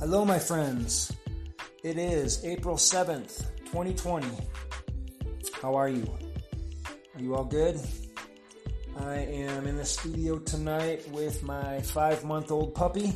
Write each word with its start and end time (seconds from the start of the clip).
Hello, 0.00 0.24
my 0.24 0.38
friends. 0.38 1.12
It 1.82 1.98
is 1.98 2.44
April 2.44 2.76
7th, 2.76 3.38
2020. 3.64 4.28
How 5.60 5.74
are 5.74 5.88
you? 5.88 6.08
Are 7.16 7.20
you 7.20 7.34
all 7.34 7.44
good? 7.44 7.80
I 9.00 9.16
am 9.16 9.66
in 9.66 9.76
the 9.76 9.84
studio 9.84 10.38
tonight 10.38 11.10
with 11.10 11.42
my 11.42 11.80
five 11.80 12.22
month 12.22 12.52
old 12.52 12.76
puppy. 12.76 13.12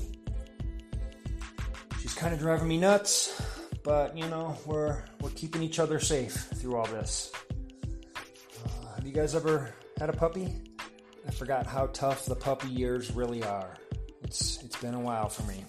She's 2.00 2.14
kind 2.14 2.34
of 2.34 2.40
driving 2.40 2.66
me 2.66 2.78
nuts, 2.78 3.40
but 3.84 4.18
you 4.18 4.26
know, 4.26 4.58
we're, 4.66 5.04
we're 5.20 5.30
keeping 5.30 5.62
each 5.62 5.78
other 5.78 6.00
safe 6.00 6.34
through 6.34 6.74
all 6.74 6.86
this. 6.86 7.30
Uh, 8.66 8.94
have 8.96 9.06
you 9.06 9.12
guys 9.12 9.36
ever 9.36 9.72
had 10.00 10.10
a 10.10 10.14
puppy? 10.14 10.52
I 11.28 11.30
forgot 11.30 11.64
how 11.64 11.86
tough 11.86 12.26
the 12.26 12.34
puppy 12.34 12.70
years 12.70 13.12
really 13.12 13.44
are. 13.44 13.76
It's, 14.24 14.60
it's 14.64 14.76
been 14.78 14.94
a 14.94 15.00
while 15.00 15.28
for 15.28 15.44
me. 15.44 15.64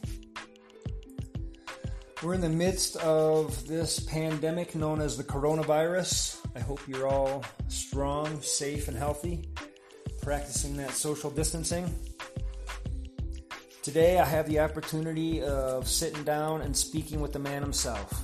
We're 2.24 2.36
in 2.36 2.40
the 2.40 2.48
midst 2.48 2.96
of 2.96 3.68
this 3.68 4.00
pandemic 4.00 4.76
known 4.76 5.02
as 5.02 5.18
the 5.18 5.26
coronavirus. 5.26 6.38
I 6.56 6.62
hope 6.62 6.80
you're 6.88 7.06
all 7.06 7.44
strong, 7.68 8.42
safe, 8.42 8.88
and 8.88 8.96
healthy, 8.96 9.50
practicing 10.22 10.78
that 10.78 10.92
social 10.92 11.30
distancing. 11.30 11.94
Today, 13.82 14.20
I 14.20 14.24
have 14.24 14.48
the 14.48 14.62
opportunity 14.62 15.44
of 15.44 15.86
sitting 15.86 16.24
down 16.24 16.62
and 16.62 16.74
speaking 16.74 17.20
with 17.20 17.34
the 17.34 17.40
man 17.40 17.62
himself. 17.62 18.24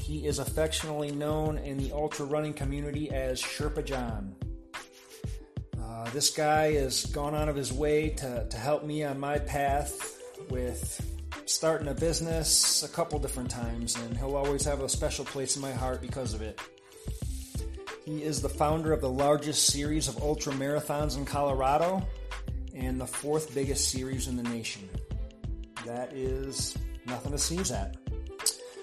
He 0.00 0.24
is 0.24 0.38
affectionately 0.38 1.10
known 1.10 1.58
in 1.58 1.78
the 1.78 1.90
ultra 1.90 2.26
running 2.26 2.52
community 2.52 3.10
as 3.10 3.42
Sherpa 3.42 3.84
John. 3.84 4.36
Uh, 5.82 6.08
this 6.10 6.30
guy 6.30 6.74
has 6.74 7.06
gone 7.06 7.34
out 7.34 7.48
of 7.48 7.56
his 7.56 7.72
way 7.72 8.10
to, 8.10 8.46
to 8.48 8.56
help 8.56 8.84
me 8.84 9.02
on 9.02 9.18
my 9.18 9.40
path 9.40 10.16
with 10.48 11.10
starting 11.46 11.88
a 11.88 11.94
business 11.94 12.82
a 12.82 12.88
couple 12.88 13.18
different 13.18 13.50
times, 13.50 13.96
and 13.96 14.16
he'll 14.16 14.36
always 14.36 14.64
have 14.64 14.80
a 14.80 14.88
special 14.88 15.24
place 15.24 15.56
in 15.56 15.62
my 15.62 15.72
heart 15.72 16.00
because 16.00 16.34
of 16.34 16.42
it. 16.42 16.60
He 18.04 18.22
is 18.22 18.42
the 18.42 18.48
founder 18.48 18.92
of 18.92 19.00
the 19.00 19.08
largest 19.08 19.66
series 19.66 20.08
of 20.08 20.22
ultra 20.22 20.52
marathons 20.52 21.16
in 21.16 21.24
Colorado 21.24 22.06
and 22.74 23.00
the 23.00 23.06
fourth 23.06 23.54
biggest 23.54 23.90
series 23.90 24.28
in 24.28 24.36
the 24.36 24.42
nation. 24.42 24.88
That 25.86 26.12
is 26.12 26.76
nothing 27.06 27.32
to 27.32 27.38
sneeze 27.38 27.70
at. 27.72 27.96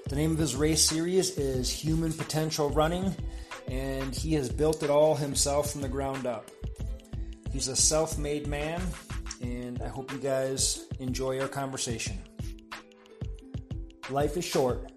The 0.07 0.15
name 0.15 0.31
of 0.31 0.37
his 0.37 0.55
race 0.55 0.83
series 0.83 1.37
is 1.37 1.69
Human 1.69 2.13
Potential 2.13 2.69
Running, 2.69 3.15
and 3.67 4.13
he 4.13 4.33
has 4.33 4.49
built 4.49 4.83
it 4.83 4.89
all 4.89 5.15
himself 5.15 5.71
from 5.71 5.81
the 5.81 5.87
ground 5.87 6.25
up. 6.25 6.49
He's 7.51 7.67
a 7.67 7.75
self 7.75 8.17
made 8.17 8.47
man, 8.47 8.81
and 9.41 9.81
I 9.81 9.87
hope 9.87 10.11
you 10.11 10.17
guys 10.17 10.85
enjoy 10.99 11.39
our 11.39 11.47
conversation. 11.47 12.17
Life 14.09 14.35
is 14.37 14.45
short, 14.45 14.91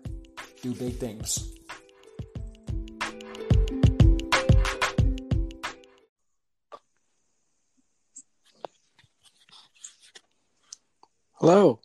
do 0.62 0.74
big 0.74 0.96
things. 0.96 1.50
Hello. 11.34 11.80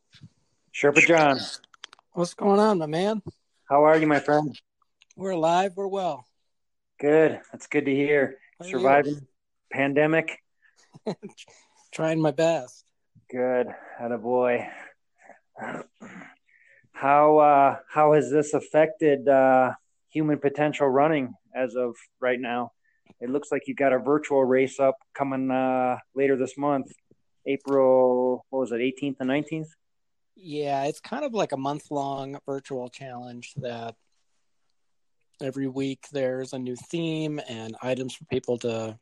Sherpa 0.73 1.06
John, 1.06 1.39
What's 2.14 2.34
going 2.34 2.59
on, 2.59 2.78
my 2.78 2.86
man? 2.86 3.22
how 3.70 3.83
are 3.83 3.98
you, 3.98 4.08
my 4.08 4.20
friend? 4.20 4.58
We're 5.16 5.31
alive. 5.31 5.73
We're 5.76 5.88
well. 5.88 6.26
Good. 7.00 7.39
That's 7.52 7.67
good 7.67 7.86
to 7.86 7.92
hear. 7.94 8.38
How? 8.59 8.66
Surviving 8.67 9.28
pandemic. 9.72 10.39
Trying 11.92 12.22
my 12.22 12.31
best. 12.31 12.86
Good. 13.30 13.67
Had 13.98 14.11
a 14.11 14.17
boy. 14.17 14.67
How 17.00 17.38
uh, 17.38 17.78
how 17.88 18.11
has 18.11 18.30
this 18.30 18.54
affected 18.54 19.26
uh, 19.30 19.71
human 20.10 20.37
potential 20.37 20.86
running 20.86 21.33
as 21.55 21.76
of 21.76 21.95
right 22.20 22.37
now? 22.37 22.73
It 23.21 23.30
looks 23.30 23.54
like 23.54 23.70
you 23.70 23.73
got 23.73 23.93
a 23.93 23.99
virtual 23.99 24.43
race 24.43 24.82
up 24.82 24.98
coming 25.14 25.49
uh, 25.49 25.95
later 26.14 26.36
this 26.36 26.58
month, 26.58 26.92
April. 27.45 28.45
What 28.49 28.60
was 28.60 28.73
it, 28.73 28.82
18th 28.82 29.15
and 29.21 29.30
19th? 29.30 29.70
Yeah, 30.36 30.83
it's 30.83 30.99
kind 30.99 31.23
of 31.23 31.33
like 31.33 31.54
a 31.54 31.58
month 31.58 31.89
long 31.89 32.37
virtual 32.45 32.89
challenge 32.89 33.54
that 33.61 33.95
every 35.42 35.70
week 35.70 36.05
there's 36.11 36.52
a 36.52 36.60
new 36.60 36.76
theme 36.76 37.39
and 37.48 37.77
items 37.81 38.14
for 38.14 38.26
people 38.26 38.58
to 38.58 38.99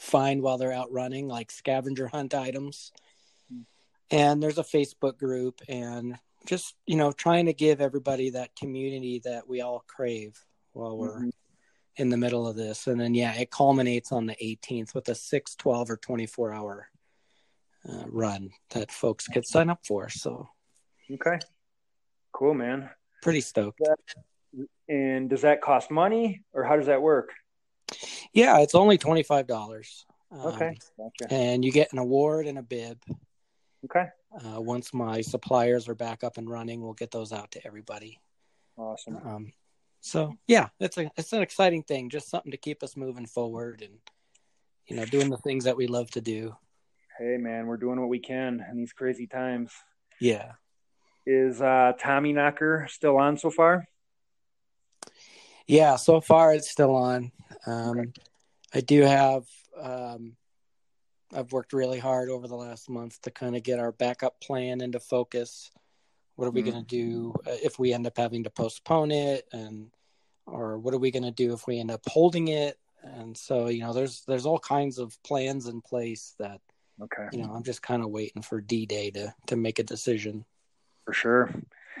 find 0.00 0.42
while 0.42 0.58
they're 0.58 0.72
out 0.72 0.90
running, 0.90 1.28
like 1.28 1.52
scavenger 1.52 2.08
hunt 2.08 2.34
items. 2.34 2.90
And 4.10 4.42
there's 4.42 4.58
a 4.58 4.64
Facebook 4.64 5.18
group 5.18 5.60
and 5.68 6.18
just, 6.46 6.74
you 6.86 6.96
know, 6.96 7.12
trying 7.12 7.46
to 7.46 7.52
give 7.52 7.80
everybody 7.80 8.30
that 8.30 8.54
community 8.56 9.20
that 9.24 9.48
we 9.48 9.60
all 9.60 9.84
crave 9.86 10.42
while 10.72 10.96
we're 10.96 11.20
Mhm. 11.20 11.32
in 11.96 12.08
the 12.10 12.16
middle 12.16 12.46
of 12.46 12.56
this. 12.56 12.86
And 12.86 13.00
then, 13.00 13.14
yeah, 13.14 13.34
it 13.34 13.50
culminates 13.50 14.12
on 14.12 14.26
the 14.26 14.36
18th 14.44 14.94
with 14.94 15.08
a 15.08 15.14
6, 15.14 15.54
12, 15.56 15.90
or 15.90 15.96
24 15.96 16.52
hour 16.52 16.90
uh, 17.88 18.04
run 18.08 18.50
that 18.70 18.90
folks 18.90 19.28
could 19.28 19.46
sign 19.46 19.70
up 19.70 19.84
for. 19.86 20.08
So, 20.08 20.48
Okay. 21.10 21.38
Cool, 22.32 22.54
man. 22.54 22.90
pretty 23.22 23.40
stoked. 23.40 23.80
And 24.88 25.30
does 25.30 25.42
that 25.42 25.60
cost 25.60 25.90
money, 25.90 26.44
or 26.52 26.64
how 26.64 26.76
does 26.76 26.86
that 26.86 27.00
work? 27.00 27.32
Yeah, 28.32 28.58
it's 28.60 28.74
only 28.74 28.98
$25. 28.98 30.04
Um, 30.30 30.48
Okay. 30.48 30.74
Gotcha. 30.98 31.32
And 31.32 31.64
you 31.64 31.70
get 31.72 31.92
an 31.92 31.98
award 31.98 32.46
and 32.46 32.58
a 32.58 32.62
bib. 32.62 33.02
Okay. 33.84 34.06
Uh, 34.32 34.60
once 34.60 34.92
my 34.92 35.20
suppliers 35.20 35.88
are 35.88 35.94
back 35.94 36.22
up 36.24 36.36
and 36.36 36.50
running, 36.50 36.82
we'll 36.82 36.92
get 36.92 37.10
those 37.10 37.32
out 37.32 37.50
to 37.52 37.66
everybody. 37.66 38.20
Awesome. 38.76 39.16
Um, 39.24 39.52
so 40.00 40.36
yeah, 40.46 40.68
it's 40.78 40.98
a 40.98 41.10
it's 41.16 41.32
an 41.32 41.42
exciting 41.42 41.82
thing, 41.82 42.10
just 42.10 42.28
something 42.28 42.50
to 42.50 42.56
keep 42.58 42.82
us 42.82 42.96
moving 42.96 43.26
forward 43.26 43.82
and 43.82 43.98
you 44.86 44.96
know 44.96 45.04
doing 45.06 45.30
the 45.30 45.38
things 45.38 45.64
that 45.64 45.76
we 45.76 45.86
love 45.86 46.10
to 46.12 46.20
do. 46.20 46.54
Hey, 47.18 47.38
man, 47.38 47.66
we're 47.66 47.78
doing 47.78 47.98
what 47.98 48.10
we 48.10 48.18
can 48.18 48.64
in 48.70 48.76
these 48.76 48.92
crazy 48.92 49.26
times. 49.26 49.72
Yeah, 50.20 50.52
Is 51.24 51.62
uh, 51.62 51.92
Tommy 51.98 52.32
Knocker 52.34 52.86
still 52.90 53.16
on 53.16 53.38
so 53.38 53.50
far? 53.50 53.86
yeah. 55.66 55.96
So 55.96 56.20
far, 56.20 56.52
it's 56.54 56.70
still 56.70 56.94
on. 56.94 57.32
Um, 57.66 57.98
Okay. 57.98 58.10
I 58.74 58.80
do 58.80 59.02
have. 59.02 59.44
Um, 59.80 60.36
I've 61.36 61.52
worked 61.52 61.72
really 61.72 61.98
hard 61.98 62.30
over 62.30 62.48
the 62.48 62.56
last 62.56 62.88
month 62.88 63.20
to 63.22 63.30
kind 63.30 63.54
of 63.56 63.62
get 63.62 63.78
our 63.78 63.92
backup 63.92 64.40
plan 64.40 64.80
into 64.80 64.98
focus. 64.98 65.70
What 66.36 66.46
are 66.48 66.50
we 66.50 66.62
Mhm. 66.62 66.64
going 66.72 66.84
to 66.84 66.88
do 66.88 67.34
uh, 67.46 67.56
if 67.62 67.78
we 67.78 67.92
end 67.92 68.06
up 68.06 68.16
having 68.16 68.44
to 68.44 68.50
postpone 68.50 69.10
it, 69.10 69.46
and 69.52 69.90
or 70.46 70.78
what 70.78 70.94
are 70.94 70.98
we 70.98 71.10
going 71.10 71.22
to 71.24 71.30
do 71.30 71.52
if 71.52 71.66
we 71.66 71.78
end 71.78 71.90
up 71.90 72.02
holding 72.08 72.48
it? 72.48 72.78
And 73.02 73.36
so, 73.36 73.68
you 73.68 73.80
know, 73.80 73.92
there's 73.92 74.24
there's 74.24 74.46
all 74.46 74.58
kinds 74.58 74.98
of 74.98 75.22
plans 75.22 75.66
in 75.66 75.80
place 75.82 76.34
that 76.38 76.60
Okay, 77.02 77.28
you 77.32 77.42
know 77.42 77.52
I'm 77.52 77.62
just 77.62 77.82
kind 77.82 78.02
of 78.02 78.10
waiting 78.10 78.42
for 78.42 78.60
D 78.60 78.86
Day 78.86 79.10
to 79.12 79.34
to 79.48 79.56
make 79.56 79.78
a 79.78 79.82
decision. 79.84 80.44
for 81.04 81.12
sure. 81.12 81.50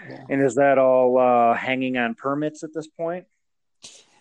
Yeah. 0.08 0.24
And 0.30 0.42
is 0.42 0.54
that 0.56 0.78
all 0.78 1.18
uh, 1.18 1.54
hanging 1.54 1.96
on 1.96 2.14
permits 2.14 2.62
at 2.64 2.72
this 2.74 2.88
point? 2.88 3.26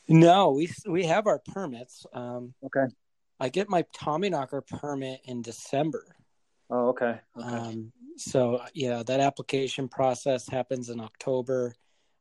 No, 0.08 0.52
we 0.52 0.70
we 0.88 1.06
have 1.06 1.26
our 1.28 1.40
permits. 1.40 2.06
Um, 2.14 2.54
Okay. 2.64 2.94
I 3.40 3.50
get 3.50 3.70
my 3.70 3.86
Tommy 3.94 4.30
Knocker 4.30 4.62
permit 4.62 5.22
in 5.26 5.42
December. 5.42 6.16
Oh, 6.70 6.90
okay. 6.90 7.20
Okay. 7.38 7.48
Um, 7.48 7.92
so 8.18 8.62
yeah, 8.74 9.04
that 9.04 9.20
application 9.20 9.88
process 9.88 10.48
happens 10.48 10.90
in 10.90 11.00
October. 11.00 11.76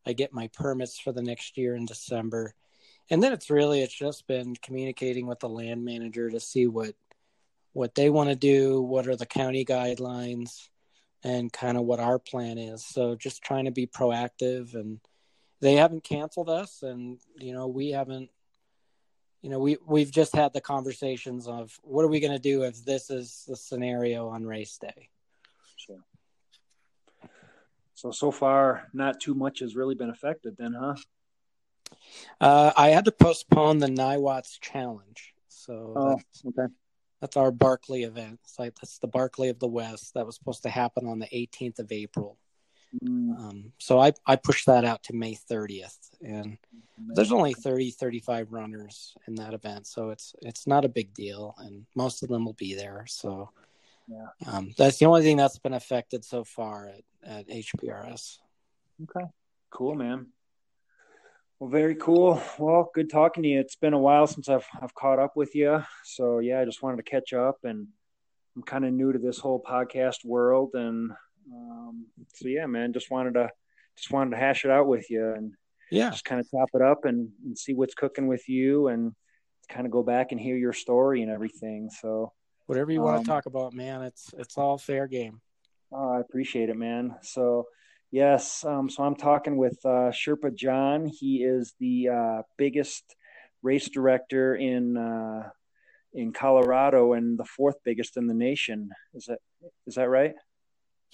I 0.06 0.12
get 0.12 0.32
my 0.32 0.48
permits 0.48 0.98
for 0.98 1.12
the 1.12 1.22
next 1.22 1.56
year 1.56 1.76
in 1.76 1.86
December, 1.86 2.54
and 3.10 3.22
then 3.22 3.32
it's 3.32 3.48
really 3.48 3.80
it's 3.80 3.94
just 3.94 4.26
been 4.26 4.54
communicating 4.56 5.26
with 5.26 5.40
the 5.40 5.48
land 5.48 5.84
manager 5.84 6.30
to 6.30 6.40
see 6.40 6.66
what 6.66 6.94
what 7.72 7.94
they 7.94 8.10
want 8.10 8.28
to 8.28 8.36
do, 8.36 8.80
what 8.80 9.08
are 9.08 9.16
the 9.16 9.26
county 9.26 9.64
guidelines, 9.64 10.68
and 11.22 11.52
kind 11.52 11.76
of 11.76 11.84
what 11.84 12.00
our 12.00 12.18
plan 12.18 12.58
is. 12.58 12.84
So 12.84 13.14
just 13.16 13.42
trying 13.42 13.64
to 13.64 13.70
be 13.70 13.86
proactive, 13.86 14.74
and 14.74 15.00
they 15.60 15.74
haven't 15.74 16.04
canceled 16.04 16.50
us, 16.50 16.82
and 16.82 17.18
you 17.38 17.52
know 17.52 17.66
we 17.66 17.90
haven't. 17.90 18.30
You 19.44 19.50
know, 19.50 19.58
we 19.58 19.76
we've 19.86 20.10
just 20.10 20.34
had 20.34 20.54
the 20.54 20.60
conversations 20.62 21.46
of 21.46 21.78
what 21.82 22.02
are 22.02 22.08
we 22.08 22.18
going 22.18 22.32
to 22.32 22.38
do 22.38 22.62
if 22.62 22.82
this 22.82 23.10
is 23.10 23.44
the 23.46 23.56
scenario 23.56 24.28
on 24.28 24.46
race 24.46 24.78
day. 24.78 25.10
So, 25.76 26.00
so 27.92 28.10
so 28.10 28.30
far, 28.30 28.88
not 28.94 29.20
too 29.20 29.34
much 29.34 29.58
has 29.58 29.76
really 29.76 29.96
been 29.96 30.08
affected, 30.08 30.56
then, 30.56 30.72
huh? 30.72 30.94
Uh, 32.40 32.72
I 32.74 32.88
had 32.88 33.04
to 33.04 33.12
postpone 33.12 33.80
the 33.80 33.88
Niwot's 33.88 34.58
Challenge, 34.60 35.34
so 35.48 35.92
Oh, 35.94 36.08
that's, 36.16 36.42
okay. 36.46 36.72
that's 37.20 37.36
our 37.36 37.50
Barkley 37.50 38.04
event. 38.04 38.40
It's 38.44 38.58
like 38.58 38.74
that's 38.76 38.98
the 38.98 39.08
Barkley 39.08 39.50
of 39.50 39.58
the 39.58 39.68
West 39.68 40.14
that 40.14 40.24
was 40.24 40.36
supposed 40.36 40.62
to 40.62 40.70
happen 40.70 41.06
on 41.06 41.18
the 41.18 41.26
18th 41.26 41.80
of 41.80 41.92
April. 41.92 42.38
Mm, 43.02 43.38
Um, 43.38 43.72
so 43.78 43.98
I 43.98 44.12
I 44.26 44.36
pushed 44.36 44.66
that 44.66 44.84
out 44.84 45.02
to 45.04 45.14
May 45.14 45.34
30th, 45.34 45.98
and 46.22 46.58
there's 47.14 47.32
only 47.32 47.54
30 47.54 47.90
35 47.90 48.52
runners 48.52 49.16
in 49.26 49.34
that 49.36 49.54
event, 49.54 49.86
so 49.86 50.10
it's 50.10 50.34
it's 50.42 50.66
not 50.66 50.84
a 50.84 50.88
big 50.88 51.12
deal, 51.14 51.54
and 51.58 51.86
most 51.96 52.22
of 52.22 52.28
them 52.28 52.44
will 52.44 52.54
be 52.54 52.74
there. 52.74 53.04
So 53.08 53.50
Yeah. 54.06 54.26
Um, 54.46 54.74
that's 54.76 54.98
the 54.98 55.06
only 55.06 55.22
thing 55.22 55.38
that's 55.38 55.58
been 55.58 55.72
affected 55.72 56.24
so 56.24 56.44
far 56.44 56.88
at, 56.88 57.02
at 57.24 57.48
HPRS. 57.48 58.38
Okay. 59.02 59.26
Cool, 59.70 59.94
man. 59.94 60.26
Well, 61.58 61.70
very 61.70 61.94
cool. 61.94 62.40
Well, 62.58 62.90
good 62.94 63.08
talking 63.10 63.42
to 63.44 63.48
you. 63.48 63.60
It's 63.60 63.76
been 63.76 63.94
a 63.94 63.98
while 63.98 64.26
since 64.26 64.48
I've 64.48 64.66
I've 64.80 64.94
caught 64.94 65.18
up 65.18 65.36
with 65.36 65.54
you. 65.54 65.82
So 66.04 66.38
yeah, 66.40 66.60
I 66.60 66.64
just 66.64 66.82
wanted 66.82 66.98
to 66.98 67.10
catch 67.10 67.32
up, 67.32 67.58
and 67.64 67.88
I'm 68.54 68.62
kind 68.62 68.84
of 68.84 68.92
new 68.92 69.12
to 69.12 69.18
this 69.18 69.38
whole 69.38 69.60
podcast 69.62 70.24
world, 70.24 70.70
and 70.74 71.12
um, 71.52 72.06
so 72.34 72.48
yeah, 72.48 72.66
man, 72.66 72.92
just 72.92 73.10
wanted 73.10 73.34
to 73.34 73.50
just 73.96 74.10
wanted 74.10 74.32
to 74.32 74.36
hash 74.36 74.64
it 74.64 74.70
out 74.70 74.86
with 74.86 75.10
you, 75.10 75.32
and 75.32 75.52
yeah, 75.90 76.10
just 76.10 76.24
kind 76.24 76.40
of 76.40 76.50
top 76.50 76.68
it 76.74 76.82
up 76.82 77.04
and, 77.04 77.30
and 77.44 77.58
see 77.58 77.74
what's 77.74 77.94
cooking 77.94 78.26
with 78.26 78.48
you, 78.48 78.88
and 78.88 79.12
kind 79.68 79.86
of 79.86 79.92
go 79.92 80.02
back 80.02 80.32
and 80.32 80.40
hear 80.40 80.56
your 80.56 80.72
story 80.72 81.22
and 81.22 81.30
everything. 81.30 81.90
So 82.00 82.32
whatever 82.66 82.92
you 82.92 83.00
want 83.02 83.18
um, 83.18 83.24
to 83.24 83.28
talk 83.28 83.46
about, 83.46 83.72
man, 83.72 84.02
it's 84.02 84.32
it's 84.36 84.58
all 84.58 84.78
fair 84.78 85.06
game. 85.06 85.40
Oh, 85.92 86.14
I 86.14 86.20
appreciate 86.20 86.70
it, 86.70 86.76
man. 86.76 87.16
So 87.22 87.66
Yes. 88.14 88.64
Um, 88.64 88.88
so 88.88 89.02
I'm 89.02 89.16
talking 89.16 89.56
with 89.56 89.76
uh, 89.84 90.12
Sherpa 90.12 90.54
John. 90.54 91.06
He 91.06 91.42
is 91.42 91.74
the 91.80 92.10
uh, 92.10 92.42
biggest 92.56 93.02
race 93.60 93.88
director 93.88 94.54
in 94.54 94.96
uh, 94.96 95.48
in 96.12 96.32
Colorado 96.32 97.14
and 97.14 97.36
the 97.36 97.44
fourth 97.44 97.74
biggest 97.84 98.16
in 98.16 98.28
the 98.28 98.34
nation. 98.34 98.90
Is 99.14 99.24
that 99.24 99.38
is 99.88 99.96
that 99.96 100.08
right? 100.08 100.34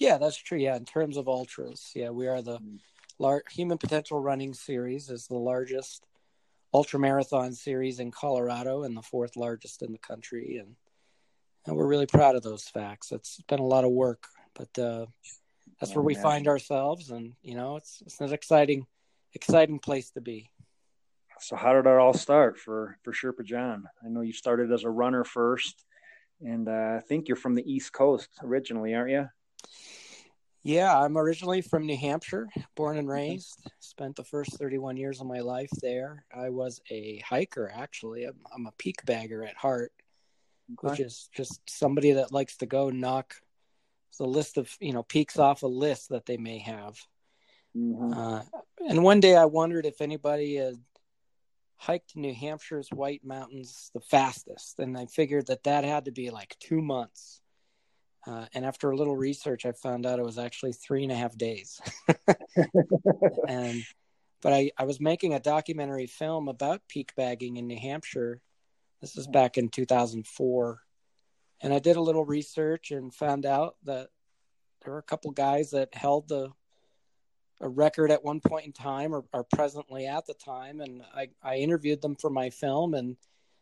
Yeah, 0.01 0.17
that's 0.17 0.35
true. 0.35 0.57
Yeah, 0.57 0.77
in 0.77 0.85
terms 0.85 1.15
of 1.15 1.27
ultras, 1.27 1.91
yeah, 1.93 2.09
we 2.09 2.27
are 2.27 2.41
the 2.41 2.57
mm. 2.57 2.79
lar- 3.19 3.43
Human 3.51 3.77
Potential 3.77 4.19
Running 4.19 4.55
Series 4.55 5.11
is 5.11 5.27
the 5.27 5.37
largest 5.37 6.07
ultra 6.73 6.99
marathon 6.99 7.53
series 7.53 7.99
in 7.99 8.09
Colorado 8.09 8.81
and 8.81 8.97
the 8.97 9.03
fourth 9.03 9.37
largest 9.37 9.83
in 9.83 9.91
the 9.91 9.99
country, 9.99 10.57
and 10.57 10.75
and 11.67 11.75
we're 11.75 11.85
really 11.85 12.07
proud 12.07 12.35
of 12.35 12.41
those 12.41 12.63
facts. 12.63 13.11
It's 13.11 13.41
been 13.47 13.59
a 13.59 13.63
lot 13.63 13.83
of 13.83 13.91
work, 13.91 14.25
but 14.55 14.81
uh, 14.81 15.05
that's 15.79 15.93
where 15.93 16.03
we 16.03 16.15
find 16.15 16.47
ourselves, 16.47 17.11
and 17.11 17.33
you 17.43 17.53
know, 17.53 17.75
it's 17.75 18.01
it's 18.03 18.19
an 18.21 18.33
exciting, 18.33 18.87
exciting 19.35 19.77
place 19.77 20.09
to 20.13 20.21
be. 20.21 20.49
So, 21.41 21.55
how 21.55 21.73
did 21.73 21.85
it 21.85 21.99
all 21.99 22.15
start 22.15 22.57
for 22.57 22.97
for 23.03 23.13
Sherpa 23.13 23.45
John? 23.45 23.87
I 24.03 24.09
know 24.09 24.21
you 24.21 24.33
started 24.33 24.71
as 24.71 24.83
a 24.83 24.89
runner 24.89 25.23
first, 25.23 25.85
and 26.41 26.67
uh, 26.67 26.95
I 26.97 27.01
think 27.07 27.27
you're 27.27 27.35
from 27.35 27.53
the 27.53 27.71
East 27.71 27.93
Coast 27.93 28.29
originally, 28.41 28.95
aren't 28.95 29.11
you? 29.11 29.27
Yeah, 30.63 30.95
I'm 30.95 31.17
originally 31.17 31.61
from 31.61 31.87
New 31.87 31.97
Hampshire, 31.97 32.47
born 32.75 32.97
and 32.97 33.09
raised. 33.09 33.67
Spent 33.79 34.15
the 34.15 34.23
first 34.23 34.57
31 34.59 34.95
years 34.95 35.19
of 35.19 35.25
my 35.25 35.39
life 35.39 35.71
there. 35.81 36.23
I 36.31 36.49
was 36.49 36.81
a 36.91 37.19
hiker, 37.27 37.71
actually. 37.73 38.25
I'm, 38.25 38.35
I'm 38.53 38.67
a 38.67 38.73
peak 38.77 39.03
bagger 39.05 39.43
at 39.43 39.55
heart, 39.55 39.91
okay. 40.73 40.91
which 40.91 40.99
is 40.99 41.29
just 41.33 41.61
somebody 41.67 42.13
that 42.13 42.31
likes 42.31 42.57
to 42.57 42.67
go 42.67 42.91
knock 42.91 43.35
the 44.19 44.27
list 44.27 44.57
of 44.57 44.69
you 44.79 44.93
know 44.93 45.01
peaks 45.01 45.39
off 45.39 45.63
a 45.63 45.67
list 45.67 46.09
that 46.09 46.27
they 46.27 46.37
may 46.37 46.59
have. 46.59 46.99
Mm-hmm. 47.75 48.13
Uh, 48.13 48.41
and 48.87 49.03
one 49.03 49.19
day 49.19 49.35
I 49.35 49.45
wondered 49.45 49.85
if 49.85 50.01
anybody 50.01 50.55
had 50.57 50.75
hiked 51.77 52.15
New 52.15 52.33
Hampshire's 52.33 52.89
White 52.89 53.25
Mountains 53.25 53.89
the 53.95 54.01
fastest, 54.01 54.77
and 54.77 54.95
I 54.95 55.07
figured 55.07 55.47
that 55.47 55.63
that 55.63 55.83
had 55.83 56.05
to 56.05 56.11
be 56.11 56.29
like 56.29 56.55
two 56.59 56.81
months. 56.81 57.40
Uh, 58.27 58.45
and 58.53 58.65
after 58.65 58.91
a 58.91 58.95
little 58.95 59.15
research, 59.15 59.65
I 59.65 59.71
found 59.71 60.05
out 60.05 60.19
it 60.19 60.25
was 60.25 60.37
actually 60.37 60.73
three 60.73 61.03
and 61.03 61.11
a 61.11 61.15
half 61.15 61.37
days. 61.37 61.81
and 63.47 63.83
but 64.41 64.53
I, 64.53 64.71
I 64.77 64.85
was 64.85 64.99
making 64.99 65.33
a 65.33 65.39
documentary 65.39 66.07
film 66.07 66.47
about 66.47 66.87
peak 66.87 67.13
bagging 67.15 67.57
in 67.57 67.67
New 67.67 67.79
Hampshire. 67.79 68.41
This 69.01 69.17
is 69.17 69.27
back 69.27 69.57
in 69.57 69.69
2004 69.69 70.81
and 71.61 71.73
I 71.73 71.79
did 71.79 71.95
a 71.95 72.01
little 72.01 72.25
research 72.25 72.91
and 72.91 73.13
found 73.13 73.45
out 73.45 73.75
that 73.83 74.09
there 74.83 74.93
were 74.93 74.99
a 74.99 75.03
couple 75.03 75.31
guys 75.31 75.71
that 75.71 75.93
held 75.93 76.27
the 76.27 76.49
a 77.63 77.69
record 77.69 78.09
at 78.09 78.23
one 78.23 78.39
point 78.39 78.65
in 78.65 78.73
time 78.73 79.13
or 79.13 79.23
are 79.33 79.43
presently 79.43 80.07
at 80.07 80.25
the 80.25 80.33
time 80.33 80.81
and 80.81 81.03
I, 81.13 81.29
I 81.43 81.57
interviewed 81.57 82.01
them 82.01 82.15
for 82.15 82.31
my 82.31 82.49
film 82.49 82.95
and 82.95 83.17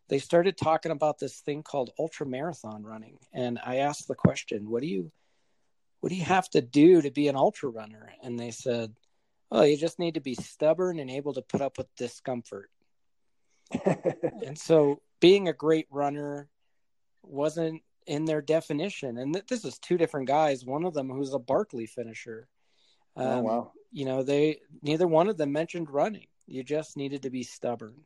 they 0.10 0.20
started 0.20 0.58
talking 0.58 0.92
about 0.92 1.20
this 1.20 1.40
thing 1.40 1.64
called 1.64 1.92
ultra 1.98 2.26
marathon 2.26 2.84
running 2.84 3.18
and 3.34 3.60
i 3.66 3.78
asked 3.78 4.08
the 4.08 4.16
question 4.16 4.70
what 4.70 4.82
do 4.82 4.88
you 4.88 5.12
what 6.02 6.10
do 6.10 6.16
you 6.16 6.24
have 6.24 6.50
to 6.50 6.62
do 6.62 7.02
to 7.02 7.12
be 7.12 7.28
an 7.28 7.36
ultra 7.36 7.70
runner 7.70 8.14
and 8.24 8.40
they 8.40 8.52
said 8.52 8.94
oh 9.52 9.64
you 9.64 9.78
just 9.78 10.00
need 10.00 10.16
to 10.16 10.22
be 10.22 10.36
stubborn 10.36 11.00
and 11.00 11.10
able 11.10 11.34
to 11.34 11.42
put 11.42 11.62
up 11.62 11.78
with 11.78 11.88
discomfort 11.96 12.70
and 13.86 14.58
so 14.58 15.02
being 15.20 15.48
a 15.48 15.54
great 15.54 15.88
runner 15.92 16.50
wasn't 17.24 17.82
in 18.08 18.26
their 18.26 18.42
definition. 18.42 19.18
And 19.18 19.34
th- 19.34 19.46
this 19.48 19.64
is 19.64 19.78
two 19.78 19.98
different 19.98 20.28
guys. 20.28 20.66
One 20.66 20.84
of 20.84 20.94
them 20.94 21.10
who's 21.10 21.34
a 21.34 21.40
Barkley 21.40 21.86
finisher. 21.86 22.48
Oh, 23.16 23.22
um, 23.22 23.38
oh 23.38 23.42
wow! 23.42 23.72
You 23.92 24.06
know, 24.06 24.24
they 24.24 24.60
neither 24.82 25.08
one 25.08 25.30
of 25.30 25.38
them 25.38 25.52
mentioned 25.52 25.90
running. 25.90 26.28
You 26.48 26.64
just 26.64 26.98
needed 26.98 27.24
to 27.24 27.30
be 27.30 27.44
stubborn. 27.44 28.06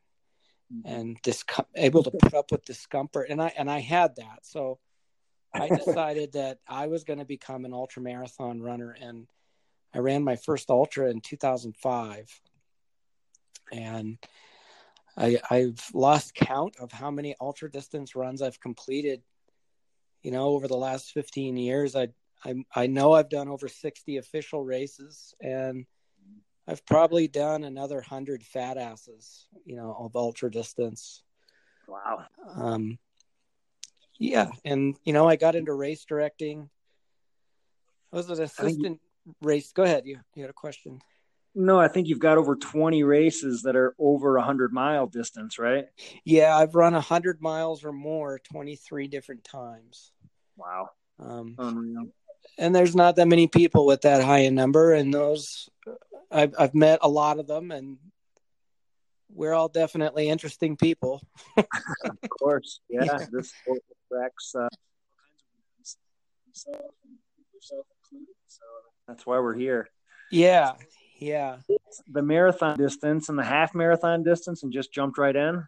Mm-hmm. 0.72 0.88
and 0.88 1.18
dis- 1.22 1.44
able 1.76 2.04
to 2.04 2.12
put 2.12 2.34
up 2.34 2.52
with 2.52 2.66
discomfort. 2.66 3.30
And 3.30 3.42
I 3.42 3.54
and 3.58 3.70
I 3.70 3.80
had 3.80 4.16
that. 4.16 4.40
So 4.44 4.80
I 5.54 5.70
decided 5.86 6.34
that 6.34 6.60
I 6.68 6.88
was 6.88 7.04
going 7.04 7.20
to 7.20 7.26
become 7.26 7.66
an 7.66 7.74
ultra 7.74 8.02
marathon 8.02 8.62
runner, 8.62 8.96
and 9.00 9.28
I 9.94 10.00
ran 10.00 10.24
my 10.24 10.36
first 10.36 10.70
ultra 10.70 11.10
in 11.10 11.22
2005. 11.22 12.42
And 13.72 14.18
I, 15.16 15.40
I've 15.50 15.90
lost 15.94 16.36
count 16.36 16.76
of 16.80 16.92
how 16.92 17.12
many 17.12 17.36
ultra 17.40 17.70
distance 17.70 18.16
runs 18.16 18.42
I've 18.42 18.60
completed 18.60 19.22
you 20.24 20.32
know, 20.32 20.48
over 20.48 20.68
the 20.68 20.78
last 20.78 21.12
15 21.12 21.58
years, 21.58 21.96
I, 21.96 22.08
I, 22.44 22.56
I 22.74 22.88
know 22.88 23.14
I've 23.14 23.30
done 23.30 23.50
over 23.50 23.68
60 23.68 24.18
official 24.18 24.64
races 24.64 25.36
and 25.42 25.86
I've 26.68 26.86
probably 26.86 27.28
done 27.28 27.64
another 27.64 28.02
hundred 28.02 28.44
fat 28.44 28.78
asses, 28.78 29.48
you 29.66 29.76
know, 29.76 29.96
of 30.00 30.16
ultra 30.16 30.50
distance. 30.50 31.22
Wow. 31.88 32.24
Um, 32.56 32.98
yeah. 34.18 34.50
And, 34.64 34.96
you 35.04 35.12
know, 35.12 35.28
I 35.28 35.36
got 35.36 35.56
into 35.56 35.74
race 35.74 36.06
directing. 36.06 36.70
I 38.12 38.16
was 38.16 38.30
an 38.30 38.42
assistant 38.42 39.02
you, 39.26 39.36
race. 39.42 39.74
Go 39.74 39.84
ahead. 39.84 40.06
You, 40.06 40.20
you 40.36 40.44
had 40.44 40.50
a 40.50 40.54
question. 40.54 41.02
No, 41.56 41.80
I 41.80 41.88
think 41.88 42.08
you've 42.08 42.20
got 42.20 42.38
over 42.38 42.56
20 42.56 43.04
races 43.04 43.64
that 43.64 43.76
are 43.76 43.94
over 44.00 44.38
a 44.38 44.40
100 44.40 44.74
mile 44.74 45.06
distance, 45.06 45.60
right? 45.60 45.86
Yeah, 46.24 46.56
I've 46.56 46.76
run 46.76 46.94
a 46.94 46.98
100 46.98 47.42
miles 47.42 47.84
or 47.84 47.92
more 47.92 48.40
23 48.40 49.08
different 49.08 49.44
times. 49.44 50.14
Wow. 50.58 50.90
Um, 51.20 51.56
Unreal. 51.58 52.08
And 52.58 52.74
there's 52.74 52.96
not 52.96 53.18
that 53.18 53.28
many 53.28 53.48
people 53.48 53.86
with 53.86 54.02
that 54.02 54.24
high 54.24 54.40
a 54.40 54.52
number, 54.52 54.94
and 54.94 55.14
those 55.14 55.70
I've 56.34 56.56
I've 56.58 56.76
met 56.76 57.00
a 57.02 57.10
lot 57.10 57.40
of 57.40 57.48
them, 57.48 57.72
and 57.72 57.98
we're 59.30 59.54
all 59.54 59.70
definitely 59.70 60.30
interesting 60.30 60.78
people. 60.78 61.22
of 61.58 61.68
course, 62.40 62.80
yeah. 62.90 63.04
yeah. 63.04 63.26
This 63.32 63.54
attracts 64.12 64.56
uh, 64.56 64.68
so 66.52 66.72
that's 69.08 69.26
why 69.26 69.40
we're 69.40 69.56
here. 69.56 69.88
Yeah, 70.32 70.74
yeah. 71.20 71.58
The 72.08 72.22
marathon 72.22 72.78
distance 72.78 73.30
and 73.30 73.38
the 73.38 73.44
half 73.44 73.76
marathon 73.76 74.24
distance, 74.24 74.64
and 74.64 74.72
just 74.72 74.94
jumped 74.94 75.18
right 75.18 75.36
in. 75.36 75.64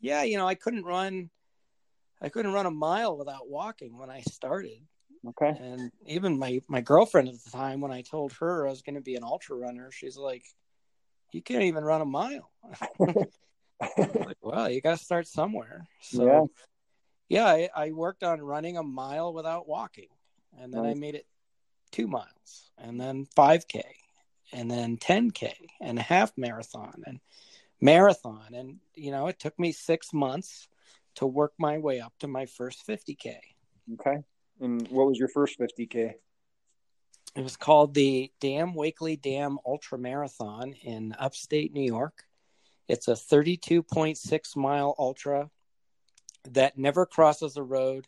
Yeah, 0.00 0.22
you 0.22 0.38
know, 0.38 0.46
I 0.46 0.54
couldn't 0.54 0.84
run 0.84 1.30
I 2.20 2.28
couldn't 2.28 2.52
run 2.52 2.66
a 2.66 2.70
mile 2.70 3.16
without 3.16 3.48
walking 3.48 3.96
when 3.96 4.10
I 4.10 4.20
started. 4.22 4.80
Okay. 5.26 5.58
And 5.60 5.90
even 6.06 6.38
my 6.38 6.62
my 6.68 6.80
girlfriend 6.80 7.28
at 7.28 7.42
the 7.42 7.50
time, 7.50 7.80
when 7.80 7.92
I 7.92 8.02
told 8.02 8.32
her 8.34 8.66
I 8.66 8.70
was 8.70 8.82
going 8.82 8.94
to 8.94 9.00
be 9.00 9.16
an 9.16 9.24
ultra 9.24 9.56
runner, 9.56 9.90
she's 9.90 10.16
like, 10.16 10.44
"You 11.32 11.42
can't 11.42 11.64
even 11.64 11.84
run 11.84 12.00
a 12.00 12.06
mile." 12.06 12.50
like, 13.98 14.36
well, 14.40 14.70
you 14.70 14.80
got 14.80 14.98
to 14.98 15.04
start 15.04 15.26
somewhere. 15.26 15.86
So, 16.00 16.50
yeah, 17.28 17.44
yeah 17.44 17.46
I, 17.46 17.86
I, 17.86 17.92
worked 17.92 18.24
on 18.24 18.40
running 18.40 18.76
a 18.76 18.82
mile 18.82 19.32
without 19.32 19.68
walking, 19.68 20.08
and 20.58 20.72
then 20.72 20.82
nice. 20.82 20.96
I 20.96 20.98
made 20.98 21.14
it 21.14 21.26
two 21.90 22.08
miles, 22.08 22.70
and 22.78 23.00
then 23.00 23.26
five 23.36 23.66
k, 23.68 23.84
and 24.52 24.70
then 24.70 24.96
ten 24.96 25.30
k, 25.30 25.54
and 25.80 25.98
a 25.98 26.02
half 26.02 26.32
marathon, 26.36 27.02
and 27.06 27.20
marathon, 27.80 28.54
and 28.54 28.78
you 28.94 29.10
know, 29.10 29.26
it 29.26 29.38
took 29.38 29.58
me 29.58 29.72
six 29.72 30.12
months 30.12 30.68
to 31.18 31.26
work 31.26 31.52
my 31.58 31.78
way 31.78 31.98
up 32.00 32.12
to 32.20 32.28
my 32.28 32.46
first 32.46 32.86
50K. 32.86 33.34
Okay. 33.94 34.22
And 34.60 34.86
what 34.88 35.06
was 35.06 35.18
your 35.18 35.28
first 35.28 35.58
50K? 35.58 36.14
It 37.36 37.42
was 37.42 37.56
called 37.56 37.94
the 37.94 38.32
Dam 38.40 38.74
Wakely 38.74 39.16
Dam 39.16 39.58
Ultra 39.64 39.98
Marathon 39.98 40.72
in 40.82 41.14
upstate 41.18 41.72
New 41.72 41.84
York. 41.84 42.24
It's 42.88 43.06
a 43.06 43.12
32.6 43.12 44.56
mile 44.56 44.94
ultra 44.98 45.50
that 46.50 46.78
never 46.78 47.04
crosses 47.04 47.56
a 47.56 47.62
road. 47.62 48.06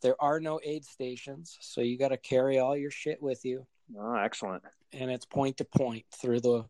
There 0.00 0.20
are 0.20 0.40
no 0.40 0.60
aid 0.64 0.84
stations, 0.84 1.56
so 1.60 1.80
you 1.80 1.98
got 1.98 2.08
to 2.08 2.16
carry 2.16 2.58
all 2.58 2.76
your 2.76 2.90
shit 2.90 3.22
with 3.22 3.44
you. 3.44 3.66
Oh, 3.98 4.14
excellent. 4.14 4.62
And 4.92 5.10
it's 5.10 5.26
point 5.26 5.58
to 5.58 5.64
point 5.64 6.06
through 6.14 6.40
the 6.40 6.64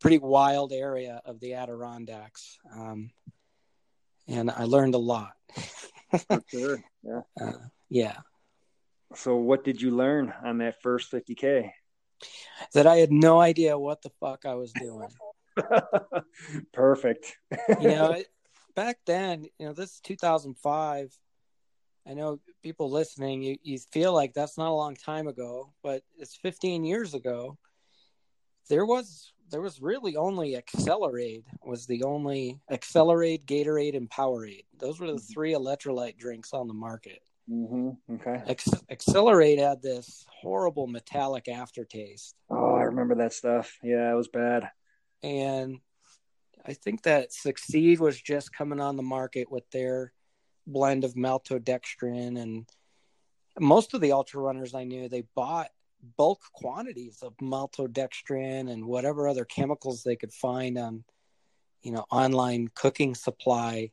pretty 0.00 0.18
wild 0.18 0.72
area 0.72 1.20
of 1.24 1.40
the 1.40 1.54
Adirondacks. 1.54 2.58
Um, 2.72 3.10
and 4.28 4.50
I 4.50 4.64
learned 4.64 4.94
a 4.94 4.98
lot. 4.98 5.32
sure. 6.50 6.82
Yeah. 7.02 7.20
Uh, 7.40 7.52
yeah. 7.88 8.16
So, 9.14 9.36
what 9.36 9.64
did 9.64 9.80
you 9.80 9.90
learn 9.90 10.32
on 10.44 10.58
that 10.58 10.82
first 10.82 11.10
50K? 11.10 11.70
That 12.74 12.86
I 12.86 12.96
had 12.96 13.12
no 13.12 13.40
idea 13.40 13.78
what 13.78 14.02
the 14.02 14.10
fuck 14.20 14.44
I 14.44 14.54
was 14.54 14.72
doing. 14.72 15.08
Perfect. 16.72 17.36
you 17.80 17.88
know, 17.88 18.22
back 18.76 18.98
then, 19.06 19.46
you 19.58 19.66
know, 19.66 19.72
this 19.72 19.94
is 19.94 20.00
2005. 20.00 21.16
I 22.06 22.14
know 22.14 22.40
people 22.62 22.90
listening, 22.90 23.42
you, 23.42 23.56
you 23.62 23.78
feel 23.92 24.12
like 24.12 24.32
that's 24.34 24.56
not 24.56 24.70
a 24.70 24.72
long 24.72 24.94
time 24.94 25.28
ago, 25.28 25.72
but 25.82 26.02
it's 26.18 26.36
15 26.36 26.84
years 26.84 27.14
ago. 27.14 27.58
There 28.68 28.86
was 28.86 29.32
there 29.50 29.60
was 29.62 29.80
really 29.80 30.16
only 30.16 30.54
Accelerade 30.54 31.44
was 31.62 31.86
the 31.86 32.02
only 32.04 32.60
Accelerade, 32.70 33.46
Gatorade, 33.46 33.96
and 33.96 34.10
Powerade. 34.10 34.64
Those 34.78 35.00
were 35.00 35.06
the 35.06 35.14
mm-hmm. 35.14 35.32
three 35.32 35.54
electrolyte 35.54 36.18
drinks 36.18 36.52
on 36.52 36.68
the 36.68 36.74
market. 36.74 37.20
Mm-hmm. 37.50 38.14
Okay. 38.14 38.42
Acc- 38.48 38.86
Accelerade 38.90 39.58
had 39.58 39.82
this 39.82 40.26
horrible 40.28 40.86
metallic 40.86 41.48
aftertaste. 41.48 42.34
Oh, 42.50 42.74
I 42.74 42.82
remember 42.82 43.14
that 43.16 43.32
stuff. 43.32 43.78
Yeah, 43.82 44.10
it 44.10 44.16
was 44.16 44.28
bad. 44.28 44.70
And 45.22 45.78
I 46.64 46.74
think 46.74 47.02
that 47.02 47.32
Succeed 47.32 48.00
was 48.00 48.20
just 48.20 48.52
coming 48.52 48.80
on 48.80 48.96
the 48.96 49.02
market 49.02 49.50
with 49.50 49.68
their 49.70 50.12
blend 50.66 51.04
of 51.04 51.14
maltodextrin 51.14 52.38
and 52.38 52.68
most 53.58 53.94
of 53.94 54.00
the 54.00 54.12
ultra 54.12 54.40
runners 54.40 54.74
I 54.74 54.84
knew 54.84 55.08
they 55.08 55.24
bought 55.34 55.70
bulk 56.16 56.42
quantities 56.52 57.22
of 57.22 57.36
maltodextrin 57.38 58.70
and 58.70 58.84
whatever 58.84 59.26
other 59.26 59.44
chemicals 59.44 60.02
they 60.02 60.14
could 60.14 60.32
find 60.32 60.78
on 60.78 61.04
you 61.82 61.92
know 61.92 62.04
online 62.10 62.68
cooking 62.74 63.14
supply 63.14 63.90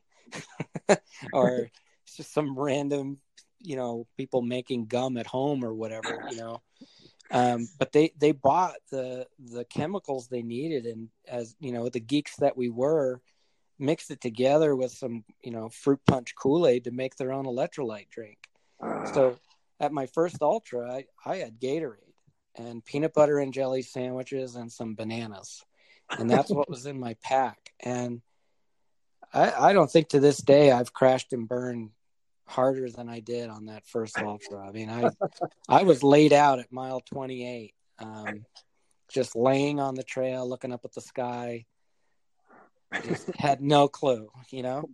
or 1.32 1.70
just 2.16 2.32
some 2.32 2.58
random 2.58 3.18
you 3.66 3.76
know 3.76 4.06
people 4.16 4.42
making 4.42 4.86
gum 4.86 5.16
at 5.16 5.26
home 5.26 5.64
or 5.64 5.74
whatever 5.74 6.28
you 6.30 6.38
know. 6.38 6.62
Um, 7.32 7.68
but 7.78 7.90
they 7.90 8.12
they 8.16 8.30
bought 8.30 8.76
the 8.90 9.26
the 9.38 9.64
chemicals 9.64 10.28
they 10.28 10.42
needed 10.42 10.86
and 10.86 11.08
as 11.26 11.56
you 11.58 11.72
know 11.72 11.88
the 11.88 12.00
geeks 12.00 12.36
that 12.36 12.56
we 12.56 12.68
were 12.68 13.20
mixed 13.78 14.10
it 14.12 14.20
together 14.20 14.74
with 14.76 14.92
some 14.92 15.24
you 15.42 15.50
know 15.50 15.68
fruit 15.68 16.00
punch 16.06 16.34
kool-aid 16.36 16.84
to 16.84 16.92
make 16.92 17.16
their 17.16 17.32
own 17.32 17.44
electrolyte 17.44 18.08
drink. 18.10 18.38
So 19.12 19.38
at 19.80 19.92
my 19.92 20.06
first 20.06 20.40
ultra 20.40 20.88
I, 20.88 21.04
I 21.24 21.36
had 21.36 21.60
gatorade 21.60 22.14
and 22.54 22.84
peanut 22.84 23.12
butter 23.12 23.38
and 23.40 23.52
jelly 23.52 23.82
sandwiches 23.82 24.54
and 24.54 24.70
some 24.70 24.94
bananas. 24.94 25.64
And 26.08 26.30
that's 26.30 26.50
what 26.50 26.70
was 26.70 26.86
in 26.86 26.98
my 26.98 27.16
pack. 27.22 27.72
And 27.80 28.22
I, 29.34 29.70
I 29.70 29.72
don't 29.72 29.90
think 29.90 30.10
to 30.10 30.20
this 30.20 30.38
day 30.38 30.70
i've 30.70 30.92
crashed 30.92 31.32
and 31.32 31.48
burned 31.48 31.90
harder 32.46 32.90
than 32.90 33.08
I 33.08 33.20
did 33.20 33.50
on 33.50 33.66
that 33.66 33.86
first 33.86 34.18
ultra. 34.22 34.66
I 34.66 34.72
mean, 34.72 34.90
I 34.90 35.10
I 35.68 35.82
was 35.82 36.02
laid 36.02 36.32
out 36.32 36.58
at 36.58 36.72
mile 36.72 37.00
28, 37.00 37.74
um, 37.98 38.44
just 39.08 39.36
laying 39.36 39.80
on 39.80 39.94
the 39.94 40.02
trail, 40.02 40.48
looking 40.48 40.72
up 40.72 40.84
at 40.84 40.92
the 40.92 41.00
sky. 41.00 41.66
Just 43.04 43.34
had 43.38 43.60
no 43.60 43.88
clue, 43.88 44.30
you 44.50 44.62
know. 44.62 44.88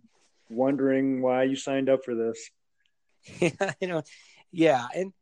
Wondering 0.49 1.21
why 1.21 1.43
you 1.43 1.55
signed 1.55 1.89
up 1.89 2.03
for 2.03 2.15
this. 2.15 2.49
Yeah, 3.39 3.71
you 3.79 3.87
know, 3.87 4.03
yeah, 4.51 4.85
and 4.93 5.13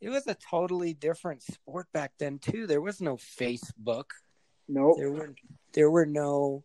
it 0.00 0.08
was 0.08 0.26
a 0.26 0.34
totally 0.50 0.94
different 0.94 1.42
sport 1.42 1.88
back 1.92 2.12
then 2.18 2.38
too. 2.38 2.66
There 2.66 2.80
was 2.80 3.02
no 3.02 3.16
Facebook. 3.16 4.06
No, 4.66 4.80
nope. 4.80 4.96
there 4.96 5.12
were 5.12 5.34
there 5.74 5.90
were 5.90 6.06
no 6.06 6.64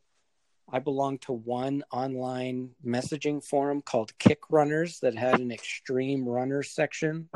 I 0.67 0.79
belonged 0.79 1.21
to 1.23 1.33
one 1.33 1.83
online 1.91 2.71
messaging 2.83 3.43
forum 3.43 3.81
called 3.81 4.17
Kick 4.17 4.39
Runners 4.49 4.99
that 5.01 5.15
had 5.15 5.39
an 5.39 5.51
extreme 5.51 6.27
runner 6.27 6.63
section. 6.63 7.29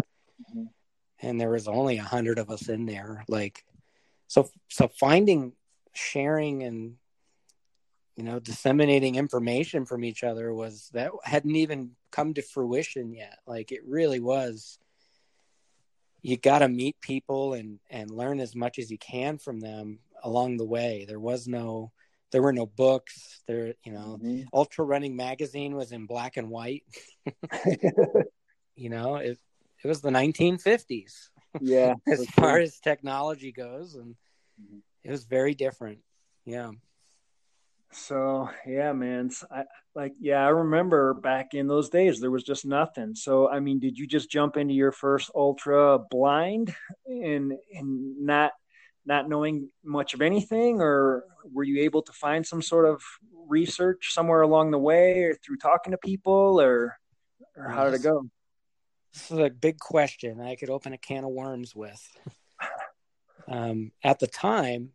Mm-hmm. 0.49 0.63
And 1.21 1.39
there 1.39 1.51
was 1.51 1.67
only 1.67 1.97
a 1.97 2.03
hundred 2.03 2.39
of 2.39 2.49
us 2.49 2.69
in 2.69 2.85
there. 2.85 3.23
Like, 3.27 3.63
so, 4.27 4.49
so 4.69 4.87
finding, 4.87 5.53
sharing 5.93 6.63
and, 6.63 6.95
you 8.15 8.23
know, 8.23 8.39
disseminating 8.39 9.15
information 9.15 9.85
from 9.85 10.03
each 10.03 10.23
other 10.23 10.53
was 10.53 10.89
that 10.93 11.11
hadn't 11.23 11.55
even 11.55 11.91
come 12.11 12.33
to 12.33 12.41
fruition 12.41 13.13
yet. 13.13 13.37
Like 13.45 13.71
it 13.71 13.85
really 13.85 14.19
was, 14.19 14.79
you 16.21 16.35
got 16.35 16.59
to 16.59 16.67
meet 16.67 16.99
people 16.99 17.53
and, 17.53 17.79
and 17.89 18.09
learn 18.09 18.39
as 18.39 18.55
much 18.55 18.79
as 18.79 18.89
you 18.89 18.97
can 18.97 19.37
from 19.37 19.59
them 19.59 19.99
along 20.23 20.57
the 20.57 20.65
way. 20.65 21.05
There 21.07 21.19
was 21.19 21.47
no, 21.47 21.91
there 22.31 22.41
were 22.41 22.53
no 22.53 22.65
books. 22.65 23.41
There 23.47 23.73
you 23.83 23.91
know 23.91 24.19
mm-hmm. 24.21 24.41
ultra 24.53 24.85
running 24.85 25.15
magazine 25.15 25.75
was 25.75 25.91
in 25.91 26.05
black 26.05 26.37
and 26.37 26.49
white. 26.49 26.83
You 28.79 28.89
know 28.89 29.17
it 29.17 29.37
it 29.83 29.87
was 29.87 29.99
the 29.99 30.09
1950s 30.09 31.13
yeah 31.59 31.95
as 32.07 32.25
far 32.27 32.59
as 32.59 32.79
technology 32.79 33.51
goes 33.51 33.95
and 33.95 34.15
mm-hmm. 34.61 34.77
it 35.03 35.11
was 35.11 35.25
very 35.25 35.53
different. 35.53 35.99
Yeah. 36.45 36.71
So 37.91 38.49
yeah 38.65 38.93
man 38.93 39.31
I, 39.51 39.65
like 39.95 40.13
yeah 40.19 40.45
i 40.45 40.49
remember 40.49 41.13
back 41.13 41.55
in 41.55 41.67
those 41.67 41.89
days 41.89 42.21
there 42.21 42.31
was 42.31 42.43
just 42.43 42.65
nothing. 42.65 43.15
So 43.15 43.49
i 43.49 43.59
mean 43.59 43.79
did 43.79 43.97
you 43.97 44.07
just 44.07 44.31
jump 44.31 44.55
into 44.55 44.73
your 44.73 44.93
first 44.93 45.29
ultra 45.35 45.99
blind 45.99 46.73
and 47.05 47.51
and 47.73 48.25
not 48.25 48.53
not 49.05 49.29
knowing 49.29 49.69
much 49.83 50.13
of 50.13 50.21
anything, 50.21 50.81
or 50.81 51.23
were 51.51 51.63
you 51.63 51.81
able 51.83 52.01
to 52.03 52.11
find 52.11 52.45
some 52.45 52.61
sort 52.61 52.85
of 52.85 53.01
research 53.47 54.13
somewhere 54.13 54.41
along 54.41 54.71
the 54.71 54.79
way, 54.79 55.23
or 55.23 55.35
through 55.35 55.57
talking 55.57 55.91
to 55.91 55.97
people, 55.97 56.59
or 56.59 56.97
or 57.55 57.67
how 57.69 57.85
did 57.85 57.93
it 57.93 58.03
go? 58.03 58.23
This 59.13 59.31
is 59.31 59.39
a 59.39 59.49
big 59.49 59.79
question. 59.79 60.39
I 60.39 60.55
could 60.55 60.69
open 60.69 60.93
a 60.93 60.97
can 60.97 61.23
of 61.23 61.31
worms 61.31 61.75
with. 61.75 62.01
Um, 63.47 63.91
at 64.03 64.19
the 64.19 64.27
time, 64.27 64.91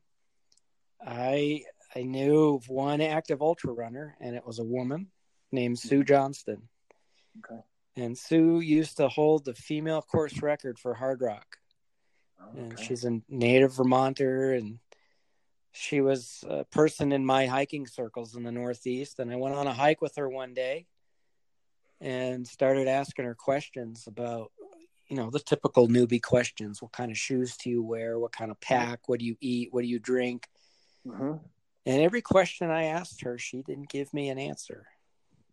I 1.04 1.64
I 1.96 2.02
knew 2.02 2.54
of 2.54 2.68
one 2.68 3.00
active 3.00 3.42
ultra 3.42 3.73
runner, 3.73 4.16
and 4.20 4.37
it 4.37 4.46
was 4.46 4.61
a 4.61 4.64
woman 4.64 5.08
named 5.50 5.78
Sue 5.78 6.04
Johnston. 6.04 6.68
Okay. 7.38 7.61
And 7.96 8.16
Sue 8.16 8.61
used 8.61 8.96
to 8.99 9.08
hold 9.08 9.44
the 9.44 9.54
female 9.54 10.02
course 10.02 10.40
record 10.40 10.78
for 10.78 10.94
Hardrock 10.94 11.58
Okay. 12.50 12.60
And 12.60 12.78
she's 12.78 13.04
a 13.04 13.20
native 13.28 13.74
Vermonter, 13.74 14.52
and 14.52 14.78
she 15.72 16.00
was 16.00 16.44
a 16.48 16.64
person 16.64 17.12
in 17.12 17.24
my 17.24 17.46
hiking 17.46 17.86
circles 17.86 18.36
in 18.36 18.42
the 18.42 18.52
Northeast. 18.52 19.18
And 19.18 19.32
I 19.32 19.36
went 19.36 19.54
on 19.54 19.66
a 19.66 19.72
hike 19.72 20.00
with 20.00 20.16
her 20.16 20.28
one 20.28 20.54
day 20.54 20.86
and 22.00 22.46
started 22.46 22.86
asking 22.86 23.24
her 23.24 23.34
questions 23.34 24.06
about, 24.06 24.52
you 25.08 25.16
know, 25.16 25.30
the 25.30 25.40
typical 25.40 25.88
newbie 25.88 26.22
questions. 26.22 26.80
What 26.80 26.92
kind 26.92 27.10
of 27.10 27.18
shoes 27.18 27.56
do 27.56 27.70
you 27.70 27.82
wear? 27.82 28.18
What 28.18 28.32
kind 28.32 28.50
of 28.50 28.60
pack? 28.60 29.08
What 29.08 29.20
do 29.20 29.26
you 29.26 29.36
eat? 29.40 29.68
What 29.72 29.82
do 29.82 29.88
you 29.88 29.98
drink? 29.98 30.48
Mm-hmm. 31.06 31.38
And 31.86 32.02
every 32.02 32.22
question 32.22 32.70
I 32.70 32.84
asked 32.84 33.22
her, 33.22 33.36
she 33.36 33.62
didn't 33.62 33.90
give 33.90 34.14
me 34.14 34.28
an 34.30 34.38
answer. 34.38 34.86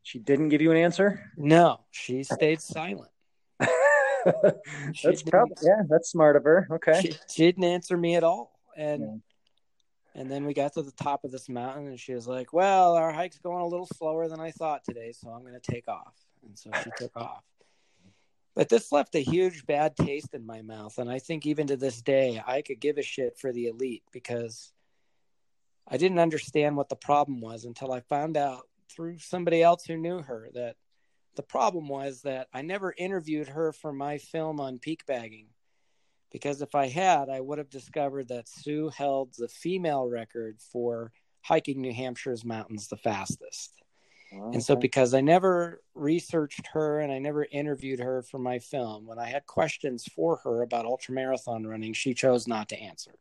She 0.04 0.18
didn't 0.18 0.50
give 0.50 0.62
you 0.62 0.72
an 0.72 0.78
answer? 0.78 1.30
No, 1.38 1.82
she 1.92 2.24
stayed 2.24 2.62
silent. 2.62 3.11
that's 5.04 5.24
probably 5.24 5.56
yeah, 5.64 5.84
that's 5.88 6.10
smart 6.10 6.36
of 6.36 6.44
her. 6.44 6.68
Okay. 6.72 7.02
She, 7.02 7.14
she 7.30 7.44
didn't 7.44 7.64
answer 7.64 7.98
me 7.98 8.16
at 8.16 8.24
all. 8.24 8.60
And 8.78 9.02
yeah. 9.02 10.22
and 10.22 10.32
then 10.32 10.46
we 10.46 10.54
got 10.54 10.74
to 10.74 10.82
the 10.82 10.92
top 10.92 11.24
of 11.24 11.32
this 11.32 11.50
mountain 11.50 11.88
and 11.88 12.00
she 12.00 12.14
was 12.14 12.28
like, 12.28 12.54
Well, 12.54 12.94
our 12.96 13.12
hike's 13.12 13.40
going 13.40 13.62
a 13.62 13.68
little 13.68 13.88
slower 13.98 14.28
than 14.28 14.40
I 14.40 14.52
thought 14.52 14.84
today, 14.84 15.12
so 15.12 15.30
I'm 15.30 15.44
gonna 15.44 15.60
take 15.60 15.88
off. 15.88 16.14
And 16.46 16.58
so 16.58 16.70
she 16.84 16.92
took 16.98 17.16
off. 17.16 17.44
But 18.54 18.70
this 18.70 18.92
left 18.92 19.16
a 19.16 19.20
huge 19.20 19.66
bad 19.66 19.96
taste 19.96 20.34
in 20.34 20.46
my 20.46 20.62
mouth. 20.62 20.98
And 20.98 21.10
I 21.10 21.20
think 21.20 21.46
even 21.46 21.68
to 21.68 21.78
this 21.78 22.02
day 22.02 22.42
I 22.46 22.62
could 22.62 22.80
give 22.80 22.98
a 22.98 23.04
shit 23.04 23.38
for 23.38 23.52
the 23.52 23.68
elite 23.68 24.04
because 24.12 24.74
I 25.88 25.98
didn't 25.98 26.20
understand 26.20 26.78
what 26.78 26.90
the 26.90 26.96
problem 26.96 27.42
was 27.42 27.66
until 27.66 27.92
I 27.92 28.02
found 28.02 28.38
out 28.38 28.68
through 28.90 29.20
somebody 29.20 29.64
else 29.64 29.86
who 29.86 29.98
knew 29.98 30.22
her 30.22 30.50
that 30.54 30.76
the 31.36 31.44
problem 31.44 31.88
was 31.88 32.22
that 32.22 32.48
I 32.54 32.62
never 32.62 32.94
interviewed 32.98 33.48
her 33.50 33.72
for 33.72 33.94
my 33.94 34.18
film 34.18 34.60
on 34.60 34.80
peak 34.80 35.06
bagging 35.06 35.48
because 36.32 36.62
if 36.62 36.76
I 36.76 36.88
had, 36.88 37.30
I 37.30 37.42
would 37.42 37.58
have 37.58 37.70
discovered 37.70 38.30
that 38.30 38.48
Sue 38.48 38.90
held 38.90 39.34
the 39.38 39.48
female 39.48 40.08
record 40.08 40.60
for 40.62 41.12
hiking 41.42 41.82
New 41.82 41.94
Hampshire's 41.94 42.46
mountains 42.46 42.88
the 42.88 42.98
fastest. 42.98 43.82
Oh, 44.34 44.52
and 44.54 44.64
so, 44.64 44.78
because 44.78 45.14
I 45.14 45.20
never 45.20 45.82
researched 45.94 46.68
her 46.68 47.02
and 47.02 47.12
I 47.12 47.20
never 47.20 47.46
interviewed 47.52 48.00
her 48.00 48.22
for 48.22 48.38
my 48.38 48.60
film, 48.60 49.06
when 49.06 49.20
I 49.20 49.26
had 49.26 49.46
questions 49.46 50.06
for 50.06 50.38
her 50.46 50.62
about 50.62 50.86
ultramarathon 50.86 51.68
running, 51.68 51.92
she 51.94 52.14
chose 52.14 52.48
not 52.48 52.70
to 52.70 52.80
answer. 52.80 53.12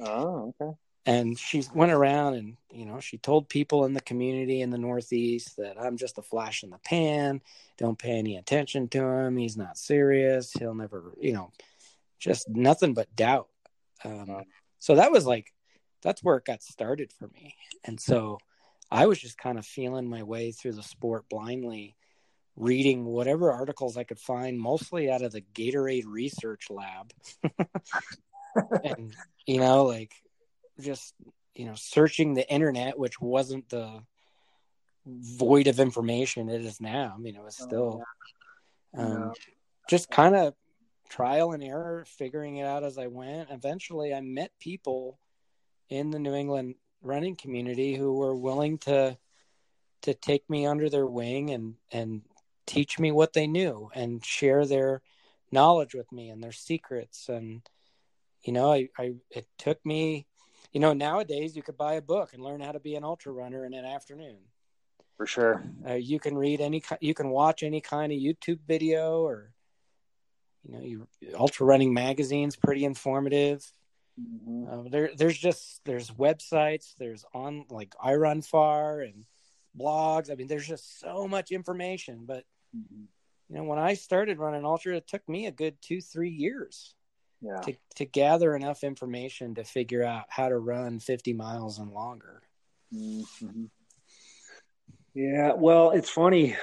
Oh, 0.00 0.54
okay 0.60 0.76
and 1.06 1.38
she 1.38 1.62
went 1.74 1.92
around 1.92 2.34
and 2.34 2.56
you 2.70 2.86
know 2.86 3.00
she 3.00 3.18
told 3.18 3.48
people 3.48 3.84
in 3.84 3.92
the 3.92 4.00
community 4.00 4.60
in 4.60 4.70
the 4.70 4.78
northeast 4.78 5.56
that 5.56 5.78
i'm 5.80 5.96
just 5.96 6.18
a 6.18 6.22
flash 6.22 6.62
in 6.62 6.70
the 6.70 6.78
pan. 6.78 7.40
Don't 7.76 7.98
pay 7.98 8.18
any 8.18 8.36
attention 8.36 8.88
to 8.88 9.02
him. 9.02 9.36
He's 9.36 9.56
not 9.56 9.76
serious. 9.78 10.52
He'll 10.52 10.74
never 10.74 11.12
you 11.20 11.32
know 11.32 11.50
just 12.18 12.48
nothing 12.48 12.94
but 12.94 13.14
doubt. 13.14 13.48
Um, 14.04 14.44
so 14.78 14.96
that 14.96 15.12
was 15.12 15.26
like 15.26 15.52
that's 16.02 16.22
where 16.22 16.36
it 16.36 16.44
got 16.44 16.62
started 16.62 17.12
for 17.12 17.28
me. 17.28 17.56
And 17.84 18.00
so 18.00 18.38
i 18.90 19.06
was 19.06 19.18
just 19.18 19.38
kind 19.38 19.58
of 19.58 19.64
feeling 19.66 20.08
my 20.08 20.22
way 20.22 20.52
through 20.52 20.74
the 20.74 20.82
sport 20.82 21.24
blindly 21.30 21.96
reading 22.56 23.04
whatever 23.04 23.52
articles 23.52 23.96
I 23.96 24.04
could 24.04 24.18
find, 24.18 24.58
mostly 24.58 25.10
out 25.10 25.22
of 25.22 25.32
the 25.32 25.40
Gatorade 25.40 26.04
Research 26.06 26.68
Lab. 26.70 27.12
and, 28.84 29.14
you 29.46 29.58
know, 29.58 29.84
like 29.84 30.14
just, 30.80 31.14
you 31.54 31.66
know, 31.66 31.74
searching 31.74 32.34
the 32.34 32.50
internet, 32.50 32.98
which 32.98 33.20
wasn't 33.20 33.68
the 33.68 34.02
void 35.06 35.66
of 35.66 35.80
information 35.80 36.48
it 36.48 36.64
is 36.64 36.80
now. 36.80 37.12
I 37.14 37.18
mean, 37.18 37.36
it 37.36 37.42
was 37.42 37.58
oh, 37.60 37.66
still 37.66 38.02
oh, 38.96 38.98
yeah. 38.98 39.06
um, 39.06 39.32
just 39.88 40.10
kind 40.10 40.34
of 40.34 40.54
trial 41.08 41.52
and 41.52 41.62
error, 41.62 42.04
figuring 42.06 42.56
it 42.56 42.66
out 42.66 42.84
as 42.84 42.98
I 42.98 43.06
went. 43.06 43.50
Eventually, 43.50 44.14
I 44.14 44.20
met 44.20 44.50
people 44.58 45.18
in 45.88 46.10
the 46.10 46.18
New 46.18 46.34
England 46.34 46.76
running 47.02 47.36
community 47.36 47.94
who 47.94 48.14
were 48.14 48.34
willing 48.34 48.78
to 48.78 49.16
to 50.02 50.14
take 50.14 50.48
me 50.50 50.66
under 50.66 50.88
their 50.88 51.06
wing 51.06 51.50
and 51.50 51.74
and 51.92 52.22
teach 52.66 52.98
me 52.98 53.12
what 53.12 53.32
they 53.34 53.46
knew 53.46 53.90
and 53.94 54.24
share 54.24 54.66
their 54.66 55.02
knowledge 55.52 55.94
with 55.94 56.10
me 56.10 56.30
and 56.30 56.42
their 56.42 56.52
secrets 56.52 57.28
and 57.28 57.62
you 58.42 58.52
know 58.52 58.72
I, 58.72 58.88
I 58.98 59.14
it 59.30 59.46
took 59.58 59.84
me 59.84 60.26
you 60.74 60.80
know 60.80 60.92
nowadays 60.92 61.56
you 61.56 61.62
could 61.62 61.78
buy 61.78 61.94
a 61.94 62.02
book 62.02 62.34
and 62.34 62.42
learn 62.42 62.60
how 62.60 62.72
to 62.72 62.80
be 62.80 62.94
an 62.96 63.04
ultra 63.04 63.32
runner 63.32 63.64
in 63.64 63.72
an 63.72 63.86
afternoon. 63.86 64.36
For 65.16 65.26
sure. 65.26 65.62
Uh, 65.88 65.94
you 65.94 66.20
can 66.20 66.36
read 66.36 66.60
any 66.60 66.82
you 67.00 67.14
can 67.14 67.30
watch 67.30 67.62
any 67.62 67.80
kind 67.80 68.12
of 68.12 68.18
youtube 68.18 68.58
video 68.66 69.22
or 69.22 69.52
you 70.64 70.74
know 70.74 70.82
you 70.82 71.06
ultra 71.34 71.64
running 71.64 71.94
magazines 71.94 72.56
pretty 72.56 72.84
informative. 72.84 73.64
Mm-hmm. 74.20 74.68
uh, 74.68 74.88
there 74.90 75.10
there's 75.16 75.38
just 75.38 75.80
there's 75.84 76.10
websites 76.10 76.94
there's 76.98 77.24
on 77.34 77.64
like 77.70 77.94
iRunFar 78.04 79.04
and 79.04 79.24
blogs. 79.78 80.30
I 80.30 80.34
mean 80.34 80.48
there's 80.48 80.68
just 80.68 81.00
so 81.00 81.26
much 81.26 81.50
information 81.50 82.24
but 82.26 82.44
Mm-hmm. 82.76 83.04
You 83.48 83.56
know, 83.56 83.64
when 83.64 83.78
I 83.78 83.94
started 83.94 84.38
running 84.38 84.64
ultra, 84.64 84.96
it 84.96 85.06
took 85.06 85.28
me 85.28 85.46
a 85.46 85.52
good 85.52 85.76
two, 85.80 86.00
three 86.00 86.30
years 86.30 86.94
yeah. 87.44 87.60
to 87.60 87.74
to 87.96 88.04
gather 88.04 88.54
enough 88.56 88.82
information 88.82 89.54
to 89.56 89.64
figure 89.64 90.02
out 90.02 90.24
how 90.28 90.48
to 90.48 90.56
run 90.56 90.98
50 90.98 91.32
miles 91.34 91.78
and 91.78 91.92
longer. 91.92 92.42
Mm-hmm. 92.92 93.64
Yeah, 95.14 95.52
well, 95.52 95.90
it's 95.90 96.10
funny. 96.10 96.56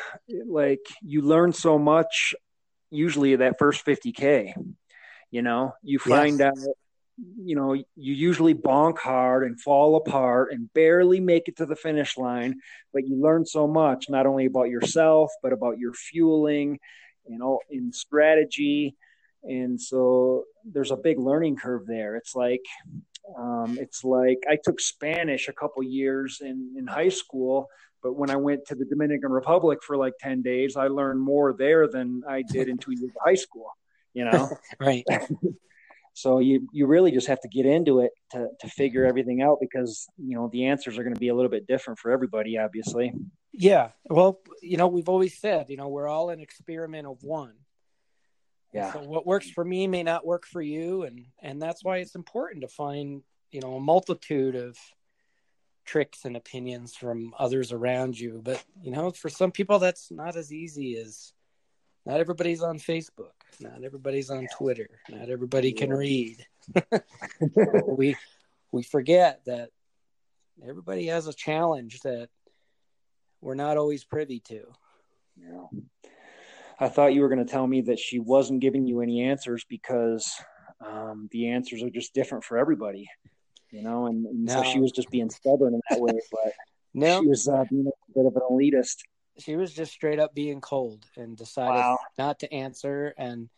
Like 0.45 0.85
you 1.01 1.21
learn 1.21 1.53
so 1.53 1.79
much 1.79 2.35
usually 2.89 3.37
that 3.37 3.59
first 3.59 3.85
50k. 3.85 4.53
You 5.29 5.41
know, 5.41 5.73
you 5.81 5.99
find 5.99 6.39
yes. 6.39 6.51
out 6.57 6.75
you 7.37 7.55
know, 7.55 7.73
you 7.73 7.85
usually 7.95 8.55
bonk 8.55 8.97
hard 8.97 9.43
and 9.43 9.59
fall 9.59 9.95
apart 9.95 10.51
and 10.51 10.73
barely 10.73 11.19
make 11.19 11.47
it 11.47 11.57
to 11.57 11.65
the 11.65 11.75
finish 11.75 12.17
line, 12.17 12.59
but 12.93 13.07
you 13.07 13.21
learn 13.21 13.45
so 13.45 13.67
much 13.67 14.09
not 14.09 14.25
only 14.25 14.45
about 14.45 14.69
yourself 14.69 15.31
but 15.43 15.53
about 15.53 15.77
your 15.77 15.93
fueling 15.93 16.79
and 17.27 17.43
all 17.43 17.61
in 17.69 17.93
strategy. 17.93 18.95
And 19.43 19.79
so 19.79 20.45
there's 20.63 20.91
a 20.91 20.97
big 20.97 21.19
learning 21.19 21.57
curve 21.57 21.85
there. 21.87 22.15
It's 22.15 22.35
like 22.35 22.63
um, 23.37 23.77
it's 23.79 24.03
like 24.03 24.39
I 24.49 24.57
took 24.63 24.79
Spanish 24.79 25.47
a 25.47 25.53
couple 25.53 25.83
years 25.83 26.39
in 26.41 26.75
in 26.77 26.87
high 26.87 27.09
school, 27.09 27.67
but 28.03 28.15
when 28.15 28.29
I 28.29 28.35
went 28.35 28.65
to 28.67 28.75
the 28.75 28.85
Dominican 28.85 29.31
Republic 29.31 29.79
for 29.83 29.97
like 29.97 30.13
ten 30.19 30.41
days, 30.41 30.75
I 30.75 30.87
learned 30.87 31.21
more 31.21 31.55
there 31.57 31.87
than 31.87 32.21
I 32.27 32.43
did 32.43 32.67
in 32.69 32.77
two 32.77 32.91
years 32.91 33.03
of 33.03 33.21
high 33.23 33.35
school. 33.35 33.67
You 34.13 34.25
know, 34.25 34.49
right. 34.79 35.05
So 36.13 36.39
you 36.39 36.67
you 36.71 36.87
really 36.87 37.11
just 37.11 37.27
have 37.27 37.39
to 37.41 37.47
get 37.47 37.65
into 37.65 38.01
it 38.01 38.11
to 38.31 38.49
to 38.59 38.67
figure 38.67 39.05
everything 39.05 39.41
out 39.41 39.57
because 39.61 40.07
you 40.17 40.35
know 40.35 40.49
the 40.51 40.65
answers 40.65 40.97
are 40.97 41.03
going 41.03 41.15
to 41.15 41.19
be 41.19 41.29
a 41.29 41.35
little 41.35 41.51
bit 41.51 41.67
different 41.67 41.99
for 41.99 42.11
everybody, 42.11 42.57
obviously. 42.57 43.13
Yeah. 43.53 43.89
Well, 44.05 44.39
you 44.61 44.77
know, 44.77 44.87
we've 44.87 45.09
always 45.09 45.39
said, 45.39 45.69
you 45.69 45.77
know, 45.77 45.87
we're 45.87 46.07
all 46.07 46.29
an 46.29 46.39
experiment 46.39 47.07
of 47.07 47.21
one. 47.21 47.53
Yeah. 48.73 48.93
So 48.93 48.99
what 49.01 49.25
works 49.25 49.49
for 49.49 49.65
me 49.65 49.87
may 49.87 50.03
not 50.03 50.25
work 50.25 50.45
for 50.45 50.61
you, 50.61 51.03
and 51.03 51.25
and 51.41 51.61
that's 51.61 51.83
why 51.83 51.97
it's 51.97 52.15
important 52.15 52.61
to 52.61 52.67
find 52.67 53.21
you 53.51 53.61
know 53.61 53.75
a 53.75 53.81
multitude 53.81 54.55
of 54.55 54.77
tricks 55.85 56.25
and 56.25 56.37
opinions 56.37 56.95
from 56.95 57.33
others 57.37 57.71
around 57.71 58.17
you. 58.17 58.41
But 58.43 58.63
you 58.81 58.91
know, 58.91 59.11
for 59.11 59.29
some 59.29 59.51
people, 59.51 59.79
that's 59.79 60.11
not 60.11 60.35
as 60.37 60.53
easy 60.53 60.97
as 60.97 61.33
not 62.05 62.19
everybody's 62.19 62.63
on 62.63 62.79
Facebook. 62.79 63.31
Not 63.59 63.83
everybody's 63.83 64.29
on 64.29 64.47
Twitter. 64.57 64.89
Not 65.09 65.29
everybody 65.29 65.73
can 65.73 65.91
read. 65.91 66.45
we 67.87 68.15
we 68.71 68.83
forget 68.83 69.41
that 69.45 69.69
everybody 70.65 71.07
has 71.07 71.27
a 71.27 71.33
challenge 71.33 71.99
that 72.01 72.29
we're 73.41 73.55
not 73.55 73.77
always 73.77 74.03
privy 74.03 74.39
to. 74.39 74.63
Yeah. 75.37 75.65
I 76.81 76.89
thought 76.89 77.13
you 77.13 77.21
were 77.21 77.29
going 77.29 77.45
to 77.45 77.51
tell 77.51 77.67
me 77.67 77.81
that 77.81 77.99
she 77.99 78.19
wasn't 78.19 78.59
giving 78.59 78.85
you 78.85 79.01
any 79.01 79.21
answers 79.21 79.63
because 79.69 80.29
um, 80.85 81.29
the 81.31 81.49
answers 81.49 81.83
are 81.83 81.89
just 81.89 82.13
different 82.13 82.43
for 82.43 82.57
everybody, 82.57 83.07
you 83.69 83.83
know, 83.83 84.07
and, 84.07 84.25
and 84.25 84.45
no. 84.45 84.53
so 84.55 84.63
she 84.63 84.79
was 84.79 84.91
just 84.91 85.09
being 85.09 85.29
stubborn 85.29 85.75
in 85.75 85.81
that 85.89 86.01
way. 86.01 86.13
But 86.31 86.53
no. 86.93 87.21
she 87.21 87.27
was 87.27 87.47
uh, 87.47 87.63
being 87.69 87.87
a 87.87 88.19
bit 88.19 88.25
of 88.25 88.35
an 88.35 88.41
elitist 88.49 88.97
she 89.41 89.55
was 89.55 89.73
just 89.73 89.91
straight 89.91 90.19
up 90.19 90.33
being 90.33 90.61
cold 90.61 91.05
and 91.17 91.37
decided 91.37 91.75
wow. 91.75 91.97
not 92.17 92.39
to 92.39 92.53
answer 92.53 93.13
and 93.17 93.49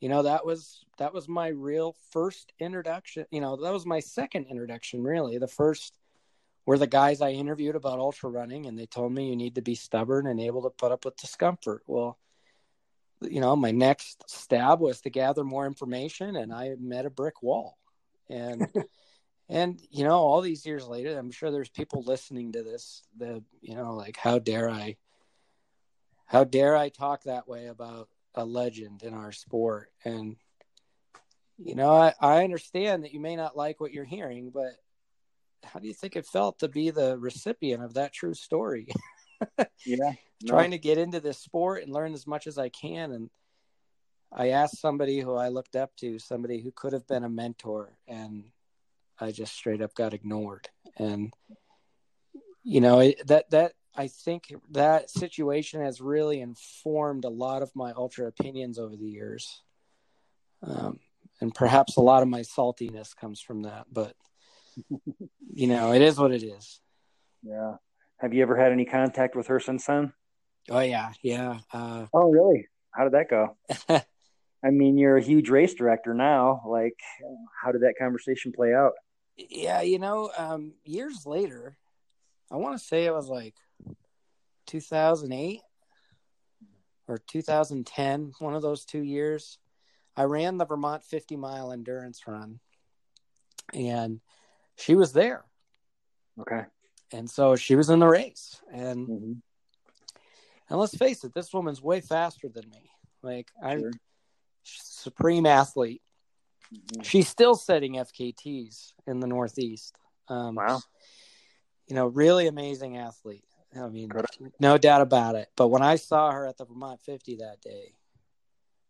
you 0.00 0.08
know 0.08 0.22
that 0.22 0.44
was 0.44 0.84
that 0.98 1.12
was 1.12 1.28
my 1.28 1.48
real 1.48 1.96
first 2.10 2.52
introduction 2.58 3.24
you 3.30 3.40
know 3.40 3.56
that 3.56 3.72
was 3.72 3.86
my 3.86 4.00
second 4.00 4.46
introduction 4.50 5.02
really 5.02 5.38
the 5.38 5.48
first 5.48 5.96
were 6.66 6.78
the 6.78 6.86
guys 6.86 7.20
i 7.20 7.30
interviewed 7.30 7.76
about 7.76 7.98
ultra 7.98 8.28
running 8.28 8.66
and 8.66 8.78
they 8.78 8.86
told 8.86 9.12
me 9.12 9.28
you 9.28 9.36
need 9.36 9.54
to 9.54 9.62
be 9.62 9.74
stubborn 9.74 10.26
and 10.26 10.40
able 10.40 10.62
to 10.62 10.70
put 10.70 10.92
up 10.92 11.04
with 11.04 11.16
discomfort 11.16 11.82
well 11.86 12.18
you 13.30 13.40
know 13.40 13.56
my 13.56 13.70
next 13.70 14.24
stab 14.28 14.80
was 14.80 15.00
to 15.00 15.10
gather 15.10 15.44
more 15.44 15.66
information 15.66 16.36
and 16.36 16.52
i 16.52 16.74
met 16.80 17.06
a 17.06 17.10
brick 17.10 17.42
wall 17.42 17.78
and 18.28 18.68
and 19.48 19.80
you 19.90 20.04
know 20.04 20.16
all 20.16 20.40
these 20.40 20.64
years 20.64 20.86
later 20.86 21.18
i'm 21.18 21.30
sure 21.30 21.50
there's 21.50 21.68
people 21.68 22.02
listening 22.02 22.52
to 22.52 22.62
this 22.62 23.02
that 23.18 23.42
you 23.60 23.74
know 23.74 23.94
like 23.94 24.16
how 24.16 24.38
dare 24.38 24.70
i 24.70 24.96
how 26.26 26.44
dare 26.44 26.76
I 26.76 26.88
talk 26.88 27.24
that 27.24 27.48
way 27.48 27.66
about 27.66 28.08
a 28.34 28.44
legend 28.44 29.02
in 29.02 29.14
our 29.14 29.32
sport? 29.32 29.90
And 30.04 30.36
you 31.58 31.74
know, 31.74 31.92
I, 31.92 32.12
I 32.20 32.42
understand 32.42 33.04
that 33.04 33.12
you 33.12 33.20
may 33.20 33.36
not 33.36 33.56
like 33.56 33.80
what 33.80 33.92
you're 33.92 34.04
hearing, 34.04 34.50
but 34.50 34.72
how 35.62 35.78
do 35.78 35.86
you 35.86 35.94
think 35.94 36.16
it 36.16 36.26
felt 36.26 36.58
to 36.58 36.68
be 36.68 36.90
the 36.90 37.16
recipient 37.18 37.84
of 37.84 37.94
that 37.94 38.12
true 38.12 38.34
story? 38.34 38.88
yeah. 39.86 40.12
No. 40.42 40.50
Trying 40.50 40.72
to 40.72 40.78
get 40.78 40.98
into 40.98 41.20
this 41.20 41.38
sport 41.38 41.84
and 41.84 41.92
learn 41.92 42.12
as 42.12 42.26
much 42.26 42.46
as 42.46 42.58
I 42.58 42.68
can. 42.68 43.12
And 43.12 43.30
I 44.30 44.50
asked 44.50 44.78
somebody 44.78 45.20
who 45.20 45.36
I 45.36 45.48
looked 45.48 45.74
up 45.74 45.96
to, 45.98 46.18
somebody 46.18 46.60
who 46.60 46.70
could 46.70 46.92
have 46.92 47.06
been 47.06 47.24
a 47.24 47.30
mentor, 47.30 47.96
and 48.06 48.44
I 49.18 49.30
just 49.30 49.54
straight 49.54 49.80
up 49.80 49.94
got 49.94 50.12
ignored. 50.12 50.68
And 50.98 51.32
you 52.62 52.82
know, 52.82 53.12
that 53.26 53.48
that 53.50 53.72
I 53.96 54.08
think 54.08 54.52
that 54.72 55.08
situation 55.08 55.80
has 55.82 56.00
really 56.00 56.40
informed 56.40 57.24
a 57.24 57.30
lot 57.30 57.62
of 57.62 57.74
my 57.74 57.92
ultra 57.92 58.26
opinions 58.26 58.78
over 58.78 58.96
the 58.96 59.08
years. 59.08 59.62
Um, 60.62 60.98
and 61.40 61.54
perhaps 61.54 61.96
a 61.96 62.00
lot 62.02 62.22
of 62.22 62.28
my 62.28 62.40
saltiness 62.40 63.14
comes 63.14 63.40
from 63.40 63.62
that, 63.62 63.86
but 63.92 64.14
you 65.52 65.68
know, 65.68 65.92
it 65.92 66.02
is 66.02 66.18
what 66.18 66.32
it 66.32 66.42
is. 66.42 66.80
Yeah. 67.42 67.76
Have 68.18 68.32
you 68.32 68.42
ever 68.42 68.56
had 68.56 68.72
any 68.72 68.84
contact 68.84 69.36
with 69.36 69.48
her 69.48 69.60
since 69.60 69.86
then? 69.86 70.12
Oh 70.70 70.80
yeah, 70.80 71.12
yeah. 71.22 71.58
Uh, 71.72 72.06
oh 72.12 72.30
really? 72.30 72.68
How 72.92 73.04
did 73.04 73.12
that 73.12 73.28
go? 73.28 73.56
I 74.64 74.70
mean, 74.70 74.96
you're 74.96 75.18
a 75.18 75.22
huge 75.22 75.50
race 75.50 75.74
director 75.74 76.14
now. 76.14 76.62
Like, 76.66 76.98
how 77.62 77.70
did 77.72 77.82
that 77.82 77.94
conversation 77.98 78.52
play 78.52 78.72
out? 78.72 78.92
Yeah, 79.36 79.82
you 79.82 79.98
know, 79.98 80.30
um, 80.38 80.72
years 80.84 81.26
later, 81.26 81.76
I 82.50 82.56
want 82.56 82.78
to 82.78 82.84
say 82.84 83.04
it 83.04 83.12
was 83.12 83.28
like 83.28 83.56
2008 84.66 85.60
or 87.08 87.18
2010, 87.18 88.32
one 88.38 88.54
of 88.54 88.62
those 88.62 88.86
two 88.86 89.02
years. 89.02 89.58
I 90.16 90.22
ran 90.22 90.56
the 90.56 90.64
Vermont 90.64 91.04
50 91.04 91.36
mile 91.36 91.72
endurance 91.72 92.22
run 92.26 92.60
and 93.72 94.20
she 94.76 94.94
was 94.94 95.12
there. 95.12 95.44
Okay. 96.40 96.62
And 97.14 97.30
so 97.30 97.54
she 97.54 97.76
was 97.76 97.90
in 97.90 98.00
the 98.00 98.08
race. 98.08 98.60
And 98.72 99.08
mm-hmm. 99.08 99.32
and 100.68 100.78
let's 100.78 100.96
face 100.96 101.22
it, 101.24 101.32
this 101.32 101.52
woman's 101.52 101.80
way 101.80 102.00
faster 102.00 102.48
than 102.48 102.68
me. 102.70 102.90
Like 103.22 103.50
I'm 103.62 103.80
sure. 103.80 103.92
supreme 104.64 105.46
athlete. 105.46 106.02
Mm-hmm. 106.74 107.02
She's 107.02 107.28
still 107.28 107.54
setting 107.54 107.94
FKTs 107.94 108.92
in 109.06 109.20
the 109.20 109.28
Northeast. 109.28 109.94
Um, 110.28 110.56
wow. 110.56 110.80
You 111.86 111.94
know, 111.94 112.06
really 112.06 112.48
amazing 112.48 112.96
athlete. 112.96 113.44
I 113.76 113.88
mean, 113.88 114.10
no 114.60 114.78
doubt 114.78 115.00
about 115.00 115.34
it. 115.34 115.48
But 115.56 115.68
when 115.68 115.82
I 115.82 115.96
saw 115.96 116.30
her 116.30 116.46
at 116.46 116.56
the 116.56 116.64
Vermont 116.64 117.00
50 117.00 117.36
that 117.36 117.60
day, 117.60 117.94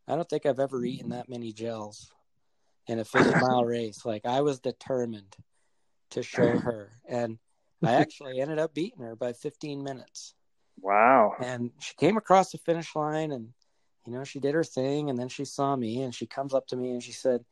I 0.06 0.14
don't 0.14 0.28
think 0.28 0.44
I've 0.44 0.60
ever 0.60 0.84
eaten 0.84 1.10
that 1.10 1.28
many 1.28 1.52
gels 1.52 2.12
in 2.87 2.98
a 2.98 3.04
50 3.04 3.40
mile 3.40 3.64
race. 3.64 4.04
Like 4.04 4.26
I 4.26 4.42
was 4.42 4.60
determined 4.60 5.34
to 6.10 6.22
show 6.22 6.58
her, 6.58 6.92
and 7.08 7.38
I 7.84 7.92
actually 8.00 8.40
ended 8.40 8.58
up 8.58 8.74
beating 8.74 9.02
her 9.02 9.16
by 9.16 9.32
15 9.32 9.82
minutes. 9.82 10.34
Wow. 10.80 11.34
And 11.40 11.70
she 11.78 11.94
came 11.94 12.16
across 12.16 12.52
the 12.52 12.58
finish 12.58 12.94
line 12.94 13.32
and, 13.32 13.50
you 14.06 14.12
know, 14.12 14.24
she 14.24 14.40
did 14.40 14.54
her 14.54 14.64
thing. 14.64 15.10
And 15.10 15.18
then 15.18 15.28
she 15.28 15.44
saw 15.44 15.76
me 15.76 16.02
and 16.02 16.14
she 16.14 16.26
comes 16.26 16.54
up 16.54 16.66
to 16.68 16.76
me 16.76 16.90
and 16.90 17.02
she 17.02 17.12
said, 17.12 17.44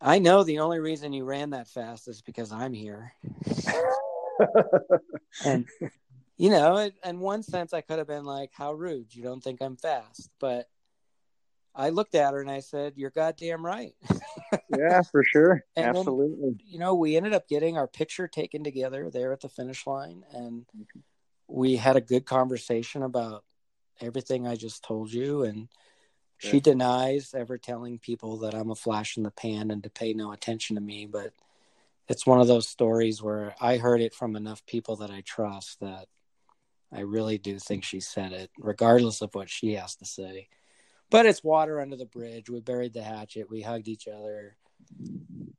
I 0.00 0.18
know 0.18 0.42
the 0.42 0.58
only 0.58 0.80
reason 0.80 1.12
you 1.12 1.24
ran 1.24 1.50
that 1.50 1.68
fast 1.68 2.08
is 2.08 2.22
because 2.22 2.50
I'm 2.50 2.72
here. 2.72 3.12
and, 5.44 5.66
you 6.36 6.50
know, 6.50 6.90
in 7.04 7.20
one 7.20 7.44
sense, 7.44 7.72
I 7.72 7.82
could 7.82 7.98
have 7.98 8.08
been 8.08 8.24
like, 8.24 8.50
how 8.52 8.72
rude. 8.72 9.14
You 9.14 9.22
don't 9.22 9.42
think 9.42 9.60
I'm 9.60 9.76
fast. 9.76 10.28
But 10.40 10.66
I 11.74 11.88
looked 11.88 12.14
at 12.14 12.34
her 12.34 12.40
and 12.40 12.50
I 12.50 12.60
said, 12.60 12.94
You're 12.96 13.10
goddamn 13.10 13.64
right. 13.64 13.94
yeah, 14.76 15.02
for 15.02 15.24
sure. 15.24 15.64
And 15.76 15.96
Absolutely. 15.96 16.50
Then, 16.50 16.58
you 16.66 16.78
know, 16.78 16.94
we 16.94 17.16
ended 17.16 17.32
up 17.32 17.48
getting 17.48 17.78
our 17.78 17.88
picture 17.88 18.28
taken 18.28 18.62
together 18.62 19.10
there 19.10 19.32
at 19.32 19.40
the 19.40 19.48
finish 19.48 19.86
line. 19.86 20.24
And 20.32 20.66
mm-hmm. 20.76 21.00
we 21.48 21.76
had 21.76 21.96
a 21.96 22.02
good 22.02 22.26
conversation 22.26 23.02
about 23.02 23.44
everything 24.00 24.46
I 24.46 24.56
just 24.56 24.84
told 24.84 25.12
you. 25.12 25.44
And 25.44 25.68
she 26.38 26.60
denies 26.60 27.34
ever 27.34 27.56
telling 27.56 27.98
people 27.98 28.38
that 28.38 28.54
I'm 28.54 28.70
a 28.70 28.74
flash 28.74 29.16
in 29.16 29.22
the 29.22 29.30
pan 29.30 29.70
and 29.70 29.82
to 29.84 29.90
pay 29.90 30.12
no 30.12 30.32
attention 30.32 30.74
to 30.76 30.82
me. 30.82 31.06
But 31.06 31.32
it's 32.08 32.26
one 32.26 32.40
of 32.40 32.48
those 32.48 32.68
stories 32.68 33.22
where 33.22 33.54
I 33.60 33.76
heard 33.76 34.00
it 34.00 34.12
from 34.12 34.36
enough 34.36 34.66
people 34.66 34.96
that 34.96 35.10
I 35.10 35.22
trust 35.22 35.80
that 35.80 36.08
I 36.92 37.00
really 37.00 37.38
do 37.38 37.58
think 37.58 37.84
she 37.84 38.00
said 38.00 38.32
it, 38.32 38.50
regardless 38.58 39.22
of 39.22 39.34
what 39.34 39.48
she 39.48 39.74
has 39.74 39.94
to 39.96 40.04
say. 40.04 40.48
But 41.12 41.26
it's 41.26 41.44
water 41.44 41.80
under 41.80 41.96
the 41.96 42.06
bridge. 42.06 42.50
We 42.50 42.60
buried 42.60 42.94
the 42.94 43.02
hatchet. 43.02 43.50
We 43.50 43.60
hugged 43.60 43.86
each 43.86 44.08
other. 44.08 44.56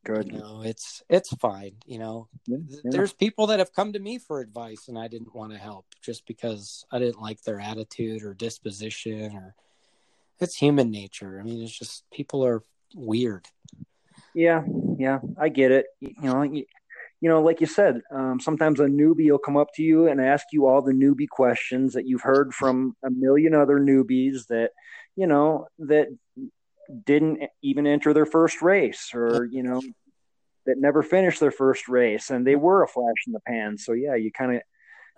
Good. 0.04 0.32
You 0.32 0.40
know, 0.40 0.62
it's 0.66 1.04
it's 1.10 1.34
fine. 1.36 1.76
You 1.86 2.00
know, 2.00 2.28
Yeah, 2.46 2.58
yeah. 2.68 2.80
there's 2.84 3.14
people 3.14 3.48
that 3.48 3.60
have 3.60 3.72
come 3.72 3.94
to 3.94 4.00
me 4.00 4.18
for 4.18 4.42
advice, 4.42 4.88
and 4.90 4.98
I 4.98 5.08
didn't 5.08 5.34
want 5.34 5.54
to 5.54 5.58
help 5.58 5.86
just 6.02 6.26
because 6.26 6.86
I 6.92 7.00
didn't 7.00 7.22
like 7.22 7.42
their 7.44 7.60
attitude 7.60 8.24
or 8.24 8.34
disposition, 8.34 9.34
or 9.36 9.56
it's 10.40 10.56
human 10.56 10.92
nature. 10.92 11.40
I 11.40 11.44
mean, 11.44 11.64
it's 11.64 11.78
just 11.78 12.10
people 12.12 12.44
are 12.44 12.64
weird. 12.96 13.48
Yeah, 14.34 14.64
yeah, 14.98 15.20
I 15.40 15.50
get 15.50 15.72
it. 15.72 15.86
You 16.02 16.14
know, 16.22 16.42
you, 16.42 16.66
you 17.22 17.30
know, 17.30 17.42
like 17.42 17.62
you 17.62 17.68
said, 17.68 18.02
um, 18.12 18.40
sometimes 18.42 18.82
a 18.82 18.86
newbie 18.86 19.32
will 19.32 19.38
come 19.38 19.56
up 19.56 19.70
to 19.76 19.84
you 19.84 20.08
and 20.08 20.20
ask 20.20 20.48
you 20.52 20.68
all 20.68 20.82
the 20.82 20.92
newbie 20.92 21.30
questions 21.30 21.94
that 21.94 22.06
you've 22.06 22.22
heard 22.22 22.54
from 22.54 22.98
a 23.06 23.10
million 23.10 23.54
other 23.54 23.80
newbies 23.80 24.48
that, 24.48 24.72
you 25.16 25.28
know, 25.28 25.68
that 25.80 26.08
didn't 27.06 27.50
even 27.62 27.88
enter 27.88 28.14
their 28.14 28.26
first 28.26 28.62
race 28.62 29.12
or, 29.14 29.46
you 29.46 29.64
know, 29.64 29.82
that 30.66 30.78
never 30.78 31.04
finished 31.04 31.40
their 31.40 31.52
first 31.52 31.88
race 31.88 32.30
and 32.30 32.46
they 32.46 32.56
were 32.56 32.84
a 32.84 32.88
flash 32.88 33.28
in 33.28 33.34
the 33.34 33.40
pan. 33.42 33.78
So 33.78 33.94
yeah, 33.94 34.16
you 34.16 34.32
kind 34.32 34.56
of 34.56 34.62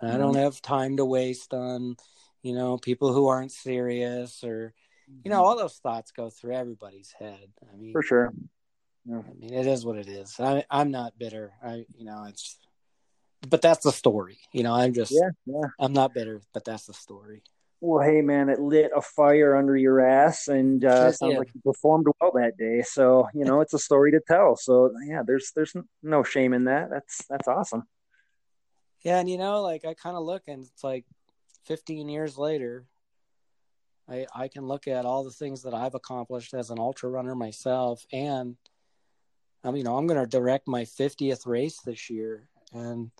I 0.02 0.18
don't 0.18 0.36
have 0.36 0.60
time 0.60 0.98
to 0.98 1.04
waste 1.04 1.54
on, 1.54 1.96
you 2.42 2.54
know, 2.54 2.76
people 2.76 3.12
who 3.12 3.28
aren't 3.28 3.52
serious 3.52 4.44
or, 4.44 4.74
you 5.24 5.30
know, 5.30 5.36
mm-hmm. 5.36 5.46
all 5.46 5.56
those 5.56 5.76
thoughts 5.76 6.12
go 6.12 6.30
through 6.30 6.54
everybody's 6.54 7.14
head. 7.18 7.48
I 7.72 7.76
mean, 7.76 7.92
for 7.92 8.02
sure. 8.02 8.32
Yeah. 9.06 9.18
I 9.18 9.34
mean, 9.38 9.54
it 9.54 9.66
is 9.66 9.84
what 9.84 9.96
it 9.96 10.08
is. 10.08 10.38
I, 10.38 10.64
I'm 10.70 10.90
not 10.90 11.18
bitter. 11.18 11.52
I, 11.62 11.86
you 11.96 12.04
know, 12.04 12.24
it's, 12.28 12.58
but 13.48 13.62
that's 13.62 13.84
the 13.84 13.92
story. 13.92 14.38
You 14.52 14.64
know, 14.64 14.74
I'm 14.74 14.92
just, 14.92 15.12
Yeah, 15.12 15.30
yeah. 15.46 15.68
I'm 15.78 15.92
not 15.92 16.12
bitter, 16.12 16.42
but 16.52 16.64
that's 16.64 16.86
the 16.86 16.94
story. 16.94 17.42
Well, 17.80 18.02
hey 18.02 18.22
man, 18.22 18.48
it 18.48 18.58
lit 18.58 18.90
a 18.96 19.02
fire 19.02 19.54
under 19.54 19.76
your 19.76 20.00
ass, 20.00 20.48
and 20.48 20.84
uh, 20.84 21.12
sounds 21.12 21.36
like 21.36 21.50
you 21.54 21.60
performed 21.60 22.06
well 22.20 22.32
that 22.34 22.56
day. 22.56 22.82
So 22.82 23.28
you 23.34 23.44
know, 23.44 23.60
it's 23.60 23.74
a 23.74 23.78
story 23.78 24.12
to 24.12 24.20
tell. 24.26 24.56
So 24.56 24.92
yeah, 25.06 25.22
there's 25.26 25.52
there's 25.54 25.74
no 26.02 26.22
shame 26.22 26.54
in 26.54 26.64
that. 26.64 26.88
That's 26.90 27.24
that's 27.28 27.48
awesome. 27.48 27.86
Yeah, 29.02 29.18
and 29.18 29.28
you 29.28 29.38
know, 29.38 29.62
like 29.62 29.84
I 29.84 29.94
kind 29.94 30.16
of 30.16 30.24
look 30.24 30.44
and 30.48 30.64
it's 30.64 30.82
like 30.82 31.04
15 31.66 32.08
years 32.08 32.38
later, 32.38 32.86
I 34.08 34.26
I 34.34 34.48
can 34.48 34.66
look 34.66 34.88
at 34.88 35.04
all 35.04 35.22
the 35.22 35.30
things 35.30 35.62
that 35.62 35.74
I've 35.74 35.94
accomplished 35.94 36.54
as 36.54 36.70
an 36.70 36.78
ultra 36.78 37.10
runner 37.10 37.34
myself 37.34 38.04
and 38.12 38.56
I'm 39.62 39.76
you 39.76 39.84
know, 39.84 39.96
I'm 39.96 40.06
going 40.06 40.20
to 40.20 40.26
direct 40.26 40.68
my 40.68 40.82
50th 40.82 41.46
race 41.46 41.80
this 41.80 42.08
year 42.08 42.48
and 42.72 43.10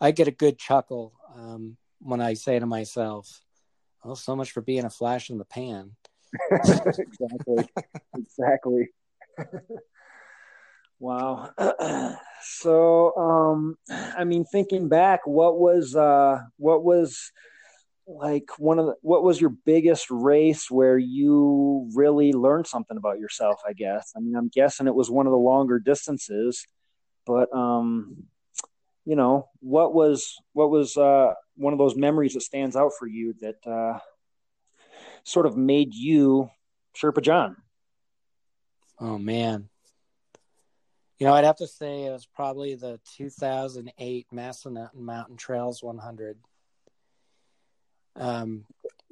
I 0.00 0.10
get 0.10 0.28
a 0.28 0.32
good 0.32 0.58
chuckle 0.58 1.12
um, 1.36 1.76
when 2.00 2.20
I 2.20 2.34
say 2.34 2.58
to 2.58 2.66
myself, 2.66 3.43
"Oh, 4.04 4.14
so 4.14 4.36
much 4.36 4.52
for 4.52 4.60
being 4.60 4.84
a 4.84 4.90
flash 4.90 5.30
in 5.30 5.38
the 5.38 5.44
pan." 5.44 5.92
exactly, 6.50 7.68
exactly. 8.16 8.88
wow. 10.98 11.50
so, 12.42 13.16
um, 13.16 13.76
I 13.88 14.24
mean, 14.24 14.44
thinking 14.44 14.88
back, 14.88 15.26
what 15.26 15.58
was 15.58 15.96
uh, 15.96 16.40
what 16.56 16.84
was 16.84 17.32
like 18.06 18.50
one 18.58 18.78
of 18.78 18.86
the, 18.86 18.94
what 19.00 19.22
was 19.22 19.40
your 19.40 19.50
biggest 19.64 20.10
race 20.10 20.70
where 20.70 20.98
you 20.98 21.90
really 21.94 22.32
learned 22.32 22.66
something 22.66 22.96
about 22.96 23.18
yourself? 23.18 23.60
I 23.66 23.72
guess. 23.72 24.12
I 24.16 24.20
mean, 24.20 24.36
I'm 24.36 24.48
guessing 24.48 24.86
it 24.86 24.94
was 24.94 25.10
one 25.10 25.26
of 25.26 25.32
the 25.32 25.38
longer 25.38 25.78
distances, 25.78 26.66
but 27.26 27.54
um, 27.56 28.24
you 29.04 29.16
know, 29.16 29.48
what 29.60 29.94
was 29.94 30.36
what 30.52 30.70
was 30.70 30.96
uh, 30.96 31.34
one 31.56 31.72
of 31.72 31.78
those 31.78 31.96
memories 31.96 32.34
that 32.34 32.42
stands 32.42 32.76
out 32.76 32.92
for 32.98 33.06
you 33.06 33.34
that 33.40 33.66
uh, 33.66 33.98
sort 35.24 35.46
of 35.46 35.56
made 35.56 35.94
you 35.94 36.50
Sherpa 36.96 37.22
John? 37.22 37.56
Oh 39.00 39.18
man. 39.18 39.68
You 41.18 41.26
know, 41.26 41.34
I'd 41.34 41.44
have 41.44 41.56
to 41.56 41.66
say 41.66 42.04
it 42.04 42.10
was 42.10 42.26
probably 42.26 42.74
the 42.74 43.00
2008 43.16 44.26
Massanutten 44.32 44.96
Mountain 44.96 45.36
Trails 45.36 45.82
100. 45.82 46.38
Um, 48.16 48.64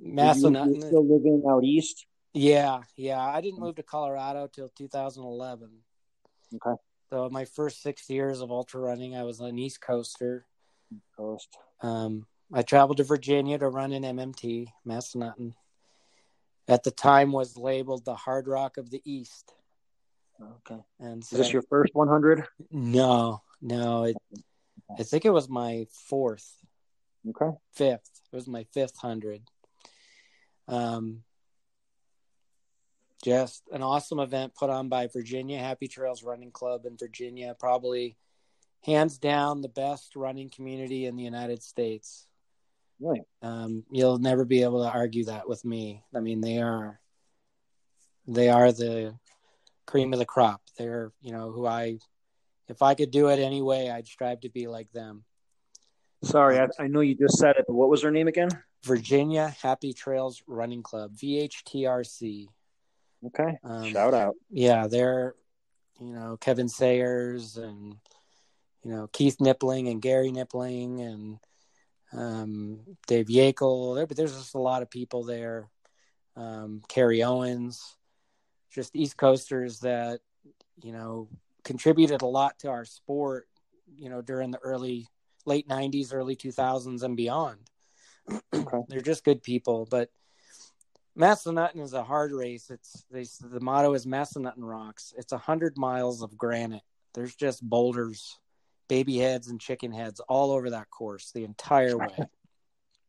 Massanutten. 0.04 0.74
you 0.74 0.80
still 0.80 1.06
living 1.06 1.44
out 1.48 1.64
east? 1.64 2.06
Yeah, 2.34 2.80
yeah. 2.96 3.20
I 3.20 3.40
didn't 3.40 3.60
move 3.60 3.76
to 3.76 3.82
Colorado 3.82 4.48
till 4.52 4.68
2011. 4.68 5.70
Okay. 6.54 6.80
So 7.12 7.28
my 7.30 7.44
first 7.44 7.82
six 7.82 8.08
years 8.08 8.40
of 8.40 8.50
ultra 8.50 8.80
running, 8.80 9.14
I 9.14 9.22
was 9.22 9.40
an 9.40 9.58
East 9.58 9.82
Coaster. 9.82 10.46
Coast. 11.14 11.58
Um, 11.82 12.24
I 12.54 12.62
traveled 12.62 12.96
to 12.96 13.04
Virginia 13.04 13.58
to 13.58 13.68
run 13.68 13.92
an 13.92 14.02
MMT, 14.02 14.68
Massanutten. 14.88 15.52
At 16.68 16.84
the 16.84 16.90
time, 16.90 17.30
was 17.30 17.58
labeled 17.58 18.06
the 18.06 18.14
Hardrock 18.14 18.78
of 18.78 18.88
the 18.88 19.02
East. 19.04 19.52
Okay. 20.40 20.80
And 21.00 21.22
Is 21.22 21.28
this 21.28 21.52
your 21.52 21.60
first 21.68 21.94
100? 21.94 22.46
No, 22.70 23.42
no. 23.60 24.04
It, 24.04 24.16
I 24.98 25.02
think 25.02 25.26
it 25.26 25.34
was 25.34 25.50
my 25.50 25.86
fourth, 25.90 26.50
Okay. 27.28 27.54
fifth. 27.74 28.22
It 28.32 28.36
was 28.36 28.48
my 28.48 28.64
fifth 28.72 28.96
hundred. 28.96 29.42
Um, 30.66 31.24
just 33.22 33.62
an 33.72 33.82
awesome 33.82 34.18
event 34.18 34.54
put 34.54 34.70
on 34.70 34.88
by 34.88 35.06
Virginia 35.06 35.58
Happy 35.58 35.88
Trails 35.88 36.22
Running 36.22 36.50
Club 36.50 36.84
in 36.86 36.96
Virginia. 36.96 37.54
Probably 37.58 38.16
hands 38.84 39.18
down 39.18 39.62
the 39.62 39.68
best 39.68 40.16
running 40.16 40.50
community 40.50 41.06
in 41.06 41.16
the 41.16 41.22
United 41.22 41.62
States. 41.62 42.26
Right. 43.00 43.22
Um, 43.40 43.84
you'll 43.90 44.18
never 44.18 44.44
be 44.44 44.62
able 44.62 44.82
to 44.82 44.90
argue 44.90 45.24
that 45.26 45.48
with 45.48 45.64
me. 45.64 46.02
I 46.14 46.20
mean, 46.20 46.40
they 46.40 46.58
are, 46.58 47.00
they 48.26 48.48
are 48.48 48.72
the 48.72 49.16
cream 49.86 50.12
of 50.12 50.18
the 50.18 50.24
crop. 50.24 50.60
They're, 50.78 51.12
you 51.20 51.32
know, 51.32 51.50
who 51.50 51.66
I, 51.66 51.98
if 52.68 52.82
I 52.82 52.94
could 52.94 53.10
do 53.10 53.28
it 53.28 53.38
anyway, 53.38 53.88
I'd 53.88 54.06
strive 54.06 54.40
to 54.40 54.48
be 54.48 54.66
like 54.66 54.90
them. 54.92 55.24
Sorry, 56.24 56.58
I, 56.58 56.68
I 56.78 56.86
know 56.86 57.00
you 57.00 57.16
just 57.16 57.38
said 57.38 57.56
it, 57.56 57.64
but 57.66 57.74
what 57.74 57.88
was 57.88 58.02
her 58.02 58.12
name 58.12 58.28
again? 58.28 58.48
Virginia 58.84 59.54
Happy 59.62 59.92
Trails 59.92 60.42
Running 60.46 60.82
Club, 60.82 61.14
VHTRC. 61.16 62.46
Okay. 63.26 63.58
Um, 63.62 63.84
Shout 63.84 64.14
out. 64.14 64.34
Yeah, 64.50 64.86
they're, 64.88 65.34
you 66.00 66.12
know, 66.12 66.36
Kevin 66.40 66.68
Sayers 66.68 67.56
and, 67.56 67.96
you 68.82 68.90
know, 68.90 69.08
Keith 69.12 69.36
Knipling 69.40 69.90
and 69.90 70.02
Gary 70.02 70.30
Knipling 70.30 71.00
and 71.00 71.38
um, 72.12 72.80
Dave 73.06 73.26
Yakel. 73.26 73.94
There, 73.94 74.06
but 74.06 74.16
there's 74.16 74.36
just 74.36 74.54
a 74.54 74.60
lot 74.60 74.82
of 74.82 74.90
people 74.90 75.24
there. 75.24 75.68
Um, 76.36 76.82
Carrie 76.88 77.22
Owens, 77.22 77.96
just 78.72 78.96
East 78.96 79.16
Coasters 79.16 79.80
that, 79.80 80.20
you 80.82 80.92
know, 80.92 81.28
contributed 81.62 82.22
a 82.22 82.26
lot 82.26 82.58
to 82.60 82.68
our 82.68 82.84
sport, 82.84 83.48
you 83.96 84.08
know, 84.08 84.22
during 84.22 84.50
the 84.50 84.58
early, 84.58 85.06
late 85.44 85.68
90s, 85.68 86.12
early 86.12 86.36
2000s 86.36 87.02
and 87.02 87.16
beyond. 87.16 87.58
Okay. 88.54 88.78
They're 88.88 89.00
just 89.00 89.24
good 89.24 89.42
people. 89.42 89.86
But 89.90 90.10
Massanutten 91.16 91.80
is 91.80 91.92
a 91.92 92.04
hard 92.04 92.32
race. 92.32 92.70
It's 92.70 93.04
they, 93.10 93.24
the 93.46 93.60
motto 93.60 93.92
is 93.94 94.06
Massanutten 94.06 94.54
rocks. 94.58 95.12
It's 95.16 95.32
a 95.32 95.38
hundred 95.38 95.76
miles 95.76 96.22
of 96.22 96.36
granite. 96.38 96.82
There's 97.14 97.34
just 97.34 97.62
boulders, 97.62 98.38
baby 98.88 99.18
heads, 99.18 99.48
and 99.48 99.60
chicken 99.60 99.92
heads 99.92 100.20
all 100.20 100.52
over 100.52 100.70
that 100.70 100.90
course 100.90 101.30
the 101.32 101.44
entire 101.44 101.96
way. 101.96 102.16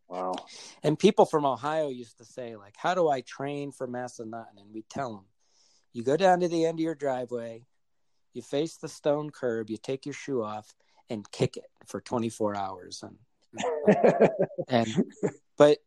Wow. 0.10 0.36
and 0.84 1.00
people 1.00 1.26
from 1.26 1.44
Ohio 1.44 1.90
used 1.90 2.20
to 2.20 2.26
say, 2.26 2.56
like, 2.56 2.76
"How 2.78 2.94
do 2.94 3.10
I 3.10 3.22
train 3.22 3.72
for 3.72 3.88
Massanutten?" 3.88 4.60
And 4.60 4.72
we 4.72 4.84
tell 4.84 5.12
them, 5.16 5.26
"You 5.92 6.04
go 6.04 6.18
down 6.18 6.42
to 6.42 6.48
the 6.48 6.66
end 6.66 6.78
of 6.78 6.84
your 6.84 6.94
driveway, 6.94 7.66
you 8.34 8.44
face 8.44 8.76
the 8.78 8.90
stone 8.90 9.32
curb, 9.32 9.72
you 9.72 9.78
take 9.78 10.06
your 10.06 10.14
shoe 10.14 10.44
off, 10.44 10.76
and 11.10 11.32
kick 11.32 11.58
it 11.58 11.66
for 11.88 12.00
24 12.00 12.56
hours." 12.56 13.04
And 13.04 13.18
and 14.68 15.06
but 15.58 15.80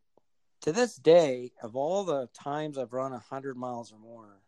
to 0.66 0.72
this 0.72 0.96
day, 0.96 1.52
of 1.62 1.76
all 1.76 2.02
the 2.02 2.28
times 2.34 2.76
I've 2.76 2.92
run 2.92 3.12
hundred 3.12 3.56
miles 3.56 3.92
or 3.92 3.98
more, 4.00 4.42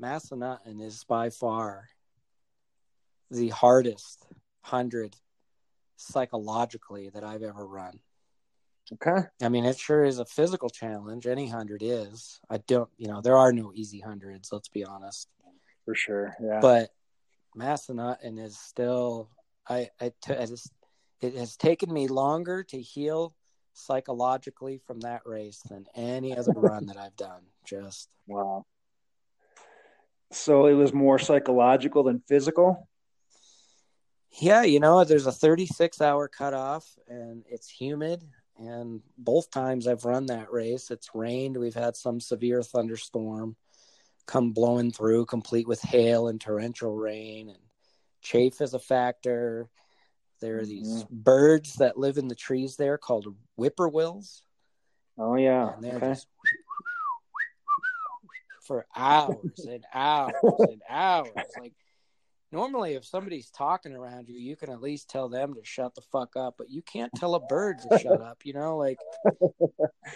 Massanutten 0.00 0.82
is 0.82 1.04
by 1.04 1.30
far 1.30 1.88
the 3.30 3.48
hardest 3.48 4.26
hundred 4.60 5.16
psychologically 5.96 7.08
that 7.08 7.24
I've 7.24 7.42
ever 7.42 7.66
run. 7.66 7.98
Okay. 8.92 9.26
I 9.42 9.48
mean, 9.48 9.64
it 9.64 9.78
sure 9.78 10.04
is 10.04 10.18
a 10.18 10.26
physical 10.26 10.68
challenge. 10.68 11.26
Any 11.26 11.48
hundred 11.48 11.82
is. 11.82 12.40
I 12.50 12.58
don't, 12.58 12.90
you 12.98 13.08
know, 13.08 13.22
there 13.22 13.36
are 13.36 13.52
no 13.52 13.72
easy 13.74 14.00
hundreds. 14.00 14.50
Let's 14.52 14.68
be 14.68 14.84
honest. 14.84 15.28
For 15.86 15.94
sure. 15.94 16.36
Yeah. 16.42 16.60
But 16.60 16.90
Massanutten 17.56 18.38
is 18.38 18.58
still. 18.58 19.30
I. 19.66 19.88
I. 19.98 20.12
T- 20.22 20.34
I 20.34 20.44
just. 20.44 20.70
It 21.22 21.34
has 21.34 21.56
taken 21.56 21.92
me 21.92 22.06
longer 22.06 22.62
to 22.64 22.80
heal 22.80 23.34
psychologically 23.72 24.78
from 24.86 25.00
that 25.00 25.22
race 25.24 25.62
than 25.68 25.86
any 25.94 26.36
other 26.36 26.52
run 26.52 26.86
that 26.86 26.96
I've 26.96 27.16
done. 27.16 27.42
Just 27.64 28.08
wow. 28.26 28.64
So 30.30 30.66
it 30.66 30.74
was 30.74 30.92
more 30.92 31.18
psychological 31.18 32.02
than 32.02 32.22
physical. 32.28 32.88
Yeah, 34.40 34.62
you 34.62 34.78
know, 34.78 35.04
there's 35.04 35.26
a 35.26 35.32
36 35.32 36.00
hour 36.00 36.28
cutoff 36.28 36.86
and 37.08 37.44
it's 37.48 37.68
humid. 37.68 38.24
And 38.58 39.00
both 39.16 39.50
times 39.50 39.86
I've 39.86 40.04
run 40.04 40.26
that 40.26 40.52
race, 40.52 40.90
it's 40.90 41.14
rained. 41.14 41.56
We've 41.56 41.74
had 41.74 41.96
some 41.96 42.20
severe 42.20 42.62
thunderstorm 42.62 43.56
come 44.26 44.52
blowing 44.52 44.90
through, 44.90 45.26
complete 45.26 45.68
with 45.68 45.80
hail 45.80 46.28
and 46.28 46.40
torrential 46.40 46.94
rain. 46.94 47.48
And 47.48 47.58
chafe 48.20 48.60
is 48.60 48.74
a 48.74 48.78
factor. 48.78 49.68
There 50.40 50.58
are 50.58 50.66
these 50.66 51.04
mm-hmm. 51.04 51.16
birds 51.16 51.74
that 51.74 51.98
live 51.98 52.18
in 52.18 52.28
the 52.28 52.34
trees 52.34 52.76
there 52.76 52.98
called 52.98 53.34
whippoorwills. 53.58 54.42
Oh, 55.18 55.36
yeah. 55.36 55.74
And 55.74 55.82
they're 55.82 55.96
okay. 55.96 56.08
just 56.08 56.26
for 58.62 58.86
hours 58.94 59.66
and 59.68 59.84
hours 59.92 60.34
and 60.58 60.82
hours. 60.88 61.32
Like, 61.58 61.72
normally 62.50 62.94
if 62.94 63.04
somebody's 63.04 63.50
talking 63.50 63.94
around 63.94 64.28
you 64.28 64.38
you 64.38 64.56
can 64.56 64.70
at 64.70 64.80
least 64.80 65.08
tell 65.08 65.28
them 65.28 65.54
to 65.54 65.60
shut 65.62 65.94
the 65.94 66.00
fuck 66.00 66.36
up 66.36 66.54
but 66.56 66.70
you 66.70 66.82
can't 66.82 67.12
tell 67.14 67.34
a 67.34 67.40
bird 67.40 67.78
to 67.78 67.98
shut 67.98 68.20
up 68.20 68.38
you 68.44 68.52
know 68.52 68.76
like 68.76 68.98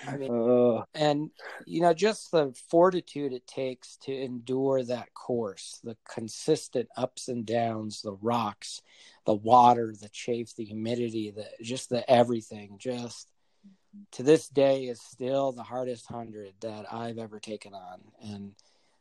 i 0.07 0.17
mean 0.17 0.33
uh. 0.33 0.83
and 0.95 1.31
you 1.67 1.81
know 1.81 1.93
just 1.93 2.31
the 2.31 2.53
fortitude 2.69 3.33
it 3.33 3.47
takes 3.47 3.97
to 3.97 4.13
endure 4.13 4.83
that 4.83 5.13
course 5.15 5.81
the 5.85 5.97
consistent 6.09 6.89
ups 6.97 7.29
and 7.29 7.45
downs 7.47 8.03
the 8.03 8.15
rocks 8.15 8.81
the 9.27 9.35
water 9.35 9.95
the 10.01 10.09
chafe 10.09 10.55
the 10.57 10.65
humidity 10.65 11.31
the 11.31 11.47
just 11.63 11.91
the 11.91 12.09
everything 12.11 12.77
just 12.79 13.29
to 14.11 14.23
this 14.23 14.49
day 14.49 14.85
is 14.85 15.01
still 15.03 15.53
the 15.53 15.63
hardest 15.63 16.07
hundred 16.07 16.55
that 16.61 16.87
i've 16.93 17.19
ever 17.19 17.39
taken 17.39 17.75
on 17.75 18.01
and 18.23 18.53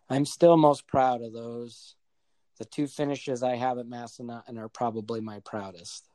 i'm 0.09 0.25
still 0.25 0.57
most 0.57 0.85
proud 0.85 1.21
of 1.21 1.31
those 1.31 1.95
the 2.57 2.65
two 2.65 2.87
finishes 2.87 3.43
I 3.43 3.55
have 3.55 3.77
at 3.77 3.87
Massanutten 3.87 4.57
are 4.57 4.69
probably 4.69 5.21
my 5.21 5.39
proudest. 5.39 6.07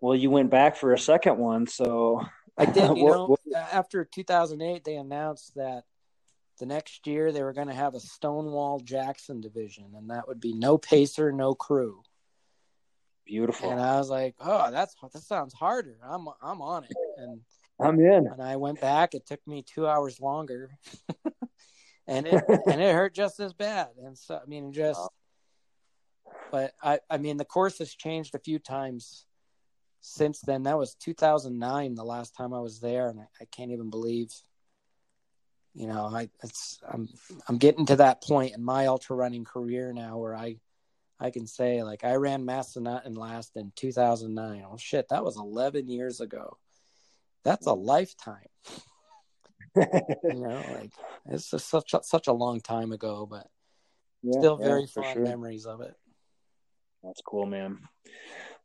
Well, 0.00 0.14
you 0.14 0.30
went 0.30 0.50
back 0.50 0.76
for 0.76 0.92
a 0.92 0.98
second 0.98 1.38
one, 1.38 1.66
so 1.66 2.24
I 2.58 2.66
did. 2.66 2.90
You 2.96 3.06
know, 3.06 3.36
after 3.54 4.04
2008, 4.04 4.84
they 4.84 4.96
announced 4.96 5.54
that 5.54 5.84
the 6.58 6.66
next 6.66 7.06
year 7.06 7.32
they 7.32 7.42
were 7.42 7.52
going 7.52 7.68
to 7.68 7.74
have 7.74 7.94
a 7.94 8.00
Stonewall 8.00 8.80
Jackson 8.80 9.40
division, 9.40 9.92
and 9.96 10.10
that 10.10 10.28
would 10.28 10.40
be 10.40 10.52
no 10.52 10.78
pacer, 10.78 11.32
no 11.32 11.54
crew. 11.54 12.02
Beautiful. 13.26 13.70
And 13.70 13.80
I 13.80 13.96
was 13.96 14.10
like, 14.10 14.34
"Oh, 14.40 14.70
that's 14.70 14.94
that 15.12 15.22
sounds 15.22 15.54
harder. 15.54 15.96
I'm 16.06 16.28
I'm 16.42 16.60
on 16.60 16.84
it." 16.84 16.92
And 17.16 17.40
I'm 17.80 17.98
in. 17.98 18.26
And 18.26 18.42
I 18.42 18.56
went 18.56 18.80
back. 18.80 19.14
It 19.14 19.26
took 19.26 19.40
me 19.46 19.62
two 19.62 19.86
hours 19.86 20.20
longer. 20.20 20.70
and 22.06 22.26
it 22.26 22.44
and 22.66 22.80
it 22.80 22.94
hurt 22.94 23.14
just 23.14 23.40
as 23.40 23.52
bad. 23.52 23.88
And 24.02 24.16
so 24.16 24.40
I 24.42 24.46
mean, 24.46 24.72
just. 24.72 25.00
But 26.50 26.72
I 26.82 27.00
I 27.10 27.18
mean, 27.18 27.36
the 27.36 27.44
course 27.44 27.78
has 27.78 27.94
changed 27.94 28.34
a 28.34 28.38
few 28.40 28.58
times 28.58 29.26
since 30.00 30.40
then. 30.40 30.64
That 30.64 30.78
was 30.78 30.94
2009, 30.96 31.94
the 31.94 32.04
last 32.04 32.36
time 32.36 32.52
I 32.52 32.60
was 32.60 32.80
there, 32.80 33.08
and 33.08 33.20
I, 33.20 33.26
I 33.40 33.44
can't 33.50 33.72
even 33.72 33.90
believe. 33.90 34.30
You 35.74 35.88
know, 35.88 36.04
I 36.04 36.28
it's 36.42 36.78
I'm 36.88 37.08
I'm 37.48 37.58
getting 37.58 37.86
to 37.86 37.96
that 37.96 38.22
point 38.22 38.54
in 38.54 38.62
my 38.62 38.86
ultra 38.86 39.16
running 39.16 39.44
career 39.44 39.92
now 39.92 40.18
where 40.18 40.36
I 40.36 40.58
I 41.18 41.30
can 41.30 41.46
say 41.46 41.82
like 41.82 42.04
I 42.04 42.14
ran 42.14 42.46
Massanutten 42.46 43.16
last 43.16 43.56
in 43.56 43.72
2009. 43.74 44.64
Oh 44.70 44.76
shit, 44.76 45.08
that 45.08 45.24
was 45.24 45.36
11 45.36 45.88
years 45.88 46.20
ago. 46.20 46.58
That's 47.42 47.66
a 47.66 47.72
lifetime 47.72 48.48
you 49.76 50.34
know, 50.34 50.62
like 50.72 50.92
it's 51.26 51.50
just 51.50 51.68
such 51.68 51.94
a, 51.94 52.02
such 52.02 52.28
a 52.28 52.32
long 52.32 52.60
time 52.60 52.92
ago, 52.92 53.26
but 53.28 53.48
yeah, 54.22 54.38
still 54.38 54.56
very 54.56 54.82
yeah, 54.82 55.02
fond 55.02 55.14
sure. 55.14 55.24
memories 55.24 55.66
of 55.66 55.80
it. 55.80 55.94
That's 57.02 57.20
cool, 57.22 57.46
man. 57.46 57.80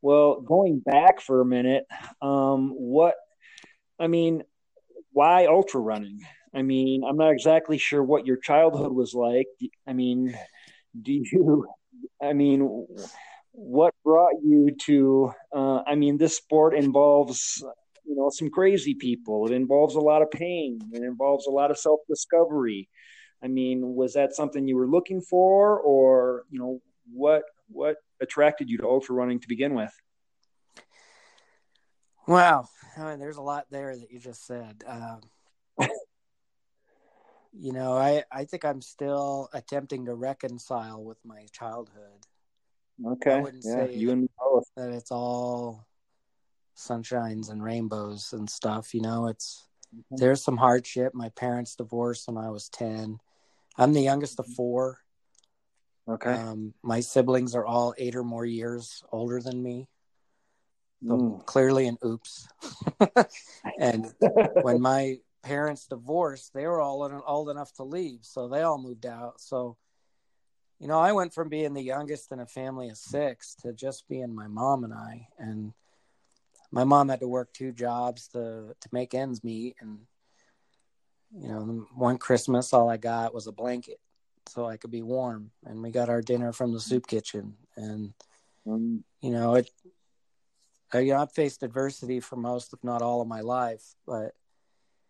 Well, 0.02 0.39
going 0.39 0.80
back 0.80 1.19
for 1.19 1.41
a 1.41 1.45
minute, 1.45 1.86
um, 2.22 2.69
what 2.69 3.15
I 4.00 4.08
mean, 4.08 4.43
why 5.12 5.48
ultra 5.48 5.82
running? 5.82 6.19
I 6.54 6.62
mean, 6.62 7.04
I'm 7.04 7.17
not 7.17 7.32
exactly 7.32 7.78
sure 7.78 8.04
what 8.04 8.26
your 8.26 8.38
childhood 8.38 8.91
was 8.91 9.13
like. 9.13 9.48
I 9.86 9.93
mean, 9.93 10.38
do 11.00 11.13
you? 11.13 11.67
I 12.22 12.34
mean, 12.34 12.86
what 13.52 13.93
brought 14.04 14.36
you 14.43 14.76
to? 14.86 15.34
Uh, 15.56 15.82
I 15.86 15.95
mean, 15.95 16.17
this 16.17 16.38
sport 16.38 16.76
involves 16.76 17.63
you 18.10 18.15
know 18.15 18.30
some 18.30 18.50
crazy 18.50 18.95
people. 18.95 19.45
It 19.45 19.54
involves 19.54 19.95
a 19.95 20.00
lot 20.00 20.24
of 20.24 20.32
pain. 20.32 20.80
It 20.91 21.04
involves 21.04 21.45
a 21.45 21.52
lot 21.52 21.69
of 21.69 21.78
self-discovery. 21.78 22.89
I 23.41 23.48
mean 23.48 23.95
was 23.95 24.13
that 24.13 24.36
something 24.36 24.67
you 24.67 24.76
were 24.76 24.89
looking 24.89 25.22
for 25.22 25.80
or 25.80 26.43
you 26.50 26.60
know 26.60 26.82
what 27.13 27.43
what 27.69 27.98
attracted 28.19 28.69
you 28.69 28.80
to 28.80 28.88
ultra 28.88 29.15
running 29.15 29.39
to 29.39 29.48
begin 29.48 29.76
with? 29.76 29.93
Wow 32.28 32.67
I 32.98 33.12
mean, 33.12 33.19
there's 33.19 33.38
a 33.38 33.41
lot 33.41 33.67
there 33.69 33.95
that 33.95 34.12
you 34.12 34.19
just 34.19 34.45
said. 34.45 34.84
Um, 34.86 35.22
you 37.58 37.72
know 37.72 37.93
i 37.93 38.24
i 38.32 38.45
think 38.45 38.63
i'm 38.63 38.82
still 38.82 39.50
attempting 39.54 40.06
to 40.06 40.13
reconcile 40.13 41.04
with 41.04 41.17
my 41.26 41.45
childhood. 41.52 42.28
Okay. 43.06 43.34
I 43.34 43.41
wouldn't 43.41 43.63
yeah, 43.65 43.88
say 43.88 43.95
you 43.95 44.12
and 44.12 44.22
me 44.22 44.28
both. 44.38 44.65
that 44.76 44.89
it's 44.89 45.12
all 45.12 45.88
sunshines 46.80 47.50
and 47.52 47.63
rainbows 47.63 48.34
and 48.34 48.50
stuff. 48.50 48.94
You 48.94 49.02
know, 49.02 49.28
it's 49.28 49.68
mm-hmm. 49.94 50.15
there's 50.18 50.44
some 50.44 50.58
hardship. 50.58 51.13
My 51.13 51.30
parents 51.30 51.76
divorced 51.76 52.28
when 52.28 52.38
I 52.38 52.50
was 52.50 52.70
ten. 52.70 53.20
I'm 53.78 53.94
the 53.94 54.02
youngest 54.02 54.39
of 54.39 54.48
four. 54.48 55.00
Okay. 56.08 56.32
Um, 56.32 56.74
my 56.82 57.02
siblings 57.02 57.54
are 57.54 57.65
all 57.65 57.94
eight 57.98 58.15
or 58.15 58.24
more 58.24 58.46
years 58.46 59.04
older 59.12 59.39
than 59.42 59.62
me. 59.62 59.88
So 61.08 61.15
mm. 61.15 61.46
clearly 61.46 61.88
an 61.88 61.98
oops. 62.04 62.48
and 63.80 64.12
when 64.62 64.82
my 64.82 65.20
parents 65.44 65.88
divorced, 65.88 66.54
they 66.54 66.65
were 66.65 66.82
all 66.82 67.24
old 67.26 67.50
enough 67.50 67.72
to 67.74 67.84
leave, 67.84 68.20
so 68.24 68.48
they 68.48 68.62
all 68.62 68.78
moved 68.78 69.06
out. 69.06 69.39
So, 69.39 69.78
you 70.80 70.88
know, 70.88 71.00
I 71.00 71.13
went 71.13 71.34
from 71.34 71.48
being 71.50 71.74
the 71.74 71.82
youngest 71.82 72.32
in 72.32 72.39
a 72.39 72.46
family 72.46 72.89
of 72.89 72.98
six 72.98 73.56
to 73.62 73.72
just 73.72 74.08
being 74.10 74.36
my 74.36 74.48
mom 74.48 74.84
and 74.84 74.94
I, 74.94 75.28
and 75.38 75.74
my 76.71 76.84
mom 76.84 77.10
had 77.10 77.19
to 77.19 77.27
work 77.27 77.51
two 77.53 77.71
jobs 77.71 78.27
to 78.29 78.75
to 78.79 78.89
make 78.91 79.13
ends 79.13 79.43
meet 79.43 79.75
and 79.79 79.99
you 81.38 81.47
know 81.47 81.86
one 81.95 82.17
christmas 82.17 82.73
all 82.73 82.89
i 82.89 82.97
got 82.97 83.34
was 83.34 83.47
a 83.47 83.51
blanket 83.51 83.99
so 84.47 84.65
i 84.65 84.77
could 84.77 84.91
be 84.91 85.01
warm 85.01 85.51
and 85.65 85.82
we 85.82 85.91
got 85.91 86.10
our 86.10 86.21
dinner 86.21 86.51
from 86.51 86.73
the 86.73 86.79
soup 86.79 87.05
kitchen 87.08 87.55
and 87.75 88.13
mm. 88.67 89.01
you 89.21 89.32
know 89.32 89.55
it 89.55 89.69
I, 90.91 90.99
you 90.99 91.13
know, 91.13 91.21
I've 91.21 91.32
faced 91.32 91.63
adversity 91.63 92.19
for 92.19 92.36
most, 92.36 92.73
if 92.73 92.84
not 92.84 93.01
all, 93.01 93.21
of 93.21 93.27
my 93.27 93.41
life. 93.41 93.84
But 94.05 94.34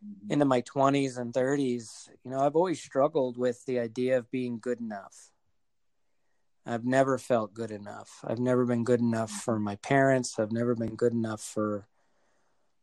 mm-hmm. 0.06 0.32
into 0.32 0.45
my 0.45 0.62
20s 0.62 1.17
and 1.17 1.34
30s, 1.34 2.10
you 2.24 2.32
know, 2.32 2.39
I've 2.39 2.56
always 2.56 2.82
struggled 2.82 3.38
with 3.38 3.63
the 3.65 3.80
idea 3.80 4.17
of 4.17 4.32
being 4.32 4.60
good 4.60 4.80
enough. 4.80 5.32
I've 6.70 6.86
never 6.86 7.18
felt 7.18 7.56
good 7.56 7.72
enough. 7.72 8.24
I've 8.24 8.38
never 8.38 8.64
been 8.64 8.84
good 8.84 9.00
enough 9.00 9.32
for 9.32 9.60
my 9.60 9.76
parents. 9.78 10.38
I've 10.38 10.52
never 10.52 10.76
been 10.76 10.96
good 10.96 11.14
enough 11.14 11.42
for 11.42 11.88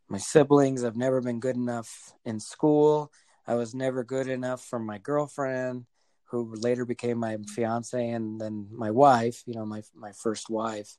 my 0.09 0.19
siblings. 0.19 0.83
I've 0.83 0.97
never 0.97 1.21
been 1.21 1.39
good 1.39 1.55
enough 1.55 2.13
in 2.25 2.41
school. 2.41 3.13
I 3.47 3.55
was 3.55 3.77
never 3.77 4.03
good 4.03 4.27
enough 4.27 4.65
for 4.65 4.81
my 4.81 4.99
girlfriend, 4.99 5.87
who 6.25 6.53
later 6.57 6.85
became 6.85 7.19
my 7.19 7.37
fiance 7.55 8.11
and 8.11 8.41
then 8.41 8.67
my 8.73 8.91
wife. 8.91 9.45
You 9.47 9.55
know, 9.55 9.65
my 9.65 9.83
my 9.95 10.11
first 10.11 10.51
wife. 10.51 10.97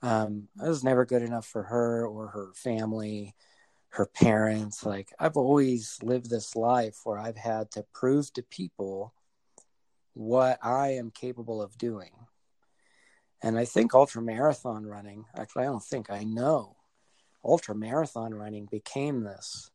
Um, 0.00 0.46
I 0.62 0.68
was 0.68 0.84
never 0.84 1.04
good 1.04 1.22
enough 1.22 1.46
for 1.46 1.64
her 1.64 2.06
or 2.06 2.28
her 2.28 2.52
family, 2.54 3.34
her 3.88 4.06
parents. 4.06 4.86
Like 4.86 5.12
I've 5.18 5.36
always 5.36 5.98
lived 6.04 6.30
this 6.30 6.54
life 6.54 7.00
where 7.02 7.18
I've 7.18 7.36
had 7.36 7.72
to 7.72 7.84
prove 7.92 8.32
to 8.34 8.44
people 8.44 9.12
what 10.14 10.58
I 10.62 10.90
am 10.94 11.10
capable 11.10 11.62
of 11.62 11.78
doing. 11.78 12.10
And 13.42 13.58
I 13.58 13.64
think 13.64 13.94
ultra 13.94 14.22
marathon 14.22 14.86
running, 14.86 15.24
actually, 15.36 15.64
I 15.64 15.66
don't 15.66 15.82
think 15.82 16.10
I 16.10 16.24
know. 16.24 16.76
ultra 17.44 17.74
marathon 17.74 18.32
running 18.32 18.66
became 18.70 19.24
this 19.24 19.70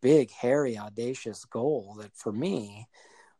big, 0.00 0.30
hairy, 0.30 0.78
audacious 0.78 1.44
goal 1.44 1.96
that 1.98 2.14
for 2.14 2.30
me 2.30 2.86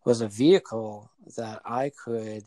was 0.05 0.21
a 0.21 0.29
vehicle 0.29 1.11
that 1.37 1.61
I 1.65 1.93
could 2.05 2.45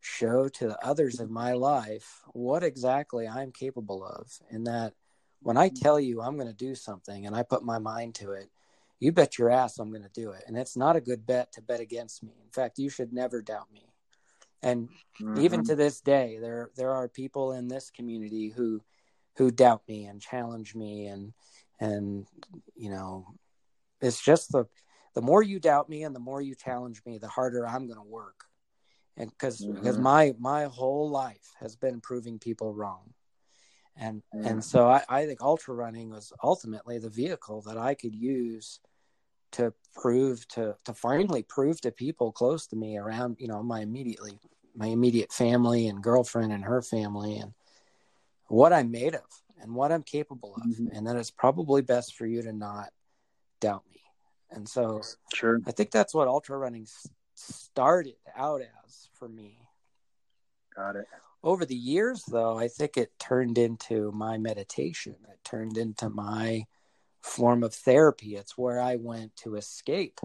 show 0.00 0.48
to 0.48 0.68
the 0.68 0.86
others 0.86 1.18
in 1.18 1.32
my 1.32 1.52
life 1.52 2.20
what 2.32 2.62
exactly 2.62 3.26
I'm 3.26 3.52
capable 3.52 4.04
of. 4.04 4.30
And 4.50 4.66
that 4.66 4.92
when 5.40 5.56
I 5.56 5.70
tell 5.70 5.98
you 5.98 6.20
I'm 6.20 6.36
going 6.36 6.48
to 6.48 6.54
do 6.54 6.74
something 6.74 7.26
and 7.26 7.34
I 7.34 7.42
put 7.42 7.64
my 7.64 7.78
mind 7.78 8.16
to 8.16 8.32
it, 8.32 8.50
you 9.04 9.12
bet 9.12 9.38
your 9.38 9.50
ass 9.50 9.78
I'm 9.78 9.90
going 9.90 10.02
to 10.02 10.08
do 10.08 10.30
it. 10.30 10.44
And 10.46 10.56
it's 10.56 10.76
not 10.76 10.96
a 10.96 11.00
good 11.00 11.26
bet 11.26 11.52
to 11.52 11.62
bet 11.62 11.80
against 11.80 12.22
me. 12.22 12.32
In 12.42 12.50
fact, 12.50 12.78
you 12.78 12.88
should 12.88 13.12
never 13.12 13.42
doubt 13.42 13.68
me. 13.72 13.92
And 14.62 14.88
mm-hmm. 15.20 15.40
even 15.40 15.64
to 15.64 15.76
this 15.76 16.00
day, 16.00 16.38
there 16.40 16.70
there 16.76 16.90
are 16.90 17.08
people 17.08 17.52
in 17.52 17.68
this 17.68 17.90
community 17.90 18.48
who 18.48 18.80
who 19.36 19.50
doubt 19.50 19.82
me 19.88 20.06
and 20.06 20.20
challenge 20.20 20.74
me 20.74 21.06
and 21.06 21.32
and 21.80 22.26
you 22.76 22.90
know 22.90 23.26
it's 24.00 24.22
just 24.22 24.52
the 24.52 24.64
the 25.14 25.22
more 25.22 25.42
you 25.42 25.60
doubt 25.60 25.88
me 25.88 26.02
and 26.04 26.14
the 26.14 26.20
more 26.20 26.40
you 26.40 26.54
challenge 26.54 27.02
me 27.04 27.18
the 27.18 27.28
harder 27.28 27.66
i'm 27.66 27.86
going 27.86 27.98
to 27.98 28.08
work 28.08 28.44
and 29.16 29.30
because 29.30 29.60
mm-hmm. 29.60 29.74
because 29.74 29.98
my 29.98 30.34
my 30.38 30.64
whole 30.64 31.10
life 31.10 31.52
has 31.58 31.76
been 31.76 32.00
proving 32.00 32.38
people 32.38 32.72
wrong 32.72 33.12
and 33.96 34.22
and 34.32 34.64
so 34.64 34.88
I, 34.88 35.02
I 35.08 35.26
think 35.26 35.40
ultra 35.40 35.74
running 35.74 36.10
was 36.10 36.32
ultimately 36.42 36.98
the 36.98 37.10
vehicle 37.10 37.62
that 37.62 37.78
i 37.78 37.94
could 37.94 38.14
use 38.14 38.80
to 39.54 39.72
prove 39.94 40.46
to 40.48 40.76
to 40.84 40.94
finally 40.94 41.42
prove 41.42 41.80
to 41.80 41.90
people 41.90 42.32
close 42.32 42.66
to 42.66 42.76
me 42.76 42.96
around 42.98 43.36
you 43.38 43.48
know 43.48 43.62
my 43.62 43.80
immediately 43.80 44.38
my 44.74 44.86
immediate 44.86 45.32
family 45.32 45.86
and 45.86 46.02
girlfriend 46.02 46.52
and 46.52 46.64
her 46.64 46.82
family 46.82 47.36
and 47.36 47.52
what 48.48 48.72
i'm 48.72 48.90
made 48.90 49.14
of 49.14 49.22
and 49.60 49.74
what 49.74 49.92
i'm 49.92 50.02
capable 50.02 50.54
of 50.56 50.62
mm-hmm. 50.62 50.88
and 50.92 51.06
that 51.06 51.16
it's 51.16 51.30
probably 51.30 51.82
best 51.82 52.14
for 52.14 52.26
you 52.26 52.42
to 52.42 52.52
not 52.52 52.90
doubt 53.60 53.84
me 53.92 54.00
and 54.50 54.68
so 54.68 55.00
sure 55.32 55.60
i 55.66 55.70
think 55.70 55.90
that's 55.90 56.14
what 56.14 56.28
ultra 56.28 56.58
running 56.58 56.86
started 57.34 58.14
out 58.36 58.60
as 58.60 59.08
for 59.12 59.28
me. 59.28 59.58
Got 60.74 60.96
it. 60.96 61.06
Over 61.42 61.64
the 61.64 61.76
years, 61.76 62.24
though, 62.26 62.58
I 62.58 62.68
think 62.68 62.96
it 62.96 63.12
turned 63.18 63.58
into 63.58 64.10
my 64.12 64.38
meditation. 64.38 65.16
It 65.28 65.38
turned 65.44 65.76
into 65.76 66.08
my 66.08 66.64
form 67.24 67.64
of 67.64 67.74
therapy. 67.74 68.36
It's 68.36 68.58
where 68.58 68.78
I 68.80 68.96
went 68.96 69.34
to 69.36 69.56
escape 69.56 70.20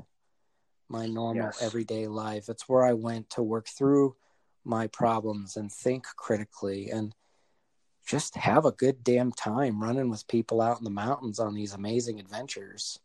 my 0.90 1.06
normal 1.06 1.46
yes. 1.46 1.62
everyday 1.62 2.08
life. 2.08 2.50
It's 2.50 2.68
where 2.68 2.84
I 2.84 2.94
went 2.94 3.30
to 3.32 3.42
work 3.42 3.68
through 3.68 4.16
my 4.66 4.88
problems 4.88 5.56
and 5.56 5.72
think 5.72 6.06
critically 6.18 6.90
and 6.90 7.16
just 8.06 8.36
have 8.36 8.66
a 8.66 8.74
good 8.74 9.02
damn 9.04 9.32
time 9.32 9.82
running 9.82 10.10
with 10.10 10.28
people 10.28 10.62
out 10.62 10.78
in 10.78 10.84
the 10.84 10.90
mountains 10.90 11.40
on 11.40 11.54
these 11.54 11.74
amazing 11.74 12.20
adventures. 12.20 13.00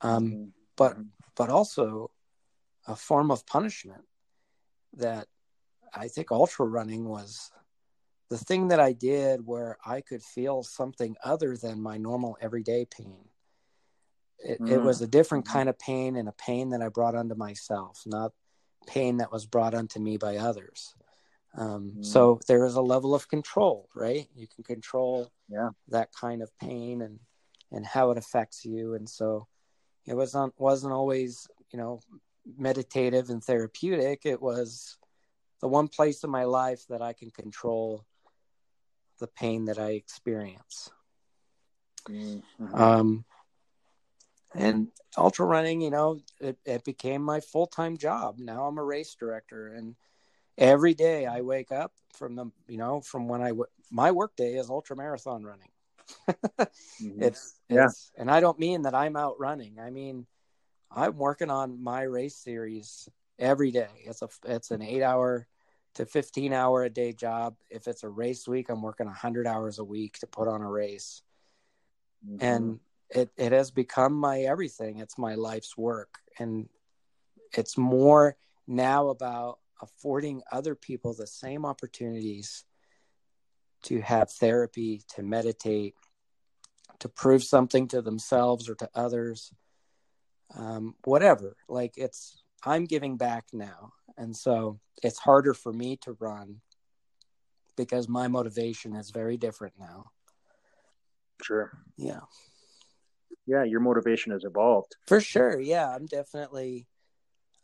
Um, 0.00 0.26
mm-hmm. 0.26 0.44
but 0.76 0.92
mm-hmm. 0.94 1.02
but 1.36 1.50
also 1.50 2.10
a 2.88 2.96
form 2.96 3.30
of 3.30 3.46
punishment 3.46 4.02
that 4.94 5.28
I 5.94 6.08
think 6.08 6.32
ultra 6.32 6.66
running 6.66 7.04
was 7.04 7.52
the 8.30 8.38
thing 8.38 8.68
that 8.68 8.80
I 8.80 8.92
did 8.92 9.46
where 9.46 9.76
I 9.84 10.00
could 10.00 10.22
feel 10.22 10.62
something 10.62 11.16
other 11.22 11.56
than 11.56 11.82
my 11.82 11.98
normal 11.98 12.36
everyday 12.40 12.86
pain. 12.86 13.28
It, 14.38 14.60
mm. 14.60 14.70
it 14.70 14.82
was 14.82 15.00
a 15.00 15.06
different 15.06 15.46
kind 15.46 15.68
of 15.68 15.78
pain 15.78 16.16
and 16.16 16.28
a 16.28 16.32
pain 16.32 16.70
that 16.70 16.82
I 16.82 16.88
brought 16.88 17.14
onto 17.14 17.34
myself, 17.34 18.02
not 18.06 18.32
pain 18.86 19.18
that 19.18 19.32
was 19.32 19.46
brought 19.46 19.74
onto 19.74 20.00
me 20.00 20.16
by 20.16 20.36
others. 20.36 20.94
Um, 21.56 21.92
mm. 21.98 22.04
So 22.04 22.40
there 22.48 22.64
is 22.64 22.74
a 22.74 22.82
level 22.82 23.14
of 23.14 23.28
control, 23.28 23.88
right? 23.94 24.26
You 24.34 24.46
can 24.46 24.64
control 24.64 25.30
yeah. 25.48 25.70
that 25.88 26.10
kind 26.12 26.42
of 26.42 26.50
pain 26.58 27.02
and 27.02 27.20
and 27.72 27.84
how 27.84 28.10
it 28.10 28.18
affects 28.18 28.64
you. 28.64 28.94
And 28.94 29.08
so 29.08 29.46
it 30.06 30.14
wasn't 30.14 30.54
wasn't 30.58 30.92
always 30.92 31.46
you 31.72 31.78
know 31.78 32.00
meditative 32.58 33.30
and 33.30 33.42
therapeutic. 33.42 34.22
It 34.24 34.40
was 34.40 34.98
the 35.60 35.68
one 35.68 35.88
place 35.88 36.24
in 36.24 36.30
my 36.30 36.44
life 36.44 36.84
that 36.88 37.02
I 37.02 37.12
can 37.12 37.30
control 37.30 38.04
the 39.18 39.26
pain 39.26 39.66
that 39.66 39.78
I 39.78 39.90
experience. 39.90 40.90
Mm-hmm. 42.08 42.74
Um, 42.74 43.24
and 44.54 44.88
ultra 45.16 45.46
running, 45.46 45.80
you 45.80 45.90
know, 45.90 46.20
it, 46.40 46.58
it 46.64 46.84
became 46.84 47.22
my 47.22 47.40
full 47.40 47.66
time 47.66 47.96
job. 47.96 48.38
Now 48.38 48.66
I'm 48.66 48.78
a 48.78 48.84
race 48.84 49.16
director, 49.18 49.68
and 49.68 49.96
every 50.56 50.94
day 50.94 51.26
I 51.26 51.40
wake 51.40 51.72
up 51.72 51.92
from 52.16 52.36
the, 52.36 52.46
you 52.68 52.78
know, 52.78 53.00
from 53.00 53.28
when 53.28 53.42
I 53.42 53.52
my 53.90 54.12
work 54.12 54.36
day 54.36 54.54
is 54.54 54.70
ultra 54.70 54.96
marathon 54.96 55.44
running. 55.44 55.70
mm-hmm. 56.28 57.22
It's, 57.22 57.54
yeah, 57.68 57.86
it's, 57.86 58.12
and 58.16 58.30
I 58.30 58.40
don't 58.40 58.58
mean 58.58 58.82
that 58.82 58.94
I'm 58.94 59.16
out 59.16 59.38
running. 59.38 59.78
I 59.80 59.90
mean 59.90 60.26
I'm 60.90 61.16
working 61.16 61.50
on 61.50 61.82
my 61.82 62.02
race 62.02 62.36
series 62.36 63.08
every 63.38 63.70
day. 63.70 63.88
It's 64.04 64.22
a 64.22 64.28
it's 64.46 64.70
an 64.70 64.82
eight 64.82 65.02
hour 65.02 65.46
to 65.94 66.06
15 66.06 66.52
hour 66.52 66.84
a 66.84 66.90
day 66.90 67.12
job. 67.12 67.56
If 67.70 67.86
it's 67.86 68.02
a 68.02 68.08
race 68.08 68.48
week, 68.48 68.68
I'm 68.68 68.82
working 68.82 69.06
100 69.06 69.46
hours 69.46 69.78
a 69.78 69.84
week 69.84 70.18
to 70.20 70.26
put 70.26 70.48
on 70.48 70.62
a 70.62 70.70
race. 70.70 71.22
Mm-hmm. 72.26 72.44
And 72.44 72.80
it, 73.10 73.30
it 73.36 73.52
has 73.52 73.70
become 73.70 74.14
my 74.14 74.40
everything. 74.40 74.98
It's 74.98 75.18
my 75.18 75.34
life's 75.34 75.76
work. 75.76 76.18
And 76.38 76.68
it's 77.52 77.78
more 77.78 78.36
now 78.66 79.08
about 79.08 79.58
affording 79.82 80.42
other 80.50 80.74
people 80.74 81.14
the 81.14 81.26
same 81.26 81.64
opportunities 81.64 82.64
to 83.84 84.00
have 84.00 84.30
therapy, 84.30 85.02
to 85.14 85.22
meditate, 85.22 85.94
to 87.00 87.08
prove 87.08 87.44
something 87.44 87.86
to 87.88 88.00
themselves 88.00 88.68
or 88.68 88.74
to 88.76 88.88
others 88.94 89.52
um, 90.56 90.94
whatever. 91.04 91.56
Like 91.68 91.94
it's, 91.96 92.42
I'm 92.64 92.84
giving 92.84 93.16
back 93.16 93.46
now. 93.52 93.92
And 94.16 94.36
so 94.36 94.80
it's 95.02 95.18
harder 95.18 95.54
for 95.54 95.72
me 95.72 95.96
to 95.98 96.16
run 96.18 96.60
because 97.76 98.08
my 98.08 98.28
motivation 98.28 98.94
is 98.94 99.10
very 99.10 99.36
different 99.36 99.74
now. 99.78 100.10
Sure. 101.42 101.72
Yeah. 101.96 102.20
Yeah, 103.46 103.64
your 103.64 103.80
motivation 103.80 104.32
has 104.32 104.44
evolved. 104.44 104.96
For 105.06 105.20
sure. 105.20 105.60
Yeah, 105.60 105.88
I'm 105.94 106.06
definitely 106.06 106.86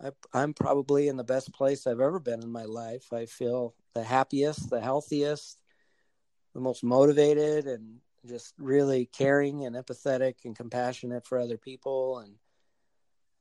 I, 0.02 0.10
I'm 0.32 0.54
probably 0.54 1.08
in 1.08 1.16
the 1.16 1.24
best 1.24 1.52
place 1.52 1.86
I've 1.86 2.00
ever 2.00 2.18
been 2.18 2.42
in 2.42 2.50
my 2.50 2.64
life. 2.64 3.12
I 3.12 3.26
feel 3.26 3.74
the 3.94 4.02
happiest, 4.02 4.70
the 4.70 4.80
healthiest, 4.80 5.60
the 6.54 6.60
most 6.60 6.82
motivated 6.82 7.66
and 7.66 7.98
just 8.26 8.54
really 8.58 9.06
caring 9.06 9.64
and 9.64 9.76
empathetic 9.76 10.44
and 10.44 10.56
compassionate 10.56 11.26
for 11.26 11.38
other 11.38 11.56
people 11.56 12.18
and 12.18 12.34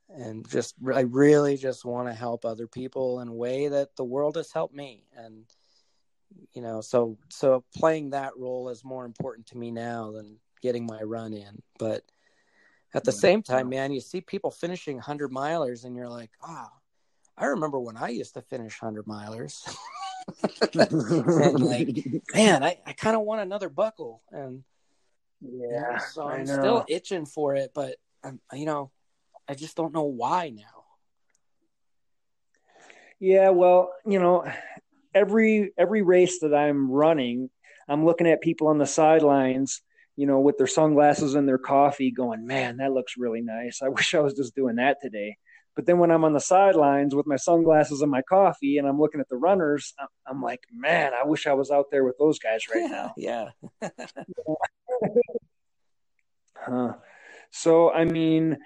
and 0.10 0.48
just 0.50 0.76
I 0.94 1.02
really 1.02 1.58
just 1.58 1.86
want 1.86 2.08
to 2.08 2.14
help 2.14 2.46
other 2.46 2.68
people 2.68 3.20
in 3.22 3.28
a 3.28 3.34
way 3.34 3.68
that 3.68 3.96
the 3.96 4.04
world 4.04 4.38
has 4.38 4.52
helped 4.52 4.76
me. 4.76 5.04
And 5.16 5.46
you 6.54 6.62
know 6.62 6.82
so 6.82 7.18
so 7.30 7.64
playing 7.76 8.12
that 8.12 8.38
role 8.38 8.70
is 8.70 8.84
more 8.84 9.06
important 9.06 9.48
to 9.48 9.58
me 9.58 9.72
now 9.72 10.12
than 10.12 10.38
getting 10.62 10.86
my 10.86 11.02
run 11.02 11.34
in. 11.34 11.62
But 11.78 12.04
at 12.94 13.04
the 13.04 13.12
same 13.12 13.42
time 13.44 13.70
man 13.70 13.92
you 13.92 14.02
see 14.02 14.22
people 14.22 14.52
finishing 14.52 14.96
100 14.96 15.32
milers 15.32 15.86
and 15.86 15.96
you're 15.96 16.10
like 16.10 16.32
oh 16.44 16.68
i 17.38 17.46
remember 17.46 17.80
when 17.80 17.98
i 17.98 18.10
used 18.10 18.34
to 18.34 18.42
finish 18.42 18.82
100 18.82 19.06
milers. 19.06 19.64
And 20.76 21.64
like 21.64 22.06
man 22.36 22.64
i, 22.64 22.78
I 22.86 22.94
kind 22.94 23.16
of 23.16 23.24
want 23.24 23.42
another 23.42 23.68
buckle 23.68 24.22
and 24.32 24.64
yeah 25.42 25.98
so 25.98 26.28
i'm 26.28 26.46
still 26.46 26.86
itching 26.88 27.26
for 27.26 27.56
it 27.56 27.72
but 27.74 27.96
I'm, 28.24 28.40
you 28.54 28.66
know 28.66 28.92
I 29.50 29.56
just 29.56 29.76
don't 29.76 29.94
know 29.94 30.04
why 30.04 30.52
now. 30.52 30.86
Yeah, 33.20 33.50
well, 33.50 33.92
you 34.06 34.20
know, 34.20 34.46
every 35.14 35.74
every 35.76 36.04
race 36.04 36.40
that 36.42 36.54
I'm 36.54 36.92
running, 36.92 37.50
I'm 37.88 38.06
looking 38.06 38.28
at 38.28 38.42
people 38.42 38.68
on 38.68 38.78
the 38.78 38.86
sidelines, 38.86 39.82
you 40.16 40.28
know, 40.28 40.40
with 40.40 40.58
their 40.60 40.68
sunglasses 40.68 41.34
and 41.34 41.48
their 41.48 41.58
coffee 41.58 42.12
going, 42.12 42.46
"Man, 42.46 42.78
that 42.78 42.94
looks 42.94 43.16
really 43.18 43.42
nice. 43.42 43.82
I 43.82 43.90
wish 43.90 44.14
I 44.14 44.20
was 44.20 44.36
just 44.36 44.56
doing 44.56 44.76
that 44.76 45.02
today." 45.02 45.36
But 45.76 45.88
then 45.88 45.98
when 45.98 46.12
I'm 46.12 46.24
on 46.26 46.34
the 46.34 46.40
sidelines 46.40 47.16
with 47.16 47.26
my 47.26 47.38
sunglasses 47.38 48.02
and 48.02 48.12
my 48.12 48.22
coffee 48.22 48.78
and 48.78 48.88
I'm 48.88 49.00
looking 49.00 49.20
at 49.20 49.30
the 49.30 49.38
runners, 49.38 49.96
I'm 50.28 50.44
like, 50.44 50.62
"Man, 50.72 51.14
I 51.14 51.26
wish 51.26 51.48
I 51.48 51.54
was 51.54 51.72
out 51.72 51.88
there 51.92 52.04
with 52.04 52.20
those 52.20 52.38
guys 52.38 52.62
right 52.74 52.90
now." 52.92 53.14
yeah. 53.18 53.50
huh. 56.56 56.94
So, 57.52 57.92
I 57.92 58.06
mean, 58.06 58.60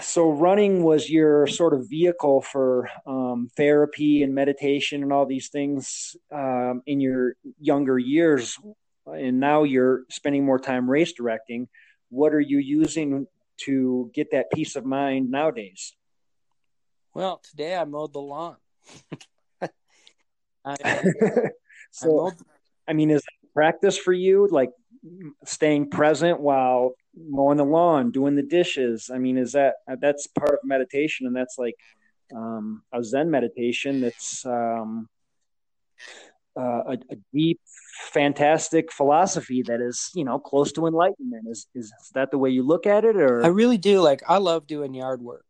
so 0.00 0.30
running 0.30 0.82
was 0.82 1.08
your 1.08 1.46
sort 1.46 1.74
of 1.74 1.88
vehicle 1.88 2.42
for 2.42 2.88
um, 3.06 3.50
therapy 3.56 4.22
and 4.22 4.34
meditation 4.34 5.02
and 5.02 5.12
all 5.12 5.26
these 5.26 5.48
things 5.48 6.16
um, 6.30 6.82
in 6.86 7.00
your 7.00 7.34
younger 7.60 7.98
years. 7.98 8.58
And 9.06 9.40
now 9.40 9.64
you're 9.64 10.02
spending 10.10 10.44
more 10.44 10.58
time 10.58 10.88
race 10.88 11.12
directing. 11.12 11.68
What 12.10 12.34
are 12.34 12.40
you 12.40 12.58
using 12.58 13.26
to 13.64 14.10
get 14.14 14.32
that 14.32 14.50
peace 14.52 14.76
of 14.76 14.84
mind 14.84 15.30
nowadays? 15.30 15.94
Well 17.14 17.40
today 17.48 17.76
i 17.76 17.84
mowed 17.84 18.12
the 18.12 18.20
lawn. 18.20 18.56
I, 20.64 20.76
so 21.90 22.08
I, 22.08 22.22
mowed... 22.22 22.34
I 22.88 22.92
mean 22.92 23.10
is 23.10 23.22
practice 23.54 23.98
for 23.98 24.12
you 24.12 24.48
like 24.50 24.70
staying 25.44 25.90
present 25.90 26.40
while 26.40 26.94
mowing 27.16 27.58
the 27.58 27.64
lawn, 27.64 28.10
doing 28.10 28.34
the 28.34 28.42
dishes. 28.42 29.10
I 29.12 29.18
mean, 29.18 29.38
is 29.38 29.52
that 29.52 29.76
that's 30.00 30.26
part 30.26 30.52
of 30.52 30.60
meditation, 30.64 31.26
and 31.26 31.36
that's 31.36 31.58
like 31.58 31.76
um, 32.34 32.82
a 32.92 33.02
Zen 33.02 33.30
meditation. 33.30 34.00
That's 34.00 34.44
um, 34.46 35.08
uh, 36.56 36.82
a, 36.86 36.98
a, 37.10 37.16
deep, 37.32 37.60
fantastic 38.10 38.92
philosophy 38.92 39.62
that 39.62 39.80
is, 39.80 40.10
you 40.14 40.24
know, 40.24 40.38
close 40.38 40.72
to 40.72 40.86
enlightenment. 40.86 41.46
Is, 41.48 41.66
is 41.74 41.92
that 42.14 42.30
the 42.30 42.38
way 42.38 42.50
you 42.50 42.62
look 42.62 42.86
at 42.86 43.04
it, 43.04 43.16
or 43.16 43.44
I 43.44 43.48
really 43.48 43.78
do. 43.78 44.00
Like, 44.00 44.22
I 44.28 44.38
love 44.38 44.66
doing 44.66 44.94
yard 44.94 45.22
work. 45.22 45.46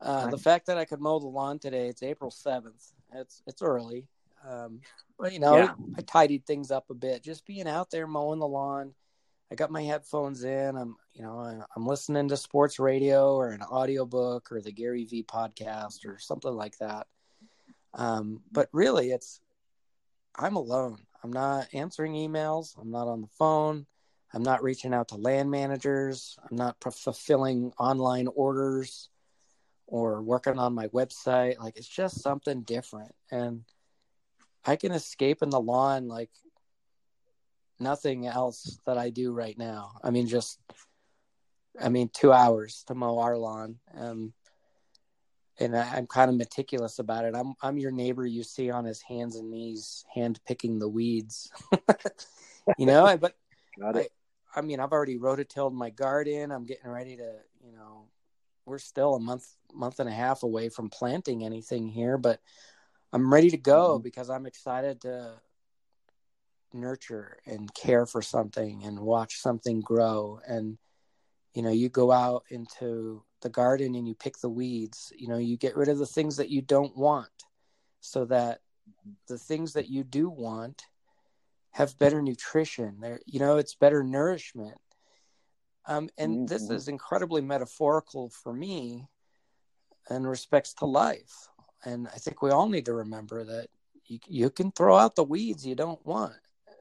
Uh, 0.00 0.26
the 0.28 0.38
fact 0.38 0.66
that 0.66 0.78
I 0.78 0.84
could 0.84 1.00
mow 1.00 1.20
the 1.20 1.28
lawn 1.28 1.60
today, 1.60 1.86
it's 1.86 2.02
April 2.02 2.30
seventh. 2.30 2.92
It's 3.14 3.40
it's 3.46 3.62
early, 3.62 4.08
um, 4.48 4.80
but 5.18 5.32
you 5.32 5.38
know, 5.38 5.56
yeah. 5.56 5.74
I 5.96 6.02
tidied 6.02 6.44
things 6.44 6.72
up 6.72 6.86
a 6.90 6.94
bit. 6.94 7.22
Just 7.22 7.46
being 7.46 7.68
out 7.68 7.90
there 7.90 8.06
mowing 8.06 8.40
the 8.40 8.48
lawn. 8.48 8.94
I 9.52 9.54
got 9.54 9.70
my 9.70 9.82
headphones 9.82 10.44
in. 10.44 10.76
I'm 10.78 10.96
you 11.12 11.22
know 11.22 11.62
I'm 11.76 11.86
listening 11.86 12.26
to 12.28 12.38
sports 12.38 12.78
radio 12.78 13.36
or 13.36 13.48
an 13.50 13.60
audiobook 13.60 14.50
or 14.50 14.62
the 14.62 14.72
Gary 14.72 15.04
V 15.04 15.24
podcast 15.24 16.06
or 16.06 16.18
something 16.18 16.54
like 16.54 16.78
that. 16.78 17.06
Um, 17.92 18.40
but 18.50 18.70
really, 18.72 19.10
it's 19.10 19.42
I'm 20.34 20.56
alone. 20.56 21.00
I'm 21.22 21.34
not 21.34 21.68
answering 21.74 22.14
emails. 22.14 22.80
I'm 22.80 22.90
not 22.90 23.08
on 23.08 23.20
the 23.20 23.28
phone. 23.38 23.84
I'm 24.32 24.42
not 24.42 24.62
reaching 24.62 24.94
out 24.94 25.08
to 25.08 25.16
land 25.16 25.50
managers. 25.50 26.38
I'm 26.50 26.56
not 26.56 26.76
fulfilling 26.80 27.74
online 27.78 28.28
orders 28.28 29.10
or 29.86 30.22
working 30.22 30.58
on 30.58 30.72
my 30.72 30.88
website. 30.88 31.58
Like 31.58 31.76
it's 31.76 31.86
just 31.86 32.22
something 32.22 32.62
different. 32.62 33.14
And 33.30 33.64
I 34.64 34.76
can 34.76 34.92
escape 34.92 35.42
in 35.42 35.50
the 35.50 35.60
lawn 35.60 36.08
like 36.08 36.30
nothing 37.82 38.26
else 38.26 38.78
that 38.86 38.98
I 38.98 39.10
do 39.10 39.32
right 39.32 39.56
now. 39.56 39.92
I 40.02 40.10
mean, 40.10 40.26
just, 40.26 40.58
I 41.80 41.88
mean, 41.88 42.10
two 42.12 42.32
hours 42.32 42.84
to 42.86 42.94
mow 42.94 43.18
our 43.18 43.36
lawn. 43.36 43.76
Um, 43.96 44.32
and 45.58 45.76
I, 45.76 45.98
am 45.98 46.06
kind 46.06 46.30
of 46.30 46.36
meticulous 46.36 46.98
about 46.98 47.24
it. 47.24 47.34
I'm 47.36 47.54
I'm 47.62 47.78
your 47.78 47.90
neighbor 47.90 48.26
you 48.26 48.42
see 48.42 48.70
on 48.70 48.84
his 48.84 49.02
hands 49.02 49.36
and 49.36 49.50
knees, 49.50 50.04
hand 50.12 50.40
picking 50.46 50.78
the 50.78 50.88
weeds. 50.88 51.50
you 52.78 52.86
know, 52.86 53.04
I, 53.04 53.16
but 53.16 53.34
I, 53.84 54.08
I 54.54 54.60
mean, 54.60 54.80
I've 54.80 54.92
already 54.92 55.18
rototilled 55.18 55.72
my 55.72 55.90
garden. 55.90 56.50
I'm 56.50 56.64
getting 56.64 56.90
ready 56.90 57.16
to, 57.16 57.34
you 57.64 57.72
know, 57.72 58.06
we're 58.64 58.78
still 58.78 59.14
a 59.14 59.20
month 59.20 59.46
month 59.72 60.00
and 60.00 60.08
a 60.08 60.12
half 60.12 60.42
away 60.42 60.68
from 60.68 60.90
planting 60.90 61.44
anything 61.44 61.88
here, 61.88 62.18
but 62.18 62.40
I'm 63.12 63.32
ready 63.32 63.50
to 63.50 63.56
go 63.56 63.94
mm-hmm. 63.94 64.02
because 64.02 64.30
I'm 64.30 64.46
excited 64.46 65.02
to 65.02 65.34
nurture 66.74 67.38
and 67.46 67.72
care 67.74 68.06
for 68.06 68.22
something 68.22 68.82
and 68.84 68.98
watch 68.98 69.38
something 69.38 69.80
grow. 69.80 70.40
And 70.46 70.78
you 71.54 71.62
know 71.62 71.70
you 71.70 71.88
go 71.88 72.10
out 72.10 72.44
into 72.50 73.22
the 73.42 73.50
garden 73.50 73.94
and 73.94 74.06
you 74.06 74.14
pick 74.14 74.38
the 74.38 74.48
weeds 74.48 75.12
you 75.16 75.28
know 75.28 75.36
you 75.36 75.56
get 75.56 75.76
rid 75.76 75.88
of 75.88 75.98
the 75.98 76.06
things 76.06 76.36
that 76.36 76.48
you 76.48 76.62
don't 76.62 76.96
want 76.96 77.28
so 78.00 78.24
that 78.24 78.60
the 79.28 79.38
things 79.38 79.72
that 79.74 79.88
you 79.88 80.04
do 80.04 80.28
want 80.28 80.84
have 81.70 81.98
better 81.98 82.20
nutrition. 82.20 82.98
There 83.00 83.20
you 83.26 83.40
know 83.40 83.56
it's 83.56 83.74
better 83.74 84.02
nourishment. 84.02 84.78
Um, 85.86 86.08
and 86.16 86.32
mm-hmm. 86.32 86.46
this 86.46 86.70
is 86.70 86.86
incredibly 86.86 87.42
metaphorical 87.42 88.30
for 88.30 88.52
me 88.52 89.08
in 90.10 90.24
respects 90.24 90.74
to 90.74 90.84
life. 90.84 91.48
And 91.84 92.06
i 92.08 92.18
think 92.18 92.42
we 92.42 92.50
all 92.50 92.68
need 92.68 92.84
to 92.86 92.94
remember 92.94 93.44
that 93.44 93.68
you, 94.06 94.18
you 94.28 94.50
can 94.50 94.70
throw 94.72 94.96
out 94.96 95.16
the 95.16 95.24
weeds 95.24 95.66
you 95.66 95.74
don't 95.74 96.04
want 96.04 96.34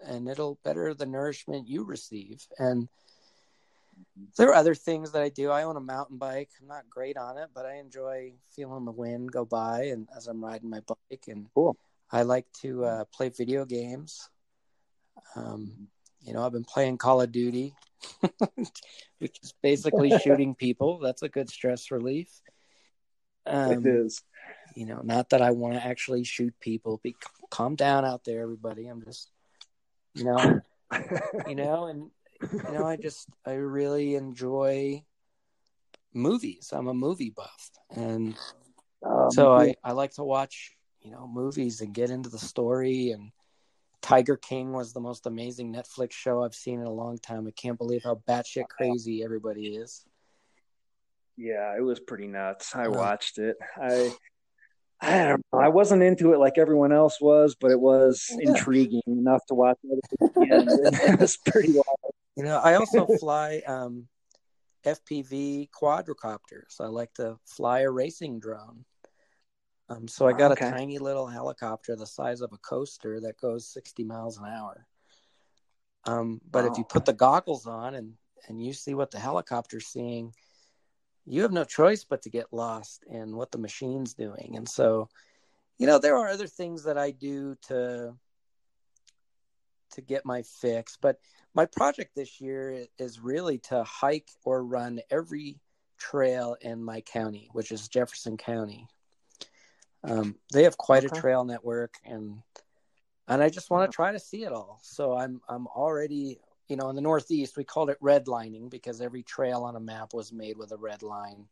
and 0.06 0.28
it'll 0.28 0.60
better 0.64 0.94
the 0.94 1.06
nourishment 1.06 1.68
you 1.68 1.84
receive 1.84 2.48
and 2.58 2.88
there 4.38 4.50
are 4.50 4.56
other 4.56 4.76
things 4.76 5.12
that 5.12 5.22
I 5.22 5.30
do. 5.30 5.52
I 5.52 5.64
own 5.64 5.78
a 5.78 5.82
mountain 5.82 6.18
bike. 6.18 6.50
I'm 6.60 6.68
not 6.68 6.90
great 6.90 7.18
on 7.18 7.38
it, 7.38 7.50
but 7.54 7.66
I 7.66 7.76
enjoy 7.76 8.34
feeling 8.56 8.86
the 8.86 8.92
wind 8.92 9.32
go 9.32 9.46
by 9.46 9.86
and 9.86 10.08
as 10.16 10.28
I'm 10.28 10.44
riding 10.44 10.70
my 10.70 10.82
bike. 10.82 11.26
And 11.28 11.48
cool. 11.54 11.78
I 12.12 12.24
like 12.24 12.46
to 12.62 12.86
uh, 12.86 13.04
play 13.14 13.30
video 13.30 13.66
games. 13.66 14.30
Um, 15.36 15.88
you 16.22 16.34
know, 16.34 16.46
I've 16.46 16.52
been 16.52 16.64
playing 16.64 16.98
Call 16.98 17.22
of 17.22 17.32
Duty, 17.32 17.74
which 19.20 19.40
is 19.42 19.54
basically 19.62 20.18
shooting 20.24 20.56
people. 20.56 21.00
That's 21.00 21.24
a 21.24 21.30
good 21.30 21.50
stress 21.50 21.92
relief. 21.92 22.30
Um, 23.46 23.72
it 23.72 23.86
is. 23.86 24.24
You 24.76 24.86
know, 24.86 25.02
not 25.04 25.30
that 25.30 25.42
I 25.42 25.52
want 25.52 25.76
to 25.76 25.86
actually 25.86 26.24
shoot 26.24 26.54
people. 26.60 27.00
Be 27.04 27.16
calm 27.50 27.76
down 27.76 28.06
out 28.06 28.24
there, 28.24 28.42
everybody. 28.42 28.88
I'm 28.88 29.04
just, 29.04 29.30
you 30.14 30.26
know, 30.26 30.62
you 31.48 31.56
know, 31.56 31.86
and 31.86 32.10
you 32.42 32.72
know, 32.72 32.86
I 32.86 32.98
just 32.98 33.28
I 33.46 33.54
really 33.54 34.16
enjoy 34.16 35.04
movies. 36.14 36.70
I'm 36.74 36.88
a 36.88 36.94
movie 36.94 37.34
buff, 37.36 37.72
and 37.96 38.36
um, 39.06 39.32
so 39.32 39.54
I 39.54 39.76
I 39.84 39.92
like 39.94 40.12
to 40.16 40.24
watch 40.24 40.76
you 41.02 41.12
know 41.12 41.28
movies 41.28 41.82
and 41.82 41.94
get 41.94 42.10
into 42.10 42.30
the 42.30 42.40
story. 42.40 43.12
And 43.12 43.32
Tiger 44.02 44.38
King 44.38 44.74
was 44.74 44.94
the 44.94 45.00
most 45.00 45.28
amazing 45.28 45.74
Netflix 45.74 46.14
show 46.14 46.44
I've 46.44 46.56
seen 46.56 46.80
in 46.80 46.88
a 46.88 46.94
long 46.94 47.18
time. 47.18 47.48
I 47.48 47.52
can't 47.52 47.78
believe 47.78 48.04
how 48.04 48.22
batshit 48.28 48.68
crazy 48.70 49.24
everybody 49.24 49.76
is. 49.76 50.06
Yeah, 51.38 51.76
it 51.76 51.82
was 51.82 52.00
pretty 52.00 52.28
nuts. 52.28 52.76
I 52.76 52.88
watched 52.88 53.38
it. 53.38 53.58
I 53.82 54.14
I 55.02 55.24
don't 55.26 55.46
know. 55.52 55.60
I 55.60 55.70
wasn't 55.70 56.04
into 56.04 56.34
it 56.34 56.40
like 56.40 56.58
everyone 56.58 56.92
else 56.92 57.20
was, 57.20 57.56
but 57.60 57.72
it 57.72 57.80
was 57.80 58.32
intriguing 58.40 59.02
enough 59.08 59.44
to 59.48 59.56
watch 59.56 59.80
it. 59.84 60.00
it 60.22 61.20
was 61.20 61.38
pretty 61.38 61.74
wild. 61.74 62.14
You 62.36 62.44
know, 62.44 62.60
I 62.60 62.76
also 62.76 63.08
fly 63.20 63.62
um, 63.68 64.08
FPV 64.86 65.70
quadricopters. 65.70 66.80
I 66.80 66.86
like 66.86 67.14
to 67.16 67.38
fly 67.46 67.82
a 67.82 67.90
racing 67.90 68.40
drone. 68.40 68.86
Um, 69.90 70.08
so 70.08 70.28
I 70.28 70.34
got 70.34 70.52
okay. 70.54 70.68
a 70.68 70.72
tiny 70.72 71.00
little 71.00 71.28
helicopter 71.28 71.96
the 71.96 72.08
size 72.08 72.42
of 72.42 72.54
a 72.54 72.58
coaster 72.58 73.20
that 73.22 73.38
goes 73.38 73.68
60 73.68 74.04
miles 74.06 74.38
an 74.38 74.46
hour. 74.46 74.86
Um, 76.06 76.40
but 76.50 76.64
wow. 76.64 76.72
if 76.72 76.78
you 76.78 76.84
put 76.84 77.06
the 77.06 77.14
goggles 77.14 77.68
on 77.68 77.96
and, 77.96 78.14
and 78.48 78.64
you 78.64 78.74
see 78.74 78.94
what 78.94 79.12
the 79.12 79.20
helicopter's 79.20 79.88
seeing, 79.88 80.34
you 81.32 81.44
have 81.44 81.54
no 81.54 81.64
choice 81.64 82.04
but 82.04 82.22
to 82.24 82.30
get 82.30 82.52
lost 82.52 83.06
in 83.10 83.38
what 83.38 83.52
the 83.52 83.58
machine's 83.58 84.14
doing. 84.14 84.56
And 84.58 84.68
so, 84.68 85.08
you 85.78 85.88
know, 85.88 85.98
there 85.98 86.18
are 86.18 86.28
other 86.28 86.46
things 86.46 86.84
that 86.84 86.98
I 86.98 87.12
do 87.12 87.56
to 87.70 88.14
to 89.94 90.02
get 90.02 90.26
my 90.26 90.42
fix, 90.42 90.98
but 91.02 91.20
my 91.54 91.66
project 91.66 92.16
this 92.16 92.42
year 92.42 92.86
is 92.98 93.22
really 93.22 93.60
to 93.60 93.84
hike 93.84 94.30
or 94.44 94.64
run 94.64 95.00
every 95.10 95.60
trail 95.98 96.58
in 96.60 96.84
my 96.84 97.00
county, 97.00 97.50
which 97.54 97.72
is 97.72 97.88
Jefferson 97.88 98.36
County. 98.36 98.88
Um, 100.04 100.36
they 100.52 100.64
have 100.64 100.78
quite 100.78 101.06
okay. 101.06 101.18
a 101.18 101.22
trail 101.22 101.46
network, 101.46 101.94
and 102.04 102.42
and 103.30 103.42
I 103.42 103.48
just 103.48 103.70
want 103.70 103.90
to 103.90 103.96
try 103.96 104.12
to 104.12 104.20
see 104.20 104.44
it 104.44 104.52
all. 104.52 104.80
So 104.84 105.18
I'm 105.18 105.40
I'm 105.48 105.68
already 105.68 106.42
you 106.72 106.78
know 106.78 106.90
in 106.90 106.96
the 106.96 107.02
Northeast 107.02 107.58
we 107.58 107.66
called 107.66 107.90
it 107.90 108.02
redlining 108.02 108.70
because 108.70 109.02
every 109.02 109.24
trail 109.24 109.64
on 109.64 109.76
a 109.76 109.80
map 109.80 110.14
was 110.14 110.32
made 110.32 110.58
with 110.58 110.72
a 110.72 110.78
red 110.78 111.04
line. 111.04 111.46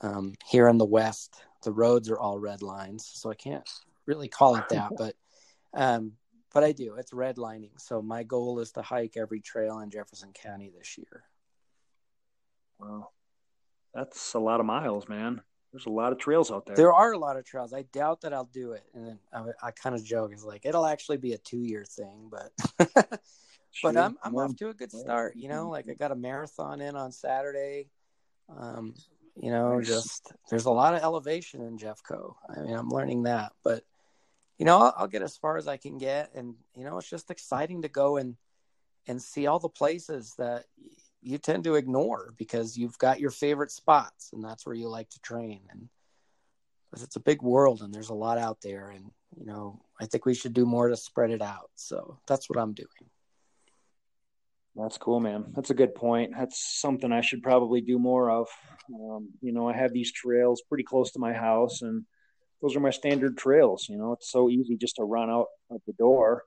Um, 0.00 0.34
here 0.46 0.68
in 0.68 0.78
the 0.78 0.84
West, 0.84 1.42
the 1.64 1.72
roads 1.72 2.08
are 2.08 2.18
all 2.18 2.38
red 2.38 2.62
lines, 2.62 3.10
so 3.12 3.28
I 3.28 3.34
can't 3.34 3.68
really 4.06 4.28
call 4.28 4.54
it 4.54 4.68
that, 4.68 4.92
but 4.96 5.16
um, 5.74 6.12
but 6.52 6.62
I 6.62 6.70
do. 6.70 6.94
It's 6.94 7.10
redlining. 7.10 7.72
So 7.78 8.00
my 8.00 8.22
goal 8.22 8.60
is 8.60 8.70
to 8.72 8.82
hike 8.82 9.16
every 9.16 9.40
trail 9.40 9.80
in 9.80 9.90
Jefferson 9.90 10.32
County 10.32 10.70
this 10.78 10.96
year. 10.96 11.24
Wow. 12.78 13.08
That's 13.92 14.34
a 14.34 14.38
lot 14.38 14.60
of 14.60 14.66
miles, 14.66 15.08
man. 15.08 15.40
There's 15.72 15.86
a 15.86 15.90
lot 15.90 16.12
of 16.12 16.18
trails 16.18 16.52
out 16.52 16.66
there. 16.66 16.76
There 16.76 16.92
are 16.92 17.12
a 17.12 17.18
lot 17.18 17.36
of 17.36 17.44
trails. 17.44 17.72
I 17.72 17.82
doubt 17.82 18.20
that 18.20 18.32
I'll 18.32 18.44
do 18.52 18.72
it. 18.72 18.84
And 18.94 19.18
I, 19.32 19.42
I 19.60 19.70
kind 19.72 19.96
of 19.96 20.04
joke. 20.04 20.30
It's 20.32 20.44
like, 20.44 20.64
it'll 20.64 20.86
actually 20.86 21.16
be 21.16 21.32
a 21.32 21.38
two 21.38 21.58
year 21.58 21.84
thing, 21.84 22.30
but, 22.30 23.20
but 23.82 23.96
I'm, 23.96 24.16
I'm 24.22 24.34
off 24.36 24.56
to 24.56 24.68
a 24.68 24.74
good 24.74 24.92
start. 24.92 25.36
You 25.36 25.48
know, 25.48 25.68
like 25.68 25.88
I 25.88 25.94
got 25.94 26.12
a 26.12 26.16
marathon 26.16 26.80
in 26.80 26.96
on 26.96 27.12
Saturday. 27.12 27.88
Um, 28.54 28.94
you 29.36 29.50
know, 29.50 29.80
just 29.80 30.32
there's 30.50 30.66
a 30.66 30.70
lot 30.70 30.94
of 30.94 31.02
elevation 31.02 31.62
in 31.62 31.78
Jeffco. 31.78 32.34
I 32.48 32.60
mean, 32.60 32.74
I'm 32.74 32.88
learning 32.88 33.24
that, 33.24 33.52
but 33.64 33.82
you 34.58 34.64
know, 34.64 34.78
I'll, 34.78 34.94
I'll, 34.98 35.08
get 35.08 35.22
as 35.22 35.36
far 35.36 35.56
as 35.56 35.66
I 35.66 35.76
can 35.76 35.98
get, 35.98 36.30
and 36.34 36.54
you 36.76 36.84
know, 36.84 36.98
it's 36.98 37.10
just 37.10 37.30
exciting 37.30 37.82
to 37.82 37.88
go 37.88 38.16
and 38.16 38.36
and 39.06 39.20
see 39.20 39.46
all 39.46 39.58
the 39.58 39.68
places 39.68 40.34
that 40.38 40.64
you 41.20 41.38
tend 41.38 41.64
to 41.64 41.74
ignore 41.74 42.32
because 42.36 42.76
you've 42.76 42.98
got 42.98 43.20
your 43.20 43.30
favorite 43.30 43.70
spots, 43.70 44.30
and 44.32 44.44
that's 44.44 44.66
where 44.66 44.74
you 44.74 44.88
like 44.88 45.10
to 45.10 45.20
train. 45.20 45.62
And 45.70 45.88
it's 46.92 47.16
a 47.16 47.20
big 47.20 47.42
world, 47.42 47.82
and 47.82 47.92
there's 47.92 48.10
a 48.10 48.14
lot 48.14 48.38
out 48.38 48.60
there, 48.62 48.90
and 48.90 49.10
you 49.36 49.46
know, 49.46 49.82
I 50.00 50.06
think 50.06 50.26
we 50.26 50.34
should 50.34 50.54
do 50.54 50.64
more 50.64 50.88
to 50.88 50.96
spread 50.96 51.30
it 51.30 51.42
out. 51.42 51.70
So 51.74 52.18
that's 52.28 52.48
what 52.48 52.58
I'm 52.58 52.72
doing. 52.72 52.88
That's 54.76 54.98
cool, 54.98 55.20
man. 55.20 55.52
That's 55.54 55.70
a 55.70 55.74
good 55.74 55.94
point. 55.94 56.32
That's 56.36 56.80
something 56.80 57.12
I 57.12 57.20
should 57.20 57.42
probably 57.42 57.80
do 57.80 57.98
more 57.98 58.30
of. 58.30 58.48
Um, 58.92 59.28
you 59.40 59.52
know, 59.52 59.68
I 59.68 59.76
have 59.76 59.92
these 59.92 60.12
trails 60.12 60.62
pretty 60.68 60.84
close 60.84 61.12
to 61.12 61.20
my 61.20 61.32
house, 61.32 61.82
and 61.82 62.04
those 62.60 62.74
are 62.74 62.80
my 62.80 62.90
standard 62.90 63.38
trails. 63.38 63.86
You 63.88 63.98
know, 63.98 64.12
it's 64.12 64.30
so 64.32 64.50
easy 64.50 64.76
just 64.76 64.96
to 64.96 65.04
run 65.04 65.30
out 65.30 65.46
of 65.70 65.80
the 65.86 65.92
door 65.92 66.42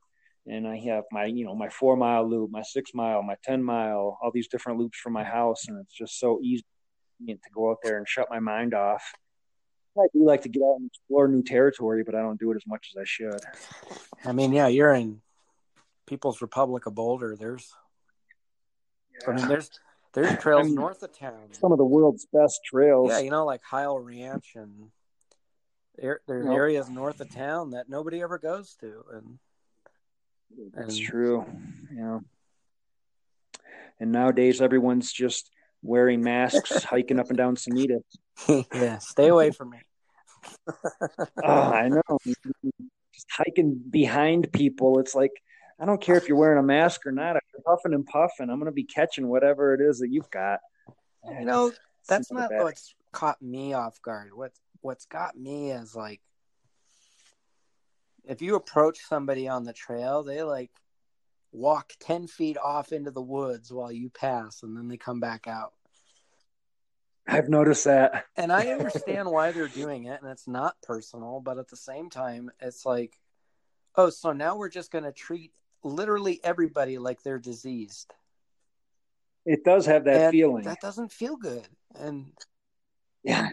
and 0.47 0.67
I 0.67 0.77
have 0.77 1.03
my 1.11 1.25
you 1.25 1.45
know 1.45 1.55
my 1.55 1.69
four 1.69 1.95
mile 1.95 2.27
loop, 2.27 2.51
my 2.51 2.61
six 2.61 2.91
mile, 2.93 3.21
my 3.21 3.35
ten 3.43 3.61
mile, 3.61 4.17
all 4.21 4.31
these 4.33 4.47
different 4.47 4.79
loops 4.79 4.97
from 4.97 5.13
my 5.13 5.23
house, 5.23 5.67
and 5.67 5.79
it's 5.79 5.93
just 5.93 6.19
so 6.19 6.39
easy 6.41 6.63
to 7.25 7.37
go 7.53 7.71
out 7.71 7.77
there 7.83 7.97
and 7.97 8.07
shut 8.07 8.27
my 8.29 8.39
mind 8.39 8.73
off. 8.73 9.03
I 9.97 10.05
do 10.13 10.23
like 10.23 10.43
to 10.43 10.49
get 10.49 10.61
out 10.61 10.75
and 10.79 10.87
explore 10.87 11.27
new 11.27 11.41
territory, 11.41 12.03
but 12.03 12.13
I 12.13 12.21
don't 12.21 12.39
do 12.39 12.51
it 12.51 12.55
as 12.55 12.67
much 12.67 12.91
as 12.93 13.01
I 13.01 13.03
should. 13.03 13.41
I 14.23 14.31
mean, 14.31 14.53
yeah, 14.53 14.67
you're 14.67 14.93
in 14.93 15.21
People's 16.05 16.39
Republic 16.39 16.85
of 16.85 16.93
Boulder. 16.93 17.35
There's, 17.35 17.73
yeah. 19.21 19.33
I 19.33 19.35
mean, 19.35 19.47
there's 19.47 19.69
there's 20.13 20.37
trails 20.41 20.61
I 20.61 20.63
mean, 20.65 20.75
north 20.75 21.03
of 21.03 21.17
town. 21.17 21.51
Some 21.51 21.71
of 21.71 21.77
the 21.77 21.85
world's 21.85 22.27
best 22.31 22.61
trails. 22.65 23.11
Yeah, 23.11 23.19
you 23.19 23.31
know, 23.31 23.45
like 23.45 23.61
Heil 23.63 23.99
Ranch 23.99 24.53
and 24.55 24.89
there, 25.97 26.21
there's 26.27 26.45
nope. 26.45 26.55
areas 26.55 26.89
north 26.89 27.21
of 27.21 27.33
town 27.33 27.71
that 27.71 27.89
nobody 27.89 28.21
ever 28.21 28.37
goes 28.37 28.75
to, 28.81 29.03
and 29.13 29.39
that's 30.73 30.97
and, 30.97 31.05
true. 31.05 31.45
Yeah. 31.95 32.19
And 33.99 34.11
nowadays, 34.11 34.61
everyone's 34.61 35.11
just 35.11 35.49
wearing 35.81 36.21
masks, 36.21 36.83
hiking 36.83 37.19
up 37.19 37.29
and 37.29 37.37
down 37.37 37.55
Sanitas. 37.55 38.03
yeah, 38.73 38.99
stay 38.99 39.27
away 39.27 39.51
from 39.51 39.71
me. 39.71 39.79
oh, 41.43 41.43
I 41.43 41.89
know. 41.89 42.17
Just 42.23 43.27
hiking 43.31 43.81
behind 43.89 44.51
people. 44.53 44.99
It's 44.99 45.15
like 45.15 45.31
I 45.79 45.85
don't 45.85 46.01
care 46.01 46.17
if 46.17 46.27
you're 46.27 46.37
wearing 46.37 46.59
a 46.59 46.63
mask 46.63 47.05
or 47.05 47.11
not. 47.11 47.33
You're 47.33 47.41
huffing 47.65 47.93
and 47.93 48.05
puffing, 48.05 48.49
I'm 48.49 48.59
going 48.59 48.65
to 48.65 48.71
be 48.71 48.83
catching 48.83 49.27
whatever 49.27 49.73
it 49.73 49.81
is 49.81 49.99
that 49.99 50.09
you've 50.09 50.29
got. 50.29 50.59
You 51.27 51.45
know, 51.45 51.71
that's 52.07 52.31
not 52.31 52.51
what's 52.53 52.93
caught 53.11 53.41
me 53.41 53.73
off 53.73 54.01
guard. 54.01 54.31
What's 54.33 54.59
what's 54.81 55.05
got 55.05 55.37
me 55.37 55.71
is 55.71 55.95
like 55.95 56.21
if 58.27 58.41
you 58.41 58.55
approach 58.55 58.99
somebody 58.99 59.47
on 59.47 59.63
the 59.63 59.73
trail, 59.73 60.23
they 60.23 60.43
like 60.43 60.71
walk 61.51 61.93
10 62.01 62.27
feet 62.27 62.57
off 62.57 62.91
into 62.91 63.11
the 63.11 63.21
woods 63.21 63.71
while 63.71 63.91
you 63.91 64.09
pass 64.09 64.63
and 64.63 64.75
then 64.75 64.87
they 64.87 64.97
come 64.97 65.19
back 65.19 65.47
out. 65.47 65.73
I've 67.27 67.49
noticed 67.49 67.85
that. 67.85 68.25
and 68.35 68.51
I 68.51 68.67
understand 68.71 69.29
why 69.29 69.51
they're 69.51 69.67
doing 69.67 70.05
it 70.05 70.21
and 70.21 70.31
it's 70.31 70.47
not 70.47 70.75
personal, 70.83 71.39
but 71.39 71.57
at 71.57 71.69
the 71.69 71.77
same 71.77 72.09
time, 72.09 72.51
it's 72.61 72.85
like, 72.85 73.17
oh, 73.95 74.09
so 74.09 74.33
now 74.33 74.57
we're 74.57 74.69
just 74.69 74.91
going 74.91 75.03
to 75.03 75.11
treat 75.11 75.51
literally 75.87 76.39
everybody 76.43 76.97
like 76.97 77.23
they're 77.23 77.39
diseased. 77.39 78.13
It 79.45 79.63
does 79.63 79.85
have 79.85 80.03
that 80.05 80.21
and 80.21 80.31
feeling. 80.31 80.63
That 80.63 80.81
doesn't 80.81 81.11
feel 81.11 81.37
good. 81.37 81.67
And 81.95 82.31
yeah, 83.23 83.49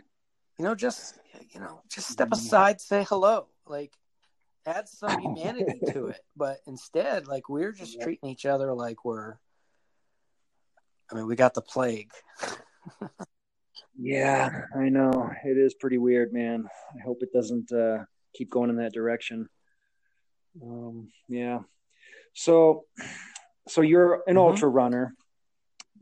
you 0.59 0.65
know, 0.65 0.75
just 0.75 1.19
you 1.51 1.61
know, 1.61 1.83
just 1.89 2.09
step 2.09 2.33
aside, 2.33 2.81
say 2.81 3.05
hello, 3.09 3.47
like 3.67 3.93
add 4.67 4.89
some 4.89 5.21
humanity 5.21 5.81
to 5.93 6.07
it. 6.09 6.21
But 6.37 6.59
instead, 6.67 7.27
like 7.27 7.49
we're 7.49 7.73
just 7.73 8.01
treating 8.01 8.29
each 8.29 8.47
other 8.47 8.73
like 8.75 9.05
we're. 9.05 9.37
I 11.11 11.17
mean, 11.17 11.27
we 11.27 11.37
got 11.37 11.55
the 11.55 11.61
plague. 11.61 12.11
yeah, 13.99 14.63
I 14.75 14.89
know 14.89 15.31
it 15.45 15.59
is 15.59 15.75
pretty 15.75 15.99
weird, 15.99 16.33
man. 16.33 16.67
I 16.97 17.03
hope 17.05 17.19
it 17.23 17.33
doesn't 17.33 17.71
uh, 17.73 18.05
keep 18.35 18.51
going 18.51 18.71
in 18.71 18.77
that 18.77 18.95
direction. 18.95 19.49
Um, 20.63 21.09
yeah. 21.29 21.61
So, 22.35 22.85
so 23.69 23.81
you're 23.81 24.15
an 24.27 24.35
mm-hmm. 24.35 24.39
ultra 24.39 24.69
runner, 24.69 25.15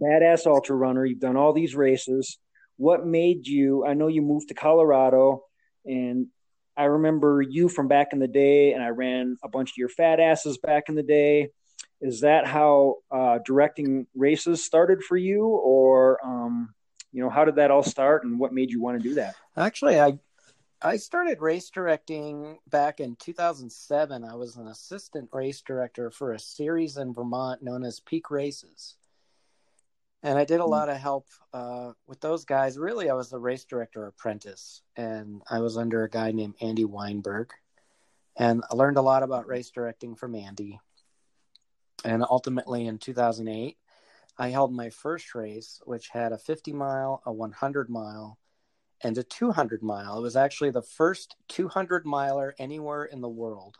badass 0.02 0.46
ultra 0.46 0.74
runner. 0.74 1.04
You've 1.04 1.20
done 1.20 1.36
all 1.36 1.52
these 1.52 1.74
races 1.74 2.38
what 2.76 3.06
made 3.06 3.46
you 3.46 3.84
i 3.86 3.94
know 3.94 4.08
you 4.08 4.22
moved 4.22 4.48
to 4.48 4.54
colorado 4.54 5.44
and 5.84 6.26
i 6.76 6.84
remember 6.84 7.42
you 7.42 7.68
from 7.68 7.86
back 7.86 8.08
in 8.12 8.18
the 8.18 8.28
day 8.28 8.72
and 8.72 8.82
i 8.82 8.88
ran 8.88 9.36
a 9.44 9.48
bunch 9.48 9.70
of 9.70 9.76
your 9.76 9.88
fat 9.88 10.18
asses 10.20 10.58
back 10.58 10.84
in 10.88 10.94
the 10.94 11.02
day 11.02 11.48
is 12.00 12.22
that 12.22 12.44
how 12.44 12.96
uh, 13.12 13.38
directing 13.44 14.08
races 14.16 14.64
started 14.64 15.00
for 15.04 15.16
you 15.16 15.46
or 15.46 16.18
um, 16.26 16.74
you 17.12 17.22
know 17.22 17.30
how 17.30 17.44
did 17.44 17.54
that 17.54 17.70
all 17.70 17.84
start 17.84 18.24
and 18.24 18.38
what 18.40 18.52
made 18.52 18.70
you 18.70 18.82
want 18.82 19.00
to 19.00 19.08
do 19.08 19.14
that 19.14 19.36
actually 19.56 20.00
i 20.00 20.18
i 20.82 20.96
started 20.96 21.40
race 21.40 21.70
directing 21.70 22.58
back 22.68 23.00
in 23.00 23.16
2007 23.16 24.24
i 24.24 24.34
was 24.34 24.56
an 24.56 24.68
assistant 24.68 25.28
race 25.32 25.60
director 25.62 26.10
for 26.10 26.32
a 26.32 26.38
series 26.38 26.96
in 26.96 27.12
vermont 27.12 27.62
known 27.62 27.84
as 27.84 28.00
peak 28.00 28.30
races 28.30 28.96
and 30.22 30.38
I 30.38 30.44
did 30.44 30.60
a 30.60 30.64
mm. 30.64 30.68
lot 30.68 30.88
of 30.88 30.96
help 30.96 31.26
uh, 31.52 31.92
with 32.06 32.20
those 32.20 32.44
guys. 32.44 32.78
Really, 32.78 33.10
I 33.10 33.14
was 33.14 33.30
the 33.30 33.38
race 33.38 33.64
director 33.64 34.06
apprentice, 34.06 34.82
and 34.96 35.42
I 35.50 35.58
was 35.58 35.76
under 35.76 36.04
a 36.04 36.10
guy 36.10 36.32
named 36.32 36.54
Andy 36.60 36.84
Weinberg, 36.84 37.50
and 38.36 38.62
I 38.70 38.74
learned 38.74 38.98
a 38.98 39.02
lot 39.02 39.22
about 39.22 39.48
race 39.48 39.70
directing 39.70 40.14
from 40.14 40.34
Andy. 40.34 40.80
And 42.04 42.24
ultimately, 42.28 42.86
in 42.86 42.98
2008, 42.98 43.76
I 44.38 44.48
held 44.48 44.72
my 44.72 44.90
first 44.90 45.34
race, 45.34 45.80
which 45.84 46.08
had 46.08 46.32
a 46.32 46.38
50 46.38 46.72
mile, 46.72 47.22
a 47.26 47.32
100 47.32 47.90
mile, 47.90 48.38
and 49.02 49.18
a 49.18 49.22
200 49.22 49.82
mile. 49.82 50.18
It 50.18 50.22
was 50.22 50.36
actually 50.36 50.70
the 50.70 50.82
first 50.82 51.36
200 51.48 52.06
miler 52.06 52.54
anywhere 52.58 53.04
in 53.04 53.20
the 53.20 53.28
world 53.28 53.76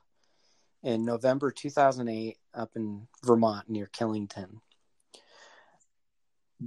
in 0.83 1.05
November 1.05 1.51
2008 1.51 2.39
up 2.55 2.70
in 2.75 3.07
Vermont 3.25 3.68
near 3.68 3.87
Killington 3.87 4.61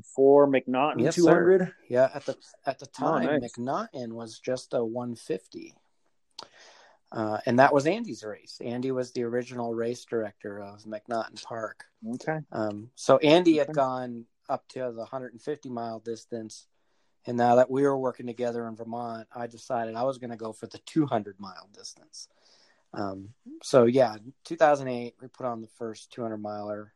for 0.03 0.47
McNaughton 0.47 1.01
yes, 1.01 1.16
200. 1.16 1.62
Sir. 1.62 1.76
Yeah, 1.89 2.10
at 2.14 2.26
the 2.26 2.38
at 2.66 2.80
the 2.80 2.86
time, 2.88 3.28
oh, 3.30 3.38
nice. 3.38 3.51
McNaughton 3.53 4.14
was 4.14 4.39
just 4.39 4.74
a 4.74 4.84
150, 4.84 5.74
uh, 7.12 7.38
and 7.45 7.60
that 7.60 7.74
was 7.74 7.86
Andy's 7.86 8.24
race. 8.24 8.60
Andy 8.64 8.91
was 8.91 9.12
the 9.12 9.24
original 9.24 9.74
race 9.74 10.06
director 10.06 10.62
of 10.62 10.84
McNaughton 10.84 11.41
Park. 11.43 11.86
Okay. 12.16 12.39
Um, 12.51 12.89
so 12.95 13.18
Andy 13.18 13.58
had 13.58 13.74
gone 13.74 14.26
up 14.49 14.68
to 14.70 14.80
the 14.80 14.91
150 14.91 15.70
mile 15.70 15.99
distance, 15.99 16.68
and 17.28 17.38
now 17.38 17.55
that 17.55 17.69
we 17.69 17.84
were 17.84 17.97
working 17.97 18.28
together 18.28 18.67
in 18.67 18.76
Vermont, 18.76 19.28
I 19.36 19.47
decided 19.47 19.95
I 19.95 20.03
was 20.03 20.17
going 20.17 20.30
to 20.30 20.38
go 20.38 20.53
for 20.53 20.67
the 20.67 20.80
200 20.80 21.39
mile 21.39 21.69
distance. 21.73 22.28
Um, 22.93 23.30
so 23.61 23.86
yeah, 23.86 24.15
2008, 24.45 25.15
we 25.21 25.28
put 25.28 25.45
on 25.45 25.61
the 25.61 25.67
first 25.67 26.11
200 26.11 26.38
miler 26.38 26.93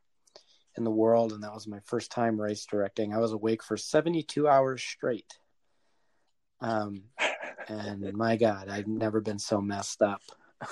in 0.78 0.84
the 0.84 0.92
world, 0.92 1.34
and 1.34 1.44
that 1.44 1.54
was 1.54 1.68
my 1.68 1.80
first 1.86 2.12
time 2.12 2.40
race 2.40 2.66
directing. 2.66 3.14
I 3.14 3.18
was 3.18 3.34
awake 3.34 3.64
for 3.64 3.76
72 3.76 4.48
hours 4.48 4.82
straight. 4.82 5.38
Um, 6.62 7.04
and 7.68 8.14
my 8.14 8.38
God, 8.38 8.70
I've 8.70 8.88
never 8.88 9.22
been 9.22 9.40
so 9.40 9.62
messed 9.62 10.02
up. 10.02 10.22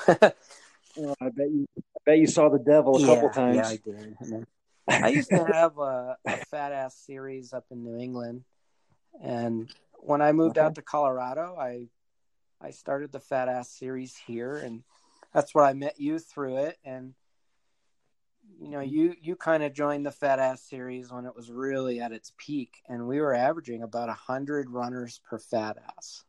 well, 0.07 1.15
I 1.21 1.29
bet 1.29 1.49
you, 1.49 1.67
I 1.77 1.81
bet 2.05 2.19
you 2.19 2.27
saw 2.27 2.49
the 2.49 2.59
devil 2.59 2.97
a 2.97 3.01
yeah, 3.01 3.07
couple 3.07 3.29
times. 3.29 3.55
Yeah, 3.55 3.67
I 3.67 3.79
did. 3.83 4.47
I 4.89 5.09
used 5.09 5.29
to 5.31 5.43
have 5.43 5.77
a, 5.77 6.17
a, 6.25 6.37
fat 6.45 6.71
ass 6.71 6.95
series 6.95 7.51
up 7.51 7.65
in 7.71 7.83
New 7.83 7.97
England, 7.97 8.45
and 9.21 9.69
when 9.93 10.21
I 10.21 10.31
moved 10.31 10.57
out 10.57 10.75
to 10.75 10.81
Colorado, 10.81 11.55
I 11.59 11.87
I 12.61 12.71
started 12.71 13.11
the 13.11 13.19
fat 13.19 13.49
ass 13.49 13.69
series 13.69 14.15
here, 14.15 14.57
and 14.57 14.83
that's 15.33 15.53
where 15.53 15.65
I 15.65 15.73
met 15.73 15.99
you 15.99 16.19
through 16.19 16.57
it, 16.57 16.77
and 16.83 17.13
you 18.59 18.69
know, 18.69 18.79
mm-hmm. 18.79 18.93
you 18.93 19.15
you 19.21 19.35
kind 19.35 19.63
of 19.63 19.73
joined 19.73 20.05
the 20.05 20.11
Fat 20.11 20.39
Ass 20.39 20.61
series 20.61 21.11
when 21.11 21.25
it 21.25 21.35
was 21.35 21.51
really 21.51 21.99
at 21.99 22.11
its 22.11 22.33
peak, 22.37 22.81
and 22.87 23.07
we 23.07 23.19
were 23.19 23.33
averaging 23.33 23.83
about 23.83 24.09
a 24.09 24.13
hundred 24.13 24.69
runners 24.69 25.19
per 25.29 25.37
Fat 25.37 25.77
Ass. 25.97 26.23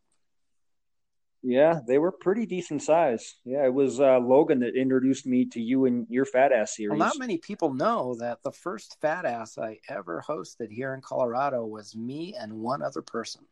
Yeah, 1.41 1.79
they 1.87 1.97
were 1.97 2.11
pretty 2.11 2.45
decent 2.45 2.81
size. 2.81 3.35
Yeah, 3.45 3.65
it 3.65 3.73
was 3.73 3.99
uh, 3.99 4.19
Logan 4.19 4.59
that 4.59 4.75
introduced 4.75 5.25
me 5.25 5.45
to 5.45 5.61
you 5.61 5.85
and 5.85 6.05
your 6.09 6.25
Fat 6.25 6.51
Ass 6.51 6.75
series. 6.75 6.99
Well, 6.99 7.07
not 7.07 7.17
many 7.17 7.37
people 7.37 7.73
know 7.73 8.15
that 8.19 8.43
the 8.43 8.51
first 8.51 8.97
Fat 8.99 9.25
Ass 9.25 9.57
I 9.57 9.79
ever 9.87 10.23
hosted 10.27 10.69
here 10.69 10.93
in 10.93 11.01
Colorado 11.01 11.65
was 11.65 11.95
me 11.95 12.35
and 12.37 12.53
one 12.53 12.81
other 12.81 13.01
person. 13.01 13.45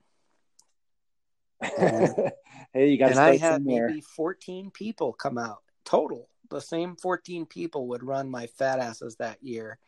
And, 1.61 2.13
hey, 2.73 2.89
you 2.89 2.97
got 2.97 3.11
and 3.11 3.19
I 3.19 3.37
had 3.37 3.65
maybe 3.65 4.01
fourteen 4.01 4.69
people 4.69 5.13
come 5.13 5.37
out 5.37 5.63
total 5.85 6.27
the 6.49 6.61
same 6.61 6.95
14 6.95 7.45
people 7.45 7.87
would 7.87 8.03
run 8.03 8.29
my 8.29 8.47
fat 8.47 8.79
asses 8.79 9.15
that 9.17 9.41
year. 9.41 9.79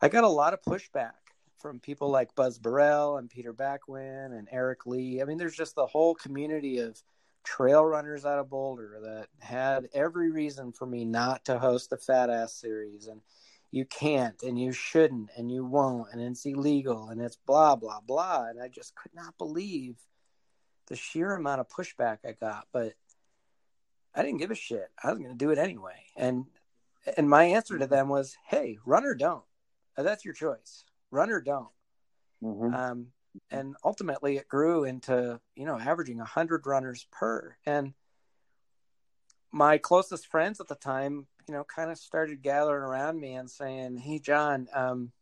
I 0.00 0.08
got 0.08 0.24
a 0.24 0.28
lot 0.28 0.54
of 0.54 0.62
pushback 0.62 1.12
from 1.58 1.80
people 1.80 2.10
like 2.10 2.34
Buzz 2.34 2.58
Burrell 2.58 3.16
and 3.16 3.30
Peter 3.30 3.52
Bakwin 3.52 4.36
and 4.36 4.48
Eric 4.50 4.86
Lee. 4.86 5.22
I 5.22 5.24
mean, 5.24 5.38
there's 5.38 5.56
just 5.56 5.74
the 5.74 5.86
whole 5.86 6.14
community 6.14 6.78
of 6.78 7.00
trail 7.44 7.84
runners 7.84 8.24
out 8.24 8.38
of 8.38 8.50
Boulder 8.50 8.98
that 9.04 9.28
had 9.38 9.88
every 9.92 10.30
reason 10.30 10.72
for 10.72 10.86
me 10.86 11.04
not 11.04 11.44
to 11.44 11.58
host 11.58 11.90
the 11.90 11.96
Fat 11.96 12.30
Ass 12.30 12.54
series. 12.54 13.06
And 13.06 13.20
you 13.70 13.84
can't, 13.84 14.40
and 14.42 14.58
you 14.58 14.72
shouldn't, 14.72 15.30
and 15.36 15.50
you 15.50 15.64
won't, 15.64 16.12
and 16.12 16.22
it's 16.22 16.46
illegal, 16.46 17.08
and 17.08 17.20
it's 17.20 17.36
blah, 17.44 17.74
blah, 17.74 18.00
blah. 18.00 18.46
And 18.48 18.62
I 18.62 18.68
just 18.68 18.94
could 18.94 19.12
not 19.14 19.36
believe 19.36 19.96
the 20.86 20.96
sheer 20.96 21.34
amount 21.34 21.60
of 21.60 21.68
pushback 21.68 22.18
I 22.24 22.32
got. 22.32 22.68
But 22.72 22.94
I 24.14 24.22
didn't 24.22 24.38
give 24.38 24.52
a 24.52 24.54
shit. 24.54 24.88
I 25.02 25.10
was 25.10 25.18
going 25.18 25.32
to 25.32 25.36
do 25.36 25.50
it 25.50 25.58
anyway. 25.58 26.06
And 26.16 26.46
and 27.16 27.28
my 27.28 27.44
answer 27.44 27.78
to 27.78 27.86
them 27.86 28.08
was, 28.08 28.36
"Hey, 28.46 28.78
run 28.86 29.04
or 29.04 29.14
don't. 29.14 29.44
Uh, 29.96 30.04
that's 30.04 30.24
your 30.24 30.34
choice. 30.34 30.84
Run 31.10 31.30
or 31.30 31.40
don't." 31.40 31.68
Mm-hmm. 32.42 32.74
Um, 32.74 33.06
and 33.50 33.76
ultimately, 33.84 34.36
it 34.36 34.48
grew 34.48 34.84
into 34.84 35.40
you 35.56 35.66
know 35.66 35.78
averaging 35.78 36.18
hundred 36.18 36.66
runners 36.66 37.06
per. 37.10 37.56
And 37.66 37.94
my 39.52 39.78
closest 39.78 40.26
friends 40.26 40.60
at 40.60 40.68
the 40.68 40.74
time 40.74 41.26
you 41.48 41.54
know, 41.54 41.64
kind 41.64 41.90
of 41.90 41.98
started 41.98 42.42
gathering 42.42 42.82
around 42.82 43.20
me 43.20 43.34
and 43.34 43.50
saying, 43.50 43.98
"Hey, 43.98 44.18
John, 44.18 44.68
um, 44.72 45.12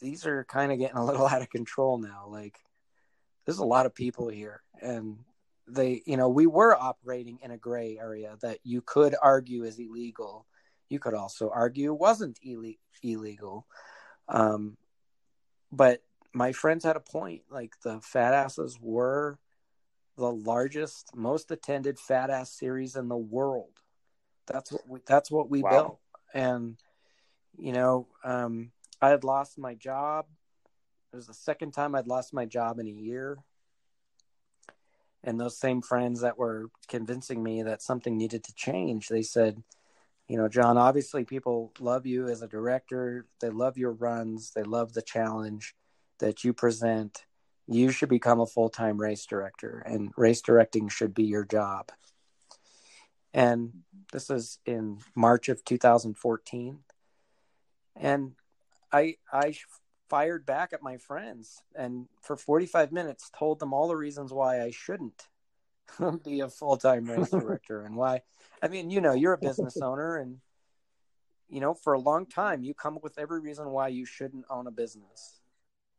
these 0.00 0.26
are 0.26 0.44
kind 0.44 0.72
of 0.72 0.78
getting 0.78 0.96
a 0.96 1.04
little 1.04 1.26
out 1.28 1.42
of 1.42 1.50
control 1.50 1.98
now. 1.98 2.26
Like, 2.28 2.58
there's 3.44 3.58
a 3.58 3.64
lot 3.64 3.86
of 3.86 3.94
people 3.94 4.28
here, 4.28 4.62
and 4.80 5.18
they, 5.66 6.02
you 6.06 6.16
know, 6.16 6.28
we 6.28 6.46
were 6.46 6.76
operating 6.76 7.38
in 7.42 7.50
a 7.50 7.58
gray 7.58 7.98
area 7.98 8.36
that 8.42 8.58
you 8.64 8.82
could 8.82 9.14
argue 9.20 9.64
is 9.64 9.78
illegal. 9.78 10.46
You 10.88 10.98
could 10.98 11.14
also 11.14 11.48
argue 11.48 11.94
wasn't 11.94 12.38
Ill- 12.44 12.74
illegal. 13.02 13.66
Um, 14.28 14.76
but 15.70 16.02
my 16.32 16.52
friends 16.52 16.84
had 16.84 16.96
a 16.96 17.00
point. 17.00 17.42
Like 17.50 17.74
the 17.82 18.00
Fat 18.00 18.34
Asses 18.34 18.78
were 18.80 19.38
the 20.16 20.30
largest, 20.30 21.10
most 21.14 21.50
attended 21.50 21.98
Fat 21.98 22.30
Ass 22.30 22.52
series 22.52 22.96
in 22.96 23.08
the 23.08 23.16
world. 23.16 23.80
That's 24.46 24.72
what 24.72 24.88
we, 24.88 25.00
that's 25.06 25.30
what 25.30 25.50
we 25.50 25.62
wow. 25.62 25.70
built, 25.70 26.00
and 26.34 26.76
you 27.56 27.72
know, 27.72 28.08
um, 28.24 28.72
I 29.00 29.10
had 29.10 29.24
lost 29.24 29.58
my 29.58 29.74
job. 29.74 30.26
It 31.12 31.16
was 31.16 31.26
the 31.26 31.34
second 31.34 31.72
time 31.72 31.94
I'd 31.94 32.06
lost 32.06 32.32
my 32.32 32.46
job 32.46 32.78
in 32.78 32.86
a 32.86 32.90
year. 32.90 33.38
And 35.24 35.38
those 35.38 35.56
same 35.56 35.82
friends 35.82 36.22
that 36.22 36.38
were 36.38 36.70
convincing 36.88 37.42
me 37.42 37.62
that 37.62 37.82
something 37.82 38.16
needed 38.16 38.42
to 38.44 38.54
change, 38.54 39.08
they 39.08 39.22
said, 39.22 39.62
you 40.26 40.36
know, 40.36 40.48
John, 40.48 40.78
obviously 40.78 41.24
people 41.24 41.72
love 41.78 42.06
you 42.06 42.28
as 42.28 42.42
a 42.42 42.48
director. 42.48 43.26
They 43.40 43.50
love 43.50 43.76
your 43.76 43.92
runs. 43.92 44.52
They 44.52 44.64
love 44.64 44.94
the 44.94 45.02
challenge 45.02 45.76
that 46.22 46.44
you 46.44 46.52
present. 46.52 47.24
You 47.66 47.90
should 47.90 48.08
become 48.08 48.40
a 48.40 48.46
full 48.46 48.70
time 48.70 49.00
race 49.00 49.26
director, 49.26 49.82
and 49.84 50.12
race 50.16 50.40
directing 50.40 50.88
should 50.88 51.14
be 51.14 51.24
your 51.24 51.44
job. 51.44 51.92
And 53.34 53.82
this 54.12 54.30
is 54.30 54.58
in 54.66 54.98
March 55.14 55.48
of 55.48 55.64
2014. 55.64 56.78
And 57.96 58.32
I 58.92 59.16
I 59.32 59.54
fired 60.08 60.44
back 60.44 60.72
at 60.72 60.82
my 60.82 60.98
friends 60.98 61.62
and 61.74 62.06
for 62.20 62.36
45 62.36 62.92
minutes 62.92 63.30
told 63.38 63.58
them 63.58 63.72
all 63.72 63.88
the 63.88 63.96
reasons 63.96 64.30
why 64.30 64.60
I 64.60 64.70
shouldn't 64.70 65.26
be 66.24 66.40
a 66.40 66.50
full-time 66.50 67.06
race 67.06 67.30
director 67.30 67.80
and 67.82 67.96
why 67.96 68.20
I 68.62 68.68
mean, 68.68 68.90
you 68.90 69.00
know, 69.00 69.14
you're 69.14 69.32
a 69.32 69.38
business 69.38 69.78
owner 69.78 70.16
and 70.16 70.38
you 71.48 71.60
know, 71.60 71.72
for 71.72 71.94
a 71.94 71.98
long 71.98 72.26
time 72.26 72.62
you 72.62 72.74
come 72.74 72.96
up 72.96 73.02
with 73.02 73.18
every 73.18 73.40
reason 73.40 73.70
why 73.70 73.88
you 73.88 74.04
shouldn't 74.04 74.44
own 74.50 74.66
a 74.66 74.70
business. 74.70 75.41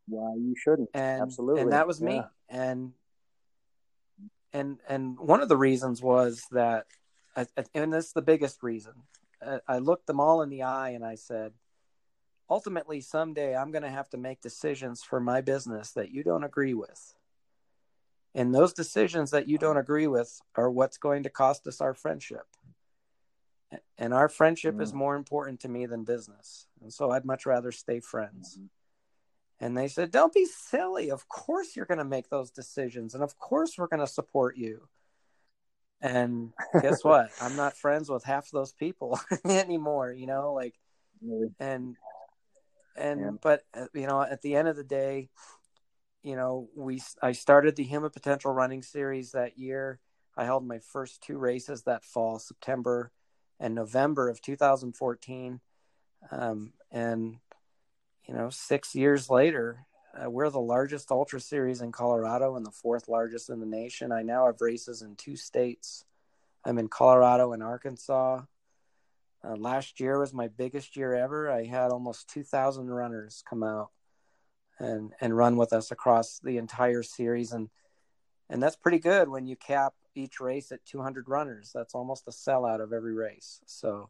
Why 0.07 0.35
you 0.35 0.55
shouldn't. 0.57 0.89
And 0.93 1.21
absolutely. 1.21 1.61
And 1.61 1.71
that 1.71 1.87
was 1.87 2.01
me. 2.01 2.21
And 2.49 2.93
and 4.51 4.77
and 4.87 5.17
one 5.19 5.41
of 5.41 5.49
the 5.49 5.57
reasons 5.57 6.01
was 6.01 6.45
that 6.51 6.85
and 7.73 7.91
this 7.91 8.07
is 8.07 8.13
the 8.13 8.21
biggest 8.21 8.61
reason. 8.61 8.93
I 9.67 9.79
looked 9.79 10.07
them 10.07 10.19
all 10.19 10.41
in 10.41 10.49
the 10.49 10.63
eye 10.63 10.91
and 10.91 11.03
I 11.03 11.15
said, 11.15 11.51
ultimately 12.49 13.01
someday 13.01 13.55
I'm 13.55 13.71
going 13.71 13.83
to 13.83 13.89
have 13.89 14.09
to 14.11 14.17
make 14.17 14.41
decisions 14.41 15.03
for 15.03 15.19
my 15.19 15.41
business 15.41 15.91
that 15.91 16.11
you 16.11 16.23
don't 16.23 16.43
agree 16.43 16.73
with. 16.73 17.13
And 18.35 18.53
those 18.53 18.73
decisions 18.73 19.31
that 19.31 19.47
you 19.47 19.57
don't 19.57 19.77
agree 19.77 20.07
with 20.07 20.41
are 20.55 20.69
what's 20.69 20.97
going 20.97 21.23
to 21.23 21.29
cost 21.29 21.67
us 21.67 21.81
our 21.81 21.93
friendship. 21.93 22.45
And 23.97 24.13
our 24.13 24.29
friendship 24.29 24.75
mm. 24.75 24.81
is 24.81 24.93
more 24.93 25.15
important 25.15 25.59
to 25.61 25.69
me 25.69 25.85
than 25.85 26.03
business. 26.03 26.67
And 26.81 26.93
so 26.93 27.11
I'd 27.11 27.25
much 27.25 27.45
rather 27.45 27.71
stay 27.71 27.99
friends. 27.99 28.55
Mm-hmm. 28.57 28.65
And 29.63 29.77
they 29.77 29.87
said, 29.87 30.11
Don't 30.11 30.33
be 30.33 30.45
silly. 30.45 31.09
Of 31.09 31.29
course 31.29 31.73
you're 31.73 31.85
going 31.85 31.99
to 31.99 32.03
make 32.03 32.29
those 32.29 32.51
decisions. 32.51 33.13
And 33.13 33.23
of 33.23 33.37
course 33.37 33.77
we're 33.77 33.87
going 33.87 34.01
to 34.01 34.07
support 34.07 34.57
you. 34.57 34.89
And 36.01 36.51
guess 36.81 37.01
what? 37.01 37.29
I'm 37.39 37.55
not 37.55 37.77
friends 37.77 38.09
with 38.09 38.25
half 38.25 38.51
those 38.51 38.73
people 38.73 39.17
anymore, 39.45 40.11
you 40.11 40.27
know, 40.27 40.51
like, 40.51 40.75
and 41.61 41.95
and 42.97 43.21
yeah. 43.21 43.29
but 43.41 43.63
uh, 43.73 43.85
you 43.93 44.05
know 44.05 44.21
at 44.21 44.41
the 44.41 44.55
end 44.55 44.67
of 44.67 44.75
the 44.75 44.83
day 44.83 45.29
you 46.21 46.35
know 46.35 46.67
we 46.75 47.01
i 47.21 47.31
started 47.31 47.75
the 47.75 47.83
human 47.83 48.09
potential 48.09 48.51
running 48.51 48.83
series 48.83 49.31
that 49.31 49.57
year 49.57 49.99
i 50.37 50.43
held 50.43 50.67
my 50.67 50.79
first 50.79 51.23
two 51.23 51.37
races 51.37 51.83
that 51.83 52.03
fall 52.03 52.37
september 52.37 53.11
and 53.59 53.73
november 53.73 54.29
of 54.29 54.41
2014 54.41 55.61
um, 56.31 56.73
and 56.91 57.37
you 58.27 58.33
know 58.33 58.49
six 58.49 58.95
years 58.95 59.29
later 59.29 59.85
uh, 60.15 60.29
we're 60.29 60.49
the 60.49 60.59
largest 60.59 61.11
ultra 61.11 61.39
series 61.39 61.81
in 61.81 61.91
colorado 61.91 62.55
and 62.55 62.65
the 62.65 62.71
fourth 62.71 63.07
largest 63.07 63.49
in 63.49 63.59
the 63.59 63.65
nation 63.65 64.11
i 64.11 64.21
now 64.21 64.45
have 64.45 64.61
races 64.61 65.01
in 65.01 65.15
two 65.15 65.35
states 65.35 66.05
i'm 66.65 66.77
in 66.77 66.87
colorado 66.87 67.53
and 67.53 67.63
arkansas 67.63 68.41
uh, 69.45 69.55
last 69.55 69.99
year 69.99 70.19
was 70.19 70.33
my 70.33 70.47
biggest 70.47 70.95
year 70.95 71.13
ever. 71.13 71.51
I 71.51 71.65
had 71.65 71.91
almost 71.91 72.29
2,000 72.29 72.89
runners 72.89 73.43
come 73.47 73.63
out 73.63 73.89
and 74.79 75.13
and 75.21 75.35
run 75.35 75.57
with 75.57 75.73
us 75.73 75.91
across 75.91 76.39
the 76.39 76.57
entire 76.57 77.03
series, 77.03 77.51
and 77.51 77.69
and 78.49 78.63
that's 78.63 78.75
pretty 78.75 78.99
good 78.99 79.29
when 79.29 79.45
you 79.45 79.55
cap 79.55 79.93
each 80.15 80.39
race 80.39 80.71
at 80.71 80.85
200 80.85 81.27
runners. 81.27 81.71
That's 81.73 81.93
almost 81.93 82.27
a 82.27 82.31
sellout 82.31 82.81
of 82.81 82.93
every 82.93 83.13
race. 83.13 83.61
So, 83.65 84.09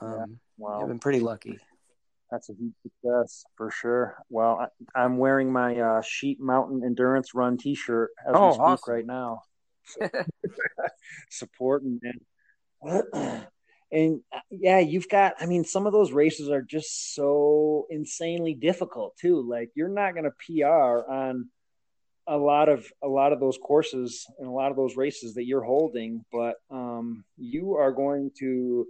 um, 0.00 0.10
yeah. 0.10 0.26
wow, 0.58 0.82
I've 0.82 0.88
been 0.88 0.98
pretty 0.98 1.20
lucky. 1.20 1.58
That's 2.32 2.48
a 2.48 2.54
huge 2.54 2.72
success 2.82 3.44
for 3.56 3.70
sure. 3.70 4.16
Well, 4.30 4.66
I, 4.94 5.04
am 5.04 5.18
wearing 5.18 5.52
my 5.52 5.78
uh, 5.78 6.00
Sheep 6.00 6.40
Mountain 6.40 6.82
Endurance 6.82 7.34
Run 7.34 7.58
T-shirt 7.58 8.10
as 8.26 8.32
oh, 8.34 8.46
we 8.46 8.52
speak 8.54 8.62
awesome. 8.62 8.94
right 8.94 9.06
now. 9.06 9.42
So, 9.84 10.08
supporting 11.30 12.00
and 12.02 13.44
and 13.92 14.20
uh, 14.34 14.40
yeah 14.50 14.78
you've 14.78 15.08
got 15.08 15.34
i 15.40 15.46
mean 15.46 15.64
some 15.64 15.86
of 15.86 15.92
those 15.92 16.12
races 16.12 16.48
are 16.48 16.62
just 16.62 17.14
so 17.14 17.86
insanely 17.90 18.54
difficult 18.54 19.16
too 19.16 19.46
like 19.48 19.70
you're 19.74 19.88
not 19.88 20.14
going 20.14 20.24
to 20.24 20.30
pr 20.30 21.12
on 21.12 21.48
a 22.26 22.36
lot 22.36 22.68
of 22.68 22.86
a 23.02 23.08
lot 23.08 23.32
of 23.32 23.40
those 23.40 23.58
courses 23.58 24.26
and 24.38 24.48
a 24.48 24.50
lot 24.50 24.70
of 24.70 24.76
those 24.76 24.96
races 24.96 25.34
that 25.34 25.44
you're 25.44 25.64
holding 25.64 26.24
but 26.32 26.54
um 26.70 27.24
you 27.36 27.74
are 27.74 27.92
going 27.92 28.30
to 28.38 28.86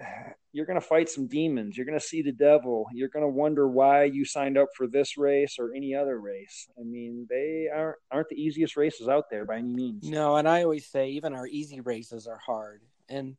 you're 0.52 0.66
going 0.66 0.80
to 0.80 0.86
fight 0.86 1.08
some 1.08 1.26
demons 1.26 1.76
you're 1.76 1.86
going 1.86 1.98
to 1.98 2.04
see 2.04 2.22
the 2.22 2.32
devil 2.32 2.86
you're 2.92 3.08
going 3.08 3.24
to 3.24 3.28
wonder 3.28 3.68
why 3.68 4.04
you 4.04 4.24
signed 4.24 4.56
up 4.56 4.68
for 4.76 4.86
this 4.86 5.18
race 5.18 5.56
or 5.58 5.74
any 5.74 5.94
other 5.94 6.18
race 6.18 6.68
i 6.78 6.82
mean 6.82 7.26
they 7.28 7.68
aren't 7.74 7.96
aren't 8.10 8.28
the 8.28 8.40
easiest 8.40 8.76
races 8.76 9.08
out 9.08 9.24
there 9.30 9.44
by 9.44 9.56
any 9.56 9.72
means 9.72 10.08
no 10.08 10.36
and 10.36 10.48
i 10.48 10.62
always 10.62 10.86
say 10.86 11.10
even 11.10 11.34
our 11.34 11.46
easy 11.46 11.80
races 11.80 12.26
are 12.26 12.38
hard 12.38 12.80
and 13.08 13.36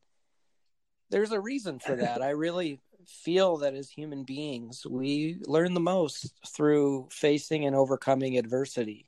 there's 1.09 1.31
a 1.31 1.39
reason 1.39 1.79
for 1.79 1.95
that. 1.97 2.21
I 2.21 2.29
really 2.29 2.79
feel 3.05 3.57
that 3.57 3.73
as 3.73 3.89
human 3.89 4.23
beings, 4.23 4.85
we 4.85 5.37
learn 5.45 5.73
the 5.73 5.79
most 5.79 6.33
through 6.47 7.07
facing 7.11 7.65
and 7.65 7.75
overcoming 7.75 8.37
adversity. 8.37 9.05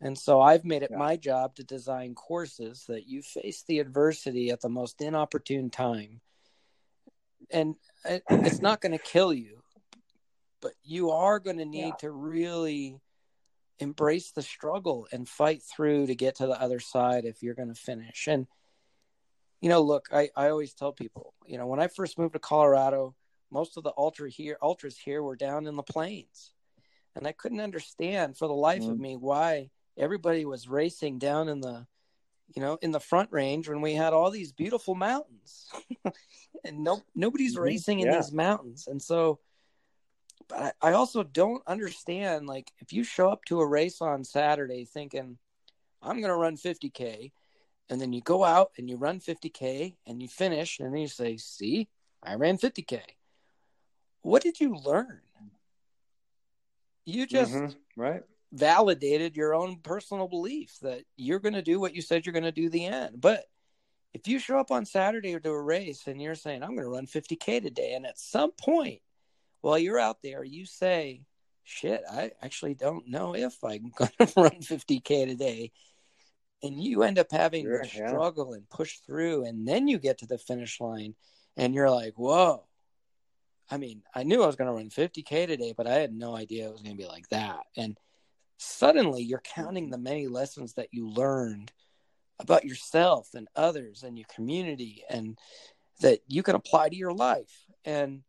And 0.00 0.18
so 0.18 0.40
I've 0.40 0.64
made 0.64 0.82
it 0.82 0.90
yeah. 0.90 0.98
my 0.98 1.16
job 1.16 1.54
to 1.56 1.64
design 1.64 2.14
courses 2.14 2.84
that 2.88 3.06
you 3.06 3.22
face 3.22 3.64
the 3.66 3.78
adversity 3.78 4.50
at 4.50 4.60
the 4.60 4.68
most 4.68 5.00
inopportune 5.00 5.70
time. 5.70 6.20
And 7.50 7.76
it's 8.30 8.60
not 8.60 8.80
going 8.80 8.92
to 8.92 8.98
kill 8.98 9.32
you, 9.32 9.62
but 10.60 10.72
you 10.82 11.10
are 11.10 11.38
going 11.38 11.58
to 11.58 11.64
need 11.64 11.86
yeah. 11.86 11.96
to 12.00 12.10
really 12.10 13.00
embrace 13.78 14.30
the 14.30 14.42
struggle 14.42 15.06
and 15.12 15.28
fight 15.28 15.62
through 15.62 16.06
to 16.06 16.14
get 16.14 16.36
to 16.36 16.46
the 16.46 16.60
other 16.60 16.80
side 16.80 17.24
if 17.24 17.42
you're 17.42 17.54
going 17.54 17.72
to 17.72 17.80
finish. 17.80 18.28
And 18.28 18.46
you 19.60 19.70
know, 19.70 19.80
look, 19.80 20.08
I, 20.12 20.28
I 20.36 20.50
always 20.50 20.74
tell 20.74 20.92
people, 20.92 21.32
you 21.46 21.56
know, 21.56 21.66
when 21.66 21.80
I 21.80 21.86
first 21.86 22.18
moved 22.18 22.34
to 22.34 22.38
Colorado, 22.38 23.14
most 23.50 23.78
of 23.78 23.82
the 23.82 23.94
ultra 23.96 24.28
here 24.28 24.58
ultras 24.60 24.98
here 24.98 25.22
were 25.22 25.36
down 25.36 25.66
in 25.66 25.76
the 25.76 25.82
plains. 25.82 26.52
And 27.16 27.26
I 27.26 27.32
couldn't 27.32 27.60
understand 27.60 28.36
for 28.36 28.46
the 28.46 28.54
life 28.54 28.82
mm-hmm. 28.82 28.92
of 28.92 28.98
me 28.98 29.16
why 29.16 29.70
everybody 29.96 30.44
was 30.44 30.68
racing 30.68 31.18
down 31.18 31.48
in 31.48 31.60
the 31.60 31.86
you 32.54 32.62
know, 32.62 32.78
in 32.82 32.90
the 32.90 33.00
front 33.00 33.32
range 33.32 33.68
when 33.68 33.80
we 33.80 33.94
had 33.94 34.12
all 34.12 34.30
these 34.30 34.52
beautiful 34.52 34.94
mountains. 34.94 35.70
and 36.64 36.82
no 36.82 37.02
nobody's 37.14 37.54
mm-hmm. 37.54 37.64
racing 37.64 38.00
in 38.00 38.06
yeah. 38.06 38.16
these 38.16 38.32
mountains. 38.32 38.86
And 38.86 39.00
so 39.00 39.40
but 40.48 40.74
I, 40.82 40.90
I 40.90 40.92
also 40.92 41.22
don't 41.22 41.62
understand 41.66 42.46
like 42.46 42.70
if 42.78 42.92
you 42.92 43.04
show 43.04 43.30
up 43.30 43.44
to 43.46 43.60
a 43.60 43.66
race 43.66 44.00
on 44.00 44.24
Saturday 44.24 44.84
thinking 44.84 45.38
I'm 46.02 46.20
going 46.20 46.28
to 46.28 46.36
run 46.36 46.56
50k 46.56 47.32
and 47.90 48.00
then 48.00 48.12
you 48.12 48.20
go 48.20 48.44
out 48.44 48.72
and 48.78 48.88
you 48.88 48.96
run 48.96 49.20
50k 49.20 49.94
and 50.06 50.22
you 50.22 50.28
finish 50.28 50.80
and 50.80 50.92
then 50.92 51.00
you 51.00 51.08
say 51.08 51.36
see 51.36 51.88
i 52.22 52.34
ran 52.34 52.58
50k 52.58 53.00
what 54.22 54.42
did 54.42 54.60
you 54.60 54.76
learn 54.76 55.20
you 57.04 57.26
just 57.26 57.52
mm-hmm. 57.52 58.00
right 58.00 58.22
validated 58.52 59.36
your 59.36 59.54
own 59.54 59.78
personal 59.82 60.28
belief 60.28 60.76
that 60.82 61.02
you're 61.16 61.40
going 61.40 61.54
to 61.54 61.62
do 61.62 61.80
what 61.80 61.94
you 61.94 62.02
said 62.02 62.24
you're 62.24 62.32
going 62.32 62.44
to 62.44 62.52
do 62.52 62.68
the 62.68 62.86
end 62.86 63.20
but 63.20 63.44
if 64.14 64.28
you 64.28 64.38
show 64.38 64.58
up 64.58 64.70
on 64.70 64.86
saturday 64.86 65.38
to 65.38 65.50
a 65.50 65.62
race 65.62 66.06
and 66.06 66.22
you're 66.22 66.34
saying 66.34 66.62
i'm 66.62 66.74
going 66.74 66.84
to 66.84 66.88
run 66.88 67.06
50k 67.06 67.62
today 67.62 67.94
and 67.94 68.06
at 68.06 68.18
some 68.18 68.52
point 68.52 69.00
while 69.60 69.78
you're 69.78 69.98
out 69.98 70.18
there 70.22 70.42
you 70.44 70.64
say 70.64 71.22
shit 71.64 72.02
i 72.10 72.30
actually 72.42 72.74
don't 72.74 73.08
know 73.08 73.34
if 73.34 73.62
i'm 73.64 73.92
going 73.98 74.10
to 74.18 74.32
run 74.36 74.60
50k 74.60 75.26
today 75.26 75.72
and 76.62 76.82
you 76.82 77.02
end 77.02 77.18
up 77.18 77.30
having 77.30 77.64
Sure, 77.64 77.82
to 77.82 77.98
yeah. 77.98 78.08
struggle 78.08 78.54
and 78.54 78.68
push 78.70 78.98
through 79.00 79.44
and 79.44 79.68
then 79.68 79.88
you 79.88 79.98
get 79.98 80.18
to 80.18 80.26
the 80.26 80.38
finish 80.38 80.80
line 80.80 81.14
and 81.56 81.74
you're 81.74 81.90
like 81.90 82.14
whoa 82.16 82.64
i 83.70 83.76
mean 83.76 84.02
i 84.14 84.22
knew 84.22 84.42
i 84.42 84.46
was 84.46 84.56
going 84.56 84.68
to 84.68 84.74
run 84.74 84.90
50k 84.90 85.46
today 85.46 85.74
but 85.76 85.86
i 85.86 85.94
had 85.94 86.14
no 86.14 86.36
idea 86.36 86.66
it 86.66 86.72
was 86.72 86.82
going 86.82 86.96
to 86.96 87.02
be 87.02 87.08
like 87.08 87.28
that 87.30 87.60
and 87.76 87.98
suddenly 88.58 89.22
you're 89.22 89.40
counting 89.40 89.84
mm-hmm. 89.84 89.92
the 89.92 89.98
many 89.98 90.28
lessons 90.28 90.74
that 90.74 90.88
you 90.92 91.08
learned 91.08 91.72
about 92.38 92.64
yourself 92.64 93.30
and 93.34 93.48
others 93.54 94.02
and 94.02 94.18
your 94.18 94.26
community 94.34 95.04
and 95.08 95.38
that 96.00 96.20
you 96.26 96.42
can 96.42 96.54
apply 96.54 96.88
to 96.88 96.96
your 96.96 97.12
life. 97.12 97.64
And 97.84 98.22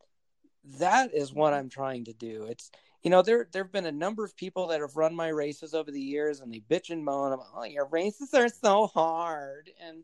that 0.80 1.14
is 1.14 1.34
what 1.34 1.54
i'm 1.54 1.70
trying 1.70 2.06
to 2.06 2.14
do. 2.14 2.46
It's 2.50 2.72
you 3.04 3.12
know 3.12 3.22
there 3.22 3.48
there 3.52 3.64
have 3.64 3.72
been 3.72 3.86
a 3.86 3.92
number 3.92 4.24
of 4.24 4.36
people 4.36 4.68
that 4.68 4.82
have 4.82 4.96
run 4.96 5.16
my 5.16 5.28
races 5.28 5.74
over 5.74 5.92
the 5.92 6.02
years 6.02 6.40
and 6.40 6.52
they 6.52 6.60
bitch 6.60 6.90
and 6.90 7.06
moan 7.06 7.34
about 7.34 7.48
oh 7.56 7.64
your 7.64 7.88
races 7.88 8.34
are 8.34 8.50
so 8.50 8.88
hard. 8.88 9.70
And 9.80 10.04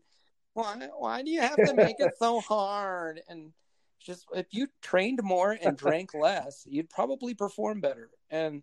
why 0.54 0.88
why 0.96 1.22
do 1.22 1.30
you 1.30 1.40
have 1.40 1.56
to 1.56 1.74
make 1.74 1.96
it 1.98 2.14
so 2.18 2.40
hard? 2.48 3.20
And 3.28 3.52
just 4.00 4.26
if 4.34 4.46
you 4.50 4.68
trained 4.82 5.20
more 5.22 5.56
and 5.60 5.76
drank 5.76 6.14
less 6.14 6.64
you'd 6.68 6.90
probably 6.90 7.34
perform 7.34 7.80
better. 7.80 8.10
And 8.30 8.62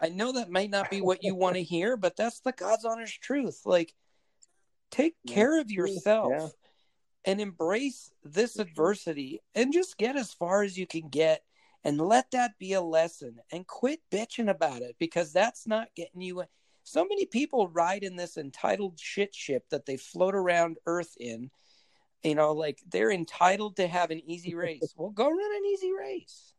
i 0.00 0.08
know 0.08 0.32
that 0.32 0.50
might 0.50 0.70
not 0.70 0.90
be 0.90 1.00
what 1.00 1.22
you 1.22 1.34
want 1.34 1.54
to 1.54 1.62
hear 1.62 1.96
but 1.96 2.16
that's 2.16 2.40
the 2.40 2.52
god's 2.52 2.84
honest 2.84 3.20
truth. 3.20 3.60
Like 3.66 3.94
take 4.94 5.16
care 5.26 5.60
of 5.60 5.70
yourself 5.70 6.30
Yeah. 6.32 6.48
and 7.24 7.40
embrace 7.40 8.12
this 8.22 8.58
adversity 8.58 9.40
and 9.54 9.72
just 9.72 9.96
get 9.98 10.14
as 10.16 10.32
far 10.32 10.62
as 10.62 10.78
you 10.78 10.86
can 10.86 11.08
get 11.08 11.42
and 11.82 12.00
let 12.00 12.30
that 12.30 12.58
be 12.58 12.72
a 12.74 12.80
lesson 12.80 13.40
and 13.50 13.66
quit 13.66 14.00
bitching 14.10 14.48
about 14.48 14.82
it 14.82 14.94
because 14.98 15.32
that's 15.32 15.66
not 15.66 15.88
getting 15.96 16.20
you 16.20 16.44
so 16.84 17.04
many 17.04 17.26
people 17.26 17.68
ride 17.68 18.02
in 18.04 18.14
this 18.14 18.36
entitled 18.36 18.98
shit 19.00 19.34
ship 19.34 19.64
that 19.70 19.86
they 19.86 19.96
float 19.96 20.34
around 20.34 20.76
earth 20.86 21.16
in 21.18 21.50
you 22.22 22.34
know 22.34 22.52
like 22.52 22.78
they're 22.88 23.10
entitled 23.10 23.76
to 23.76 23.86
have 23.88 24.10
an 24.10 24.20
easy 24.30 24.54
race 24.64 24.94
well 24.96 25.10
go 25.10 25.28
run 25.28 25.56
an 25.56 25.66
easy 25.66 25.92
race 25.92 26.52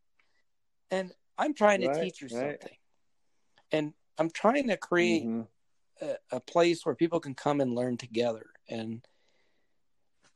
and 0.91 1.13
i'm 1.37 1.53
trying 1.53 1.79
to 1.81 1.87
Right, 1.87 2.01
teach 2.01 2.21
you 2.21 2.27
right. 2.27 2.59
something 2.59 2.77
and 3.71 3.93
i'm 4.17 4.29
trying 4.29 4.67
to 4.67 4.77
create 4.77 5.23
Mhm. 5.25 5.47
A, 6.01 6.15
a 6.31 6.39
place 6.39 6.85
where 6.85 6.95
people 6.95 7.19
can 7.19 7.33
come 7.33 7.61
and 7.61 7.73
learn 7.73 7.97
together 7.97 8.45
and 8.69 9.05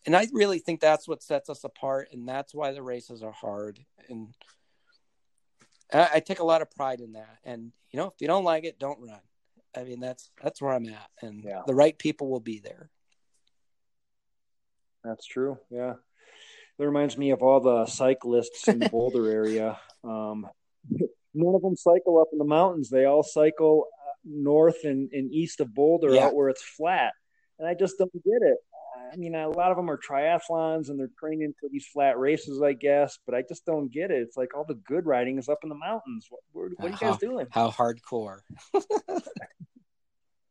and 0.05 0.15
i 0.15 0.27
really 0.31 0.59
think 0.59 0.79
that's 0.79 1.07
what 1.07 1.21
sets 1.23 1.49
us 1.49 1.63
apart 1.63 2.09
and 2.11 2.27
that's 2.27 2.53
why 2.53 2.71
the 2.71 2.81
races 2.83 3.21
are 3.23 3.31
hard 3.33 3.79
and 4.09 4.33
I, 5.91 6.09
I 6.15 6.19
take 6.19 6.39
a 6.39 6.45
lot 6.45 6.61
of 6.61 6.71
pride 6.71 6.99
in 7.01 7.13
that 7.13 7.37
and 7.43 7.71
you 7.91 7.97
know 7.99 8.07
if 8.07 8.13
you 8.19 8.27
don't 8.27 8.43
like 8.45 8.63
it 8.63 8.79
don't 8.79 8.99
run 9.01 9.19
i 9.75 9.83
mean 9.83 9.99
that's 9.99 10.31
that's 10.41 10.61
where 10.61 10.73
i'm 10.73 10.87
at 10.87 11.09
and 11.21 11.43
Yeah. 11.43 11.61
the 11.67 11.75
right 11.75 11.97
people 11.97 12.29
will 12.29 12.39
be 12.39 12.59
there 12.59 12.89
That's 15.03 15.25
true. 15.25 15.57
Yeah. 15.69 15.93
That 16.77 16.85
reminds 16.85 17.17
me 17.17 17.31
of 17.31 17.41
all 17.41 17.61
the 17.61 17.85
cyclists 17.85 18.67
in 18.67 18.79
the 18.79 18.89
Boulder 18.91 19.29
area. 19.31 19.79
Um, 20.03 20.45
none 21.33 21.55
of 21.55 21.61
them 21.61 21.77
cycle 21.77 22.19
up 22.19 22.27
in 22.33 22.37
the 22.37 22.43
mountains. 22.45 22.89
They 22.89 23.05
all 23.05 23.23
cycle 23.23 23.87
north 24.25 24.83
and, 24.83 25.09
and 25.11 25.31
east 25.33 25.59
of 25.59 25.73
Boulder 25.73 26.15
Yeah. 26.15 26.25
out 26.25 26.35
where 26.35 26.49
it's 26.49 26.63
flat. 26.63 27.13
And 27.57 27.67
I 27.67 27.73
just 27.73 27.97
don't 27.97 28.11
get 28.13 28.41
it. 28.41 28.57
I 29.11 29.15
mean, 29.15 29.33
a 29.35 29.49
lot 29.49 29.71
of 29.71 29.77
them 29.77 29.89
are 29.89 29.97
triathlons 29.97 30.89
and 30.89 30.99
they're 30.99 31.09
training 31.19 31.53
for 31.59 31.67
these 31.69 31.87
flat 31.87 32.17
races, 32.19 32.61
I 32.61 32.73
guess, 32.73 33.17
but 33.25 33.33
I 33.33 33.41
just 33.47 33.65
don't 33.65 33.91
get 33.91 34.11
it. 34.11 34.21
It's 34.21 34.37
like 34.37 34.55
all 34.55 34.65
the 34.65 34.75
good 34.87 35.05
riding 35.05 35.37
is 35.39 35.49
up 35.49 35.59
in 35.63 35.69
the 35.69 35.75
mountains. 35.75 36.27
What, 36.29 36.41
what, 36.51 36.71
what 36.77 36.85
are 36.85 36.89
you 36.89 36.93
Uh-huh. 36.95 37.11
guys 37.11 37.17
doing? 37.19 37.47
how 37.51 37.69
hardcore 37.71 38.39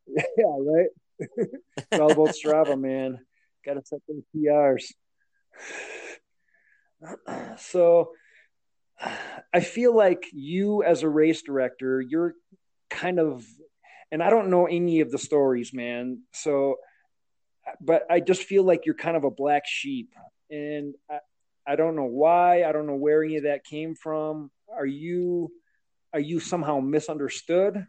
Yeah, 0.07 0.55
right. 0.59 0.87
it's 1.29 1.99
all 1.99 2.11
about 2.11 2.31
Strava, 2.31 2.79
man. 2.79 3.19
Got 3.65 3.75
to 3.75 3.81
set 3.85 3.99
those 4.07 4.23
PRs. 4.35 4.83
So, 7.59 8.11
I 9.53 9.59
feel 9.61 9.95
like 9.95 10.25
you, 10.33 10.83
as 10.83 11.03
a 11.03 11.09
race 11.09 11.41
director, 11.41 12.01
you're 12.01 12.33
kind 12.89 13.19
of, 13.19 13.45
and 14.11 14.23
I 14.23 14.29
don't 14.29 14.49
know 14.49 14.65
any 14.65 15.01
of 15.01 15.11
the 15.11 15.17
stories, 15.17 15.73
man. 15.73 16.23
So, 16.33 16.77
but 17.79 18.05
I 18.09 18.19
just 18.19 18.43
feel 18.43 18.63
like 18.63 18.85
you're 18.85 18.95
kind 18.95 19.15
of 19.15 19.23
a 19.23 19.31
black 19.31 19.63
sheep, 19.65 20.13
and 20.49 20.95
I, 21.09 21.19
I 21.67 21.75
don't 21.75 21.95
know 21.95 22.05
why. 22.05 22.63
I 22.63 22.71
don't 22.71 22.87
know 22.87 22.95
where 22.95 23.23
any 23.23 23.37
of 23.37 23.43
that 23.43 23.63
came 23.63 23.93
from. 23.95 24.49
Are 24.75 24.85
you, 24.85 25.51
are 26.13 26.19
you 26.19 26.39
somehow 26.39 26.79
misunderstood? 26.79 27.85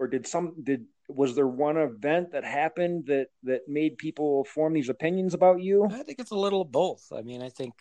or 0.00 0.08
did 0.08 0.26
some 0.26 0.54
did 0.64 0.86
was 1.08 1.36
there 1.36 1.46
one 1.46 1.76
event 1.76 2.32
that 2.32 2.42
happened 2.42 3.06
that 3.06 3.28
that 3.44 3.68
made 3.68 3.98
people 3.98 4.44
form 4.44 4.72
these 4.72 4.88
opinions 4.88 5.34
about 5.34 5.60
you 5.60 5.84
i 5.84 6.02
think 6.02 6.18
it's 6.18 6.32
a 6.32 6.38
little 6.46 6.64
both 6.64 7.12
i 7.16 7.20
mean 7.20 7.42
i 7.42 7.48
think 7.50 7.74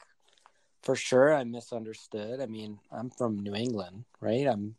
for 0.83 0.95
sure 0.95 1.33
i'm 1.33 1.49
misunderstood 1.49 2.41
i 2.41 2.45
mean 2.45 2.77
i'm 2.91 3.09
from 3.09 3.39
new 3.39 3.55
england 3.55 4.03
right 4.19 4.45
i'm 4.45 4.75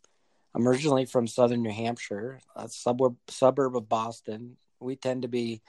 i'm 0.54 0.66
originally 0.66 1.04
from 1.04 1.26
southern 1.26 1.62
new 1.62 1.70
hampshire 1.70 2.40
a 2.56 2.68
suburb 2.68 3.16
suburb 3.28 3.76
of 3.76 3.88
boston. 3.88 4.56
We 4.80 4.96
tend 4.96 5.22
to 5.22 5.28
be 5.28 5.60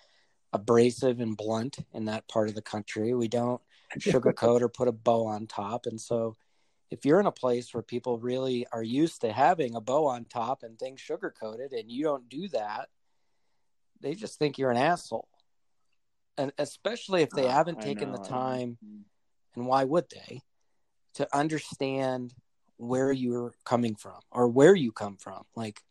abrasive 0.54 1.20
and 1.20 1.36
blunt 1.36 1.80
in 1.94 2.06
that 2.06 2.28
part 2.30 2.48
of 2.48 2.56
the 2.56 2.62
country. 2.62 3.14
We 3.14 3.28
don't 3.28 3.62
sugarcoat 4.00 4.62
or 4.62 4.70
put 4.70 4.88
a 4.88 4.94
bow 4.94 5.26
on 5.28 5.48
top. 5.48 5.86
And 5.86 6.00
so 6.00 6.38
if 6.90 7.06
you're 7.06 7.20
in 7.20 7.26
a 7.26 7.32
place 7.32 7.74
where 7.74 7.84
people 7.84 8.18
really 8.20 8.66
are 8.72 8.84
used 8.84 9.22
to 9.22 9.32
having 9.34 9.76
a 9.76 9.82
bow 9.82 10.08
on 10.08 10.26
top 10.26 10.64
and 10.64 10.80
things 10.80 11.02
sugarcoated 11.02 11.78
and 11.78 11.92
you 11.92 12.04
don't 12.04 12.30
do 12.30 12.48
that 12.50 12.90
they 14.02 14.16
just 14.16 14.40
think 14.40 14.58
you're 14.58 14.72
an 14.72 14.78
asshole. 14.78 15.28
And 16.38 16.52
especially 16.58 17.22
if 17.22 17.30
they 17.32 17.46
Oh, 17.46 17.50
haven't 17.50 17.80
I 17.80 17.84
taken 17.84 18.12
the 18.12 18.18
time 18.18 18.78
and 19.56 19.66
why 19.68 19.84
would 19.84 20.10
they 20.10 20.42
to 21.16 21.28
understand 21.38 22.34
where 22.82 23.12
you're 23.12 23.54
coming 23.64 23.94
from 23.94 24.20
or 24.32 24.48
where 24.48 24.74
you 24.74 24.92
come 24.92 25.16
from. 25.16 25.44
Like 25.56 25.84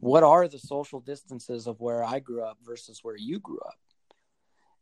what 0.00 0.24
are 0.24 0.48
the 0.48 0.58
social 0.58 0.98
distances 0.98 1.68
of 1.68 1.80
where 1.80 2.02
i 2.02 2.18
grew 2.18 2.42
up 2.42 2.58
versus 2.64 2.98
where 3.02 3.16
you 3.16 3.38
grew 3.38 3.60
up? 3.64 3.78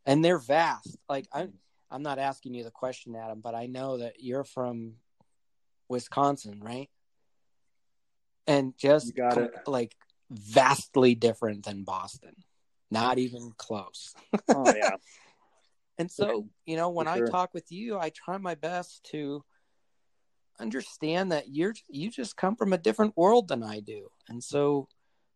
And 0.07 0.25
they're 0.25 0.39
vast. 0.39 0.97
Like 1.07 1.27
i'm 1.31 1.53
i'm 1.91 2.01
not 2.01 2.17
asking 2.17 2.55
you 2.55 2.63
the 2.63 2.71
question 2.71 3.15
adam 3.15 3.41
but 3.41 3.53
i 3.53 3.67
know 3.67 3.97
that 3.97 4.15
you're 4.23 4.43
from 4.43 4.93
wisconsin 5.87 6.59
right? 6.63 6.89
And 8.47 8.75
just 8.77 9.15
got 9.15 9.33
com- 9.33 9.43
it. 9.43 9.67
like 9.67 9.95
vastly 10.31 11.13
different 11.13 11.65
than 11.65 11.83
boston. 11.83 12.35
Not 12.89 13.19
even 13.19 13.51
close. 13.57 14.15
Oh 14.49 14.73
yeah. 14.75 14.95
And 15.97 16.11
so, 16.11 16.49
you 16.65 16.75
know, 16.75 16.89
when 16.89 17.05
For 17.05 17.11
I 17.11 17.17
sure. 17.19 17.27
talk 17.27 17.53
with 17.53 17.71
you, 17.71 17.97
I 17.97 18.09
try 18.09 18.37
my 18.37 18.55
best 18.55 19.05
to 19.11 19.45
understand 20.59 21.31
that 21.31 21.49
you're 21.49 21.73
you 21.87 22.09
just 22.09 22.37
come 22.37 22.55
from 22.55 22.73
a 22.73 22.77
different 22.77 23.15
world 23.17 23.47
than 23.47 23.63
I 23.63 23.79
do. 23.79 24.09
And 24.27 24.43
so 24.43 24.87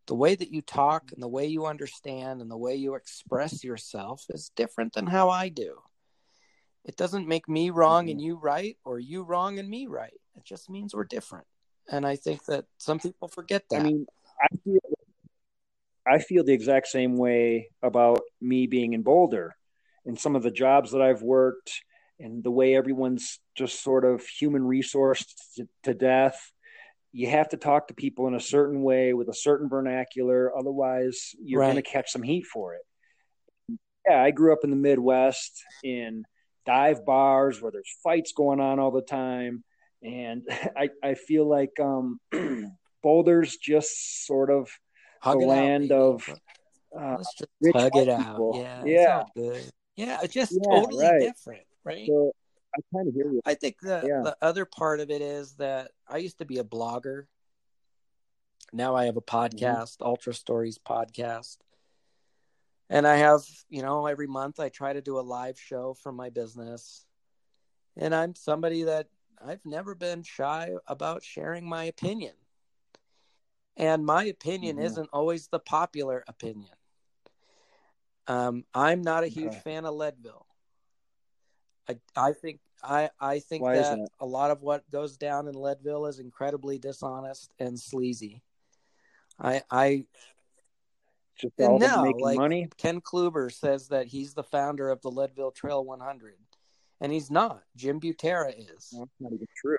the 0.08 0.16
way 0.16 0.36
that 0.36 0.52
you 0.52 0.62
talk 0.62 1.12
and 1.12 1.22
the 1.22 1.28
way 1.28 1.46
you 1.46 1.66
understand 1.66 2.42
and 2.42 2.50
the 2.50 2.58
way 2.58 2.76
you 2.76 2.96
express 2.96 3.64
yourself 3.64 4.26
is 4.30 4.52
different 4.56 4.94
than 4.94 5.06
how 5.06 5.30
I 5.30 5.50
do. 5.50 5.78
It 6.86 6.96
doesn't 6.96 7.28
make 7.28 7.48
me 7.48 7.70
wrong 7.70 8.10
and 8.10 8.20
mm-hmm. 8.20 8.28
you 8.28 8.36
right 8.38 8.78
or 8.84 9.00
you 9.00 9.24
wrong 9.24 9.60
and 9.60 9.70
me 9.70 9.88
right. 9.88 10.20
It 10.36 10.46
just 10.46 10.70
means 10.70 10.96
we're 10.96 11.04
different. 11.04 11.46
And 11.92 12.06
I 12.06 12.16
think 12.16 12.46
that 12.46 12.66
some 12.78 13.00
people 13.00 13.28
forget 13.28 13.64
that. 13.70 13.82
i 13.82 13.84
mean 13.84 14.06
i 14.42 14.48
feel 14.64 14.80
i 16.08 16.20
feel 16.20 16.44
the 16.44 16.54
exact 16.54 16.88
same 16.88 17.18
way 17.18 17.70
about 17.84 18.22
me 18.42 18.68
being 18.68 18.94
in 18.94 19.02
boulder 19.02 19.56
and 20.06 20.18
some 20.18 20.36
of 20.36 20.44
the 20.44 20.52
jobs 20.52 20.92
that 20.92 21.02
i've 21.02 21.22
worked 21.22 21.82
and 22.20 22.44
the 22.44 22.52
way 22.52 22.76
everyone's 22.76 23.40
just 23.56 23.82
sort 23.84 24.04
of 24.06 24.22
human 24.26 24.66
resource 24.66 25.26
to, 25.56 25.68
to 25.84 25.94
death 25.94 26.52
you 27.12 27.28
have 27.30 27.50
to 27.50 27.58
talk 27.58 27.88
to 27.88 27.94
people 27.96 28.28
in 28.28 28.36
a 28.36 28.40
certain 28.40 28.84
way 28.84 29.14
with 29.14 29.28
a 29.30 29.34
certain 29.34 29.68
vernacular 29.70 30.56
otherwise 30.56 31.32
you're 31.44 31.60
Right. 31.62 31.72
going 31.72 31.84
to 31.84 31.90
catch 31.90 32.12
some 32.12 32.24
heat 32.24 32.46
for 32.46 32.76
it 32.76 32.82
yeah 34.08 34.22
i 34.22 34.32
grew 34.32 34.54
up 34.54 34.60
in 34.64 34.70
the 34.70 34.76
midwest 34.76 35.64
in 35.84 36.24
dive 36.66 37.06
bars 37.06 37.62
where 37.62 37.72
there's 37.72 37.96
fights 38.04 38.32
going 38.34 38.60
on 38.60 38.80
all 38.80 38.92
the 38.92 39.02
time 39.02 39.64
and 40.04 40.44
i 40.78 40.90
i 41.04 41.14
feel 41.16 41.48
like 41.50 41.72
um 41.80 42.20
boulder's 43.04 43.58
just 43.58 44.26
sort 44.28 44.50
of 44.52 44.70
Hug 45.22 45.40
the 45.40 45.46
it 45.46 45.50
out, 45.50 45.50
land 45.50 45.92
of 45.92 46.30
uh, 46.98 47.18
Let's 47.18 47.36
just 47.36 47.76
hug 47.76 47.96
it 47.98 48.10
out. 48.10 48.52
Yeah. 48.56 48.84
Yeah. 48.86 49.24
It's. 49.36 49.72
Yeah. 49.96 50.26
Just 50.28 50.54
Yeah, 50.54 50.80
totally 50.80 51.06
right. 51.06 51.22
different. 51.22 51.62
Right. 51.90 52.08
so 52.08 52.32
i 52.76 52.80
kind 52.96 53.08
of 53.08 53.14
hear 53.16 53.26
you 53.32 53.42
I 53.46 53.56
think 53.56 53.80
the, 53.82 54.04
Yeah. 54.08 54.22
the 54.24 54.38
other 54.42 54.66
part 54.66 55.00
of 55.00 55.10
it 55.10 55.22
is 55.22 55.54
that 55.56 55.92
I 56.08 56.18
used 56.18 56.38
to 56.38 56.46
be 56.46 56.60
a 56.60 56.64
blogger. 56.64 57.26
Now 58.72 58.96
I 58.96 59.06
have 59.06 59.18
a 59.18 59.22
podcast, 59.22 59.98
Ultra 60.02 60.34
Stories 60.36 60.78
podcast. 60.78 61.58
And 62.92 63.08
I 63.08 63.18
have, 63.18 63.42
you 63.70 63.82
know, 63.82 64.06
every 64.06 64.28
month 64.28 64.60
I 64.60 64.70
try 64.70 64.94
to 64.94 65.02
do 65.02 65.18
a 65.20 65.22
live 65.22 65.60
show 65.60 65.96
from 65.96 66.16
my 66.16 66.30
business. 66.30 67.06
And 67.98 68.14
I'm 68.14 68.36
somebody 68.36 68.84
that 68.84 69.08
I've 69.44 69.66
never 69.66 69.96
been 69.96 70.22
shy 70.22 70.72
about 70.88 71.24
sharing 71.24 71.68
my 71.68 71.86
opinion. 71.86 72.36
And 73.78 74.06
my 74.06 74.26
opinion 74.26 74.78
Mhm. 74.78 74.84
isn't 74.86 75.10
always 75.14 75.48
the 75.48 75.60
popular 75.60 76.24
opinion. 76.28 76.76
Um, 78.28 78.66
I'm 78.76 79.02
not 79.02 79.24
a 79.24 79.28
huge 79.28 79.54
Okay. 79.54 79.60
fan 79.62 79.86
of 79.86 79.96
Leadville. 79.96 80.46
I 81.90 81.98
I 82.16 82.34
think 82.34 82.60
I 82.84 83.10
I 83.20 83.40
think 83.40 83.64
Why 83.64 83.78
that 83.78 84.10
a 84.20 84.26
lot 84.26 84.52
of 84.52 84.62
what 84.62 84.90
goes 84.92 85.18
down 85.18 85.48
in 85.48 85.56
Leadville 85.56 86.06
is 86.06 86.20
incredibly 86.20 86.78
dishonest 86.78 87.52
and 87.60 87.80
sleazy. 87.80 88.42
I 89.40 89.64
I 89.72 90.06
Just 91.38 91.54
no, 91.58 92.04
making 92.04 92.20
like 92.20 92.38
money. 92.38 92.68
Ken 92.78 93.02
Chlouber 93.02 93.52
says 93.52 93.88
that 93.90 94.08
he's 94.08 94.34
the 94.34 94.44
founder 94.44 94.90
of 94.90 95.02
the 95.02 95.12
Leadville 95.12 95.52
Trail 95.52 95.84
100, 95.84 96.36
and 97.02 97.12
he's 97.12 97.32
not. 97.32 97.64
Jim 97.76 98.00
Butera 98.00 98.54
is, 98.58 98.90
Well, 98.94 99.06
that's 99.06 99.20
not 99.20 99.34
even 99.34 99.48
true. 99.56 99.78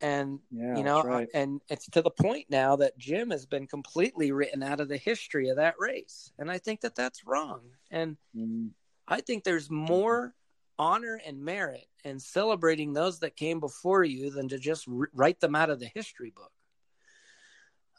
and 0.00 0.40
Yeah, 0.50 0.76
you 0.76 0.84
know, 0.84 1.02
right. 1.02 1.28
and 1.34 1.60
it's 1.68 1.88
to 1.90 2.02
the 2.02 2.10
point 2.10 2.46
now 2.48 2.76
that 2.76 2.96
Jim 2.98 3.30
has 3.30 3.44
been 3.44 3.66
completely 3.66 4.30
written 4.30 4.62
out 4.62 4.80
of 4.80 4.88
the 4.88 4.96
history 4.96 5.48
of 5.48 5.56
that 5.56 5.74
race, 5.78 6.32
and 6.38 6.50
I 6.50 6.58
think 6.58 6.82
that 6.82 6.94
that's 6.94 7.26
wrong. 7.26 7.62
And 7.90 8.16
Mm, 8.36 8.70
I 9.08 9.20
think 9.20 9.42
there's 9.42 9.68
more 9.70 10.34
honor 10.80 11.20
and 11.26 11.44
merit 11.44 11.86
and 12.06 12.20
celebrating 12.20 12.94
those 12.94 13.18
that 13.18 13.36
came 13.36 13.60
before 13.60 14.02
you 14.02 14.30
than 14.30 14.48
to 14.48 14.58
just 14.58 14.88
r- 14.88 15.10
write 15.12 15.38
them 15.38 15.54
out 15.54 15.68
of 15.68 15.78
the 15.78 15.90
history 15.94 16.32
book. 16.34 16.50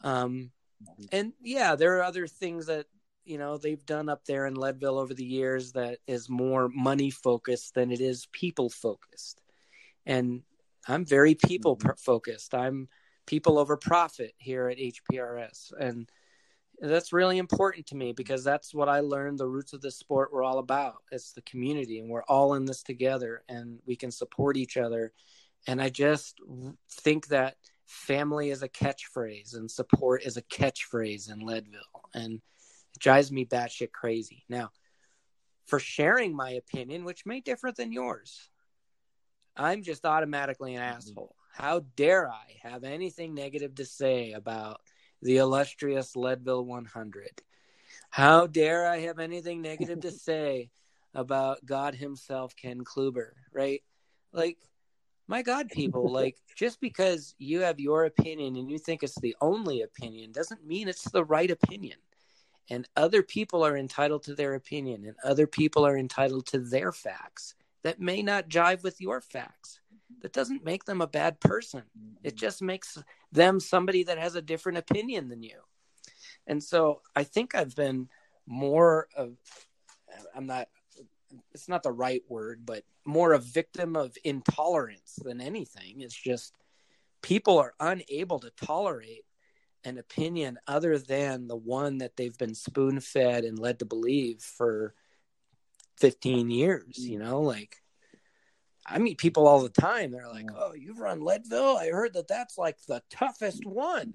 Um, 0.03 0.49
and 1.11 1.34
yeah, 1.43 1.75
there 1.75 1.97
are 1.99 2.03
other 2.03 2.25
things 2.25 2.65
that 2.65 2.88
you 3.23 3.38
know 3.38 3.59
they've 3.59 3.86
done 3.86 4.09
up 4.09 4.25
there 4.25 4.47
in 4.47 4.55
Leadville 4.55 4.97
over 4.97 5.13
the 5.13 5.23
years 5.23 5.73
that 5.73 5.99
is 6.07 6.27
more 6.27 6.69
money 6.69 7.11
focused 7.11 7.75
than 7.75 7.91
it 7.91 8.01
is 8.01 8.25
people 8.32 8.67
focused. 8.67 9.43
And 10.07 10.41
I'm 10.88 11.05
very 11.05 11.36
people 11.36 11.77
Mhm. 11.77 11.99
focused. 11.99 12.55
I'm 12.55 12.89
people 13.27 13.59
over 13.59 13.77
profit 13.77 14.34
here 14.38 14.69
at 14.69 14.79
HPRS, 14.79 15.71
and 15.79 16.11
that's 16.89 17.13
really 17.13 17.38
important 17.38 17.86
to 17.88 17.95
me 17.95 18.11
because 18.11 18.43
that's 18.43 18.73
what 18.73 18.89
I 18.89 19.01
learned. 19.01 19.38
The 19.38 19.47
roots 19.47 19.73
of 19.73 19.82
the 19.82 19.91
sport 19.91 20.34
were 20.34 20.43
all 20.43 20.57
about. 20.57 21.03
It's 21.11 21.32
the 21.32 21.43
community, 21.43 21.99
and 21.99 22.09
we're 22.09 22.23
all 22.23 22.55
in 22.55 22.65
this 22.65 22.82
together, 22.82 23.43
and 23.47 23.79
we 23.86 23.95
can 23.95 24.09
support 24.09 24.57
each 24.57 24.77
other. 24.77 25.13
And 25.67 25.79
I 25.79 25.89
just 25.89 26.39
think 26.89 27.27
that 27.27 27.55
family 27.86 28.49
is 28.49 28.63
a 28.63 28.69
catchphrase 28.69 29.55
and 29.55 29.69
support 29.69 30.23
is 30.23 30.38
a 30.38 30.41
catchphrase 30.41 31.32
in 31.32 31.45
Leadville, 31.45 32.09
and 32.15 32.41
it 32.95 32.99
drives 32.99 33.32
me 33.32 33.45
batshit 33.45 33.91
crazy. 33.91 34.43
Now, 34.49 34.71
for 35.67 35.77
sharing 35.77 36.36
my 36.36 36.51
opinion, 36.51 37.03
which 37.03 37.25
may 37.27 37.41
differ 37.41 37.71
than 37.71 37.91
yours, 37.91 38.49
I'm 39.55 39.84
just 39.84 40.05
automatically 40.05 40.75
an 40.75 40.82
mm-hmm. 40.82 40.97
asshole. 40.97 41.36
How 41.53 41.82
dare 41.95 42.29
I 42.29 42.57
have 42.63 42.84
anything 42.84 43.36
negative 43.36 43.75
to 43.75 43.86
say 43.86 44.32
about 44.32 44.82
the 45.22 45.38
illustrious 45.38 46.15
Leadville 46.15 46.65
100? 46.65 47.41
How 48.09 48.47
dare 48.47 48.88
I 48.88 48.99
have 49.01 49.19
anything 49.19 49.61
negative 49.61 50.01
to 50.01 50.11
say 50.11 50.69
about 51.13 51.65
God 51.65 51.95
Himself, 51.95 52.55
Ken 52.55 52.84
Chlouber, 52.84 53.32
right? 53.53 53.82
Like, 54.32 54.57
my 55.28 55.41
God, 55.41 55.69
people, 55.69 56.09
like, 56.11 56.38
just 56.55 56.80
because 56.80 57.36
you 57.38 57.61
have 57.61 57.80
your 57.80 58.05
opinion 58.05 58.55
and 58.55 58.69
you 58.69 58.78
think 58.78 59.03
it's 59.03 59.19
the 59.19 59.36
only 59.41 59.82
opinion 59.82 60.32
doesn't 60.32 60.65
mean 60.65 60.88
it's 60.88 61.09
the 61.09 61.24
right 61.24 61.51
opinion. 61.51 61.97
And 62.69 62.88
other 62.95 63.22
people 63.22 63.65
are 63.65 63.76
entitled 63.76 64.24
to 64.24 64.36
their 64.36 64.53
opinion, 64.55 65.03
and 65.05 65.15
other 65.26 65.45
people 65.45 65.86
are 65.86 65.97
entitled 65.97 66.45
to 66.47 66.59
their 66.59 66.93
facts 66.93 67.55
that 67.84 67.99
may 67.99 68.22
not 68.22 68.47
jive 68.47 68.84
with 68.84 69.01
your 69.01 69.19
facts. 69.19 69.80
That 70.22 70.34
doesn't 70.34 70.63
make 70.63 70.86
them 70.86 71.01
a 71.01 71.07
bad 71.07 71.39
person. 71.39 71.84
It 72.24 72.30
mm-hmm. 72.30 72.38
just 72.38 72.61
makes 72.61 72.97
them 73.32 73.59
somebody 73.59 74.03
that 74.03 74.17
has 74.17 74.36
a 74.36 74.41
different 74.41 74.78
opinion 74.78 75.30
than 75.30 75.43
you. 75.43 75.59
And 76.47 76.63
so 76.63 77.01
I 77.15 77.24
think 77.24 77.55
I've 77.55 77.76
been 77.76 78.09
more 78.47 79.07
of, 79.15 79.36
I'm 80.36 80.45
not, 80.45 80.67
it's 81.53 81.69
not 81.69 81.84
the 81.84 81.91
right 81.91 82.22
word, 82.28 82.65
but 82.65 82.84
more 83.05 83.34
a 83.34 83.39
victim 83.39 83.95
of 83.95 84.17
intolerance 84.24 85.17
than 85.24 85.41
anything. 85.41 86.01
It's 86.01 86.15
just 86.15 86.53
people 87.22 87.57
are 87.57 87.74
unable 87.80 88.39
to 88.39 88.51
tolerate 88.51 89.26
an 89.84 89.97
opinion 89.97 90.59
other 90.67 90.97
than 90.97 91.47
the 91.47 91.55
one 91.55 91.99
that 91.99 92.15
they've 92.15 92.38
been 92.38 92.53
spoon 92.53 92.99
fed 92.99 93.43
and 93.43 93.57
led 93.57 93.80
to 93.80 93.86
believe 93.86 94.41
for 94.41 94.93
15 95.97 96.49
years, 96.49 96.97
you 96.97 97.17
mm-hmm. 97.17 97.30
know, 97.30 97.41
like 97.41 97.80
I 98.86 98.97
meet 98.99 99.17
people 99.17 99.47
all 99.47 99.61
the 99.61 99.69
time. 99.69 100.11
They're 100.11 100.29
like, 100.29 100.49
"Oh, 100.55 100.73
you've 100.73 100.99
run 100.99 101.21
Leadville? 101.21 101.77
I 101.77 101.89
heard 101.89 102.13
that 102.13 102.27
that's 102.27 102.57
like 102.57 102.77
the 102.88 103.01
toughest 103.09 103.65
one." 103.65 104.13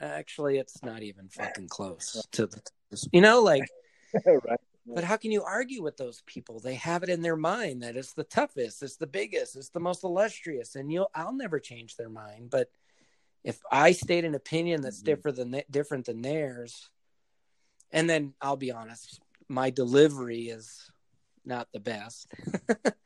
Actually, 0.00 0.58
it's 0.58 0.82
not 0.82 1.02
even 1.02 1.28
fucking 1.28 1.68
close 1.68 2.26
to 2.32 2.46
the, 2.46 2.60
you 3.12 3.20
know, 3.20 3.42
like. 3.42 3.64
right. 4.26 4.60
But 4.86 5.04
how 5.04 5.16
can 5.16 5.30
you 5.30 5.44
argue 5.44 5.82
with 5.82 5.96
those 5.96 6.22
people? 6.26 6.58
They 6.58 6.74
have 6.74 7.02
it 7.02 7.10
in 7.10 7.22
their 7.22 7.36
mind 7.36 7.82
that 7.82 7.96
it's 7.96 8.12
the 8.12 8.24
toughest, 8.24 8.82
it's 8.82 8.96
the 8.96 9.06
biggest, 9.06 9.54
it's 9.54 9.68
the 9.68 9.78
most 9.78 10.02
illustrious, 10.02 10.74
and 10.74 10.90
you'll 10.90 11.10
I'll 11.14 11.34
never 11.34 11.60
change 11.60 11.96
their 11.96 12.08
mind. 12.08 12.50
But 12.50 12.70
if 13.44 13.60
I 13.70 13.92
state 13.92 14.24
an 14.24 14.34
opinion 14.34 14.80
that's 14.80 15.00
Mhm. 15.00 15.04
different 15.04 15.36
than 15.36 15.62
different 15.70 16.06
than 16.06 16.22
theirs, 16.22 16.90
and 17.90 18.08
then 18.08 18.34
I'll 18.40 18.56
be 18.56 18.72
honest, 18.72 19.20
my 19.48 19.70
delivery 19.70 20.48
is 20.48 20.90
not 21.44 21.68
the 21.72 21.80
best. 21.80 22.32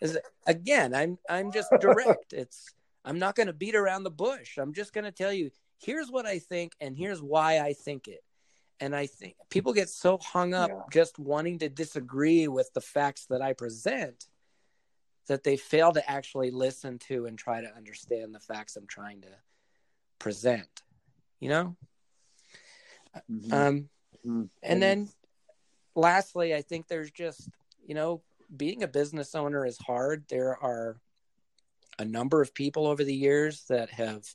is 0.00 0.18
again, 0.46 0.94
I'm 0.94 1.18
I'm 1.28 1.52
just 1.52 1.70
direct. 1.80 2.16
it's 2.32 2.74
I'm 3.04 3.18
not 3.18 3.34
going 3.34 3.46
to 3.46 3.52
beat 3.52 3.74
around 3.74 4.04
the 4.04 4.10
bush. 4.10 4.58
I'm 4.58 4.72
just 4.72 4.92
going 4.92 5.04
to 5.04 5.12
tell 5.12 5.32
you 5.32 5.50
here's 5.78 6.10
what 6.10 6.26
I 6.26 6.38
think 6.38 6.72
and 6.80 6.96
here's 6.96 7.22
why 7.22 7.58
I 7.60 7.72
think 7.72 8.08
it. 8.08 8.22
And 8.78 8.94
I 8.96 9.06
think 9.06 9.36
people 9.50 9.72
get 9.72 9.88
so 9.88 10.18
hung 10.18 10.54
up 10.54 10.70
Yeah. 10.70 10.82
just 10.90 11.18
wanting 11.18 11.58
to 11.60 11.68
disagree 11.68 12.48
with 12.48 12.72
the 12.72 12.80
facts 12.80 13.26
that 13.26 13.42
I 13.42 13.52
present 13.52 14.26
that 15.28 15.44
they 15.44 15.56
fail 15.56 15.92
to 15.92 16.10
actually 16.10 16.50
listen 16.50 16.98
to 16.98 17.26
and 17.26 17.38
try 17.38 17.60
to 17.60 17.76
understand 17.76 18.34
the 18.34 18.40
facts 18.40 18.76
I'm 18.76 18.86
trying 18.86 19.20
to 19.22 19.28
present. 20.18 20.82
You 21.40 21.48
know? 21.50 21.76
Mhm. 23.30 23.52
Um, 23.52 23.90
Mhm. 24.26 24.50
and 24.62 24.82
then 24.82 25.08
lastly, 25.94 26.54
I 26.54 26.62
think 26.62 26.88
there's 26.88 27.10
just, 27.10 27.48
you 27.86 27.94
know, 27.94 28.22
being 28.56 28.82
a 28.82 28.88
business 28.88 29.34
owner 29.34 29.64
is 29.64 29.78
hard. 29.78 30.24
There 30.28 30.56
are 30.56 31.00
a 31.98 32.04
number 32.04 32.40
of 32.40 32.54
people 32.54 32.86
over 32.86 33.04
the 33.04 33.14
years 33.14 33.64
that 33.68 33.90
have 33.90 34.26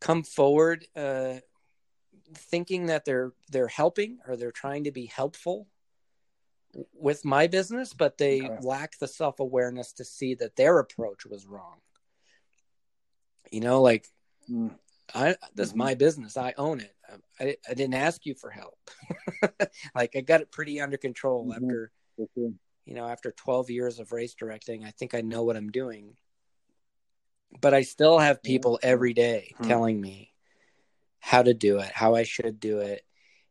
come 0.00 0.22
forward 0.22 0.86
uh, 0.94 1.36
thinking 2.34 2.86
that 2.86 3.04
they're 3.04 3.32
they're 3.50 3.68
helping 3.68 4.18
or 4.26 4.36
they're 4.36 4.52
trying 4.52 4.84
to 4.84 4.92
be 4.92 5.06
helpful 5.06 5.66
with 6.92 7.24
my 7.24 7.46
business, 7.46 7.92
but 7.94 8.18
they 8.18 8.42
Okay. 8.42 8.56
lack 8.60 8.98
the 8.98 9.08
self 9.08 9.40
awareness 9.40 9.92
to 9.94 10.04
see 10.04 10.34
that 10.34 10.56
their 10.56 10.78
approach 10.78 11.26
was 11.26 11.46
wrong. 11.46 11.80
You 13.50 13.60
know, 13.60 13.82
like 13.82 14.06
Mm. 14.50 14.78
I 15.14 15.36
this 15.54 15.68
is 15.68 15.74
Mhm. 15.74 15.76
my 15.76 15.94
business. 15.94 16.36
I 16.36 16.54
own 16.56 16.80
it. 16.80 16.94
I, 17.40 17.56
I 17.68 17.74
didn't 17.74 17.94
ask 17.94 18.24
you 18.24 18.34
for 18.34 18.50
help. 18.50 18.78
like 19.94 20.16
I 20.16 20.20
got 20.20 20.40
it 20.40 20.50
pretty 20.50 20.80
under 20.80 20.96
control 20.96 21.46
Mhm. 21.46 21.56
after 21.56 21.92
sure. 22.34 22.52
you 22.84 22.94
know 22.94 23.06
after 23.06 23.30
12 23.32 23.70
years 23.70 23.98
of 23.98 24.12
race 24.12 24.34
directing. 24.34 24.84
I 24.84 24.90
think 24.90 25.14
I 25.14 25.20
know 25.20 25.42
what 25.44 25.56
I'm 25.56 25.70
doing. 25.70 26.16
But 27.60 27.72
I 27.74 27.82
still 27.82 28.18
have 28.18 28.42
people 28.42 28.78
every 28.82 29.14
day 29.14 29.54
Hmm. 29.56 29.64
telling 29.64 30.00
me 30.00 30.34
how 31.20 31.42
to 31.42 31.54
do 31.54 31.78
it, 31.78 31.90
how 31.92 32.14
I 32.14 32.22
should 32.22 32.60
do 32.60 32.78
it. 32.78 33.04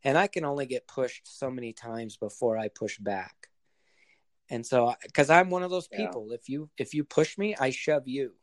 And 0.04 0.16
I 0.16 0.28
can 0.28 0.44
only 0.44 0.66
get 0.66 0.86
pushed 0.86 1.26
so 1.26 1.50
many 1.50 1.72
times 1.72 2.16
before 2.16 2.56
I 2.56 2.68
push 2.68 2.98
back. 2.98 3.48
And 4.48 4.64
so 4.64 4.94
cuz 5.12 5.28
I'm 5.30 5.50
one 5.50 5.62
of 5.62 5.70
those 5.70 5.88
Yeah. 5.90 6.06
people, 6.06 6.32
if 6.32 6.48
you 6.48 6.70
if 6.78 6.94
you 6.94 7.04
push 7.04 7.36
me, 7.36 7.54
I 7.56 7.70
shove 7.70 8.06
you. 8.08 8.34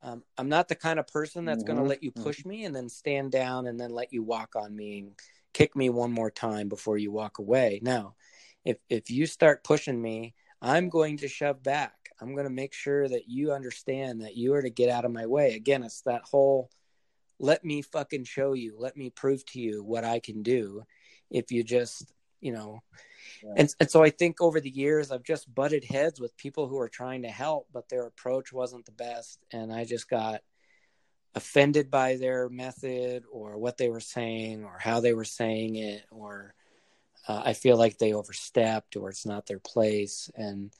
Um, 0.00 0.24
I'm 0.36 0.48
not 0.48 0.68
the 0.68 0.74
kind 0.74 0.98
of 0.98 1.06
person 1.06 1.44
that's 1.44 1.62
going 1.62 1.76
to 1.76 1.84
let 1.84 2.02
you 2.02 2.10
push 2.10 2.44
me 2.44 2.64
and 2.64 2.74
then 2.74 2.88
stand 2.88 3.30
down 3.30 3.68
and 3.68 3.78
then 3.78 3.90
let 3.90 4.12
you 4.12 4.24
walk 4.24 4.56
on 4.56 4.74
me 4.74 4.98
and 4.98 5.12
kick 5.52 5.76
me 5.76 5.90
one 5.90 6.10
more 6.10 6.30
time 6.30 6.68
before 6.68 6.98
you 6.98 7.12
walk 7.12 7.38
away. 7.38 7.78
No, 7.84 8.14
if 8.64 8.78
if 8.88 9.10
you 9.10 9.26
start 9.26 9.64
pushing 9.64 10.00
me, 10.00 10.34
I'm 10.60 10.88
going 10.88 11.18
to 11.18 11.28
shove 11.28 11.62
back. 11.62 11.94
I'm 12.20 12.34
going 12.34 12.46
to 12.46 12.52
make 12.52 12.72
sure 12.72 13.08
that 13.08 13.28
you 13.28 13.52
understand 13.52 14.22
that 14.22 14.36
you 14.36 14.54
are 14.54 14.62
to 14.62 14.70
get 14.70 14.88
out 14.90 15.04
of 15.04 15.12
my 15.12 15.26
way. 15.26 15.54
Again, 15.54 15.82
it's 15.82 16.02
that 16.02 16.22
whole 16.22 16.70
let 17.38 17.64
me 17.64 17.82
fucking 17.82 18.24
show 18.24 18.52
you, 18.52 18.76
let 18.78 18.96
me 18.96 19.10
prove 19.10 19.44
to 19.46 19.60
you 19.60 19.82
what 19.82 20.04
I 20.04 20.20
can 20.20 20.42
do. 20.42 20.84
If 21.28 21.50
you 21.50 21.64
just, 21.64 22.12
you 22.40 22.52
know, 22.52 22.82
Yeah. 23.42 23.54
and 23.56 23.74
and 23.80 23.90
so 23.90 24.02
I 24.02 24.10
think 24.10 24.40
over 24.40 24.60
the 24.60 24.70
years 24.70 25.10
I've 25.10 25.24
just 25.24 25.52
butted 25.52 25.84
heads 25.84 26.20
with 26.20 26.36
people 26.36 26.68
who 26.68 26.78
are 26.78 26.88
trying 26.88 27.22
to 27.22 27.28
help, 27.28 27.66
but 27.72 27.88
their 27.88 28.06
approach 28.06 28.52
wasn't 28.52 28.86
the 28.86 28.92
best, 28.92 29.40
and 29.50 29.72
I 29.72 29.84
just 29.84 30.08
got 30.08 30.42
offended 31.34 31.90
by 31.90 32.16
their 32.16 32.48
method 32.48 33.24
or 33.32 33.58
what 33.58 33.78
they 33.78 33.88
were 33.88 34.00
saying 34.00 34.64
or 34.64 34.78
how 34.78 35.00
they 35.00 35.14
were 35.14 35.24
saying 35.24 35.76
it, 35.76 36.04
or 36.10 36.54
uh, 37.28 37.42
I 37.44 37.52
feel 37.52 37.76
like 37.76 37.98
they 37.98 38.12
overstepped 38.12 38.96
or 38.96 39.08
it's 39.08 39.26
not 39.26 39.46
their 39.46 39.58
place, 39.60 40.30
and 40.34 40.72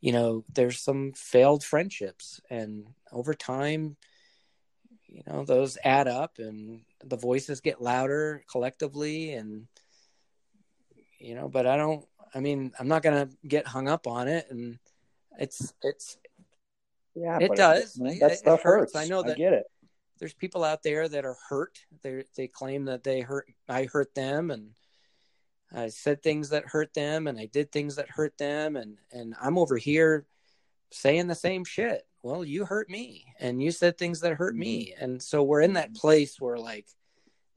you 0.00 0.12
know 0.12 0.44
there's 0.54 0.80
some 0.80 1.12
failed 1.12 1.64
friendships, 1.64 2.40
and 2.50 2.86
over 3.10 3.34
time, 3.34 3.96
you 5.06 5.22
know 5.26 5.44
those 5.44 5.78
add 5.84 6.08
up, 6.08 6.38
and 6.38 6.82
the 7.04 7.16
voices 7.16 7.60
get 7.60 7.82
louder 7.82 8.44
collectively, 8.50 9.32
and 9.34 9.66
you 11.18 11.34
know, 11.34 11.48
but 11.48 11.66
I 11.66 11.76
don't. 11.76 12.06
I 12.34 12.40
mean, 12.40 12.72
I'm 12.78 12.88
not 12.88 13.02
gonna 13.02 13.28
get 13.46 13.66
hung 13.66 13.88
up 13.88 14.06
on 14.06 14.28
it, 14.28 14.46
and 14.50 14.78
it's 15.38 15.74
it's 15.82 16.18
Yeah, 17.14 17.38
it 17.40 17.54
does. 17.56 17.94
that 17.94 18.06
It- 18.06 18.22
it 18.22 18.38
stuff 18.38 18.62
hurts. 18.62 18.94
hurts. 18.94 18.96
I 18.96 19.08
know 19.08 19.20
I 19.22 19.28
that 19.28 19.36
get 19.36 19.52
it. 19.52 19.66
there's 20.18 20.34
people 20.34 20.64
out 20.64 20.82
there 20.82 21.08
that 21.08 21.24
are 21.24 21.36
hurt. 21.48 21.78
They 22.02 22.24
they 22.36 22.48
claim 22.48 22.84
that 22.86 23.02
they 23.04 23.20
hurt. 23.20 23.48
I 23.68 23.84
hurt 23.84 24.14
them, 24.14 24.50
and 24.50 24.74
I 25.74 25.88
said 25.88 26.22
things 26.22 26.50
that 26.50 26.66
hurt 26.66 26.92
them, 26.94 27.26
and 27.26 27.38
I 27.38 27.46
did 27.46 27.72
things 27.72 27.96
that 27.96 28.10
hurt 28.10 28.36
them, 28.38 28.76
and 28.76 28.98
and 29.10 29.34
I'm 29.40 29.58
over 29.58 29.76
here 29.76 30.26
saying 30.90 31.26
the 31.26 31.34
same 31.34 31.64
shit. 31.64 32.06
Well, 32.22 32.44
you 32.44 32.64
hurt 32.64 32.88
me, 32.90 33.26
and 33.40 33.62
you 33.62 33.70
said 33.70 33.98
things 33.98 34.20
that 34.20 34.34
hurt 34.34 34.54
me, 34.54 34.94
and 34.98 35.22
so 35.22 35.42
we're 35.42 35.62
in 35.62 35.74
that 35.74 35.94
place 35.94 36.40
where 36.40 36.58
like 36.58 36.86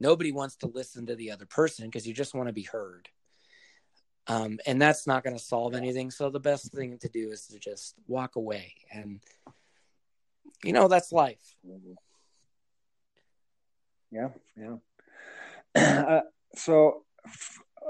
nobody 0.00 0.32
wants 0.32 0.56
to 0.56 0.66
listen 0.66 1.06
to 1.06 1.16
the 1.16 1.30
other 1.30 1.46
person 1.46 1.86
because 1.86 2.06
you 2.06 2.14
just 2.14 2.34
want 2.34 2.48
to 2.48 2.52
be 2.52 2.62
heard. 2.62 3.08
Um, 4.28 4.58
and 4.66 4.82
that's 4.82 5.06
not 5.06 5.22
going 5.22 5.36
to 5.36 5.42
solve 5.42 5.74
anything. 5.74 6.10
So 6.10 6.30
the 6.30 6.40
best 6.40 6.72
thing 6.72 6.98
to 6.98 7.08
do 7.08 7.30
is 7.30 7.46
to 7.48 7.60
just 7.60 7.94
walk 8.08 8.34
away, 8.36 8.74
and 8.90 9.20
you 10.64 10.72
know 10.72 10.88
that's 10.88 11.12
life. 11.12 11.54
Yeah, 14.10 14.28
yeah. 14.56 14.76
uh, 16.08 16.20
so 16.56 17.04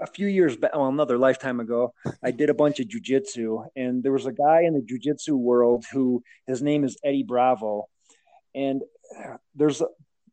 a 0.01 0.07
few 0.07 0.26
years 0.26 0.57
back, 0.57 0.74
well, 0.74 0.86
another 0.86 1.18
lifetime 1.18 1.61
ago, 1.61 1.92
I 2.22 2.30
did 2.30 2.51
a 2.51 2.55
bunch 2.55 2.80
of 2.80 2.88
jujitsu, 2.88 3.66
and 3.76 4.03
there 4.03 4.12
was 4.12 4.26
a 4.26 4.32
guy 4.32 4.62
in 4.62 4.74
the 4.74 4.80
jujitsu 4.80 5.36
world 5.36 5.84
who 5.92 6.22
his 6.47 6.62
name 6.62 6.84
is 6.84 6.97
Eddie 7.05 7.24
Bravo, 7.24 7.88
and 8.55 8.82
there's 9.55 9.82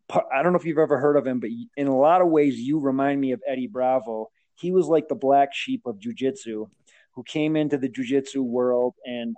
I 0.10 0.44
don't 0.44 0.54
know 0.54 0.60
if 0.60 0.66
you've 0.66 0.78
ever 0.78 1.00
heard 1.00 1.16
of 1.16 1.26
him, 1.26 1.40
but 1.40 1.50
in 1.78 1.88
a 1.88 1.98
lot 1.98 2.22
of 2.22 2.28
ways, 2.28 2.60
you 2.60 2.80
remind 2.80 3.20
me 3.20 3.32
of 3.32 3.42
Eddie 3.48 3.68
Bravo. 3.68 4.30
He 4.56 4.72
was 4.72 4.88
like 4.88 5.08
the 5.08 5.16
black 5.16 5.54
sheep 5.54 5.82
of 5.86 5.98
jujitsu, 5.98 6.68
who 7.16 7.24
came 7.24 7.56
into 7.56 7.78
the 7.78 7.90
jujitsu 7.90 8.44
world 8.44 8.96
and 9.06 9.36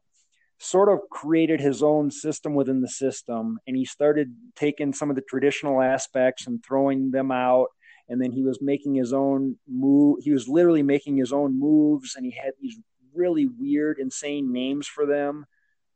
sort 0.59 0.89
of 0.89 0.99
created 1.11 1.59
his 1.59 1.83
own 1.83 2.09
system 2.09 2.53
within 2.55 2.81
the 2.81 2.87
system 2.87 3.59
and 3.67 3.75
he 3.75 3.83
started 3.83 4.33
taking 4.55 4.93
some 4.93 5.09
of 5.09 5.15
the 5.17 5.21
traditional 5.21 5.81
aspects 5.81 6.47
and 6.47 6.63
throwing 6.63 7.11
them 7.11 7.29
out 7.29 7.67
and 8.07 8.21
then 8.21 8.31
he 8.31 8.43
was 8.43 8.61
making 8.61 8.95
his 8.95 9.13
own 9.13 9.57
move 9.67 10.19
he 10.23 10.31
was 10.31 10.47
literally 10.47 10.83
making 10.83 11.17
his 11.17 11.31
own 11.31 11.59
moves 11.59 12.15
and 12.15 12.25
he 12.25 12.31
had 12.31 12.53
these 12.61 12.77
really 13.13 13.45
weird 13.45 13.97
insane 13.99 14.51
names 14.51 14.87
for 14.87 15.05
them 15.05 15.45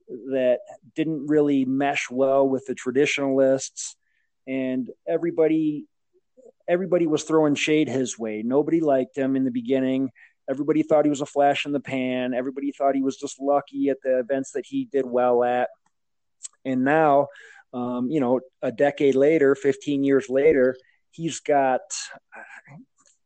that 0.07 0.59
didn't 0.95 1.27
really 1.27 1.65
mesh 1.65 2.09
well 2.09 2.47
with 2.47 2.65
the 2.65 2.75
traditionalists 2.75 3.95
and 4.47 4.89
everybody 5.07 5.85
everybody 6.67 7.07
was 7.07 7.23
throwing 7.23 7.55
shade 7.55 7.87
his 7.87 8.17
way 8.17 8.41
nobody 8.43 8.79
liked 8.79 9.17
him 9.17 9.35
in 9.35 9.43
the 9.43 9.51
beginning 9.51 10.09
Everybody 10.49 10.81
thought 10.81 11.05
he 11.05 11.11
was 11.11 11.21
a 11.21 11.27
flash 11.27 11.67
in 11.67 11.73
the 11.73 11.79
pan. 11.79 12.33
Everybody 12.33 12.71
thought 12.71 12.95
he 12.95 13.03
was 13.03 13.17
just 13.17 13.39
lucky 13.39 13.89
at 13.89 13.97
the 14.03 14.17
events 14.17 14.51
that 14.53 14.65
he 14.65 14.85
did 14.91 15.05
well 15.05 15.43
at. 15.43 15.69
And 16.65 16.83
now, 16.83 17.27
um, 17.71 18.09
you 18.09 18.19
know, 18.19 18.39
a 18.63 18.71
decade 18.71 19.13
later, 19.13 19.53
15 19.53 20.03
years 20.03 20.27
later, 20.27 20.75
he's 21.11 21.39
got 21.39 21.81
uh, 22.35 22.75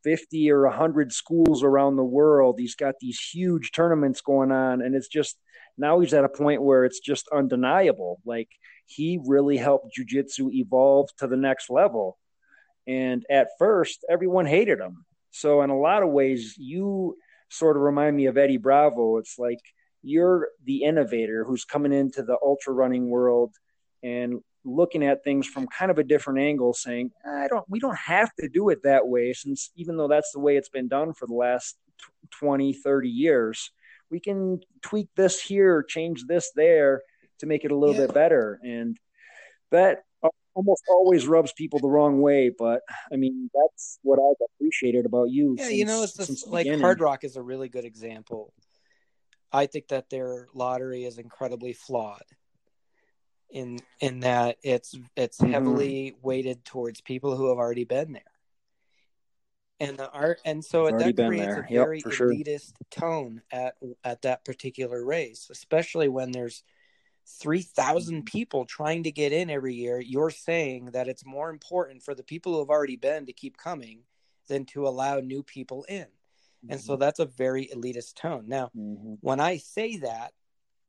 50 0.04 0.52
or 0.52 0.68
100 0.68 1.12
schools 1.12 1.64
around 1.64 1.96
the 1.96 2.04
world. 2.04 2.60
He's 2.60 2.76
got 2.76 2.96
these 3.00 3.20
huge 3.20 3.72
tournaments 3.72 4.22
going 4.22 4.52
on. 4.52 4.82
And 4.82 4.96
it's 4.96 5.08
just 5.08 5.38
now 5.78 6.00
he's 6.00 6.14
at 6.14 6.26
a 6.26 6.30
point 6.30 6.62
where 6.62 6.86
it's 6.86 7.00
just 7.00 7.28
undeniable. 7.34 8.20
Like 8.26 8.50
he 8.86 9.20
really 9.26 9.58
helped 9.58 9.98
jujitsu 9.98 10.52
evolve 10.52 11.10
to 11.18 11.28
the 11.28 11.38
next 11.38 11.70
level. 11.70 12.18
And 12.86 13.26
at 13.30 13.48
first, 13.58 14.06
everyone 14.10 14.46
hated 14.46 14.80
him 14.80 15.06
so 15.34 15.64
in 15.64 15.72
a 15.72 15.78
lot 15.78 16.04
of 16.04 16.10
ways, 16.10 16.56
you 16.58 17.18
sort 17.50 17.76
of 17.76 17.82
remind 17.82 18.16
me 18.16 18.28
of 18.28 18.38
Eddie 18.38 18.58
Bravo. 18.58 19.18
It's 19.18 19.40
like 19.40 19.60
you're 20.04 20.50
the 20.64 20.84
innovator 20.84 21.44
who's 21.44 21.66
coming 21.66 21.92
into 21.92 22.22
the 22.22 22.38
ultra 22.42 22.72
running 22.72 23.10
world 23.10 23.56
and 24.04 24.42
looking 24.66 25.03
at 25.03 25.24
things 25.24 25.47
from 25.47 25.68
kind 25.68 25.91
of 25.91 25.99
a 25.99 26.03
different 26.03 26.39
angle, 26.39 26.74
saying, 26.74 27.11
"I 27.26 27.47
don't, 27.47 27.66
we 27.70 27.80
don't 27.80 27.97
have 27.97 28.34
to 28.39 28.47
do 28.49 28.70
it 28.70 28.84
that 28.84 29.07
way." 29.07 29.34
Since 29.34 29.72
even 29.76 29.97
though 29.97 30.07
that's 30.07 30.32
the 30.32 30.39
way 30.39 30.57
it's 30.57 30.70
been 30.70 30.88
done 30.88 31.14
for 31.14 31.28
the 31.28 31.34
last 31.34 31.78
20, 32.39 32.74
30 32.74 33.09
years, 33.09 33.72
we 34.09 34.20
can 34.20 34.59
tweak 34.82 35.09
this 35.16 35.41
here, 35.41 35.84
change 35.84 36.26
this 36.28 36.51
there 36.55 37.01
to 37.39 37.45
make 37.45 37.66
it 37.66 37.72
a 37.72 37.76
little 37.76 37.95
Yeah. 37.95 38.07
bit 38.07 38.14
better. 38.14 38.59
And 38.64 38.97
that 39.72 40.03
almost 40.55 40.84
always 40.88 41.28
rubs 41.28 41.51
people 41.51 41.80
the 41.80 41.89
wrong 41.89 42.22
way, 42.22 42.49
but 42.49 42.84
I 43.11 43.16
mean 43.16 43.49
that's 43.53 43.97
what 44.03 44.20
I've 44.20 44.47
appreciated 44.55 45.05
about 45.05 45.32
you. 45.32 45.55
Yeah, 45.57 45.66
since, 45.66 45.78
you 45.78 45.86
know, 45.86 46.03
it's 46.03 46.16
just 46.16 46.47
like 46.47 46.66
beginning. 46.66 46.82
Hard 46.82 47.01
Rock 47.01 47.24
is 47.24 47.36
a 47.38 47.41
really 47.41 47.70
good 47.70 47.86
example. 47.86 48.53
I 49.51 49.66
think 49.66 49.88
that 49.88 50.11
their 50.11 50.47
lottery 50.53 51.05
is 51.05 51.18
incredibly 51.18 51.74
flawed 51.74 52.24
in 53.54 53.80
in 53.99 54.20
that 54.22 54.58
it's 54.64 54.97
it's 55.16 55.38
Mhm. 55.38 55.51
heavily 55.51 56.16
weighted 56.22 56.66
towards 56.66 56.99
people 57.01 57.38
who 57.38 57.47
have 57.49 57.58
already 57.58 57.86
been 57.86 58.12
there. 58.12 58.24
And 59.80 59.97
the 59.97 60.10
art 60.12 60.39
and 60.43 60.64
so 60.66 60.88
Already 60.88 61.12
that 61.14 61.28
creates 61.28 61.56
there. 61.56 61.66
a 61.70 61.74
Yep, 61.74 61.86
very 61.86 61.99
sure. 62.01 62.12
elitist 62.12 62.74
tone 62.89 63.41
at 63.51 63.76
at 64.04 64.24
that 64.24 64.43
particular 64.43 65.06
race, 65.06 65.49
especially 65.49 66.10
when 66.10 66.32
there's 66.32 66.64
3,000 67.26 68.26
people 68.26 68.66
trying 68.66 69.04
to 69.04 69.12
get 69.12 69.32
in 69.32 69.49
every 69.49 69.74
year, 69.74 69.99
you're 69.99 70.30
saying 70.30 70.88
that 70.88 71.08
it's 71.08 71.26
more 71.26 71.49
important 71.49 72.04
for 72.04 72.14
the 72.14 72.24
people 72.24 72.51
who 72.54 72.60
have 72.60 72.70
already 72.70 72.97
been 72.97 73.26
to 73.26 73.34
keep 73.34 73.56
coming 73.56 74.04
than 74.47 74.66
to 74.66 74.86
allow 74.88 75.20
new 75.20 75.41
people 75.41 75.86
in. 75.86 76.08
And 76.68 76.82
so 76.82 76.97
that's 76.97 77.20
a 77.20 77.26
very 77.26 77.68
elitist 77.68 78.16
tone. 78.16 78.45
Now, 78.47 78.72
Mhm. 78.76 79.20
when 79.22 79.39
I 79.39 79.58
say 79.58 79.97
that, 79.97 80.34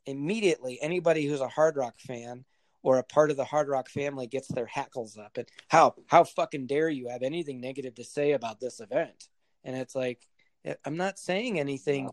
immediately 0.07 0.81
anybody 0.83 1.25
who's 1.27 1.41
a 1.41 1.49
Hardrock 1.49 2.01
fan 2.01 2.45
or 2.85 2.99
a 2.99 3.03
part 3.03 3.33
of 3.33 3.37
the 3.37 3.45
Hardrock 3.45 3.89
family 3.89 4.29
gets 4.29 4.47
their 4.47 4.67
hackles 4.67 5.17
up. 5.19 5.37
And 5.37 5.49
how 5.69 5.95
how 6.07 6.23
fucking 6.23 6.67
dare 6.67 6.91
you 6.91 7.09
have 7.09 7.23
anything 7.23 7.61
negative 7.61 7.97
to 7.97 8.05
say 8.05 8.33
about 8.33 8.61
this 8.61 8.79
event? 8.79 9.29
And 9.65 9.75
it's 9.75 9.97
like 9.97 10.21
I'm 10.85 10.97
not 10.97 11.19
saying 11.19 11.59
anything 11.59 12.11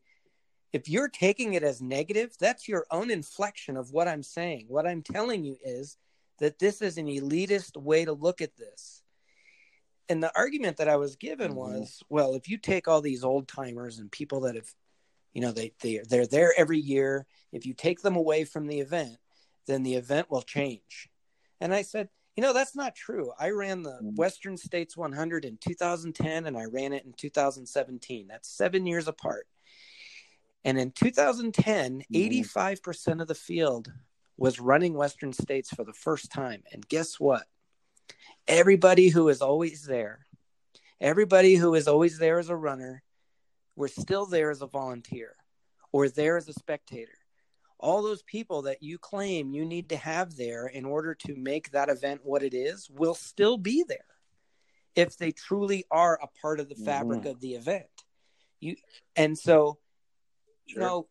if 0.73 0.87
you're 0.87 1.09
taking 1.09 1.53
it 1.53 1.63
as 1.63 1.81
negative, 1.81 2.31
that's 2.39 2.67
your 2.67 2.85
own 2.91 3.11
inflection 3.11 3.75
of 3.75 3.91
what 3.91 4.07
I'm 4.07 4.23
saying. 4.23 4.65
What 4.69 4.87
I'm 4.87 5.01
telling 5.01 5.43
you 5.43 5.57
is 5.63 5.97
that 6.39 6.59
this 6.59 6.81
is 6.81 6.97
an 6.97 7.07
elitist 7.07 7.75
way 7.75 8.05
to 8.05 8.13
look 8.13 8.41
at 8.41 8.55
this. 8.55 9.03
And 10.07 10.23
the 10.23 10.31
argument 10.35 10.77
that 10.77 10.87
I 10.87 10.95
was 10.95 11.15
given 11.17 11.51
Mhm. 11.51 11.55
was, 11.55 12.03
well, 12.09 12.35
if 12.35 12.49
you 12.49 12.57
take 12.57 12.87
all 12.87 13.01
these 13.01 13.23
old 13.23 13.47
timers 13.47 13.99
and 13.99 14.11
people 14.11 14.41
that 14.41 14.55
have, 14.55 14.73
you 15.33 15.41
know, 15.41 15.51
they 15.51 15.73
they 15.81 15.99
they're 15.99 16.27
there 16.27 16.53
every 16.57 16.79
year, 16.79 17.27
if 17.51 17.65
you 17.65 17.73
take 17.73 18.01
them 18.01 18.15
away 18.15 18.45
from 18.45 18.67
the 18.67 18.79
event, 18.79 19.17
then 19.67 19.83
the 19.83 19.95
event 19.95 20.29
will 20.29 20.41
change. 20.41 21.09
And 21.59 21.73
I 21.73 21.81
said, 21.81 22.09
you 22.35 22.41
know, 22.41 22.53
that's 22.53 22.75
not 22.75 22.95
true. 22.95 23.31
I 23.37 23.49
ran 23.49 23.83
the 23.83 23.99
Mhm. 24.01 24.15
Western 24.15 24.57
States 24.57 24.95
100 24.95 25.45
in 25.45 25.57
2010 25.57 26.45
and 26.45 26.57
I 26.57 26.65
ran 26.65 26.93
it 26.93 27.05
in 27.05 27.13
2017. 27.13 28.27
That's 28.27 28.49
7 28.49 28.85
years 28.85 29.07
apart. 29.07 29.47
And 30.63 30.79
in 30.79 30.91
2010, 30.91 32.01
Mhm. 32.01 32.05
85% 32.09 33.21
of 33.21 33.27
the 33.27 33.35
field 33.35 33.91
was 34.37 34.59
running 34.59 34.93
Western 34.93 35.33
States 35.33 35.69
for 35.69 35.83
the 35.83 35.93
first 35.93 36.31
time. 36.31 36.63
And 36.71 36.87
guess 36.87 37.19
what? 37.19 37.47
Everybody 38.47 39.09
who 39.09 39.29
is 39.29 39.41
always 39.41 39.83
there, 39.83 40.25
everybody 40.99 41.55
who 41.55 41.75
is 41.75 41.87
always 41.87 42.17
there 42.17 42.39
as 42.39 42.49
a 42.49 42.55
runner, 42.55 43.03
were 43.75 43.87
still 43.87 44.25
there 44.25 44.51
as 44.51 44.61
a 44.61 44.67
volunteer 44.67 45.35
or 45.91 46.09
there 46.09 46.37
as 46.37 46.47
a 46.47 46.53
spectator. 46.53 47.17
All 47.81 48.01
those 48.01 48.23
people 48.23 48.61
that 48.63 48.81
you 48.81 48.97
claim 48.97 49.51
you 49.51 49.65
need 49.65 49.89
to 49.89 49.97
have 49.97 50.35
there 50.37 50.67
in 50.67 50.85
order 50.85 51.13
to 51.15 51.35
make 51.35 51.71
that 51.71 51.89
event 51.89 52.21
what 52.23 52.43
it 52.43 52.53
is 52.53 52.89
will 52.89 53.15
still 53.15 53.57
be 53.57 53.83
there 53.87 54.05
if 54.95 55.17
they 55.17 55.31
truly 55.31 55.85
are 55.89 56.19
a 56.21 56.27
part 56.27 56.59
of 56.59 56.69
the 56.69 56.75
fabric 56.75 57.23
Mhm. 57.23 57.31
of 57.31 57.39
the 57.39 57.55
event. 57.55 58.05
You 58.59 58.75
and 59.15 59.37
so 59.37 59.79
you 60.65 60.77
know 60.79 61.09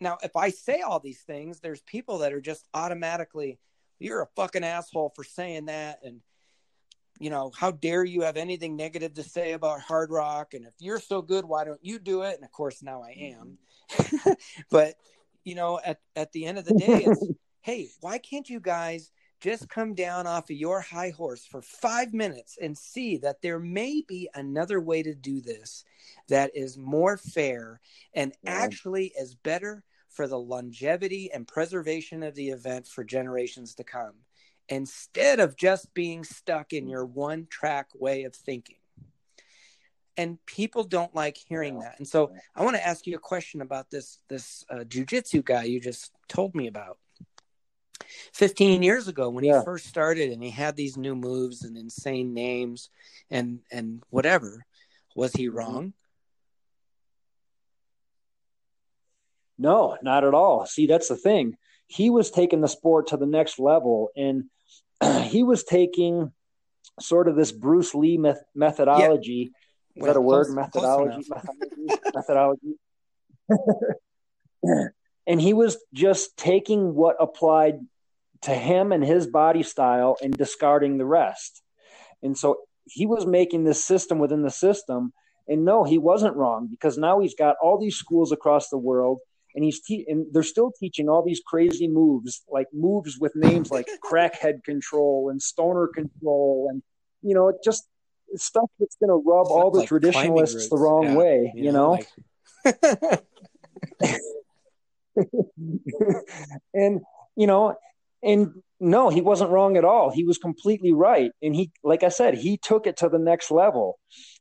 now 0.00 0.16
if 0.22 0.36
i 0.36 0.50
say 0.50 0.80
all 0.80 1.00
these 1.00 1.22
things 1.22 1.58
there's 1.60 1.82
people 1.82 2.18
that 2.18 2.32
are 2.32 2.40
just 2.40 2.68
automatically 2.72 3.58
you're 3.98 4.22
a 4.22 4.28
fucking 4.36 4.62
asshole 4.64 5.10
for 5.16 5.24
saying 5.24 5.66
that 5.66 6.02
and 6.04 6.22
you 7.18 7.30
know 7.30 7.50
how 7.56 7.70
dare 7.70 8.04
you 8.04 8.20
have 8.22 8.36
anything 8.36 8.76
negative 8.76 9.14
to 9.14 9.22
say 9.22 9.52
about 9.52 9.80
Hardrock? 9.80 10.52
And 10.54 10.66
if 10.66 10.74
you're 10.78 11.00
so 11.00 11.22
good 11.22 11.44
why 11.46 11.64
don't 11.64 11.82
you 11.82 11.98
do 11.98 12.22
it? 12.22 12.36
And 12.36 12.44
of 12.44 12.52
course 12.52 12.82
now 12.82 13.02
i 13.02 13.10
am. 13.10 13.58
But 14.70 14.96
you 15.46 15.54
know 15.54 15.80
at, 15.84 16.00
at 16.16 16.30
the 16.32 16.44
end 16.44 16.58
of 16.58 16.66
the 16.66 16.74
day 16.78 17.04
it's 17.04 17.26
hey 17.62 17.88
why 18.00 18.18
can't 18.18 18.50
you 18.50 18.60
guys 18.60 19.10
just 19.40 19.68
come 19.68 19.94
down 19.94 20.26
off 20.26 20.50
of 20.50 20.56
your 20.56 20.80
high 20.80 21.10
horse 21.10 21.44
for 21.46 21.60
five 21.62 22.12
minutes 22.12 22.58
and 22.60 22.76
see 22.76 23.18
that 23.18 23.40
there 23.42 23.58
may 23.58 24.02
be 24.08 24.28
another 24.34 24.80
way 24.80 25.02
to 25.02 25.14
do 25.14 25.40
this 25.40 25.84
that 26.28 26.50
is 26.54 26.76
more 26.76 27.16
fair 27.16 27.80
and 28.14 28.32
Yeah. 28.42 28.52
actually 28.52 29.12
is 29.18 29.34
better 29.34 29.84
for 30.08 30.26
the 30.26 30.38
longevity 30.38 31.30
and 31.32 31.46
preservation 31.46 32.22
of 32.22 32.34
the 32.34 32.48
event 32.48 32.86
for 32.86 33.04
generations 33.04 33.74
to 33.74 33.84
come 33.84 34.14
instead 34.68 35.38
of 35.38 35.56
just 35.56 35.92
being 35.94 36.24
stuck 36.24 36.72
in 36.72 36.88
your 36.88 37.04
one 37.04 37.46
track 37.50 37.88
way 37.94 38.24
of 38.24 38.34
thinking 38.34 38.78
and 40.16 40.38
people 40.46 40.84
don't 40.84 41.14
like 41.14 41.36
hearing 41.36 41.80
that. 41.80 41.98
And 41.98 42.06
so 42.06 42.32
I 42.54 42.64
want 42.64 42.76
to 42.76 42.86
ask 42.86 43.06
you 43.06 43.16
a 43.16 43.20
question 43.20 43.60
about 43.60 43.90
this 43.90 44.18
this 44.28 44.64
uh, 44.70 44.84
jujitsu 44.84 45.44
guy 45.44 45.64
you 45.64 45.80
just 45.80 46.12
told 46.28 46.54
me 46.54 46.66
about. 46.66 46.98
15 48.34 48.82
years 48.82 49.08
ago 49.08 49.30
when 49.30 49.44
yeah. 49.44 49.58
he 49.58 49.64
first 49.64 49.86
started 49.86 50.30
and 50.30 50.42
he 50.42 50.50
had 50.50 50.76
these 50.76 50.96
new 50.96 51.16
moves 51.16 51.62
and 51.62 51.76
insane 51.76 52.34
names 52.34 52.90
and 53.30 53.60
and 53.72 54.02
whatever 54.10 54.64
was 55.14 55.32
he 55.32 55.46
mm-hmm. 55.46 55.56
wrong 55.56 55.92
no 59.58 59.96
not 60.02 60.24
at 60.24 60.34
all 60.34 60.66
see 60.66 60.86
that's 60.86 61.08
the 61.08 61.16
thing 61.16 61.56
he 61.86 62.10
was 62.10 62.30
taking 62.30 62.60
the 62.60 62.68
sport 62.68 63.08
to 63.08 63.16
the 63.16 63.26
next 63.26 63.58
level 63.58 64.10
and 64.16 64.44
he 65.24 65.42
was 65.42 65.64
taking 65.64 66.32
sort 67.00 67.28
of 67.28 67.34
this 67.34 67.52
bruce 67.52 67.94
lee 67.94 68.18
met- 68.18 68.46
methodology 68.54 69.50
yeah. 69.52 69.65
Is 69.96 70.02
well, 70.02 70.12
that 70.12 70.18
a 70.18 70.20
word? 70.20 70.44
close, 70.44 70.54
methodology? 70.54 71.28
close 71.28 71.98
methodology? 72.14 72.74
And 75.28 75.40
he 75.40 75.54
was 75.54 75.76
just 75.92 76.36
taking 76.36 76.94
what 76.94 77.16
applied 77.18 77.80
to 78.42 78.54
him 78.54 78.92
and 78.92 79.04
his 79.04 79.26
body 79.26 79.64
style 79.64 80.16
and 80.22 80.32
discarding 80.32 80.98
the 80.98 81.04
rest. 81.04 81.62
And 82.22 82.38
so 82.38 82.58
he 82.84 83.06
was 83.06 83.26
making 83.26 83.64
this 83.64 83.82
system 83.82 84.20
within 84.20 84.42
the 84.42 84.50
system. 84.50 85.12
And 85.48 85.64
no, 85.64 85.82
he 85.82 85.98
wasn't 85.98 86.36
wrong 86.36 86.68
because 86.70 86.96
now 86.96 87.18
he's 87.18 87.34
got 87.34 87.56
all 87.60 87.78
these 87.78 87.96
schools 87.96 88.30
across 88.30 88.68
the 88.68 88.78
world 88.78 89.18
and 89.56 89.64
he's 89.64 89.80
te- 89.80 90.04
and 90.06 90.26
they're 90.32 90.42
still 90.42 90.70
teaching 90.78 91.08
all 91.08 91.24
these 91.24 91.40
crazy 91.44 91.88
moves, 91.88 92.42
like 92.48 92.66
moves 92.72 93.18
with 93.18 93.34
names 93.34 93.70
like 93.70 93.88
crackhead 94.04 94.62
control 94.64 95.30
and 95.30 95.40
stoner 95.40 95.88
control, 95.88 96.68
and 96.70 96.82
you 97.22 97.34
know, 97.34 97.52
just 97.64 97.88
stuff 98.34 98.70
that's 98.78 98.96
going 98.96 99.10
to 99.10 99.22
rub 99.26 99.46
all 99.48 99.70
the 99.70 99.80
like 99.80 99.88
traditionalists 99.88 100.68
the 100.68 100.76
wrong 100.76 101.04
yeah, 101.04 101.14
way, 101.14 101.52
you, 101.54 101.64
you 101.64 101.72
know. 101.72 101.98
know? 102.64 103.18
Like... 104.00 104.12
and 106.74 107.00
you 107.36 107.46
know, 107.46 107.76
and 108.22 108.62
no, 108.80 109.08
he 109.08 109.20
wasn't 109.20 109.50
wrong 109.50 109.76
at 109.76 109.84
all. 109.84 110.10
He 110.10 110.24
was 110.24 110.38
completely 110.38 110.92
right. 110.92 111.30
And 111.42 111.54
he, 111.54 111.70
like 111.82 112.02
I 112.02 112.08
said, 112.08 112.34
he 112.34 112.58
took 112.58 112.86
it 112.86 112.98
to 112.98 113.08
the 113.08 113.18
next 113.18 113.50
level. 113.50 113.98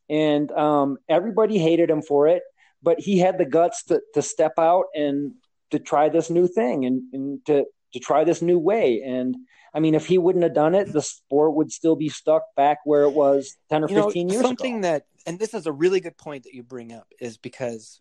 And 0.09 0.51
um, 0.51 0.97
everybody 1.09 1.57
hated 1.57 1.89
him 1.89 2.01
for 2.01 2.27
it, 2.27 2.43
but 2.83 2.99
he 2.99 3.17
had 3.19 3.37
the 3.37 3.45
guts 3.45 3.83
to, 3.85 4.01
to 4.13 4.21
step 4.21 4.53
out 4.57 4.85
and 4.93 5.33
to 5.71 5.79
try 5.79 6.09
this 6.09 6.29
new 6.29 6.47
thing 6.47 6.85
and, 6.85 7.03
and 7.13 7.45
to, 7.45 7.65
to 7.93 7.99
try 7.99 8.23
this 8.23 8.41
new 8.41 8.59
way. 8.59 9.01
And 9.01 9.35
I 9.75 9.79
mean, 9.81 9.93
if 9.93 10.07
he 10.07 10.17
wouldn't 10.17 10.43
have 10.43 10.53
done 10.53 10.73
it, 10.73 10.91
the 10.91 11.01
sport 11.01 11.53
would 11.55 11.71
still 11.71 11.97
be 11.97 12.09
stuck 12.09 12.43
back 12.55 12.79
where 12.85 13.03
it 13.03 13.11
was 13.11 13.57
10 13.69 13.83
or 13.83 13.89
you 13.89 14.03
15 14.03 14.27
know, 14.27 14.33
years 14.33 14.41
something 14.41 14.77
ago. 14.77 14.81
that, 14.83 15.05
and 15.27 15.37
this 15.37 15.53
is 15.53 15.67
a 15.67 15.71
really 15.71 15.99
good 15.99 16.17
point 16.17 16.45
that 16.45 16.53
you 16.53 16.63
bring 16.63 16.93
up, 16.93 17.07
is 17.19 17.37
because 17.37 17.99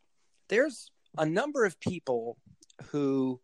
there's 0.48 0.90
a 1.18 1.26
number 1.26 1.64
of 1.64 1.80
people 1.80 2.38
who 2.90 3.40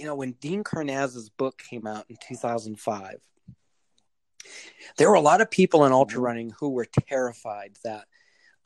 you 0.00 0.06
know, 0.06 0.14
when 0.14 0.32
Dean 0.32 0.64
Karnazes's 0.64 1.28
book 1.28 1.58
came 1.58 1.86
out 1.86 2.06
in 2.08 2.16
2005, 2.26 3.16
there 4.96 5.10
were 5.10 5.14
a 5.14 5.20
lot 5.20 5.42
of 5.42 5.50
people 5.50 5.84
in 5.84 5.92
ultra 5.92 6.18
running 6.18 6.54
who 6.58 6.70
were 6.70 6.86
terrified 7.06 7.76
that, 7.84 8.06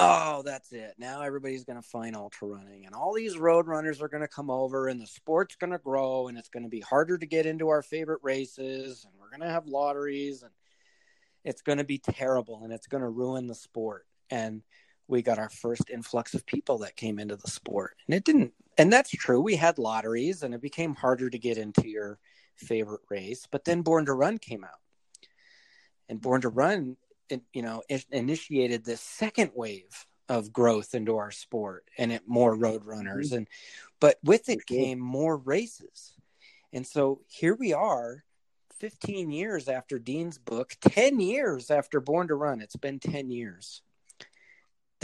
oh, 0.01 0.43
that's 0.45 0.73
it. 0.73 0.95
Now 0.99 1.23
everybody's 1.23 1.65
going 1.65 1.81
to 1.81 1.89
find 1.89 2.17
ultra 2.17 2.49
running, 2.49 2.87
and 2.87 2.95
all 2.95 3.15
these 3.15 3.39
road 3.39 3.67
runners 3.67 4.01
are 4.03 4.09
going 4.09 4.23
to 4.23 4.29
come 4.29 4.51
over, 4.51 4.89
and 4.89 5.01
the 5.01 5.07
sport's 5.07 5.57
going 5.57 5.73
to 5.73 5.79
grow, 5.79 6.29
and 6.29 6.39
it's 6.39 6.49
going 6.49 6.65
to 6.65 6.69
be 6.69 6.81
harder 6.81 7.19
to 7.19 7.27
get 7.27 7.47
into 7.47 7.69
our 7.69 7.83
favorite 7.83 8.21
races, 8.23 9.05
and 9.05 9.15
we're 9.19 9.31
going 9.31 9.47
to 9.47 9.53
have 9.53 9.67
lotteries, 9.67 10.43
and 10.43 10.53
it's 11.45 11.63
going 11.63 11.79
to 11.79 11.85
be 11.85 11.99
terrible, 11.99 12.63
and 12.65 12.73
it's 12.73 12.87
going 12.87 13.03
to 13.03 13.09
ruin 13.09 13.47
the 13.47 13.55
sport. 13.55 14.07
And 14.31 14.63
we 15.07 15.23
got 15.23 15.39
our 15.39 15.51
first 15.51 15.91
influx 15.91 16.35
of 16.35 16.47
people 16.47 16.79
that 16.79 16.97
came 16.97 17.19
into 17.19 17.37
the 17.37 17.51
sport, 17.51 17.97
and 18.07 18.15
it 18.15 18.25
didn't 18.25 18.53
and 18.77 18.93
that's 18.93 19.11
true. 19.11 19.41
We 19.41 19.57
had 19.57 19.79
lotteries, 19.79 20.43
and 20.43 20.55
it 20.55 20.61
became 20.61 20.95
harder 20.95 21.31
to 21.31 21.39
get 21.39 21.59
into 21.59 21.89
your 21.89 22.19
favorite 22.57 23.03
race. 23.09 23.47
But 23.51 23.65
then 23.65 23.83
Born 23.83 24.07
to 24.07 24.13
Run 24.13 24.39
came 24.39 24.65
out, 24.65 24.81
and 26.09 26.21
Born 26.21 26.41
to 26.41 26.49
Run, 26.49 26.97
you 27.53 27.63
know, 27.63 27.83
initiated 28.11 28.85
this 28.85 29.01
second 29.01 29.53
wave 29.55 30.07
of 30.29 30.53
growth 30.53 30.95
into 30.95 31.17
our 31.17 31.31
sport, 31.31 31.85
and 31.99 32.13
it 32.13 32.23
more 32.27 32.55
road 32.57 32.85
runners, 32.85 33.29
mm-hmm. 33.29 33.39
and 33.39 33.49
but 34.01 34.19
with 34.23 34.49
it 34.49 34.67
came 34.67 34.99
more 34.99 35.37
races, 35.37 36.15
and 36.73 36.87
so 36.87 37.21
here 37.29 37.55
we 37.55 37.73
are. 37.73 38.25
15 38.81 39.31
years 39.31 39.69
after 39.69 39.99
Dean's 39.99 40.37
book, 40.37 40.75
10 40.83 41.19
years 41.19 41.71
after 41.71 42.01
Born 42.01 42.29
to 42.29 42.35
Run. 42.35 42.61
It's 42.61 42.77
been 42.77 42.99
10 42.99 43.31
years 43.31 43.81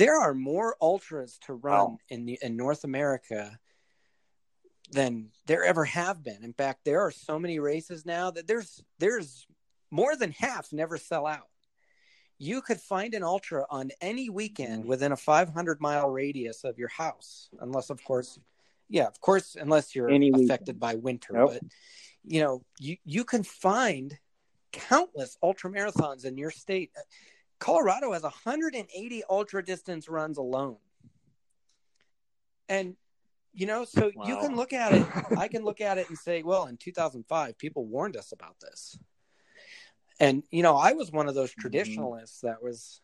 there 0.00 0.18
are 0.18 0.32
more 0.32 0.76
ultras 0.80 1.38
to 1.42 1.52
run 1.52 1.98
in 2.08 2.24
the, 2.24 2.38
in 2.40 2.56
North 2.56 2.84
America 2.84 3.58
than 4.90 5.28
there 5.46 5.62
ever 5.62 5.84
have 5.84 6.24
been. 6.24 6.42
In 6.42 6.54
fact, 6.54 6.86
there 6.86 7.02
are 7.02 7.10
so 7.10 7.38
many 7.38 7.58
races 7.58 8.06
now 8.06 8.30
that 8.30 8.46
there's 8.46 8.82
there's 8.98 9.46
more 9.90 10.16
than 10.16 10.32
half 10.32 10.72
never 10.72 10.96
sell 10.96 11.26
out. 11.26 11.49
You 12.43 12.62
could 12.62 12.80
find 12.80 13.12
an 13.12 13.22
ultra 13.22 13.66
on 13.68 13.91
any 14.01 14.30
weekend 14.30 14.80
mm-hmm. 14.80 14.88
within 14.88 15.12
a 15.12 15.16
500 15.16 15.80
mile 15.80 16.09
radius 16.09 16.64
of 16.64 16.78
your 16.78 16.88
house, 16.88 17.51
unless, 17.61 17.91
of 17.91 18.03
course, 18.03 18.38
yeah, 18.88 19.07
of 19.07 19.20
course, 19.20 19.57
unless 19.61 19.95
you're 19.95 20.11
any 20.11 20.30
affected 20.30 20.76
weekend. 20.76 20.80
by 20.80 20.95
winter. 20.95 21.34
Nope. 21.34 21.51
But 21.53 21.62
you 22.24 22.43
know, 22.43 22.64
you 22.78 22.97
you 23.05 23.24
can 23.24 23.43
find 23.43 24.18
countless 24.72 25.36
ultra 25.43 25.70
marathons 25.70 26.24
in 26.24 26.38
your 26.38 26.51
state. 26.51 26.91
Colorado 27.59 28.12
has 28.12 28.22
180 28.22 29.22
ultra 29.28 29.62
distance 29.62 30.09
runs 30.09 30.38
alone. 30.38 30.78
And 32.68 32.97
you 33.53 33.66
know, 33.66 33.84
so 33.84 34.11
wow. 34.14 34.26
you 34.26 34.38
can 34.38 34.57
look 34.57 34.72
at 34.72 34.93
it, 34.93 35.07
I 35.36 35.49
can 35.49 35.62
look 35.62 35.80
at 35.80 35.99
it 35.99 36.09
and 36.09 36.16
say, 36.16 36.43
well, 36.43 36.66
in 36.66 36.76
2005 36.76 37.59
people 37.59 37.84
warned 37.84 38.16
us 38.16 38.32
about 38.32 38.57
this. 38.61 38.99
And 40.20 40.44
you 40.50 40.62
know, 40.62 40.76
I 40.76 40.92
was 40.92 41.10
one 41.10 41.28
of 41.28 41.34
those 41.34 41.50
mm-hmm. 41.50 41.62
traditionalists 41.62 42.40
that 42.42 42.62
was 42.62 43.00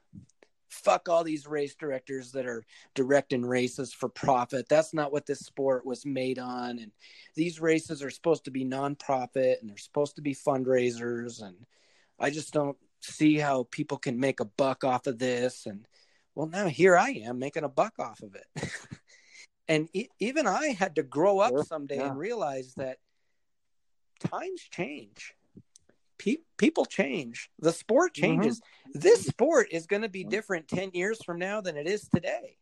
fuck 0.68 1.08
all 1.08 1.24
these 1.24 1.46
race 1.46 1.74
directors 1.74 2.32
that 2.32 2.46
are 2.46 2.64
directing 2.94 3.44
races 3.44 3.92
for 3.92 4.08
profit. 4.08 4.68
That's 4.68 4.92
not 4.92 5.10
what 5.10 5.26
this 5.26 5.40
sport 5.40 5.86
was 5.86 6.04
made 6.04 6.38
on. 6.38 6.78
And 6.78 6.92
these 7.34 7.60
races 7.60 8.02
are 8.02 8.10
supposed 8.10 8.44
to 8.44 8.50
be 8.50 8.64
nonprofit 8.64 9.60
and 9.60 9.70
they're 9.70 9.78
supposed 9.78 10.16
to 10.16 10.22
be 10.22 10.34
fundraisers. 10.34 11.42
And 11.42 11.56
I 12.20 12.30
just 12.30 12.52
don't 12.52 12.76
see 13.00 13.38
how 13.38 13.66
people 13.70 13.98
can 13.98 14.18
make 14.18 14.40
a 14.40 14.44
buck 14.44 14.84
off 14.84 15.06
of 15.06 15.18
this 15.18 15.66
and 15.66 15.86
well 16.34 16.46
now 16.46 16.66
here 16.66 16.96
i 16.96 17.10
am 17.10 17.38
making 17.38 17.64
a 17.64 17.68
buck 17.68 17.94
off 17.98 18.20
of 18.22 18.34
it 18.34 18.70
and 19.68 19.88
e- 19.92 20.08
even 20.18 20.46
i 20.46 20.68
had 20.68 20.96
to 20.96 21.02
grow 21.02 21.38
up 21.38 21.54
someday 21.66 21.96
yeah. 21.96 22.08
and 22.08 22.18
realize 22.18 22.74
that 22.74 22.98
times 24.18 24.62
change 24.70 25.35
Pe- 26.18 26.36
people 26.56 26.86
change 26.86 27.50
the 27.58 27.72
sport 27.72 28.14
mm-hmm. 28.14 28.22
changes 28.22 28.60
mm-hmm. 28.60 29.00
this 29.00 29.26
sport 29.26 29.68
is 29.70 29.86
going 29.86 30.02
to 30.02 30.08
be 30.08 30.24
different 30.24 30.66
10 30.68 30.92
years 30.94 31.22
from 31.22 31.38
now 31.38 31.60
than 31.60 31.76
it 31.76 31.86
is 31.86 32.08
today 32.08 32.56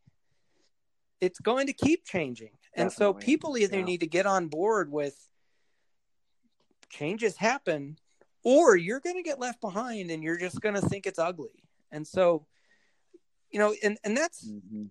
it's 1.20 1.38
going 1.38 1.66
to 1.68 1.72
keep 1.72 2.04
changing 2.04 2.50
and 2.76 2.92
so 2.92 3.14
people 3.14 3.56
either 3.56 3.78
yeah. 3.78 3.84
need 3.84 4.00
to 4.00 4.06
get 4.06 4.26
on 4.26 4.48
board 4.48 4.90
with 4.90 5.16
changes 6.90 7.36
happen 7.36 7.96
or 8.44 8.76
you're 8.76 9.00
going 9.00 9.16
to 9.16 9.22
get 9.22 9.40
left 9.40 9.60
behind 9.60 10.10
and 10.10 10.22
you're 10.22 10.38
just 10.38 10.60
going 10.60 10.74
to 10.74 10.82
think 10.82 11.06
it's 11.06 11.18
ugly. 11.18 11.64
And 11.90 12.06
so, 12.06 12.46
you 13.50 13.58
know, 13.58 13.74
and, 13.82 13.98
and 14.04 14.16
that's, 14.16 14.46
mm-hmm. 14.46 14.84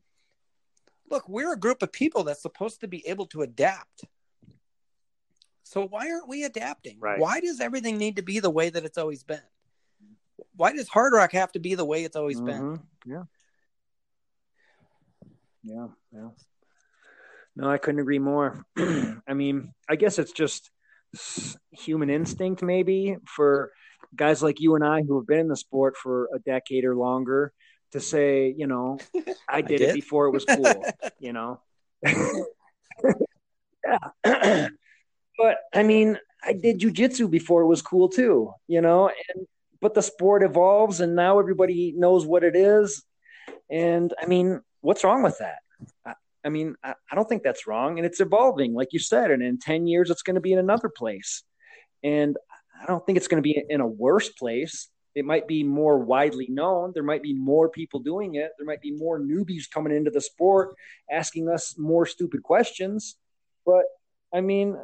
look, 1.10 1.30
we're 1.30 1.54
a 1.54 1.60
group 1.60 1.84
of 1.84 1.92
people 1.92 2.24
that's 2.24 2.42
supposed 2.42 2.82
to 2.82 2.88
be 2.88 3.08
able 3.08 3.28
to 3.28 3.44
adapt. 3.44 4.06
So 5.64 5.88
why 5.88 6.12
aren't 6.12 6.28
we 6.28 6.44
adapting? 6.44 7.00
Right. 7.00 7.20
Why 7.20 7.40
does 7.40 7.60
everything 7.60 7.98
need 7.98 8.18
to 8.18 8.22
be 8.22 8.40
the 8.40 8.50
way 8.50 8.70
that 8.70 8.86
it's 8.86 8.98
always 8.98 9.24
been? 9.24 9.42
Why 10.56 10.74
does 10.74 10.90
Hardrock 10.90 11.32
have 11.32 11.52
to 11.54 11.60
be 11.60 11.76
the 11.76 11.86
way 11.86 12.04
it's 12.04 12.16
always 12.16 12.38
mm-hmm. 12.38 12.46
been? 12.46 12.80
Yeah. 13.06 13.24
Yeah. 15.64 15.88
Yeah. 16.14 16.30
No, 17.56 17.70
I 17.70 17.78
couldn't 17.78 18.02
agree 18.02 18.20
more. 18.20 18.66
I 18.78 19.34
mean, 19.34 19.74
I 19.90 19.96
guess 19.96 20.20
it's 20.20 20.32
just 20.32 20.70
human 21.72 22.10
instinct 22.10 22.64
maybe 22.64 23.18
for 23.26 23.72
guys 24.16 24.44
like 24.44 24.60
you 24.60 24.76
and 24.76 24.84
I 24.84 25.04
who 25.04 25.18
have 25.18 25.28
been 25.28 25.40
in 25.40 25.48
the 25.48 25.56
sport 25.56 25.96
for 25.96 26.30
a 26.34 26.40
decade 26.40 26.84
or 26.84 26.96
longer 26.96 27.54
to 27.92 28.00
say, 28.00 28.54
you 28.58 28.68
know, 28.68 28.98
I 29.16 29.20
did, 29.20 29.36
I 29.48 29.62
did. 29.62 29.82
it 29.82 29.94
before 29.94 30.28
it 30.28 30.32
was 30.32 30.46
cool, 30.46 30.86
you 31.20 31.34
know. 31.34 31.62
yeah. 32.04 32.34
but 35.38 35.58
I 35.74 35.84
mean, 35.84 36.18
I 36.44 36.54
did 36.54 36.80
jujitsu 36.80 37.30
before 37.30 37.62
it 37.62 37.68
was 37.68 37.82
cool 37.82 38.10
too, 38.10 38.54
you 38.68 38.82
know, 38.82 39.08
and 39.10 39.48
but 39.82 39.94
the 39.94 40.02
sport 40.02 40.44
evolves 40.44 41.02
and 41.02 41.16
now 41.16 41.40
everybody 41.40 41.94
knows 41.96 42.26
what 42.26 42.44
it 42.44 42.56
is. 42.56 43.04
And 43.70 44.14
I 44.22 44.26
mean, 44.28 44.62
what's 44.82 45.04
wrong 45.04 45.24
with 45.24 45.40
that? 45.40 45.60
I 46.46 46.50
mean, 46.50 46.76
I, 46.84 46.94
I 47.12 47.16
don't 47.16 47.28
think 47.28 47.44
that's 47.44 47.68
wrong. 47.68 47.98
And 47.98 48.06
it's 48.06 48.20
evolving, 48.20 48.74
like 48.74 48.90
you 48.92 49.00
said. 49.00 49.32
And 49.32 49.44
in 49.44 49.60
10 49.60 49.88
years, 49.88 50.10
it's 50.10 50.22
going 50.22 50.36
to 50.36 50.42
be 50.42 50.54
in 50.54 50.60
another 50.60 50.90
place. 50.90 51.44
And 52.04 52.38
I 52.82 52.86
don't 52.86 53.06
think 53.06 53.18
it's 53.18 53.28
going 53.28 53.42
to 53.42 53.48
be 53.48 53.62
in 53.70 53.82
a 53.82 53.88
worse 53.88 54.30
place. 54.30 54.90
it 55.16 55.26
might 55.26 55.48
be 55.48 55.64
more 55.64 56.00
widely 56.00 56.48
known. 56.50 56.92
There 56.94 57.04
might 57.04 57.22
be 57.22 57.34
more 57.34 57.70
people 57.70 58.00
doing 58.00 58.36
it. 58.36 58.52
There 58.58 58.66
might 58.66 58.82
be 58.82 58.92
more 58.92 59.20
newbies 59.20 59.70
coming 59.70 59.96
into 59.96 60.12
the 60.12 60.22
sport 60.22 60.76
asking 61.12 61.50
us 61.50 61.78
more 61.78 62.06
stupid 62.06 62.42
questions. 62.42 63.16
But 63.66 63.86
I 64.34 64.42
mean, 64.42 64.78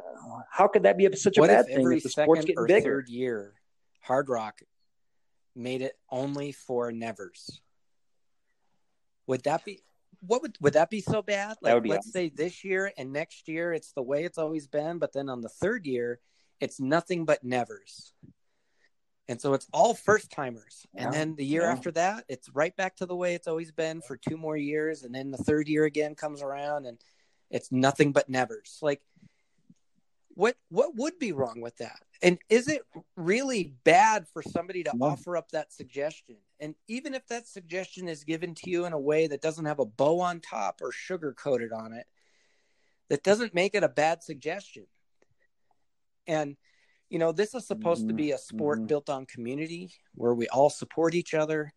how 0.50 0.68
could 0.68 0.84
that 0.84 0.96
be 0.96 1.10
such 1.16 1.36
a 1.36 1.40
what 1.40 1.48
bad 1.48 1.66
if 1.68 1.76
thing 1.76 1.92
if 1.92 2.02
the 2.02 2.08
sport's 2.08 2.44
getting 2.44 2.66
bigger? 2.66 2.82
third 2.82 3.08
year 3.08 3.54
Hardrock 4.06 4.62
made 5.56 5.82
it 5.82 5.94
only 6.10 6.52
for 6.52 6.92
nevers 6.92 7.60
would 9.26 9.42
that 9.44 9.64
be 9.64 9.80
what 10.20 10.42
would 10.42 10.56
would 10.60 10.74
that 10.74 10.90
be 10.90 11.00
so 11.00 11.22
bad 11.22 11.56
like 11.62 11.86
let's 11.86 12.00
awesome. 12.00 12.12
say 12.12 12.28
this 12.28 12.64
year 12.64 12.92
and 12.98 13.12
next 13.12 13.48
year 13.48 13.72
it's 13.72 13.92
the 13.92 14.02
way 14.02 14.24
it's 14.24 14.38
always 14.38 14.66
been 14.66 14.98
but 14.98 15.12
then 15.12 15.28
on 15.28 15.40
the 15.40 15.48
third 15.48 15.86
year 15.86 16.20
it's 16.60 16.80
nothing 16.80 17.24
but 17.24 17.42
nevers 17.42 18.12
and 19.28 19.40
so 19.40 19.54
it's 19.54 19.68
all 19.72 19.94
first 19.94 20.30
timers 20.30 20.86
and 20.96 21.12
then 21.12 21.36
the 21.36 21.44
year 21.44 21.62
yeah. 21.62 21.72
after 21.72 21.90
that 21.90 22.24
it's 22.28 22.48
right 22.50 22.76
back 22.76 22.96
to 22.96 23.06
the 23.06 23.16
way 23.16 23.34
it's 23.34 23.48
always 23.48 23.70
been 23.70 24.00
for 24.02 24.16
two 24.16 24.36
more 24.36 24.56
years 24.56 25.04
and 25.04 25.14
then 25.14 25.30
the 25.30 25.38
third 25.38 25.68
year 25.68 25.84
again 25.84 26.14
comes 26.14 26.42
around 26.42 26.86
and 26.86 26.98
it's 27.50 27.72
nothing 27.72 28.12
but 28.12 28.28
nevers 28.28 28.78
like 28.82 29.00
what 30.34 30.56
what 30.68 30.94
would 30.96 31.18
be 31.18 31.32
wrong 31.32 31.60
with 31.60 31.76
that 31.78 32.00
and 32.22 32.38
is 32.48 32.68
it 32.68 32.82
really 33.16 33.74
bad 33.84 34.26
for 34.28 34.42
somebody 34.42 34.82
to 34.84 34.92
No. 34.94 35.06
offer 35.06 35.36
up 35.36 35.50
that 35.50 35.72
suggestion 35.72 36.36
and 36.60 36.74
even 36.88 37.14
if 37.14 37.26
that 37.28 37.46
suggestion 37.48 38.08
is 38.08 38.24
given 38.24 38.54
to 38.54 38.70
you 38.70 38.84
in 38.84 38.92
a 38.92 38.98
way 38.98 39.26
that 39.26 39.42
doesn't 39.42 39.64
have 39.64 39.80
a 39.80 39.84
bow 39.86 40.20
on 40.20 40.40
top 40.40 40.80
or 40.82 40.92
sugar 40.92 41.32
coated 41.32 41.72
on 41.72 41.92
it 41.92 42.06
that 43.08 43.22
doesn't 43.22 43.54
make 43.54 43.74
it 43.74 43.82
a 43.82 43.88
bad 43.88 44.22
suggestion 44.22 44.86
and 46.26 46.56
you 47.08 47.18
know 47.18 47.32
this 47.32 47.54
is 47.54 47.66
supposed 47.66 48.06
to 48.06 48.14
be 48.14 48.30
a 48.30 48.38
sport 48.38 48.80
Mhm. 48.80 48.86
built 48.86 49.10
on 49.10 49.26
community 49.26 49.92
where 50.14 50.34
we 50.34 50.46
all 50.48 50.70
support 50.70 51.14
each 51.14 51.34
other 51.34 51.72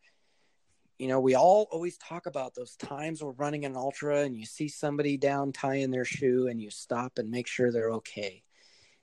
you 1.00 1.08
know 1.08 1.20
we 1.20 1.36
all 1.36 1.68
always 1.72 1.98
talk 1.98 2.26
about 2.26 2.54
those 2.56 2.76
times 2.76 3.24
we're 3.24 3.32
running 3.32 3.66
an 3.66 3.76
ultra 3.76 4.20
and 4.22 4.36
you 4.38 4.46
see 4.46 4.68
somebody 4.68 5.18
down 5.18 5.52
tying 5.52 5.92
their 5.92 6.06
shoe 6.06 6.48
and 6.48 6.62
you 6.62 6.70
stop 6.70 7.18
and 7.18 7.30
make 7.32 7.48
sure 7.48 7.72
they're 7.72 7.92
okay 7.92 8.44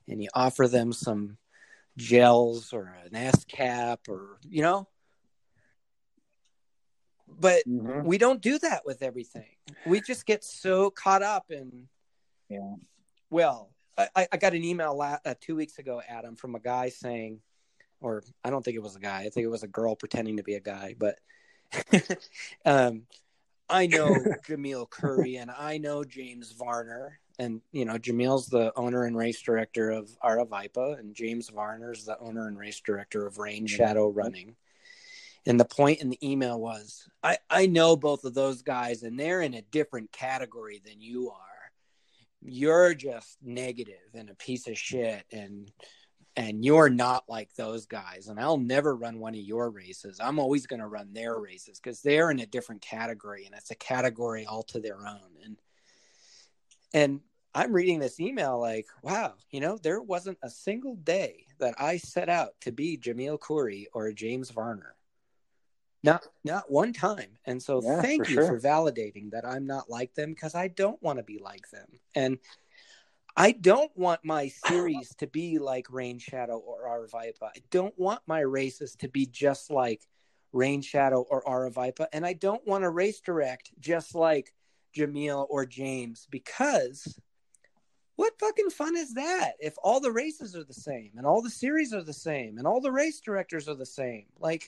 and 0.07 0.21
you 0.23 0.29
offer 0.33 0.67
them 0.67 0.93
some 0.93 1.37
gels 1.97 2.71
or 2.73 2.95
an 3.05 3.15
S 3.15 3.43
cap 3.45 4.01
or 4.07 4.39
you 4.49 4.61
know 4.61 4.87
but 7.27 7.63
Mhm. 7.67 8.03
we 8.03 8.17
don't 8.17 8.41
do 8.41 8.59
that 8.59 8.85
with 8.85 9.01
everything 9.01 9.47
we 9.85 10.01
just 10.01 10.25
get 10.25 10.43
so 10.43 10.89
caught 10.89 11.21
up 11.23 11.49
in 11.51 11.87
Yeah. 12.49 12.75
well 13.29 13.73
i, 13.97 14.27
I 14.31 14.37
got 14.37 14.53
an 14.53 14.63
email 14.63 14.95
la- 14.97 15.19
uh, 15.25 15.35
two 15.39 15.55
weeks 15.55 15.77
ago 15.79 16.01
adam 16.07 16.35
from 16.35 16.55
a 16.55 16.59
guy 16.59 16.89
saying 16.89 17.41
or 17.99 18.23
i 18.43 18.49
don't 18.49 18.63
think 18.63 18.75
it 18.75 18.81
was 18.83 18.95
a 18.95 18.99
guy 18.99 19.19
i 19.19 19.29
think 19.29 19.45
it 19.45 19.49
was 19.49 19.63
a 19.63 19.67
girl 19.67 19.95
pretending 19.95 20.37
to 20.37 20.43
be 20.43 20.55
a 20.55 20.59
guy 20.61 20.95
but 20.97 21.19
um, 22.65 23.03
i 23.69 23.87
know 23.87 24.13
Jamil 24.47 24.89
Coury 24.89 25.35
and 25.37 25.51
i 25.51 25.77
know 25.77 26.03
james 26.03 26.51
varner 26.51 27.19
and 27.39 27.61
you 27.71 27.85
know 27.85 27.97
Jamil's 27.97 28.47
the 28.47 28.71
owner 28.75 29.05
and 29.05 29.17
race 29.17 29.41
director 29.41 29.89
of 29.89 30.09
Aravaipa 30.23 30.99
and 30.99 31.15
james 31.15 31.49
varner's 31.49 32.05
the 32.05 32.19
owner 32.19 32.47
and 32.47 32.57
race 32.57 32.79
director 32.81 33.25
of 33.25 33.37
Rainshadow 33.37 34.09
Running. 34.09 34.55
And 35.47 35.59
the 35.59 35.65
point 35.65 36.01
in 36.01 36.09
the 36.09 36.19
email 36.27 36.59
was 36.59 37.07
I, 37.23 37.37
I 37.49 37.65
know 37.65 37.95
both 37.95 38.25
of 38.25 38.33
those 38.33 38.61
guys 38.61 39.03
and 39.03 39.19
they're 39.19 39.41
in 39.41 39.55
a 39.55 39.63
different 39.63 40.11
category 40.11 40.81
than 40.85 41.01
you 41.01 41.31
are. 41.31 41.37
You're 42.43 42.93
just 42.93 43.37
negative 43.41 43.95
and 44.13 44.29
a 44.29 44.35
piece 44.35 44.67
of 44.67 44.77
shit 44.77 45.25
and 45.31 45.71
and 46.37 46.63
you're 46.63 46.89
not 46.89 47.25
like 47.27 47.53
those 47.55 47.85
guys 47.85 48.27
and 48.27 48.39
i'll 48.39 48.57
never 48.57 48.95
run 48.95 49.19
one 49.19 49.33
of 49.33 49.41
your 49.41 49.69
races. 49.69 50.19
I'm 50.21 50.39
always 50.39 50.65
going 50.65 50.79
to 50.79 50.87
run 50.87 51.13
their 51.13 51.37
races 51.39 51.79
because 51.79 52.01
they're 52.01 52.31
in 52.31 52.39
a 52.39 52.45
different 52.45 52.81
category 52.81 53.45
and 53.45 53.53
it's 53.55 53.71
a 53.71 53.75
category 53.75 54.45
all 54.45 54.63
to 54.63 54.79
their 54.79 55.05
own. 55.05 55.31
And 55.43 55.57
and 56.93 57.19
i'm 57.53 57.73
reading 57.73 57.99
this 57.99 58.19
email 58.19 58.59
like 58.59 58.87
wow 59.03 59.33
you 59.49 59.59
know 59.59 59.77
there 59.77 60.01
wasn't 60.01 60.37
a 60.41 60.49
single 60.49 60.95
day 60.95 61.45
that 61.59 61.75
i 61.77 61.97
set 61.97 62.29
out 62.29 62.51
to 62.61 62.71
be 62.71 62.97
Jamil 62.97 63.39
Coury 63.39 63.87
or 63.93 64.11
james 64.13 64.49
varner. 64.51 64.95
Not 66.03 66.25
not 66.43 66.71
one 66.71 66.93
time. 66.93 67.37
And 67.45 67.61
so 67.61 67.81
Yeah, 67.83 68.01
thank 68.01 68.25
for 68.25 68.31
you 68.31 68.37
sure. 68.37 68.47
for 68.47 68.59
validating 68.59 69.31
that 69.31 69.45
i'm 69.45 69.67
not 69.67 69.89
like 69.89 70.13
them 70.15 70.33
because 70.33 70.55
i 70.55 70.67
don't 70.69 71.01
want 71.03 71.19
to 71.19 71.23
be 71.23 71.39
like 71.39 71.69
them. 71.71 71.87
And 72.15 72.39
i 73.35 73.51
don't 73.51 73.91
want 73.95 74.23
my 74.23 74.47
series 74.47 75.13
to 75.15 75.27
be 75.27 75.59
like 75.59 75.87
Rainshadow 75.87 76.57
or 76.57 76.87
Aravaipa 76.87 77.43
i 77.43 77.61
don't 77.69 77.97
want 77.97 78.21
my 78.27 78.39
races 78.39 78.95
to 78.97 79.07
be 79.07 79.25
just 79.25 79.71
like 79.71 80.07
Rainshadow 80.53 81.25
or 81.29 81.43
Aravaipa 81.43 82.07
and 82.13 82.25
i 82.25 82.33
don't 82.33 82.65
want 82.67 82.83
to 82.83 82.89
race 82.89 83.21
direct 83.21 83.71
just 83.79 84.15
like 84.15 84.53
Jamil 84.95 85.47
or 85.49 85.65
james 85.65 86.27
because 86.29 87.19
what 88.17 88.37
fucking 88.39 88.69
fun 88.69 88.95
is 88.97 89.13
that 89.13 89.53
if 89.59 89.75
all 89.81 89.99
the 89.99 90.11
races 90.11 90.55
are 90.55 90.65
the 90.65 90.73
same 90.73 91.11
and 91.17 91.25
all 91.25 91.41
the 91.41 91.49
series 91.49 91.93
are 91.93 92.03
the 92.03 92.13
same 92.13 92.57
and 92.57 92.67
all 92.67 92.81
the 92.81 92.91
race 92.91 93.21
directors 93.21 93.69
are 93.69 93.75
the 93.75 93.85
same 93.85 94.25
like 94.39 94.65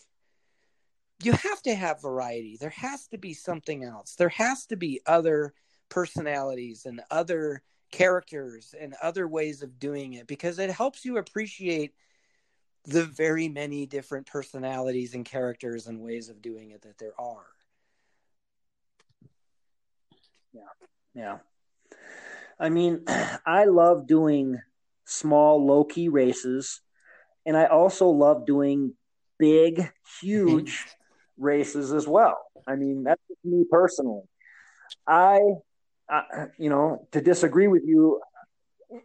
you 1.22 1.31
have 1.31 1.61
to 1.64 1.76
have 1.76 2.02
variety. 2.02 2.57
There 2.60 2.69
has 2.69 3.07
to 3.07 3.18
be 3.18 3.34
something 3.34 3.84
else. 3.84 4.15
There 4.15 4.30
has 4.30 4.65
to 4.68 4.76
be 4.76 5.02
other 5.06 5.53
personalities 5.90 6.85
and 6.85 7.02
other 7.11 7.61
characters 7.94 8.74
and 8.78 8.95
other 9.03 9.28
ways 9.28 9.61
of 9.61 9.78
doing 9.78 10.14
it 10.14 10.26
because 10.26 10.57
it 10.57 10.72
helps 10.72 11.06
you 11.06 11.18
appreciate 11.18 11.94
the 12.86 13.06
very 13.06 13.48
many 13.48 13.86
different 13.86 14.26
personalities 14.26 15.14
and 15.14 15.24
characters 15.24 15.86
and 15.86 16.02
ways 16.02 16.28
of 16.28 16.41
doing 16.41 16.72
it 16.72 16.82
that 16.82 16.98
there 16.98 17.14
are. 17.20 17.45
Yeah. 20.53 20.61
Yeah. 21.14 21.38
I 22.60 22.70
mean, 22.70 23.03
I 23.45 23.65
love 23.65 24.07
doing 24.07 24.60
small, 25.06 25.64
low 25.64 25.84
key 25.84 26.10
races, 26.10 26.82
and 27.45 27.56
I 27.56 27.65
also 27.65 28.07
love 28.07 28.48
doing 28.48 28.95
big, 29.38 29.91
huge 30.20 30.84
races 31.38 31.94
as 31.94 32.07
well. 32.07 32.40
I 32.68 32.76
mean, 32.76 33.03
that's 33.03 33.22
me 33.44 33.65
personally. 33.70 34.24
I, 35.06 35.41
I, 36.09 36.47
you 36.57 36.69
know, 36.69 37.07
to 37.11 37.21
disagree 37.21 37.67
with 37.67 37.84
you, 37.85 38.21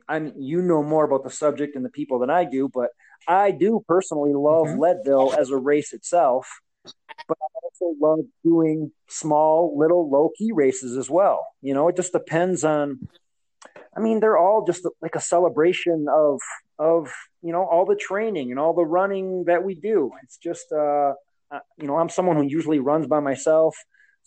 I'm 0.09 0.33
you 0.37 0.63
know 0.63 0.83
more 0.83 1.05
about 1.05 1.25
the 1.25 1.31
subject 1.31 1.77
and 1.77 1.85
the 1.85 1.91
people 1.91 2.19
than 2.19 2.31
I 2.31 2.45
do, 2.45 2.69
but 2.73 2.91
I 3.27 3.51
do 3.51 3.85
personally 3.87 4.33
love 4.35 4.67
Mhm. 4.67 4.79
Leadville 4.79 5.35
as 5.35 5.51
a 5.51 5.57
race 5.57 5.93
itself. 5.93 6.49
But 7.27 7.39
I 7.43 7.47
also 7.63 7.95
love 8.01 8.21
doing 8.43 8.91
small, 9.09 9.77
little, 9.77 10.09
low 10.09 10.31
key 10.37 10.53
races 10.53 10.97
as 10.97 11.11
well. 11.11 11.47
You 11.61 11.75
know, 11.75 11.89
it 11.89 11.97
just 11.97 12.13
depends 12.13 12.65
on. 12.65 13.09
I 13.97 14.01
mean, 14.01 14.21
they're 14.21 14.39
all 14.39 14.65
just 14.65 14.87
like 15.03 15.15
a 15.15 15.21
celebration 15.21 16.07
of 16.09 16.41
of 16.79 17.13
you 17.43 17.53
know 17.53 17.65
all 17.65 17.85
the 17.85 17.97
training 17.97 18.51
and 18.51 18.61
all 18.61 18.73
the 18.73 18.85
running 18.85 19.45
that 19.45 19.63
we 19.65 19.75
do. 19.75 20.13
It's 20.23 20.39
just 20.39 20.73
uh, 20.73 21.15
uh, 21.51 21.61
you 21.77 21.87
know 21.87 21.97
I'm 21.97 22.09
someone 22.09 22.37
who 22.37 22.45
usually 22.45 22.79
runs 22.79 23.07
by 23.07 23.21
myself, 23.21 23.77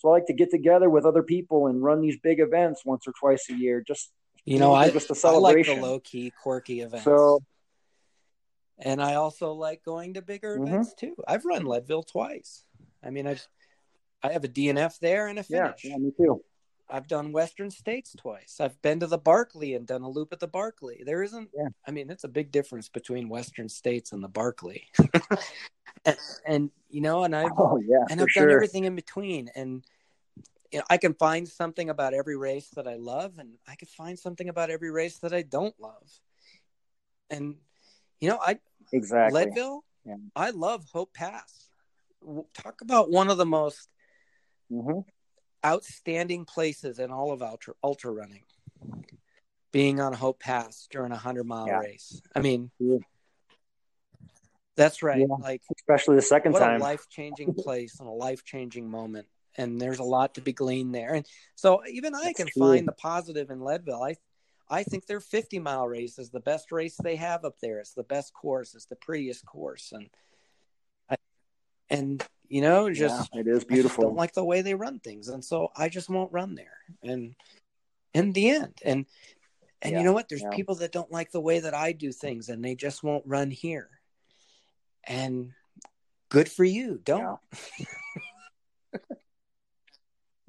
so 0.01 0.09
I 0.09 0.13
like 0.13 0.25
to 0.27 0.33
get 0.33 0.49
together 0.49 0.89
with 0.89 1.05
other 1.05 1.21
people 1.21 1.67
and 1.67 1.83
run 1.83 2.01
these 2.01 2.17
big 2.23 2.39
events 2.39 2.83
once 2.83 3.07
or 3.07 3.13
twice 3.19 3.45
a 3.51 3.53
year. 3.53 3.83
Just 3.85 4.11
You 4.45 4.57
know, 4.57 4.73
I, 4.73 4.89
just 4.89 5.11
a 5.11 5.27
I 5.27 5.31
like 5.37 5.63
the 5.67 5.75
low 5.75 5.99
key, 5.99 6.33
quirky 6.41 6.81
events. 6.81 7.05
So- 7.05 7.39
and 8.79 8.99
I 8.99 9.13
also 9.15 9.53
like 9.53 9.83
going 9.83 10.15
to 10.15 10.23
bigger 10.23 10.57
Mhm. 10.57 10.67
events 10.67 10.95
too. 10.95 11.15
I've 11.27 11.45
run 11.45 11.65
Leadville 11.65 12.01
twice. 12.01 12.65
I 13.03 13.11
mean, 13.11 13.27
I've 13.27 13.47
I 14.23 14.31
have 14.33 14.43
a 14.43 14.47
DNF 14.47 14.97
there 14.99 15.27
and 15.27 15.37
a 15.37 15.45
yeah, 15.49 15.67
finish. 15.73 15.85
yeah, 15.85 15.97
me 15.97 16.11
too. 16.17 16.43
I've 16.91 17.07
done 17.07 17.31
Western 17.31 17.71
States 17.71 18.15
twice. 18.17 18.57
I've 18.59 18.79
been 18.81 18.99
to 18.99 19.07
the 19.07 19.17
Barkley 19.17 19.75
and 19.75 19.87
done 19.87 20.01
a 20.01 20.09
loop 20.09 20.33
at 20.33 20.39
the 20.39 20.47
Barkley. 20.47 21.03
There 21.05 21.23
isn't, 21.23 21.49
Yeah. 21.55 21.69
I 21.87 21.91
mean, 21.91 22.09
it's 22.09 22.23
a 22.23 22.29
big 22.29 22.51
difference 22.51 22.89
between 22.89 23.29
Western 23.29 23.69
States 23.69 24.11
and 24.11 24.23
the 24.23 24.27
Barkley. 24.27 24.87
and, 26.05 26.17
and, 26.45 26.71
you 26.89 27.01
know, 27.01 27.23
and 27.23 27.35
I've, 27.35 27.51
Oh 27.57 27.77
yeah, 27.77 28.05
and 28.09 28.21
I've 28.21 28.33
done 28.33 28.51
everything 28.51 28.83
in 28.83 28.95
between. 28.95 29.49
And, 29.55 29.85
you 30.71 30.79
know, 30.79 30.85
I 30.89 30.97
can 30.97 31.13
find 31.13 31.47
something 31.47 31.89
about 31.89 32.13
every 32.13 32.37
race 32.37 32.69
that 32.75 32.87
I 32.87 32.95
love, 32.95 33.39
and 33.39 33.53
I 33.67 33.75
can 33.75 33.87
find 33.87 34.17
something 34.17 34.49
about 34.49 34.69
every 34.69 34.91
race 34.91 35.17
that 35.19 35.33
I 35.33 35.41
don't 35.41 35.77
love. 35.79 36.19
And, 37.29 37.55
you 38.19 38.29
know, 38.29 38.39
I, 38.41 38.59
Exactly. 38.91 39.45
Leadville, 39.45 39.83
Yeah. 40.05 40.15
I 40.35 40.49
love 40.49 40.85
Hope 40.91 41.13
Pass. 41.13 41.69
Talk 42.53 42.81
about 42.81 43.09
one 43.09 43.29
of 43.29 43.37
the 43.37 43.45
most 43.45 43.87
hmm 44.69 44.99
outstanding 45.65 46.45
places 46.45 46.99
in 46.99 47.11
all 47.11 47.31
of 47.31 47.41
ultra 47.41 47.73
ultra 47.83 48.11
running. 48.11 48.43
Being 49.71 49.99
on 50.01 50.13
Hope 50.13 50.39
Pass 50.39 50.87
during 50.91 51.11
a 51.11 51.17
hundred 51.17 51.45
mile 51.45 51.67
Yeah. 51.67 51.79
race. 51.79 52.21
I 52.35 52.41
mean, 52.41 52.71
Yeah. 52.79 52.97
that's 54.75 55.01
right. 55.03 55.19
Yeah. 55.19 55.35
Like 55.39 55.61
Especially 55.77 56.15
the 56.15 56.21
second 56.21 56.53
what 56.53 56.59
time. 56.59 56.81
a 56.81 56.83
life 56.83 57.07
changing 57.09 57.53
place 57.53 57.99
and 57.99 58.07
a 58.07 58.11
life 58.11 58.43
changing 58.43 58.89
moment. 58.89 59.27
And 59.57 59.79
there's 59.79 59.99
a 59.99 60.03
lot 60.03 60.35
to 60.35 60.41
be 60.41 60.53
gleaned 60.53 60.95
there. 60.95 61.13
And 61.13 61.25
so 61.55 61.85
even 61.87 62.15
I 62.15 62.23
That's 62.25 62.37
can 62.37 62.47
true. 62.47 62.61
find 62.61 62.87
the 62.87 62.93
positive 62.93 63.49
in 63.49 63.61
Leadville. 63.61 64.03
I 64.03 64.15
I 64.69 64.83
think 64.83 65.05
their 65.05 65.19
50 65.19 65.59
mile 65.59 65.85
race 65.85 66.17
is 66.17 66.29
the 66.29 66.39
best 66.39 66.71
race 66.71 66.95
they 66.95 67.17
have 67.17 67.43
up 67.43 67.59
there. 67.59 67.79
It's 67.79 67.93
the 67.93 68.03
best 68.03 68.33
course. 68.33 68.73
It's 68.73 68.85
the 68.85 68.95
prettiest 68.95 69.45
course. 69.45 69.91
And 69.91 70.09
and 71.89 72.25
you 72.51 72.59
know, 72.59 72.91
just 72.91 73.29
yeah, 73.33 73.39
it 73.39 73.47
is 73.47 73.63
beautiful. 73.63 74.03
don't 74.03 74.17
like 74.17 74.33
the 74.33 74.43
way 74.43 74.61
they 74.61 74.75
run 74.75 74.99
things, 74.99 75.29
and 75.29 75.43
so 75.43 75.69
I 75.73 75.87
just 75.87 76.09
won't 76.09 76.33
run 76.33 76.53
there. 76.53 76.77
And 77.01 77.33
in 78.13 78.33
the 78.33 78.49
end, 78.49 78.73
and 78.83 79.05
and 79.81 79.93
yeah, 79.93 79.99
you 79.99 80.03
know 80.03 80.11
what? 80.11 80.27
There's 80.27 80.41
yeah. 80.41 80.49
people 80.49 80.75
that 80.75 80.91
don't 80.91 81.09
like 81.09 81.31
the 81.31 81.39
way 81.39 81.61
that 81.61 81.73
I 81.73 81.93
do 81.93 82.11
things, 82.11 82.49
and 82.49 82.61
they 82.61 82.75
just 82.75 83.03
won't 83.03 83.23
run 83.25 83.51
here. 83.51 83.87
And 85.05 85.53
good 86.27 86.51
for 86.51 86.65
you. 86.65 86.99
Don't. 87.01 87.39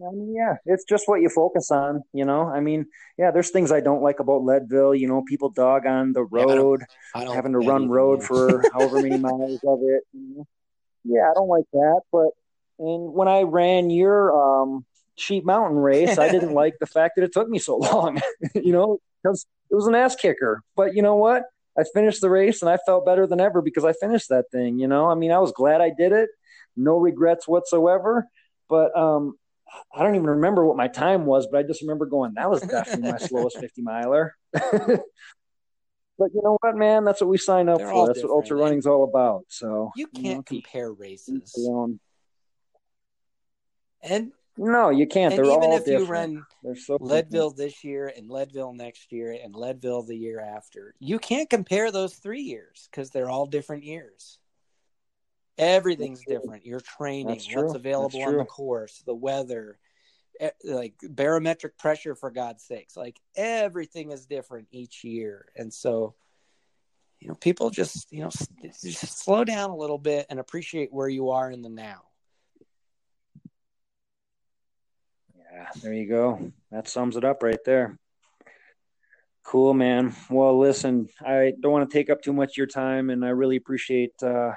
I 0.04 0.10
mean, 0.10 0.34
yeah, 0.34 0.56
it's 0.66 0.82
just 0.82 1.04
what 1.06 1.20
you 1.20 1.28
focus 1.28 1.70
on, 1.70 2.02
you 2.12 2.24
know. 2.24 2.48
I 2.48 2.58
mean, 2.58 2.86
yeah, 3.16 3.30
there's 3.30 3.50
things 3.50 3.70
I 3.70 3.78
don't 3.78 4.02
like 4.02 4.18
about 4.18 4.42
Leadville. 4.42 4.96
You 4.96 5.06
know, 5.06 5.22
people 5.22 5.50
dog 5.50 5.86
on 5.86 6.12
the 6.12 6.24
road, 6.24 6.80
yeah, 6.80 6.96
I 7.14 7.20
don't, 7.20 7.22
I 7.22 7.24
don't 7.26 7.36
having 7.36 7.52
to 7.52 7.60
run 7.60 7.88
road 7.88 8.24
for 8.24 8.64
however 8.72 9.00
many 9.00 9.18
miles 9.18 9.60
of 9.64 9.78
it. 9.82 10.02
You 10.12 10.38
know? 10.38 10.46
Yeah, 11.04 11.30
I 11.30 11.34
don't 11.34 11.48
like 11.48 11.64
that. 11.72 12.00
But 12.10 12.30
and 12.78 13.12
when 13.12 13.28
I 13.28 13.42
ran 13.42 13.90
your 13.90 14.62
um, 14.62 14.84
Sheep 15.16 15.44
Mountain 15.44 15.78
race, 15.78 16.18
I 16.18 16.30
didn't 16.30 16.54
like 16.54 16.74
the 16.80 16.86
fact 16.86 17.14
that 17.16 17.24
it 17.24 17.32
took 17.32 17.48
me 17.48 17.58
so 17.58 17.76
long. 17.76 18.20
you 18.54 18.72
know, 18.72 18.98
because 19.22 19.46
it 19.70 19.74
was 19.74 19.86
an 19.86 19.94
ass 19.94 20.16
kicker. 20.16 20.62
But 20.76 20.94
you 20.94 21.02
know 21.02 21.16
what? 21.16 21.44
I 21.78 21.84
finished 21.94 22.20
the 22.20 22.28
race 22.28 22.60
and 22.60 22.70
I 22.70 22.76
felt 22.84 23.06
better 23.06 23.26
than 23.26 23.40
ever 23.40 23.62
because 23.62 23.84
I 23.84 23.94
finished 23.94 24.28
that 24.28 24.50
thing. 24.52 24.78
You 24.78 24.88
know, 24.88 25.08
I 25.10 25.14
mean, 25.14 25.32
I 25.32 25.38
was 25.38 25.52
glad 25.52 25.80
I 25.80 25.90
did 25.96 26.12
it. 26.12 26.28
No 26.76 26.98
regrets 26.98 27.48
whatsoever. 27.48 28.26
But 28.68 28.96
um, 28.96 29.36
I 29.94 30.02
don't 30.02 30.14
even 30.14 30.28
remember 30.28 30.66
what 30.66 30.76
my 30.76 30.88
time 30.88 31.24
was, 31.24 31.46
but 31.50 31.58
I 31.58 31.62
just 31.62 31.82
remember 31.82 32.06
going, 32.06 32.34
that 32.34 32.50
was 32.50 32.62
definitely 32.62 33.10
my 33.10 33.18
slowest 33.18 33.58
50 33.58 33.82
miler. 33.82 34.34
But 36.22 36.32
you 36.34 36.40
know 36.42 36.56
what, 36.60 36.76
man? 36.76 37.04
That's 37.04 37.20
what 37.20 37.28
we 37.30 37.36
sign 37.36 37.68
up 37.68 37.78
They're 37.78 37.90
for. 37.90 38.06
That's 38.06 38.22
what 38.22 38.30
ultra 38.30 38.56
running's 38.56 38.86
all 38.86 39.02
about. 39.02 39.44
So 39.48 39.90
you 39.96 40.06
can't 40.06 40.24
you 40.24 40.34
know, 40.34 40.42
compare 40.42 40.92
races. 40.92 41.52
And 44.04 44.30
no, 44.56 44.90
you 44.90 45.08
can't. 45.08 45.34
And 45.34 45.38
They're 45.44 45.52
even 45.52 45.70
all 45.70 45.76
if 45.76 45.84
different. 45.84 46.32
you 46.64 46.72
run 46.72 46.76
so 46.76 46.98
Leadville 47.00 47.50
different. 47.50 47.56
this 47.56 47.82
year 47.82 48.12
and 48.16 48.30
Leadville 48.30 48.72
next 48.72 49.10
year 49.10 49.36
and 49.42 49.52
Leadville 49.52 50.04
the 50.04 50.16
year 50.16 50.38
after, 50.38 50.94
you 51.00 51.18
can't 51.18 51.50
compare 51.50 51.90
those 51.90 52.14
three 52.14 52.42
years 52.42 52.88
because 52.90 53.10
they're 53.10 53.30
all 53.30 53.46
different 53.46 53.82
years. 53.82 54.38
Everything's 55.58 56.22
different. 56.24 56.64
Your 56.64 56.80
training, 56.80 57.40
what's 57.52 57.74
available 57.74 58.22
on 58.22 58.36
the 58.36 58.44
course, 58.44 59.02
the 59.04 59.14
weather, 59.14 59.76
like 60.64 60.94
barometric 61.02 61.78
pressure 61.78 62.14
for 62.14 62.30
God's 62.30 62.64
sakes. 62.64 62.96
Like 62.96 63.20
everything 63.36 64.10
is 64.10 64.26
different 64.26 64.68
each 64.70 65.04
year. 65.04 65.46
And 65.56 65.72
so, 65.72 66.14
you 67.20 67.28
know, 67.28 67.34
people 67.34 67.70
just, 67.70 68.12
you 68.12 68.22
know, 68.22 68.30
just 68.82 69.18
slow 69.18 69.44
down 69.44 69.70
a 69.70 69.76
little 69.76 69.98
bit 69.98 70.26
and 70.28 70.40
appreciate 70.40 70.92
where 70.92 71.08
you 71.08 71.30
are 71.30 71.50
in 71.50 71.62
the 71.62 71.68
now. 71.68 72.02
Yeah, 75.52 75.68
there 75.82 75.92
you 75.92 76.08
go. 76.08 76.52
That 76.70 76.88
sums 76.88 77.16
it 77.16 77.24
up 77.24 77.42
right 77.42 77.62
there. 77.64 77.98
Cool, 79.44 79.74
man. 79.74 80.14
Well, 80.30 80.58
listen, 80.58 81.08
I 81.20 81.52
don't 81.60 81.72
want 81.72 81.88
to 81.88 81.92
take 81.92 82.10
up 82.10 82.22
too 82.22 82.32
much 82.32 82.52
of 82.52 82.56
your 82.56 82.66
time, 82.66 83.10
and 83.10 83.24
I 83.24 83.30
really 83.30 83.56
appreciate 83.56 84.12
uh, 84.22 84.52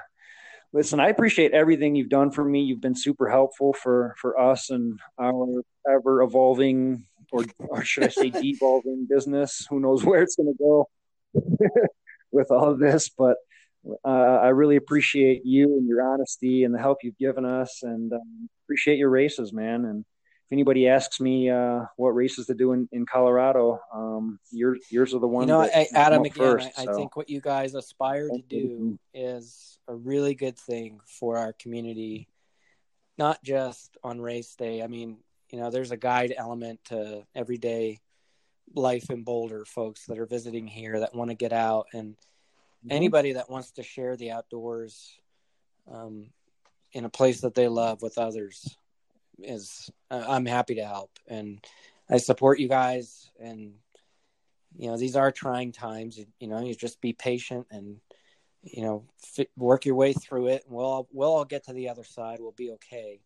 listen, 0.72 1.00
I 1.00 1.08
appreciate 1.08 1.52
everything 1.52 1.94
you've 1.94 2.08
done 2.08 2.30
for 2.30 2.44
me. 2.44 2.62
You've 2.62 2.80
been 2.80 2.94
super 2.94 3.28
helpful 3.28 3.72
for 3.72 4.14
for 4.18 4.38
us 4.38 4.70
and 4.70 4.98
our 5.18 5.62
ever 5.88 6.22
evolving, 6.22 7.04
or 7.32 7.44
or 7.58 7.84
should 7.84 8.04
I 8.04 8.08
say, 8.08 8.30
devolving 8.30 9.06
business. 9.10 9.66
Who 9.70 9.80
knows 9.80 10.04
where 10.04 10.22
it's 10.22 10.36
going 10.36 10.54
to 10.54 10.58
go 10.58 10.88
with 12.30 12.50
all 12.50 12.70
of 12.70 12.78
this? 12.78 13.08
But 13.08 13.36
uh, 14.04 14.08
I 14.08 14.48
really 14.48 14.76
appreciate 14.76 15.42
you 15.44 15.76
and 15.76 15.88
your 15.88 16.02
honesty 16.02 16.64
and 16.64 16.74
the 16.74 16.78
help 16.78 16.98
you've 17.02 17.18
given 17.18 17.44
us, 17.44 17.80
and 17.82 18.12
um, 18.12 18.48
appreciate 18.64 18.98
your 18.98 19.10
races, 19.10 19.52
man. 19.52 19.84
And 19.84 20.04
if 20.46 20.52
anybody 20.52 20.86
asks 20.86 21.20
me 21.20 21.50
uh, 21.50 21.86
what 21.96 22.10
races 22.10 22.46
to 22.46 22.54
do 22.54 22.72
in, 22.72 22.88
in 22.92 23.04
Colorado, 23.04 23.80
um, 23.92 24.38
yours 24.52 24.78
yours 24.90 25.12
are 25.12 25.18
the 25.18 25.26
ones. 25.26 25.48
You 25.48 25.54
know, 25.54 25.62
I, 25.62 25.88
Adam, 25.92 26.22
again, 26.22 26.32
first, 26.32 26.70
I, 26.78 26.84
so. 26.84 26.92
I, 26.92 26.94
think 26.94 27.16
what 27.16 27.28
you 27.28 27.40
guys 27.40 27.74
aspire 27.74 28.28
to 28.28 28.42
do 28.48 28.96
is 29.12 29.80
a 29.88 29.94
really 29.96 30.36
good 30.36 30.56
thing 30.56 31.00
for 31.04 31.36
our 31.36 31.52
community, 31.52 32.28
not 33.18 33.42
just 33.42 33.96
on 34.04 34.20
race 34.20 34.54
day. 34.54 34.84
I 34.84 34.86
mean, 34.86 35.16
you 35.50 35.58
know, 35.58 35.70
there's 35.70 35.90
a 35.90 35.96
guide 35.96 36.32
element 36.36 36.78
to 36.86 37.24
everyday 37.34 37.98
life 38.72 39.10
in 39.10 39.24
Boulder, 39.24 39.64
folks 39.64 40.06
that 40.06 40.20
are 40.20 40.26
visiting 40.26 40.68
here 40.68 41.00
that 41.00 41.12
want 41.12 41.30
to 41.30 41.36
get 41.36 41.52
out, 41.52 41.86
and 41.92 42.10
mm-hmm. 42.12 42.92
anybody 42.92 43.32
that 43.32 43.50
wants 43.50 43.72
to 43.72 43.82
share 43.82 44.16
the 44.16 44.30
outdoors 44.30 45.18
um, 45.92 46.28
in 46.92 47.04
a 47.04 47.10
place 47.10 47.40
that 47.40 47.56
they 47.56 47.66
love 47.66 48.00
with 48.00 48.16
others 48.16 48.76
is 49.38 49.90
uh, 50.10 50.24
I'm 50.28 50.46
happy 50.46 50.76
to 50.76 50.84
help 50.84 51.10
and 51.26 51.64
I 52.08 52.18
support 52.18 52.58
you 52.58 52.68
guys 52.68 53.30
and 53.40 53.74
you 54.76 54.88
know 54.88 54.96
these 54.96 55.16
are 55.16 55.32
trying 55.32 55.72
times 55.72 56.18
you 56.38 56.48
know 56.48 56.60
you 56.60 56.74
just 56.74 57.00
be 57.00 57.12
patient 57.12 57.66
and 57.70 58.00
you 58.62 58.82
know 58.82 59.04
fit, 59.18 59.50
work 59.56 59.86
your 59.86 59.94
way 59.94 60.12
through 60.12 60.48
it. 60.48 60.64
And 60.66 60.76
we'll 60.76 61.08
we'll 61.12 61.32
all 61.32 61.44
get 61.44 61.64
to 61.64 61.72
the 61.72 61.88
other 61.88 62.04
side. 62.04 62.38
We'll 62.40 62.52
be 62.52 62.72
okay. 62.72 63.20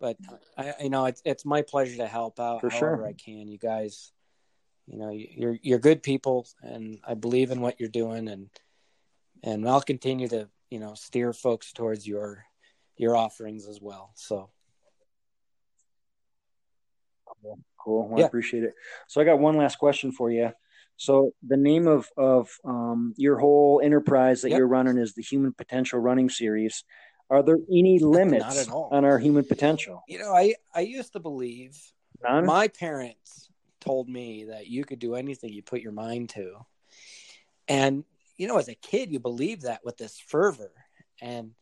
But 0.00 0.16
I 0.56 0.74
you 0.80 0.90
know 0.90 1.06
it's 1.06 1.22
it's 1.24 1.44
my 1.44 1.62
pleasure 1.62 1.96
to 1.98 2.06
help 2.06 2.40
out 2.40 2.60
For 2.60 2.70
however 2.70 2.96
sure. 2.96 3.06
I 3.06 3.12
can. 3.12 3.48
You 3.48 3.58
guys 3.58 4.12
you 4.86 4.98
know 4.98 5.10
you're 5.10 5.58
you're 5.62 5.78
good 5.78 6.02
people 6.02 6.46
and 6.62 6.98
I 7.06 7.14
believe 7.14 7.50
in 7.50 7.60
what 7.60 7.80
you're 7.80 7.88
doing 7.88 8.28
and 8.28 8.48
and 9.42 9.68
I'll 9.68 9.80
continue 9.80 10.28
to 10.28 10.48
you 10.70 10.80
know 10.80 10.94
steer 10.94 11.32
folks 11.32 11.72
towards 11.72 12.06
your 12.06 12.44
your 12.96 13.16
offerings 13.16 13.66
as 13.66 13.80
well. 13.80 14.12
So 14.14 14.50
Cool. 17.46 17.58
cool. 17.78 18.08
Well, 18.08 18.18
yeah. 18.18 18.24
I 18.24 18.28
appreciate 18.28 18.64
it. 18.64 18.74
So 19.08 19.20
I 19.20 19.24
got 19.24 19.38
one 19.38 19.56
last 19.56 19.78
question 19.78 20.12
for 20.12 20.30
you. 20.30 20.52
So 20.96 21.32
the 21.46 21.56
name 21.56 21.86
of 21.86 22.08
of 22.16 22.50
um, 22.64 23.14
your 23.16 23.38
whole 23.38 23.80
enterprise 23.84 24.42
that 24.42 24.50
yep. 24.50 24.58
you're 24.58 24.66
running 24.66 24.96
is 24.98 25.14
the 25.14 25.22
Human 25.22 25.52
Potential 25.52 25.98
Running 25.98 26.30
Series. 26.30 26.84
Are 27.28 27.42
there 27.42 27.58
any 27.70 27.98
limits 27.98 28.68
on 28.68 29.04
our 29.04 29.18
human 29.18 29.44
potential? 29.44 30.02
You 30.08 30.20
know, 30.20 30.34
I 30.34 30.54
I 30.74 30.80
used 30.80 31.12
to 31.12 31.20
believe 31.20 31.76
None? 32.22 32.46
my 32.46 32.68
parents 32.68 33.50
told 33.80 34.08
me 34.08 34.44
that 34.44 34.68
you 34.68 34.84
could 34.84 34.98
do 34.98 35.14
anything 35.14 35.52
you 35.52 35.62
put 35.62 35.80
your 35.80 35.92
mind 35.92 36.30
to, 36.30 36.64
and 37.68 38.04
you 38.36 38.46
know, 38.46 38.58
as 38.58 38.68
a 38.68 38.74
kid, 38.74 39.10
you 39.10 39.18
believe 39.18 39.62
that 39.62 39.84
with 39.84 39.96
this 39.96 40.18
fervor, 40.18 40.72
and 41.20 41.52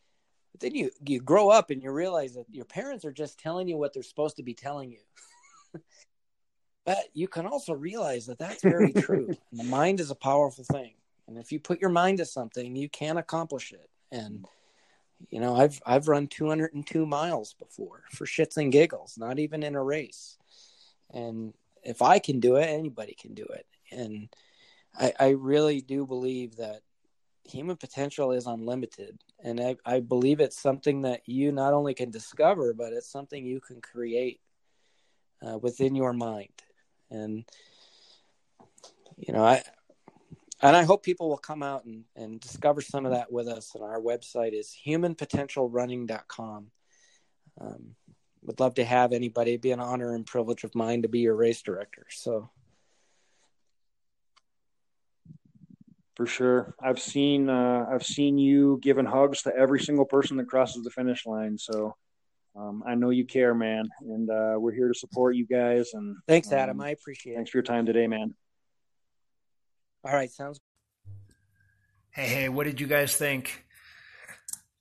then 0.60 0.74
you 0.74 0.90
you 1.06 1.20
grow 1.20 1.48
up 1.48 1.70
and 1.70 1.82
you 1.82 1.90
realize 1.90 2.34
that 2.34 2.46
your 2.50 2.66
parents 2.66 3.04
are 3.04 3.12
just 3.12 3.38
telling 3.38 3.66
you 3.66 3.76
what 3.76 3.92
they're 3.92 4.02
supposed 4.02 4.36
to 4.36 4.42
be 4.42 4.54
telling 4.54 4.90
you. 4.92 5.00
but 6.86 7.04
you 7.12 7.28
can 7.28 7.46
also 7.46 7.72
realize 7.74 8.26
that 8.26 8.38
that's 8.38 8.62
very 8.62 8.92
true. 8.92 9.34
the 9.52 9.64
mind 9.64 10.00
is 10.00 10.10
a 10.10 10.16
powerful 10.16 10.64
thing, 10.64 10.94
and 11.26 11.38
if 11.38 11.52
you 11.52 11.60
put 11.60 11.80
your 11.80 11.90
mind 11.90 12.18
to 12.18 12.24
something, 12.24 12.76
you 12.76 12.88
can 12.88 13.16
accomplish 13.16 13.72
it. 13.72 13.90
And 14.12 14.46
you 15.30 15.40
know, 15.40 15.56
I've 15.56 15.80
I've 15.86 16.08
run 16.08 16.26
202 16.26 17.06
miles 17.06 17.54
before 17.54 18.04
for 18.10 18.26
shits 18.26 18.56
and 18.56 18.72
giggles, 18.72 19.16
not 19.18 19.38
even 19.38 19.62
in 19.62 19.74
a 19.74 19.82
race. 19.82 20.36
And 21.12 21.54
if 21.82 22.02
I 22.02 22.18
can 22.18 22.40
do 22.40 22.56
it, 22.56 22.64
anybody 22.64 23.16
can 23.18 23.34
do 23.34 23.44
it. 23.44 23.66
And 23.92 24.28
I, 24.98 25.12
I 25.18 25.28
really 25.30 25.80
do 25.80 26.06
believe 26.06 26.56
that 26.56 26.80
human 27.44 27.76
potential 27.76 28.32
is 28.32 28.46
unlimited. 28.46 29.18
And 29.42 29.60
I, 29.60 29.76
I 29.84 30.00
believe 30.00 30.40
it's 30.40 30.60
something 30.60 31.02
that 31.02 31.22
you 31.26 31.52
not 31.52 31.74
only 31.74 31.94
can 31.94 32.10
discover, 32.10 32.72
but 32.72 32.92
it's 32.92 33.10
something 33.10 33.44
you 33.44 33.60
can 33.60 33.80
create 33.80 34.40
uh, 35.46 35.58
within 35.58 35.94
your 35.94 36.12
mind. 36.12 36.48
And 37.10 37.44
you 39.16 39.32
know 39.32 39.44
i 39.44 39.62
and 40.60 40.76
i 40.76 40.82
hope 40.82 41.04
people 41.04 41.28
will 41.28 41.36
come 41.36 41.62
out 41.62 41.84
and, 41.84 42.02
and 42.16 42.40
discover 42.40 42.80
some 42.80 43.06
of 43.06 43.12
that 43.12 43.30
with 43.30 43.46
us. 43.48 43.72
And 43.74 43.84
our 43.84 44.00
website 44.00 44.58
is 44.58 44.76
humanpotentialrunning.com 44.86 46.70
um, 47.60 47.94
would 48.42 48.60
love 48.60 48.74
to 48.74 48.84
have 48.84 49.12
anybody. 49.12 49.52
It'd 49.52 49.62
be 49.62 49.72
an 49.72 49.80
honor 49.80 50.14
and 50.14 50.26
privilege 50.26 50.64
of 50.64 50.74
mine 50.74 51.02
to 51.02 51.08
be 51.08 51.20
your 51.20 51.34
race 51.34 51.62
director. 51.62 52.06
So 52.10 52.50
for 56.16 56.26
sure. 56.26 56.74
I've 56.80 57.00
seen 57.00 57.48
uh, 57.48 57.86
i've 57.90 58.04
seen 58.04 58.38
you 58.38 58.78
giving 58.82 59.06
hugs 59.06 59.42
to 59.42 59.56
every 59.56 59.80
single 59.80 60.04
person 60.04 60.36
that 60.36 60.48
crosses 60.48 60.84
the 60.84 60.90
finish 60.90 61.26
line. 61.26 61.58
So 61.58 61.96
um, 62.56 62.84
I 62.86 62.94
know 62.94 63.10
you 63.10 63.24
care, 63.24 63.54
man, 63.54 63.88
and 64.00 64.30
uh, 64.30 64.54
we're 64.58 64.72
here 64.72 64.88
to 64.88 64.94
support 64.94 65.34
you 65.34 65.46
guys. 65.46 65.90
And 65.92 66.16
thanks, 66.28 66.52
Adam. 66.52 66.80
Um, 66.80 66.86
I 66.86 66.90
appreciate 66.90 67.34
thanks 67.34 67.34
it. 67.34 67.36
Thanks 67.36 67.50
for 67.50 67.56
your 67.58 67.64
time 67.64 67.86
today, 67.86 68.06
man. 68.06 68.34
All 70.04 70.12
right, 70.12 70.30
sounds. 70.30 70.60
Hey, 72.10 72.26
hey, 72.26 72.48
what 72.48 72.64
did 72.64 72.80
you 72.80 72.86
guys 72.86 73.16
think? 73.16 73.64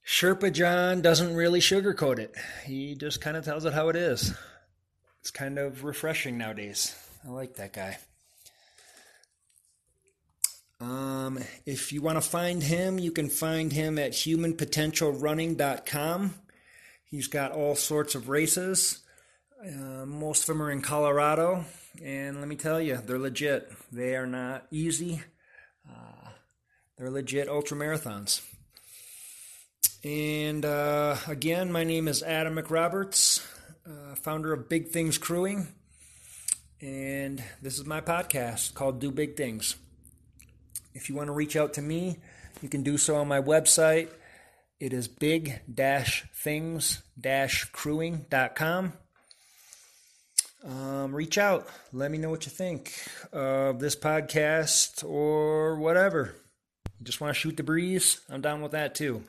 Sherpa 0.06 0.52
John 0.52 1.02
doesn't 1.02 1.34
really 1.34 1.62
sugarcoat 1.62 2.20
it. 2.20 2.36
He 2.66 2.94
just 2.94 3.22
kind 3.22 3.38
of 3.38 3.46
tells 3.46 3.66
it 3.66 3.74
how 3.74 3.90
it 3.90 3.96
is. 3.96 4.36
It's 5.22 5.32
kind 5.32 5.58
of 5.58 5.84
refreshing 5.84 6.38
nowadays. 6.38 6.96
I 7.26 7.30
like 7.30 7.56
that 7.56 7.74
guy. 7.74 7.98
Um, 10.82 11.40
if 11.66 11.94
you 11.94 12.02
want 12.02 12.22
to 12.22 12.22
find 12.22 12.62
him, 12.62 13.00
you 13.00 13.12
can 13.12 13.30
find 13.30 13.72
him 13.72 13.98
at 13.98 14.12
humanpotentialrunning.com. 14.12 16.34
He's 17.14 17.28
got 17.28 17.52
all 17.52 17.76
sorts 17.76 18.16
of 18.16 18.28
races. 18.28 19.04
Uh, 19.64 20.04
most 20.04 20.42
of 20.42 20.48
them 20.48 20.64
are 20.64 20.72
in 20.72 20.82
Colorado, 20.82 21.64
and 22.04 22.40
let 22.40 22.48
me 22.48 22.56
tell 22.56 22.82
you, 22.82 22.98
they're 23.06 23.20
legit. 23.20 23.72
They 23.92 24.16
are 24.16 24.26
not 24.26 24.66
easy. 24.72 25.22
Uh, 25.88 26.30
they're 26.98 27.12
legit 27.12 27.48
ultra 27.48 27.78
marathons. 27.78 28.42
And 30.04 30.66
uh, 30.66 31.18
again, 31.28 31.72
my 31.72 31.84
name 31.84 32.08
is 32.08 32.24
Adam 32.24 32.56
McRoberts, 32.56 33.46
uh, 33.86 34.16
founder 34.16 34.52
of 34.52 34.68
Big 34.68 34.88
Things 34.88 35.20
Crewing, 35.20 35.68
and 36.82 37.44
this 37.62 37.78
is 37.78 37.86
my 37.86 38.02
podcast 38.02 38.74
called 38.74 39.00
Do 39.00 39.12
Big 39.12 39.38
Things. 39.38 39.76
If 40.96 41.10
you 41.10 41.16
want 41.16 41.28
to 41.28 41.34
reach 41.34 41.56
out 41.56 41.74
to 41.76 41.82
me, 41.84 42.18
you 42.64 42.70
can 42.70 42.82
do 42.82 42.98
so 42.98 43.18
on 43.18 43.28
my 43.28 43.40
website. 43.40 44.10
It 44.84 44.92
is 44.92 45.08
big 45.08 45.62
things 46.36 47.04
crewing.com. 47.72 48.92
Um, 50.66 51.16
reach 51.16 51.38
out. 51.38 51.70
Let 51.94 52.12
me 52.12 52.18
know 52.18 52.30
what 52.30 52.46
you 52.46 52.52
think 52.52 52.94
of 53.32 53.80
this 53.80 53.96
podcast 53.96 55.10
or 55.10 55.78
whatever. 55.78 56.36
You 57.00 57.06
just 57.06 57.22
want 57.22 57.34
to 57.34 57.40
shoot 57.40 57.56
the 57.56 57.64
breeze? 57.64 58.20
I'm 58.30 58.42
down 58.42 58.62
with 58.62 58.74
that 58.74 58.94
too. 58.94 59.24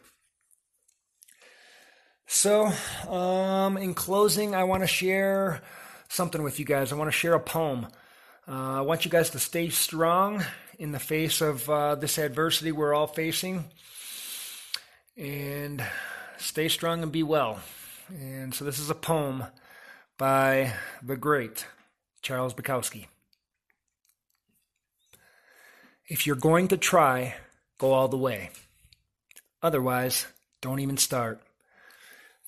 So, 2.26 2.72
um, 3.08 3.76
in 3.76 3.94
closing, 3.94 4.56
I 4.56 4.64
want 4.64 4.82
to 4.82 4.88
share 4.88 5.62
something 6.08 6.42
with 6.42 6.58
you 6.58 6.64
guys. 6.64 6.90
I 6.92 6.96
want 6.96 7.12
to 7.12 7.16
share 7.16 7.34
a 7.34 7.38
poem. 7.38 7.86
Uh, 8.48 8.78
I 8.78 8.80
want 8.80 9.04
you 9.04 9.10
guys 9.12 9.30
to 9.30 9.38
stay 9.38 9.68
strong 9.68 10.44
in 10.80 10.90
the 10.90 10.98
face 10.98 11.40
of 11.40 11.70
uh, 11.70 11.94
this 11.94 12.18
adversity 12.18 12.72
we're 12.72 12.92
all 12.92 13.06
facing. 13.06 13.66
And 15.16 15.84
stay 16.38 16.68
strong 16.68 17.02
and 17.02 17.12
be 17.12 17.22
well. 17.22 17.60
And 18.08 18.52
so, 18.52 18.64
this 18.64 18.78
is 18.78 18.90
a 18.90 18.94
poem 18.94 19.44
by 20.18 20.72
the 21.02 21.16
great 21.16 21.66
Charles 22.20 22.52
Bukowski. 22.52 23.06
If 26.06 26.26
you're 26.26 26.36
going 26.36 26.68
to 26.68 26.76
try, 26.76 27.36
go 27.78 27.92
all 27.92 28.08
the 28.08 28.18
way. 28.18 28.50
Otherwise, 29.62 30.26
don't 30.60 30.80
even 30.80 30.98
start. 30.98 31.40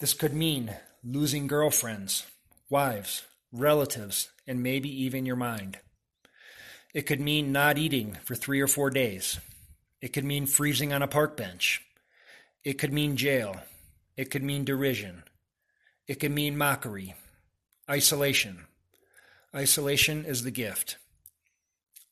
This 0.01 0.13
could 0.13 0.35
mean 0.35 0.75
losing 1.03 1.47
girlfriends, 1.47 2.27
wives, 2.69 3.23
relatives, 3.53 4.31
and 4.47 4.63
maybe 4.63 4.91
even 5.05 5.25
your 5.25 5.37
mind. 5.37 5.79
It 6.93 7.03
could 7.03 7.21
mean 7.21 7.53
not 7.53 7.79
eating 7.79 8.19
for 8.25 8.35
three 8.35 8.61
or 8.61 8.67
four 8.67 8.91
days. 8.91 9.39
It 10.03 10.13
could 10.13 10.25
mean 10.25 10.47
freezing 10.47 10.93
on 10.93 11.03
a 11.03 11.09
park 11.09 11.37
bench. 11.37 11.86
It 12.67 12.79
could 12.79 12.93
mean 12.93 13.17
jail. 13.17 13.61
It 14.17 14.33
could 14.33 14.43
mean 14.43 14.65
derision. 14.65 15.23
It 16.09 16.19
could 16.19 16.33
mean 16.33 16.59
mockery. 16.59 17.15
Isolation. 17.89 18.67
Isolation 19.55 20.25
is 20.25 20.43
the 20.43 20.51
gift. 20.51 20.97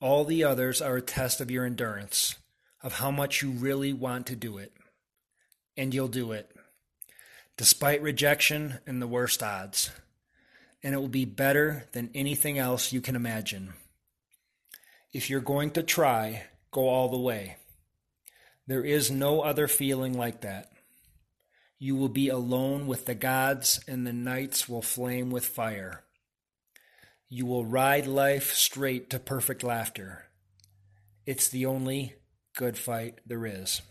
All 0.01 0.24
the 0.24 0.44
others 0.44 0.81
are 0.81 0.94
a 0.94 1.02
test 1.02 1.40
of 1.40 1.51
your 1.51 1.64
endurance, 1.64 2.36
of 2.85 2.93
how 3.01 3.10
much 3.10 3.43
you 3.43 3.51
really 3.51 3.93
want 3.93 4.28
to 4.28 4.36
do 4.36 4.59
it. 4.59 4.72
And 5.76 5.93
you'll 5.93 6.06
do 6.06 6.31
it 6.31 6.55
despite 7.56 8.01
rejection 8.01 8.78
and 8.86 9.02
the 9.02 9.09
worst 9.09 9.43
odds. 9.43 9.90
And 10.85 10.94
it 10.94 10.98
will 10.98 11.09
be 11.09 11.24
better 11.24 11.89
than 11.90 12.12
anything 12.14 12.59
else 12.59 12.93
you 12.93 13.01
can 13.01 13.16
imagine. 13.16 13.74
If 15.12 15.28
you're 15.28 15.40
going 15.40 15.72
to 15.72 15.82
try, 15.82 16.44
go 16.70 16.86
all 16.89 17.09
the 17.09 17.18
way. 17.18 17.56
There 18.66 18.84
is 18.84 19.10
no 19.10 19.40
other 19.40 19.68
feeling 19.68 20.16
like 20.16 20.40
that. 20.40 20.70
You 21.78 21.96
will 21.96 22.08
be 22.08 22.28
alone 22.28 22.86
with 22.86 23.04
the 23.04 23.14
gods, 23.14 23.80
and 23.86 24.06
the 24.06 24.12
nights 24.12 24.68
will 24.68 24.82
flame 24.82 25.30
with 25.30 25.44
fire. 25.44 26.04
You 27.28 27.46
will 27.46 27.66
ride 27.66 28.06
life 28.06 28.54
straight 28.54 29.10
to 29.10 29.18
perfect 29.18 29.62
laughter. 29.62 30.26
It's 31.26 31.48
the 31.48 31.66
only 31.66 32.14
good 32.56 32.78
fight 32.78 33.20
there 33.26 33.44
is. 33.44 33.82